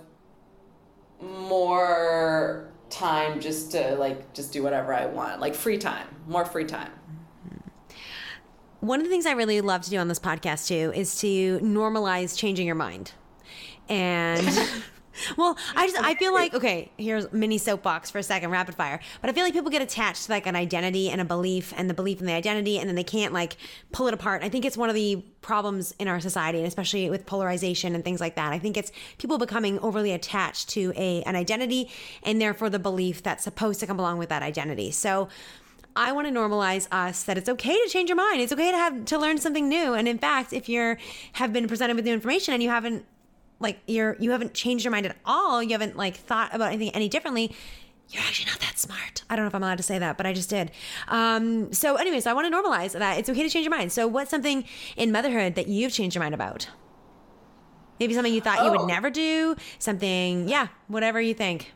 more 1.20 2.68
time 2.90 3.40
just 3.40 3.70
to 3.72 3.96
like 3.96 4.32
just 4.34 4.52
do 4.52 4.62
whatever 4.62 4.92
I 4.92 5.06
want, 5.06 5.40
like 5.40 5.54
free 5.54 5.78
time, 5.78 6.06
more 6.26 6.44
free 6.44 6.64
time. 6.64 6.90
Mm-hmm. 7.46 8.86
One 8.86 9.00
of 9.00 9.04
the 9.04 9.10
things 9.10 9.26
I 9.26 9.32
really 9.32 9.60
love 9.60 9.82
to 9.82 9.90
do 9.90 9.98
on 9.98 10.08
this 10.08 10.18
podcast 10.18 10.68
too 10.68 10.92
is 10.94 11.18
to 11.20 11.58
normalize 11.60 12.36
changing 12.36 12.66
your 12.66 12.76
mind. 12.76 13.12
And 13.88 14.46
Well, 15.36 15.56
I 15.74 15.86
just 15.86 16.02
I 16.02 16.14
feel 16.14 16.32
like 16.32 16.54
okay, 16.58 16.90
here's 16.96 17.32
mini 17.32 17.58
soapbox 17.58 18.10
for 18.10 18.18
a 18.18 18.22
second, 18.22 18.50
rapid 18.50 18.74
fire. 18.74 19.00
But 19.20 19.30
I 19.30 19.32
feel 19.32 19.44
like 19.44 19.52
people 19.52 19.70
get 19.70 19.82
attached 19.82 20.26
to 20.26 20.32
like 20.32 20.46
an 20.46 20.56
identity 20.56 21.10
and 21.10 21.20
a 21.20 21.24
belief 21.24 21.72
and 21.76 21.88
the 21.88 21.94
belief 21.94 22.20
in 22.20 22.26
the 22.26 22.32
identity 22.32 22.78
and 22.78 22.88
then 22.88 22.96
they 22.96 23.04
can't 23.04 23.32
like 23.32 23.56
pull 23.92 24.08
it 24.08 24.14
apart. 24.14 24.42
I 24.42 24.48
think 24.48 24.64
it's 24.64 24.76
one 24.76 24.88
of 24.88 24.94
the 24.94 25.24
problems 25.40 25.94
in 25.98 26.08
our 26.08 26.20
society 26.20 26.58
and 26.58 26.66
especially 26.66 27.08
with 27.10 27.26
polarization 27.26 27.94
and 27.94 28.04
things 28.04 28.20
like 28.20 28.36
that. 28.36 28.52
I 28.52 28.58
think 28.58 28.76
it's 28.76 28.92
people 29.18 29.38
becoming 29.38 29.78
overly 29.80 30.12
attached 30.12 30.68
to 30.70 30.92
a 30.96 31.22
an 31.22 31.36
identity 31.36 31.90
and 32.22 32.40
therefore 32.40 32.70
the 32.70 32.78
belief 32.78 33.22
that's 33.22 33.44
supposed 33.44 33.80
to 33.80 33.86
come 33.86 33.98
along 33.98 34.18
with 34.18 34.28
that 34.28 34.42
identity. 34.42 34.90
So 34.90 35.28
I 35.96 36.12
want 36.12 36.28
to 36.28 36.32
normalize 36.32 36.86
us 36.92 37.24
that 37.24 37.36
it's 37.36 37.48
okay 37.48 37.74
to 37.74 37.88
change 37.88 38.08
your 38.08 38.16
mind. 38.16 38.40
It's 38.40 38.52
okay 38.52 38.70
to 38.70 38.76
have 38.76 39.04
to 39.06 39.18
learn 39.18 39.38
something 39.38 39.68
new. 39.68 39.94
And 39.94 40.06
in 40.06 40.18
fact, 40.18 40.52
if 40.52 40.68
you're 40.68 40.96
have 41.32 41.52
been 41.52 41.66
presented 41.66 41.96
with 41.96 42.04
new 42.04 42.12
information 42.12 42.54
and 42.54 42.62
you 42.62 42.68
haven't 42.68 43.04
like 43.60 43.80
you're 43.86 44.16
you 44.18 44.30
haven't 44.30 44.54
changed 44.54 44.84
your 44.84 44.92
mind 44.92 45.06
at 45.06 45.16
all 45.24 45.62
you 45.62 45.70
haven't 45.70 45.96
like 45.96 46.16
thought 46.16 46.54
about 46.54 46.72
anything 46.72 46.94
any 46.94 47.08
differently 47.08 47.52
you're 48.10 48.22
actually 48.22 48.46
not 48.46 48.60
that 48.60 48.78
smart. 48.78 49.22
I 49.28 49.36
don't 49.36 49.44
know 49.44 49.48
if 49.48 49.54
I'm 49.54 49.62
allowed 49.62 49.76
to 49.76 49.82
say 49.82 49.98
that, 49.98 50.16
but 50.16 50.24
I 50.24 50.32
just 50.32 50.48
did. 50.48 50.70
Um, 51.08 51.72
so, 51.74 51.96
anyways, 51.96 52.26
I 52.26 52.32
want 52.32 52.50
to 52.50 52.56
normalize 52.56 52.98
that 52.98 53.18
it's 53.18 53.28
okay 53.28 53.42
to 53.42 53.50
change 53.50 53.66
your 53.66 53.76
mind. 53.76 53.92
So, 53.92 54.06
what's 54.06 54.30
something 54.30 54.64
in 54.96 55.12
motherhood 55.12 55.56
that 55.56 55.68
you've 55.68 55.92
changed 55.92 56.16
your 56.16 56.22
mind 56.22 56.34
about? 56.34 56.68
Maybe 58.00 58.14
something 58.14 58.32
you 58.32 58.40
thought 58.40 58.60
oh. 58.60 58.64
you 58.64 58.70
would 58.70 58.80
oh. 58.80 58.86
never 58.86 59.10
do, 59.10 59.56
something, 59.78 60.48
yeah, 60.48 60.68
whatever 60.86 61.20
you 61.20 61.34
think. 61.34 61.74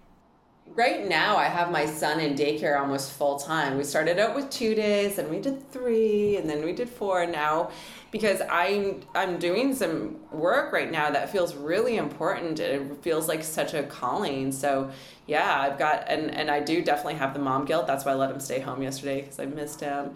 Right 0.74 1.06
now 1.06 1.36
I 1.36 1.44
have 1.44 1.70
my 1.70 1.86
son 1.86 2.20
in 2.20 2.34
daycare 2.34 2.80
almost 2.80 3.12
full 3.12 3.38
time. 3.38 3.76
We 3.76 3.84
started 3.84 4.18
out 4.18 4.34
with 4.34 4.50
two 4.50 4.74
days, 4.74 5.18
and 5.18 5.28
we 5.28 5.38
did 5.38 5.70
three, 5.70 6.36
and 6.36 6.48
then 6.48 6.64
we 6.64 6.72
did 6.72 6.88
four. 6.88 7.26
Now, 7.26 7.70
because 8.10 8.40
I'm 8.50 9.02
I'm 9.14 9.38
doing 9.38 9.74
some 9.74 10.16
work 10.30 10.72
right 10.72 10.90
now 10.90 11.10
that 11.10 11.30
feels 11.30 11.54
really 11.54 11.96
important. 11.96 12.60
It 12.60 13.02
feels 13.02 13.28
like 13.28 13.42
such 13.42 13.74
a 13.74 13.82
calling. 13.84 14.52
So 14.52 14.90
yeah, 15.26 15.60
I've 15.60 15.78
got 15.78 16.04
and 16.08 16.30
and 16.34 16.50
I 16.50 16.60
do 16.60 16.82
definitely 16.82 17.14
have 17.14 17.34
the 17.34 17.40
mom 17.40 17.64
guilt. 17.64 17.86
That's 17.86 18.04
why 18.04 18.12
I 18.12 18.14
let 18.14 18.30
him 18.30 18.40
stay 18.40 18.60
home 18.60 18.82
yesterday 18.82 19.22
because 19.22 19.38
I 19.38 19.46
missed 19.46 19.80
him. 19.80 20.14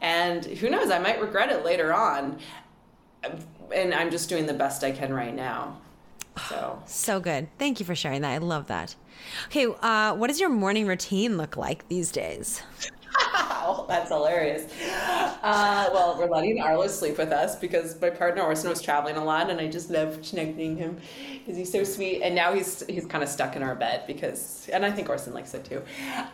And 0.00 0.44
who 0.44 0.70
knows, 0.70 0.90
I 0.90 0.98
might 0.98 1.20
regret 1.20 1.50
it 1.50 1.64
later 1.64 1.92
on. 1.92 2.38
And 3.74 3.92
I'm 3.92 4.10
just 4.10 4.28
doing 4.28 4.46
the 4.46 4.54
best 4.54 4.84
I 4.84 4.92
can 4.92 5.12
right 5.12 5.34
now. 5.34 5.78
So 6.38 6.82
so 6.86 7.20
good. 7.20 7.48
Thank 7.58 7.80
you 7.80 7.86
for 7.86 7.94
sharing 7.94 8.22
that. 8.22 8.30
I 8.32 8.38
love 8.38 8.66
that. 8.68 8.94
Okay, 9.46 9.66
uh, 9.66 10.14
what 10.14 10.28
does 10.28 10.40
your 10.40 10.48
morning 10.48 10.86
routine 10.86 11.36
look 11.36 11.56
like 11.56 11.88
these 11.88 12.12
days? 12.12 12.62
that's 13.88 14.08
hilarious. 14.10 14.72
Uh, 15.42 15.90
well, 15.92 16.16
we're 16.18 16.28
letting 16.28 16.60
Arlo 16.60 16.86
sleep 16.86 17.18
with 17.18 17.32
us 17.32 17.56
because 17.56 18.00
my 18.00 18.10
partner 18.10 18.42
Orson 18.42 18.70
was 18.70 18.82
traveling 18.82 19.16
a 19.16 19.24
lot, 19.24 19.50
and 19.50 19.60
I 19.60 19.68
just 19.68 19.90
love 19.90 20.20
connecting 20.28 20.76
him 20.76 20.98
because 21.38 21.56
he's 21.56 21.70
so 21.70 21.84
sweet. 21.84 22.22
And 22.22 22.34
now 22.34 22.52
he's 22.52 22.84
he's 22.86 23.06
kind 23.06 23.22
of 23.22 23.30
stuck 23.30 23.56
in 23.56 23.62
our 23.62 23.74
bed 23.74 24.04
because, 24.06 24.68
and 24.72 24.84
I 24.84 24.90
think 24.90 25.08
Orson 25.08 25.34
likes 25.34 25.54
it 25.54 25.64
too. 25.64 25.82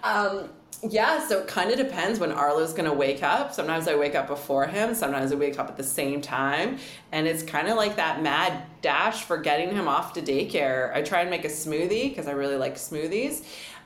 Um, 0.03 0.51
yeah, 0.83 1.27
so 1.27 1.41
it 1.41 1.49
kind 1.49 1.71
of 1.71 1.79
depends 1.79 2.19
when 2.19 2.31
Arlo's 2.31 2.73
going 2.73 2.85
to 2.89 2.93
wake 2.93 3.23
up. 3.23 3.55
Sometimes 3.55 3.89
I 3.89 3.95
wake 3.95 4.15
up 4.15 4.27
before 4.27 4.67
him, 4.67 4.95
sometimes 4.95 5.33
I 5.33 5.35
wake 5.37 5.59
up 5.59 5.69
at 5.69 5.77
the 5.77 5.85
same 5.85 6.21
time. 6.21 6.79
And 7.13 7.27
it's 7.27 7.43
kind 7.43 7.69
of 7.69 7.77
like 7.77 7.97
that 7.97 8.23
mad 8.23 8.65
dash 8.83 9.23
for 9.25 9.39
getting 9.39 9.71
him 9.71 9.89
off 9.89 10.13
to 10.15 10.23
daycare. 10.23 10.95
I 10.95 11.03
try 11.03 11.21
and 11.23 11.31
make 11.31 11.45
a 11.45 11.49
smoothie 11.49 12.11
because 12.11 12.27
I 12.27 12.33
really 12.33 12.57
like 12.57 12.75
smoothies. 12.75 13.45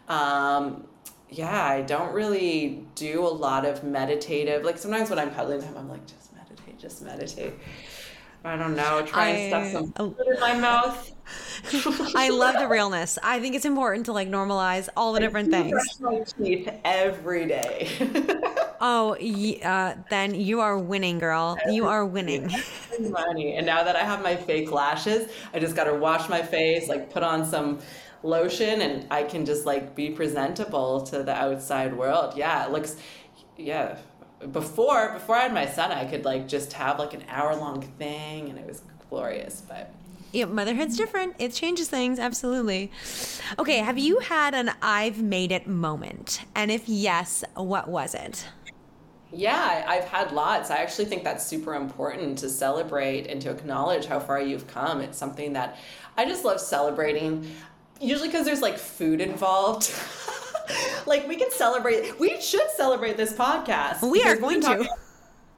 Um, 0.09 0.88
yeah, 1.31 1.65
I 1.65 1.83
don't 1.83 2.13
really 2.13 2.85
do 2.95 3.27
a 3.27 3.29
lot 3.29 3.65
of 3.65 3.85
meditative. 3.85 4.65
Like 4.65 4.79
sometimes 4.79 5.11
when 5.11 5.19
I'm 5.19 5.31
cuddling 5.31 5.63
him, 5.63 5.75
I'm 5.77 5.89
like, 5.89 6.07
just 6.07 6.33
meditate, 6.35 6.79
just 6.79 7.03
meditate. 7.03 7.55
I 8.45 8.57
don't 8.57 8.77
know, 8.77 9.05
try 9.05 9.29
and 9.29 9.73
stuff 9.73 9.93
some 9.97 10.15
food 10.15 10.27
in 10.33 10.41
my 10.41 10.55
mouth. 10.55 11.13
I 12.15 12.31
love 12.31 12.55
the 12.57 12.69
realness. 12.69 13.19
I 13.23 13.41
think 13.41 13.57
it's 13.57 13.65
important 13.65 14.07
to 14.07 14.13
like 14.13 14.29
normalize 14.29 14.89
all 14.97 15.13
the 15.13 15.19
I 15.19 15.23
different 15.23 15.51
things. 15.51 15.73
Brush 15.73 16.01
my 16.01 16.25
teeth 16.25 16.71
every 16.85 17.47
day. 17.47 17.91
oh, 18.81 19.17
uh, 19.63 19.95
then 20.09 20.35
you 20.35 20.61
are 20.61 20.79
winning, 20.79 21.19
girl. 21.19 21.59
You 21.69 21.87
are 21.89 22.07
winning. 22.07 22.51
Money. 23.01 23.57
And 23.57 23.67
now 23.67 23.83
that 23.83 23.97
I 23.97 24.05
have 24.05 24.23
my 24.23 24.37
fake 24.37 24.71
lashes, 24.71 25.31
I 25.53 25.59
just 25.59 25.75
got 25.75 25.85
to 25.85 25.95
wash 25.95 26.29
my 26.29 26.41
face, 26.41 26.89
like 26.89 27.11
put 27.11 27.23
on 27.23 27.45
some 27.45 27.81
lotion, 28.23 28.81
and 28.81 29.07
I 29.11 29.23
can 29.23 29.45
just 29.45 29.67
like 29.67 29.95
be 29.95 30.11
presentable 30.11 31.03
to 31.03 31.23
the 31.23 31.35
outside 31.35 31.97
world. 31.97 32.35
Yeah, 32.37 32.67
it 32.67 32.73
looks. 32.73 32.97
Yeah, 33.57 33.99
before 34.53 35.13
before 35.13 35.37
I 35.37 35.41
had 35.41 35.55
my 35.55 35.67
son, 35.67 35.91
I 35.91 36.05
could 36.05 36.25
like 36.25 36.49
just 36.49 36.73
have 36.75 36.99
like 36.99 37.15
an 37.15 37.25
hour 37.29 37.55
long 37.57 37.83
thing, 37.83 38.49
and 38.49 38.59
it 38.59 38.67
was 38.67 38.83
glorious. 39.11 39.63
But 39.67 39.93
yeah, 40.33 40.45
motherhood's 40.45 40.97
different. 40.97 41.37
It 41.39 41.53
changes 41.53 41.89
things, 41.89 42.19
absolutely. 42.19 42.91
Okay, 43.59 43.79
have 43.79 43.99
you 43.99 44.19
had 44.19 44.55
an 44.55 44.73
I've 44.83 45.23
made 45.23 45.53
it 45.53 45.67
moment? 45.67 46.43
And 46.55 46.71
if 46.71 46.89
yes, 46.89 47.45
what 47.55 47.89
was 47.89 48.15
it? 48.15 48.47
Yeah, 49.31 49.85
I've 49.87 50.05
had 50.05 50.33
lots. 50.33 50.71
I 50.71 50.77
actually 50.77 51.05
think 51.05 51.23
that's 51.23 51.47
super 51.47 51.75
important 51.75 52.39
to 52.39 52.49
celebrate 52.49 53.27
and 53.27 53.43
to 53.43 53.51
acknowledge 53.51 54.07
how 54.07 54.21
far 54.21 54.41
you've 54.41 54.67
come. 54.67 55.03
It's 55.03 55.19
something 55.19 55.53
that 55.53 55.77
I 56.17 56.25
just 56.25 56.45
love 56.45 56.61
celebrating, 56.61 57.51
usually 58.01 58.29
because 58.29 58.45
there's 58.45 58.63
like 58.63 58.79
food 58.79 59.21
involved. 59.21 59.93
like 61.07 61.27
we 61.29 61.37
can 61.37 61.51
celebrate. 61.51 62.19
We 62.19 62.41
should 62.41 62.71
celebrate 62.77 63.17
this 63.17 63.33
podcast. 63.33 64.09
We 64.09 64.23
are 64.23 64.37
going 64.37 64.61
to. 64.63 64.89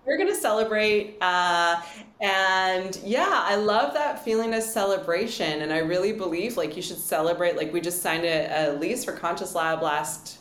We're 0.07 0.16
going 0.16 0.30
to 0.30 0.41
celebrate. 0.41 1.18
Uh, 1.20 1.80
and 2.20 2.99
yeah, 3.05 3.28
I 3.45 3.57
love 3.57 3.93
that 3.95 4.24
feeling 4.24 4.55
of 4.55 4.62
celebration. 4.62 5.61
And 5.61 5.72
I 5.72 5.78
really 5.78 6.12
believe 6.12 6.57
like 6.57 6.74
you 6.74 6.82
should 6.82 6.99
celebrate. 6.99 7.57
Like 7.57 7.72
we 7.72 7.80
just 7.80 8.03
signed 8.03 8.24
a, 8.24 8.70
a 8.70 8.72
lease 8.72 9.05
for 9.05 9.12
Conscious 9.12 9.55
Lab 9.55 9.82
last 9.82 10.38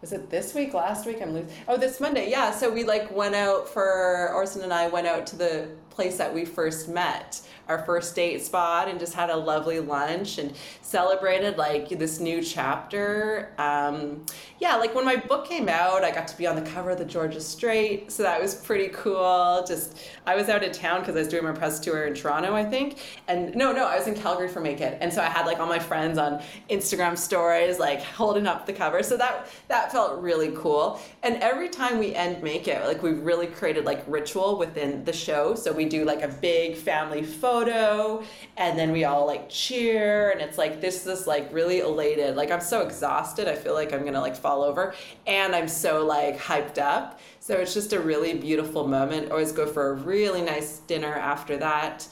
was 0.00 0.12
it 0.12 0.30
this 0.30 0.54
week 0.54 0.74
last 0.74 1.06
week 1.06 1.20
i'm 1.20 1.32
losing 1.32 1.50
oh 1.66 1.76
this 1.76 1.98
monday 1.98 2.30
yeah 2.30 2.50
so 2.52 2.70
we 2.70 2.84
like 2.84 3.10
went 3.10 3.34
out 3.34 3.68
for 3.68 4.30
orson 4.32 4.62
and 4.62 4.72
i 4.72 4.86
went 4.86 5.06
out 5.06 5.26
to 5.26 5.34
the 5.34 5.68
place 5.98 6.16
that 6.16 6.32
we 6.32 6.44
first 6.44 6.88
met 6.88 7.40
our 7.68 7.84
first 7.84 8.14
date 8.14 8.42
spot 8.42 8.88
and 8.88 8.98
just 8.98 9.14
had 9.14 9.30
a 9.30 9.36
lovely 9.36 9.78
lunch 9.78 10.38
and 10.38 10.52
celebrated 10.80 11.58
like 11.58 11.88
this 11.90 12.18
new 12.18 12.42
chapter. 12.42 13.52
Um, 13.58 14.24
yeah, 14.58 14.76
like 14.76 14.94
when 14.94 15.04
my 15.04 15.16
book 15.16 15.46
came 15.46 15.68
out, 15.68 16.02
I 16.02 16.10
got 16.10 16.26
to 16.28 16.36
be 16.36 16.46
on 16.46 16.56
the 16.56 16.62
cover 16.62 16.90
of 16.90 16.98
the 16.98 17.04
Georgia 17.04 17.40
Straight, 17.40 18.10
so 18.10 18.22
that 18.22 18.40
was 18.40 18.54
pretty 18.54 18.88
cool. 18.88 19.64
Just 19.66 19.98
I 20.26 20.34
was 20.34 20.48
out 20.48 20.64
of 20.64 20.72
town 20.72 21.00
because 21.00 21.14
I 21.14 21.18
was 21.18 21.28
doing 21.28 21.44
my 21.44 21.52
press 21.52 21.78
tour 21.78 22.06
in 22.06 22.14
Toronto, 22.14 22.54
I 22.54 22.64
think, 22.64 22.98
and 23.28 23.54
no, 23.54 23.72
no, 23.72 23.86
I 23.86 23.98
was 23.98 24.06
in 24.06 24.14
Calgary 24.14 24.48
for 24.48 24.60
Make 24.60 24.80
It, 24.80 24.98
and 25.00 25.12
so 25.12 25.20
I 25.20 25.26
had 25.26 25.44
like 25.46 25.60
all 25.60 25.66
my 25.66 25.78
friends 25.78 26.16
on 26.16 26.42
Instagram 26.70 27.18
stories, 27.18 27.78
like 27.78 28.02
holding 28.02 28.46
up 28.46 28.66
the 28.66 28.72
cover. 28.72 29.02
So 29.02 29.16
that 29.18 29.48
that 29.68 29.92
felt 29.92 30.22
really 30.22 30.52
cool. 30.56 31.00
And 31.22 31.36
every 31.42 31.68
time 31.68 31.98
we 31.98 32.14
end 32.14 32.42
Make 32.42 32.66
It, 32.66 32.84
like 32.86 33.02
we 33.02 33.12
really 33.12 33.46
created 33.46 33.84
like 33.84 34.02
ritual 34.06 34.58
within 34.58 35.04
the 35.04 35.12
show. 35.12 35.54
So 35.54 35.70
we 35.70 35.84
do 35.88 36.04
like 36.04 36.22
a 36.22 36.28
big 36.28 36.76
family 36.76 37.22
photo 37.22 38.22
and 38.56 38.78
then 38.78 38.92
we 38.92 39.04
all 39.04 39.26
like 39.26 39.48
cheer 39.48 40.30
and 40.30 40.40
it's 40.40 40.58
like 40.58 40.80
this 40.80 41.06
is 41.06 41.26
like 41.26 41.52
really 41.52 41.80
elated. 41.80 42.36
Like 42.36 42.50
i'm 42.50 42.60
so 42.60 42.82
exhausted 42.82 43.48
i 43.48 43.54
feel 43.54 43.74
like 43.74 43.92
i'm 43.92 44.04
gonna 44.04 44.20
like 44.20 44.36
fall 44.36 44.62
over 44.62 44.94
and 45.26 45.54
i'm 45.54 45.68
so 45.68 46.04
like 46.04 46.38
hyped 46.38 46.78
up. 46.78 47.20
So 47.40 47.54
it's 47.56 47.74
just 47.74 47.92
a 47.92 48.00
really 48.00 48.34
beautiful 48.34 48.86
moment. 48.86 49.30
Always 49.30 49.52
go 49.52 49.66
for 49.66 49.90
a 49.90 49.94
really 49.94 50.42
nice 50.42 50.78
dinner 50.80 51.14
after 51.14 51.56
that. 51.56 52.06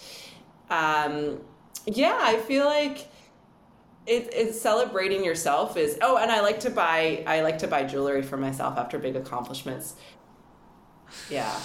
Um, 0.70 1.40
yeah 1.86 2.18
i 2.20 2.36
feel 2.36 2.66
like 2.66 3.08
it, 4.06 4.28
it's 4.32 4.60
celebrating 4.60 5.24
yourself 5.24 5.76
is 5.76 5.98
oh 6.02 6.16
and 6.16 6.30
i 6.30 6.40
like 6.40 6.60
to 6.60 6.70
buy 6.70 7.24
i 7.26 7.40
like 7.42 7.58
to 7.58 7.68
buy 7.68 7.84
jewelry 7.84 8.22
for 8.22 8.36
myself 8.36 8.76
after 8.78 8.98
big 8.98 9.16
accomplishments. 9.16 9.94
Yeah 11.30 11.58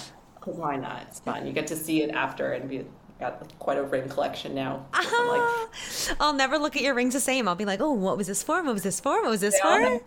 why 0.46 0.76
not 0.76 1.02
it's 1.08 1.20
fun 1.20 1.46
you 1.46 1.52
get 1.52 1.66
to 1.66 1.76
see 1.76 2.02
it 2.02 2.10
after 2.10 2.52
and 2.52 2.68
be 2.68 2.84
got 3.22 3.58
quite 3.58 3.78
a 3.78 3.82
ring 3.82 4.08
collection 4.08 4.54
now. 4.54 4.84
Uh-huh. 4.92 5.18
Like, 5.32 6.16
I'll 6.20 6.32
never 6.32 6.58
look 6.58 6.76
at 6.76 6.82
your 6.82 6.94
rings 6.94 7.14
the 7.14 7.20
same. 7.20 7.46
I'll 7.48 7.54
be 7.54 7.64
like, 7.64 7.80
oh, 7.80 7.92
what 7.92 8.16
was 8.16 8.26
this 8.26 8.42
for? 8.42 8.62
What 8.62 8.74
was 8.74 8.82
this 8.82 9.00
for? 9.00 9.22
What 9.22 9.30
was 9.30 9.40
this 9.40 9.58
for? 9.60 10.00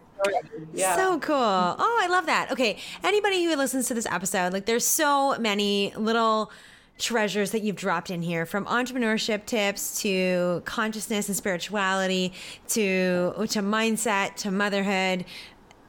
Yeah. 0.74 0.96
So 0.96 1.20
cool. 1.20 1.36
Oh, 1.36 2.00
I 2.04 2.08
love 2.08 2.26
that. 2.28 2.52
Okay. 2.52 2.78
Anybody 3.04 3.44
who 3.46 3.56
listens 3.56 3.88
to 3.88 3.94
this 3.94 4.06
episode, 4.06 4.54
like 4.54 4.66
there's 4.66 4.86
so 4.86 5.38
many 5.40 5.94
little 5.96 6.52
treasures 6.98 7.52
that 7.52 7.62
you've 7.62 7.76
dropped 7.76 8.10
in 8.10 8.22
here 8.22 8.46
from 8.46 8.66
entrepreneurship 8.66 9.46
tips 9.46 10.02
to 10.02 10.62
consciousness 10.66 11.28
and 11.28 11.36
spirituality 11.36 12.34
to 12.68 13.34
to 13.50 13.60
mindset 13.62 14.36
to 14.36 14.52
motherhood 14.52 15.26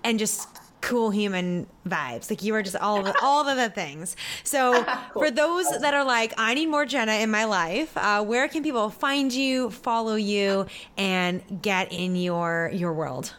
and 0.03 0.19
just 0.19 0.49
cool 0.81 1.11
human 1.11 1.67
vibes. 1.87 2.31
Like 2.31 2.43
you 2.43 2.55
are 2.55 2.63
just 2.63 2.77
all 2.77 2.99
of 2.99 3.05
the, 3.05 3.15
all 3.23 3.49
of 3.49 3.57
the 3.57 3.71
things. 3.71 4.17
So 4.45 4.85
cool. 5.13 5.23
for 5.23 5.31
those 5.31 5.67
that 5.81 5.95
are 5.95 6.05
like, 6.05 6.35
I 6.39 6.55
need 6.55 6.67
more 6.67 6.87
Jenna 6.87 7.15
in 7.15 7.31
my 7.31 7.45
life, 7.45 7.97
uh, 7.97 8.25
where 8.25 8.49
can 8.49 8.63
people 8.63 8.91
find 8.91 9.33
you, 9.33 9.71
follow 9.71 10.15
you, 10.15 10.67
and 10.97 11.43
get 11.63 11.93
in 11.93 12.17
your 12.17 12.71
your 12.73 12.93
world? 12.93 13.35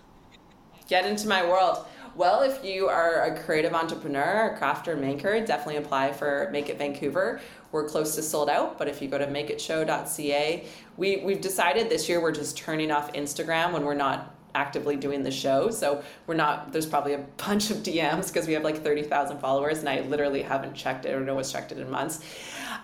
Get 0.87 1.05
into 1.05 1.27
my 1.27 1.43
world. 1.43 1.85
Well, 2.17 2.41
if 2.41 2.65
you 2.65 2.87
are 2.87 3.25
a 3.25 3.43
creative 3.43 3.75
entrepreneur, 3.75 4.55
a 4.55 4.59
crafter, 4.59 4.99
maker, 4.99 5.39
definitely 5.45 5.75
apply 5.75 6.13
for 6.13 6.49
Make 6.51 6.67
It 6.67 6.79
Vancouver. 6.79 7.39
We're 7.71 7.87
close 7.87 8.15
to 8.15 8.23
sold 8.23 8.49
out, 8.49 8.79
but 8.79 8.87
if 8.87 9.03
you 9.03 9.07
go 9.07 9.19
to 9.19 9.27
makeitshow.ca, 9.27 10.65
we, 10.95 11.17
we've 11.17 11.41
decided 11.41 11.89
this 11.89 12.09
year 12.09 12.19
we're 12.19 12.31
just 12.31 12.57
turning 12.57 12.89
off 12.89 13.13
Instagram 13.13 13.71
when 13.71 13.83
we're 13.83 13.93
not 13.93 14.33
actively 14.55 14.95
doing 14.95 15.23
the 15.23 15.31
show. 15.31 15.69
So 15.69 16.03
we're 16.25 16.35
not, 16.35 16.71
there's 16.71 16.85
probably 16.85 17.13
a 17.13 17.25
bunch 17.37 17.69
of 17.69 17.77
DMs 17.77 18.27
because 18.27 18.47
we 18.47 18.53
have 18.53 18.63
like 18.63 18.83
30,000 18.83 19.39
followers 19.39 19.79
and 19.79 19.89
I 19.89 20.01
literally 20.01 20.41
haven't 20.41 20.73
checked 20.73 21.05
it 21.05 21.13
or 21.13 21.19
no 21.19 21.35
one's 21.35 21.51
checked 21.51 21.71
it 21.71 21.77
in 21.77 21.89
months. 21.89 22.21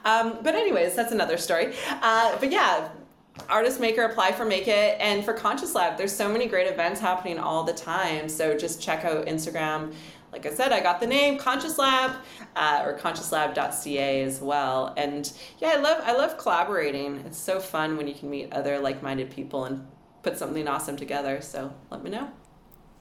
Um, 0.05 0.39
but, 0.41 0.55
anyways, 0.55 0.95
that's 0.95 1.11
another 1.11 1.37
story. 1.37 1.73
Uh, 1.89 2.37
but 2.39 2.51
yeah, 2.51 2.89
artist 3.49 3.79
maker 3.79 4.03
apply 4.03 4.31
for 4.31 4.45
make 4.45 4.67
it 4.67 4.97
and 4.99 5.25
for 5.25 5.33
conscious 5.33 5.73
lab 5.73 5.97
there's 5.97 6.15
so 6.15 6.31
many 6.31 6.47
great 6.47 6.67
events 6.67 6.99
happening 6.99 7.39
all 7.39 7.63
the 7.63 7.73
time 7.73 8.29
so 8.29 8.55
just 8.55 8.79
check 8.79 9.03
out 9.05 9.25
instagram 9.25 9.91
like 10.31 10.45
i 10.45 10.53
said 10.53 10.71
i 10.71 10.79
got 10.79 10.99
the 10.99 11.07
name 11.07 11.37
conscious 11.37 11.79
lab 11.79 12.11
uh, 12.55 12.83
or 12.85 12.97
consciouslab.ca 12.97 14.21
as 14.21 14.39
well 14.39 14.93
and 14.97 15.33
yeah 15.57 15.69
i 15.69 15.77
love 15.77 15.99
i 16.05 16.13
love 16.13 16.37
collaborating 16.37 17.17
it's 17.25 17.37
so 17.37 17.59
fun 17.59 17.97
when 17.97 18.07
you 18.07 18.13
can 18.13 18.29
meet 18.29 18.53
other 18.53 18.77
like-minded 18.77 19.31
people 19.31 19.65
and 19.65 19.83
put 20.23 20.37
something 20.37 20.67
awesome 20.67 20.97
together. 20.97 21.41
So 21.41 21.73
let 21.91 22.03
me 22.03 22.09
know. 22.09 22.29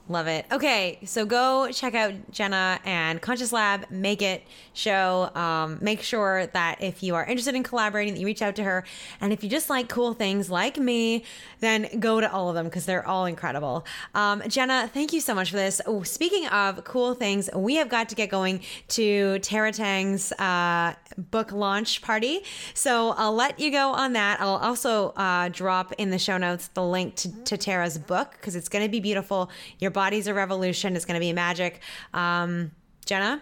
Love 0.09 0.27
it. 0.27 0.45
Okay, 0.51 0.99
so 1.05 1.25
go 1.25 1.71
check 1.71 1.95
out 1.95 2.13
Jenna 2.29 2.77
and 2.83 3.21
Conscious 3.21 3.53
Lab, 3.53 3.89
Make 3.89 4.21
It 4.21 4.43
show. 4.73 5.33
Um, 5.33 5.77
make 5.81 6.01
sure 6.01 6.47
that 6.47 6.83
if 6.83 7.01
you 7.03 7.15
are 7.15 7.25
interested 7.25 7.55
in 7.55 7.63
collaborating, 7.63 8.13
that 8.13 8.19
you 8.19 8.25
reach 8.25 8.41
out 8.41 8.57
to 8.57 8.65
her. 8.65 8.83
And 9.21 9.31
if 9.31 9.45
you 9.45 9.49
just 9.49 9.69
like 9.69 9.87
cool 9.87 10.13
things 10.13 10.49
like 10.49 10.77
me, 10.77 11.23
then 11.61 12.01
go 12.01 12.19
to 12.19 12.29
all 12.29 12.49
of 12.49 12.55
them 12.55 12.65
because 12.65 12.85
they're 12.85 13.07
all 13.07 13.25
incredible. 13.25 13.85
Um, 14.13 14.43
Jenna, 14.49 14.89
thank 14.93 15.13
you 15.13 15.21
so 15.21 15.33
much 15.33 15.51
for 15.51 15.55
this. 15.55 15.79
Speaking 16.03 16.47
of 16.47 16.83
cool 16.83 17.13
things, 17.13 17.49
we 17.55 17.75
have 17.75 17.87
got 17.87 18.09
to 18.09 18.15
get 18.15 18.29
going 18.29 18.59
to 18.89 19.39
Tara 19.39 19.71
Tang's 19.71 20.33
uh, 20.33 20.95
book 21.17 21.53
launch 21.53 22.01
party. 22.01 22.41
So 22.73 23.11
I'll 23.11 23.35
let 23.35 23.57
you 23.57 23.71
go 23.71 23.91
on 23.91 24.11
that. 24.13 24.41
I'll 24.41 24.57
also 24.57 25.11
uh, 25.11 25.47
drop 25.47 25.93
in 25.93 26.09
the 26.09 26.19
show 26.19 26.37
notes 26.37 26.67
the 26.73 26.83
link 26.83 27.15
to, 27.15 27.31
to 27.45 27.57
Tara's 27.57 27.97
book 27.97 28.31
because 28.33 28.57
it's 28.57 28.67
going 28.67 28.83
to 28.83 28.91
be 28.91 28.99
beautiful. 28.99 29.49
Your 29.79 29.92
body's 29.93 30.27
a 30.27 30.33
revolution. 30.33 30.95
It's 30.95 31.05
going 31.05 31.15
to 31.15 31.25
be 31.25 31.33
magic. 31.33 31.79
Um, 32.13 32.71
Jenna, 33.05 33.41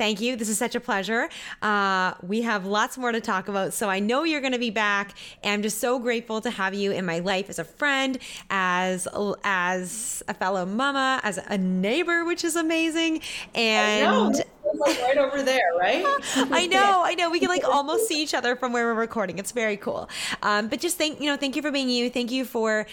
Thank 0.00 0.22
you. 0.22 0.34
This 0.34 0.48
is 0.48 0.56
such 0.56 0.74
a 0.74 0.80
pleasure. 0.80 1.28
Uh, 1.60 2.14
we 2.22 2.40
have 2.40 2.64
lots 2.64 2.96
more 2.96 3.12
to 3.12 3.20
talk 3.20 3.48
about. 3.48 3.74
So 3.74 3.90
I 3.90 3.98
know 3.98 4.24
you're 4.24 4.40
going 4.40 4.54
to 4.54 4.58
be 4.58 4.70
back. 4.70 5.14
And 5.44 5.52
I'm 5.52 5.62
just 5.62 5.78
so 5.78 5.98
grateful 5.98 6.40
to 6.40 6.48
have 6.48 6.72
you 6.72 6.90
in 6.90 7.04
my 7.04 7.18
life 7.18 7.50
as 7.50 7.58
a 7.58 7.64
friend, 7.64 8.16
as 8.48 9.06
as 9.44 10.22
a 10.26 10.32
fellow 10.32 10.64
mama, 10.64 11.20
as 11.22 11.36
a 11.36 11.58
neighbor, 11.58 12.24
which 12.24 12.44
is 12.44 12.56
amazing. 12.56 13.20
And 13.54 14.42
like 14.74 15.02
right 15.02 15.18
over 15.18 15.42
there, 15.42 15.72
right? 15.78 16.02
I 16.34 16.66
know, 16.66 17.02
I 17.04 17.14
know. 17.14 17.28
We 17.28 17.38
can 17.38 17.50
like 17.50 17.64
almost 17.64 18.08
see 18.08 18.22
each 18.22 18.32
other 18.32 18.56
from 18.56 18.72
where 18.72 18.86
we're 18.86 18.98
recording. 18.98 19.38
It's 19.38 19.52
very 19.52 19.76
cool. 19.76 20.08
Um, 20.42 20.68
but 20.68 20.80
just 20.80 20.96
thank 20.96 21.20
you 21.20 21.26
know, 21.26 21.36
thank 21.36 21.56
you 21.56 21.62
for 21.62 21.70
being 21.70 21.90
you. 21.90 22.08
Thank 22.08 22.30
you 22.30 22.46
for 22.46 22.86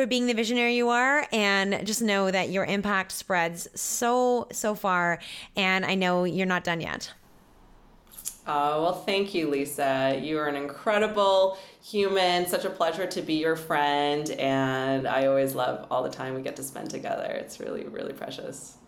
for 0.00 0.06
being 0.06 0.26
the 0.26 0.32
visionary 0.32 0.76
you 0.76 0.88
are 0.88 1.26
and 1.30 1.86
just 1.86 2.00
know 2.00 2.30
that 2.30 2.48
your 2.48 2.64
impact 2.64 3.12
spreads 3.12 3.68
so 3.74 4.48
so 4.50 4.74
far 4.74 5.18
and 5.56 5.84
i 5.84 5.94
know 5.94 6.24
you're 6.24 6.46
not 6.46 6.64
done 6.64 6.80
yet 6.80 7.12
Oh, 8.46 8.82
well, 8.82 8.94
thank 8.94 9.32
you, 9.32 9.48
Lisa. 9.48 10.18
You 10.20 10.38
are 10.38 10.48
an 10.48 10.56
incredible 10.56 11.56
human. 11.84 12.48
Such 12.48 12.64
a 12.64 12.70
pleasure 12.70 13.06
to 13.06 13.22
be 13.22 13.34
your 13.34 13.54
friend. 13.54 14.28
And 14.30 15.06
I 15.06 15.26
always 15.26 15.54
love 15.54 15.86
all 15.88 16.02
the 16.02 16.10
time 16.10 16.34
we 16.34 16.42
get 16.42 16.56
to 16.56 16.64
spend 16.64 16.90
together. 16.90 17.26
It's 17.26 17.60
really, 17.60 17.84
really 17.84 18.14
precious 18.14 18.78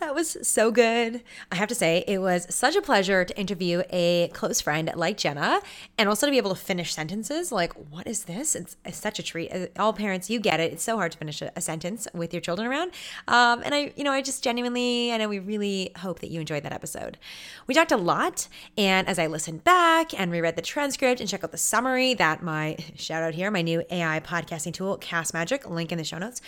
that 0.00 0.14
was 0.14 0.36
so 0.42 0.70
good. 0.70 1.22
I 1.50 1.56
have 1.56 1.68
to 1.68 1.74
say, 1.74 2.04
it 2.06 2.18
was 2.18 2.46
such 2.54 2.76
a 2.76 2.82
pleasure 2.82 3.24
to 3.24 3.38
interview 3.38 3.82
a 3.90 4.28
close 4.32 4.60
friend 4.60 4.90
like 4.94 5.16
Jenna 5.16 5.60
and 5.96 6.08
also 6.08 6.26
to 6.26 6.30
be 6.30 6.38
able 6.38 6.54
to 6.54 6.60
finish 6.60 6.94
sentences. 6.94 7.50
Like, 7.52 7.72
what 7.90 8.06
is 8.06 8.24
this? 8.24 8.54
It's, 8.54 8.76
it's 8.84 8.98
such 8.98 9.18
a 9.18 9.22
treat. 9.22 9.52
Uh, 9.52 9.66
all 9.78 9.92
parents, 9.92 10.30
you 10.30 10.40
get 10.40 10.60
it. 10.60 10.72
It's 10.72 10.82
so 10.82 10.96
hard 10.96 11.12
to 11.12 11.18
finish 11.18 11.42
a, 11.42 11.50
a 11.56 11.60
sentence 11.60 12.06
with 12.14 12.32
your 12.32 12.40
children 12.40 12.68
around. 12.68 12.92
Um, 13.26 13.62
and 13.64 13.74
I, 13.74 13.92
you 13.96 14.04
know, 14.04 14.12
I 14.12 14.22
just 14.22 14.42
genuinely, 14.44 15.12
I 15.12 15.16
know 15.16 15.28
we 15.28 15.38
really 15.38 15.92
hope 15.98 16.20
that 16.20 16.30
you 16.30 16.40
enjoyed 16.40 16.62
that 16.62 16.72
episode. 16.72 17.18
We 17.66 17.74
talked 17.74 17.92
a 17.92 17.96
lot. 17.96 18.48
And 18.76 19.08
as 19.08 19.18
I 19.18 19.26
listened 19.26 19.64
back 19.64 20.18
and 20.18 20.30
reread 20.30 20.56
the 20.56 20.62
transcript 20.62 21.20
and 21.20 21.28
check 21.28 21.44
out 21.44 21.52
the 21.52 21.58
summary 21.58 22.14
that 22.14 22.42
my 22.42 22.76
shout 22.96 23.22
out 23.22 23.34
here, 23.34 23.50
my 23.50 23.62
new 23.62 23.82
AI 23.90 24.20
podcasting 24.20 24.72
tool, 24.72 24.98
Castmagic, 24.98 25.68
link 25.68 25.92
in 25.92 25.98
the 25.98 26.04
show 26.04 26.18
notes, 26.18 26.40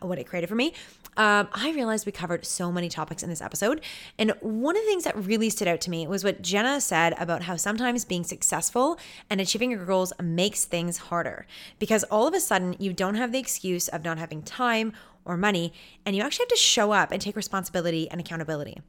what 0.00 0.18
it 0.18 0.24
created 0.24 0.48
for 0.48 0.54
me, 0.54 0.72
um, 1.16 1.48
I 1.52 1.72
realized 1.72 2.06
we 2.06 2.12
covered 2.12 2.46
so 2.46 2.72
many 2.72 2.81
topics 2.88 3.22
in 3.22 3.30
this 3.30 3.40
episode. 3.40 3.80
And 4.18 4.32
one 4.40 4.76
of 4.76 4.82
the 4.82 4.88
things 4.88 5.04
that 5.04 5.16
really 5.16 5.50
stood 5.50 5.68
out 5.68 5.80
to 5.82 5.90
me 5.90 6.06
was 6.06 6.24
what 6.24 6.42
Jenna 6.42 6.80
said 6.80 7.14
about 7.18 7.42
how 7.42 7.56
sometimes 7.56 8.04
being 8.04 8.24
successful 8.24 8.98
and 9.30 9.40
achieving 9.40 9.70
your 9.70 9.84
goals 9.84 10.12
makes 10.22 10.64
things 10.64 10.98
harder 10.98 11.46
because 11.78 12.04
all 12.04 12.26
of 12.26 12.34
a 12.34 12.40
sudden 12.40 12.76
you 12.78 12.92
don't 12.92 13.14
have 13.14 13.32
the 13.32 13.38
excuse 13.38 13.88
of 13.88 14.04
not 14.04 14.18
having 14.18 14.42
time 14.42 14.92
or 15.24 15.36
money, 15.36 15.72
and 16.04 16.16
you 16.16 16.22
actually 16.22 16.44
have 16.44 16.48
to 16.48 16.56
show 16.56 16.92
up 16.92 17.12
and 17.12 17.22
take 17.22 17.36
responsibility 17.36 18.10
and 18.10 18.20
accountability. 18.20 18.80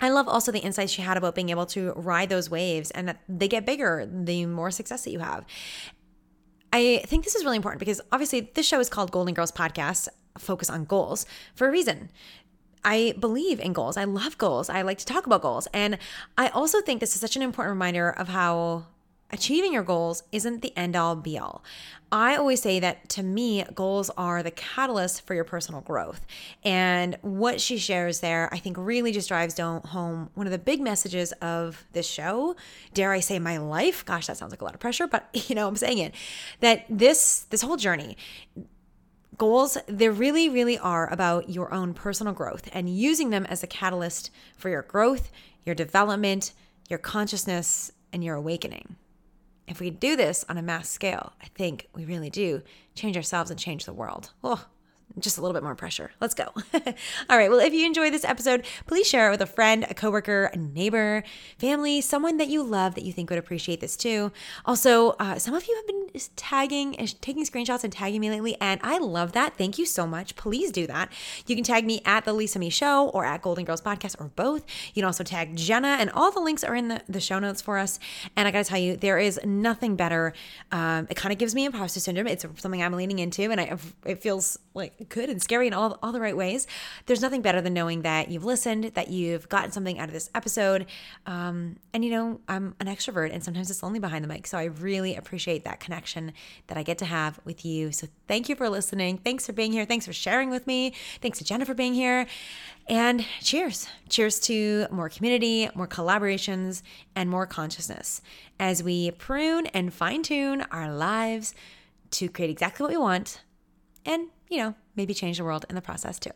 I 0.00 0.08
love 0.08 0.26
also 0.26 0.50
the 0.50 0.60
insights 0.60 0.92
she 0.92 1.02
had 1.02 1.18
about 1.18 1.34
being 1.34 1.50
able 1.50 1.66
to 1.66 1.92
ride 1.92 2.30
those 2.30 2.48
waves 2.48 2.90
and 2.92 3.08
that 3.08 3.20
they 3.28 3.48
get 3.48 3.66
bigger 3.66 4.08
the 4.10 4.46
more 4.46 4.70
success 4.70 5.04
that 5.04 5.10
you 5.10 5.18
have. 5.18 5.44
I 6.72 7.02
think 7.04 7.24
this 7.24 7.34
is 7.34 7.44
really 7.44 7.56
important 7.56 7.80
because 7.80 8.00
obviously 8.10 8.50
this 8.54 8.66
show 8.66 8.80
is 8.80 8.88
called 8.88 9.10
Golden 9.10 9.34
Girls 9.34 9.52
Podcast 9.52 10.08
focus 10.38 10.70
on 10.70 10.84
goals 10.84 11.26
for 11.54 11.68
a 11.68 11.70
reason. 11.70 12.10
I 12.84 13.14
believe 13.18 13.60
in 13.60 13.72
goals. 13.72 13.96
I 13.96 14.04
love 14.04 14.38
goals. 14.38 14.68
I 14.70 14.82
like 14.82 14.98
to 14.98 15.06
talk 15.06 15.26
about 15.26 15.42
goals. 15.42 15.68
And 15.72 15.98
I 16.38 16.48
also 16.48 16.80
think 16.80 17.00
this 17.00 17.14
is 17.14 17.20
such 17.20 17.36
an 17.36 17.42
important 17.42 17.74
reminder 17.74 18.10
of 18.10 18.28
how 18.28 18.86
achieving 19.32 19.72
your 19.72 19.82
goals 19.82 20.22
isn't 20.32 20.62
the 20.62 20.76
end 20.76 20.96
all 20.96 21.16
be 21.16 21.38
all. 21.38 21.62
I 22.12 22.34
always 22.34 22.60
say 22.60 22.80
that 22.80 23.08
to 23.10 23.22
me, 23.22 23.64
goals 23.74 24.10
are 24.16 24.42
the 24.42 24.50
catalyst 24.50 25.24
for 25.26 25.34
your 25.34 25.44
personal 25.44 25.80
growth. 25.80 26.26
And 26.64 27.16
what 27.22 27.60
she 27.60 27.78
shares 27.78 28.18
there, 28.18 28.48
I 28.52 28.58
think 28.58 28.76
really 28.76 29.12
just 29.12 29.28
drives 29.28 29.58
home 29.58 30.30
one 30.34 30.46
of 30.46 30.50
the 30.50 30.58
big 30.58 30.80
messages 30.80 31.30
of 31.40 31.84
this 31.92 32.08
show. 32.08 32.56
Dare 32.94 33.12
I 33.12 33.20
say 33.20 33.38
my 33.38 33.58
life? 33.58 34.04
Gosh, 34.04 34.26
that 34.26 34.36
sounds 34.36 34.50
like 34.50 34.60
a 34.60 34.64
lot 34.64 34.74
of 34.74 34.80
pressure, 34.80 35.06
but 35.06 35.28
you 35.48 35.54
know, 35.54 35.68
I'm 35.68 35.76
saying 35.76 35.98
it. 35.98 36.14
That 36.60 36.84
this 36.88 37.46
this 37.50 37.62
whole 37.62 37.76
journey 37.76 38.16
goals, 39.36 39.78
they 39.86 40.08
really, 40.08 40.48
really 40.48 40.78
are 40.78 41.10
about 41.12 41.48
your 41.48 41.72
own 41.72 41.94
personal 41.94 42.32
growth 42.32 42.68
and 42.72 42.94
using 42.94 43.30
them 43.30 43.46
as 43.46 43.62
a 43.62 43.66
catalyst 43.66 44.30
for 44.56 44.68
your 44.68 44.82
growth, 44.82 45.30
your 45.64 45.74
development, 45.74 46.52
your 46.88 46.98
consciousness, 46.98 47.92
and 48.12 48.24
your 48.24 48.36
awakening. 48.36 48.96
If 49.68 49.80
we 49.80 49.90
do 49.90 50.16
this 50.16 50.44
on 50.48 50.58
a 50.58 50.62
mass 50.62 50.88
scale, 50.88 51.32
I 51.40 51.46
think 51.54 51.88
we 51.94 52.04
really 52.04 52.30
do 52.30 52.62
change 52.94 53.16
ourselves 53.16 53.50
and 53.50 53.60
change 53.60 53.84
the 53.84 53.92
world. 53.92 54.32
Oh, 54.42 54.66
just 55.18 55.38
a 55.38 55.40
little 55.40 55.54
bit 55.54 55.62
more 55.62 55.74
pressure. 55.74 56.12
Let's 56.20 56.34
go. 56.34 56.44
All 56.74 57.36
right. 57.36 57.50
Well, 57.50 57.60
if 57.60 57.72
you 57.72 57.84
enjoy 57.84 58.10
this 58.10 58.24
episode, 58.24 58.64
please 58.86 59.06
share 59.06 59.28
it 59.28 59.30
with 59.32 59.40
a 59.42 59.46
friend, 59.46 59.84
a 59.88 59.94
coworker, 59.94 60.50
a 60.52 60.56
neighbor, 60.56 61.24
family, 61.58 62.00
someone 62.00 62.36
that 62.36 62.48
you 62.48 62.62
love 62.62 62.94
that 62.94 63.04
you 63.04 63.12
think 63.12 63.30
would 63.30 63.38
appreciate 63.38 63.80
this 63.80 63.96
too. 63.96 64.32
Also, 64.64 65.10
uh, 65.18 65.38
some 65.38 65.54
of 65.54 65.66
you 65.66 65.74
have 65.76 65.86
been 65.86 66.20
tagging 66.36 66.94
taking 67.20 67.44
screenshots 67.44 67.84
and 67.84 67.92
tagging 67.92 68.20
me 68.20 68.30
lately, 68.30 68.56
and 68.60 68.80
I 68.82 68.98
love 68.98 69.32
that. 69.32 69.56
Thank 69.56 69.78
you 69.78 69.86
so 69.86 70.06
much. 70.06 70.36
Please 70.36 70.70
do 70.70 70.86
that. 70.86 71.10
You 71.46 71.54
can 71.54 71.64
tag 71.64 71.84
me 71.84 72.02
at 72.04 72.24
the 72.24 72.32
Lisa 72.32 72.58
Michaud 72.58 73.10
or 73.12 73.24
at 73.24 73.42
Golden 73.42 73.64
Girls 73.64 73.80
Podcast 73.80 74.20
or 74.20 74.28
both. 74.36 74.64
You 74.94 75.02
can 75.02 75.04
also 75.04 75.24
tag 75.24 75.56
Jenna, 75.56 75.96
and 76.00 76.10
all 76.10 76.30
the 76.30 76.40
links 76.40 76.64
are 76.64 76.74
in 76.74 76.88
the, 76.88 77.02
the 77.08 77.20
show 77.20 77.38
notes 77.38 77.60
for 77.60 77.78
us. 77.78 77.98
And 78.36 78.46
I 78.46 78.50
got 78.50 78.64
to 78.64 78.68
tell 78.68 78.78
you, 78.78 78.96
there 78.96 79.18
is 79.18 79.40
nothing 79.44 79.96
better. 79.96 80.32
Um, 80.72 81.06
it 81.10 81.16
kind 81.16 81.32
of 81.32 81.38
gives 81.38 81.54
me 81.54 81.64
imposter 81.64 82.00
syndrome. 82.00 82.26
It's 82.26 82.44
something 82.56 82.82
I'm 82.82 82.92
leaning 82.92 83.18
into, 83.18 83.50
and 83.50 83.60
I, 83.60 83.76
it 84.04 84.22
feels 84.22 84.58
like 84.74 84.99
good 85.08 85.30
and 85.30 85.40
scary 85.42 85.66
in 85.66 85.72
all, 85.72 85.98
all 86.02 86.12
the 86.12 86.20
right 86.20 86.36
ways. 86.36 86.66
There's 87.06 87.22
nothing 87.22 87.42
better 87.42 87.60
than 87.60 87.74
knowing 87.74 88.02
that 88.02 88.30
you've 88.30 88.44
listened, 88.44 88.84
that 88.94 89.08
you've 89.08 89.48
gotten 89.48 89.72
something 89.72 89.98
out 89.98 90.08
of 90.08 90.12
this 90.12 90.30
episode. 90.34 90.86
Um, 91.26 91.76
and, 91.92 92.04
you 92.04 92.10
know, 92.10 92.40
I'm 92.48 92.74
an 92.80 92.86
extrovert 92.86 93.32
and 93.32 93.42
sometimes 93.42 93.70
it's 93.70 93.82
lonely 93.82 93.98
behind 93.98 94.24
the 94.24 94.28
mic. 94.28 94.46
So 94.46 94.58
I 94.58 94.64
really 94.64 95.16
appreciate 95.16 95.64
that 95.64 95.80
connection 95.80 96.32
that 96.66 96.76
I 96.76 96.82
get 96.82 96.98
to 96.98 97.04
have 97.04 97.40
with 97.44 97.64
you. 97.64 97.92
So 97.92 98.06
thank 98.28 98.48
you 98.48 98.56
for 98.56 98.68
listening. 98.68 99.18
Thanks 99.18 99.46
for 99.46 99.52
being 99.52 99.72
here. 99.72 99.84
Thanks 99.84 100.06
for 100.06 100.12
sharing 100.12 100.50
with 100.50 100.66
me. 100.66 100.92
Thanks 101.20 101.38
to 101.38 101.44
Jenna 101.44 101.64
for 101.64 101.74
being 101.74 101.94
here. 101.94 102.26
And 102.88 103.24
cheers. 103.40 103.86
Cheers 104.08 104.40
to 104.40 104.86
more 104.90 105.08
community, 105.08 105.68
more 105.74 105.86
collaborations, 105.86 106.82
and 107.14 107.30
more 107.30 107.46
consciousness 107.46 108.20
as 108.58 108.82
we 108.82 109.12
prune 109.12 109.66
and 109.66 109.94
fine 109.94 110.22
tune 110.22 110.62
our 110.70 110.92
lives 110.92 111.54
to 112.10 112.28
create 112.28 112.50
exactly 112.50 112.82
what 112.82 112.90
we 112.90 112.98
want 112.98 113.42
and, 114.04 114.28
you 114.48 114.58
know, 114.58 114.74
maybe 115.00 115.14
change 115.14 115.38
the 115.38 115.44
world 115.44 115.64
in 115.70 115.74
the 115.74 115.80
process 115.80 116.18
too. 116.18 116.30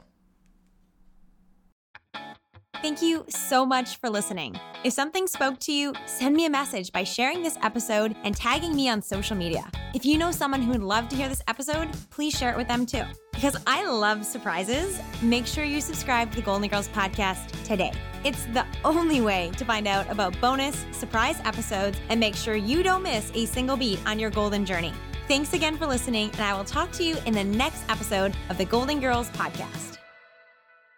Thank 2.80 3.00
you 3.00 3.24
so 3.28 3.64
much 3.64 3.96
for 3.96 4.10
listening. 4.10 4.60
If 4.84 4.92
something 4.92 5.26
spoke 5.26 5.58
to 5.60 5.72
you, 5.72 5.94
send 6.04 6.36
me 6.36 6.44
a 6.44 6.50
message 6.50 6.92
by 6.92 7.02
sharing 7.02 7.42
this 7.42 7.56
episode 7.62 8.14
and 8.24 8.36
tagging 8.36 8.74
me 8.76 8.90
on 8.90 9.00
social 9.00 9.36
media. 9.36 9.70
If 9.94 10.04
you 10.04 10.18
know 10.18 10.30
someone 10.30 10.60
who 10.60 10.72
would 10.72 10.82
love 10.82 11.08
to 11.08 11.16
hear 11.16 11.28
this 11.28 11.42
episode, 11.48 11.88
please 12.10 12.36
share 12.36 12.52
it 12.52 12.58
with 12.58 12.68
them 12.68 12.84
too. 12.84 13.04
Because 13.32 13.56
I 13.66 13.86
love 13.86 14.24
surprises, 14.26 15.00
make 15.22 15.46
sure 15.46 15.64
you 15.64 15.80
subscribe 15.80 16.30
to 16.32 16.36
the 16.36 16.42
Golden 16.42 16.68
Girls 16.68 16.88
podcast 16.88 17.50
today. 17.64 17.92
It's 18.22 18.44
the 18.46 18.66
only 18.84 19.20
way 19.22 19.50
to 19.56 19.64
find 19.64 19.86
out 19.86 20.10
about 20.10 20.38
bonus 20.40 20.84
surprise 20.92 21.40
episodes 21.44 21.98
and 22.10 22.20
make 22.20 22.34
sure 22.34 22.54
you 22.54 22.82
don't 22.82 23.02
miss 23.02 23.30
a 23.34 23.46
single 23.46 23.76
beat 23.78 24.00
on 24.06 24.18
your 24.18 24.30
golden 24.30 24.66
journey. 24.66 24.92
Thanks 25.26 25.54
again 25.54 25.78
for 25.78 25.86
listening, 25.86 26.30
and 26.32 26.42
I 26.42 26.52
will 26.54 26.64
talk 26.64 26.92
to 26.92 27.02
you 27.02 27.16
in 27.24 27.32
the 27.32 27.44
next 27.44 27.82
episode 27.88 28.36
of 28.50 28.58
the 28.58 28.66
Golden 28.66 29.00
Girls 29.00 29.30
Podcast. 29.30 29.93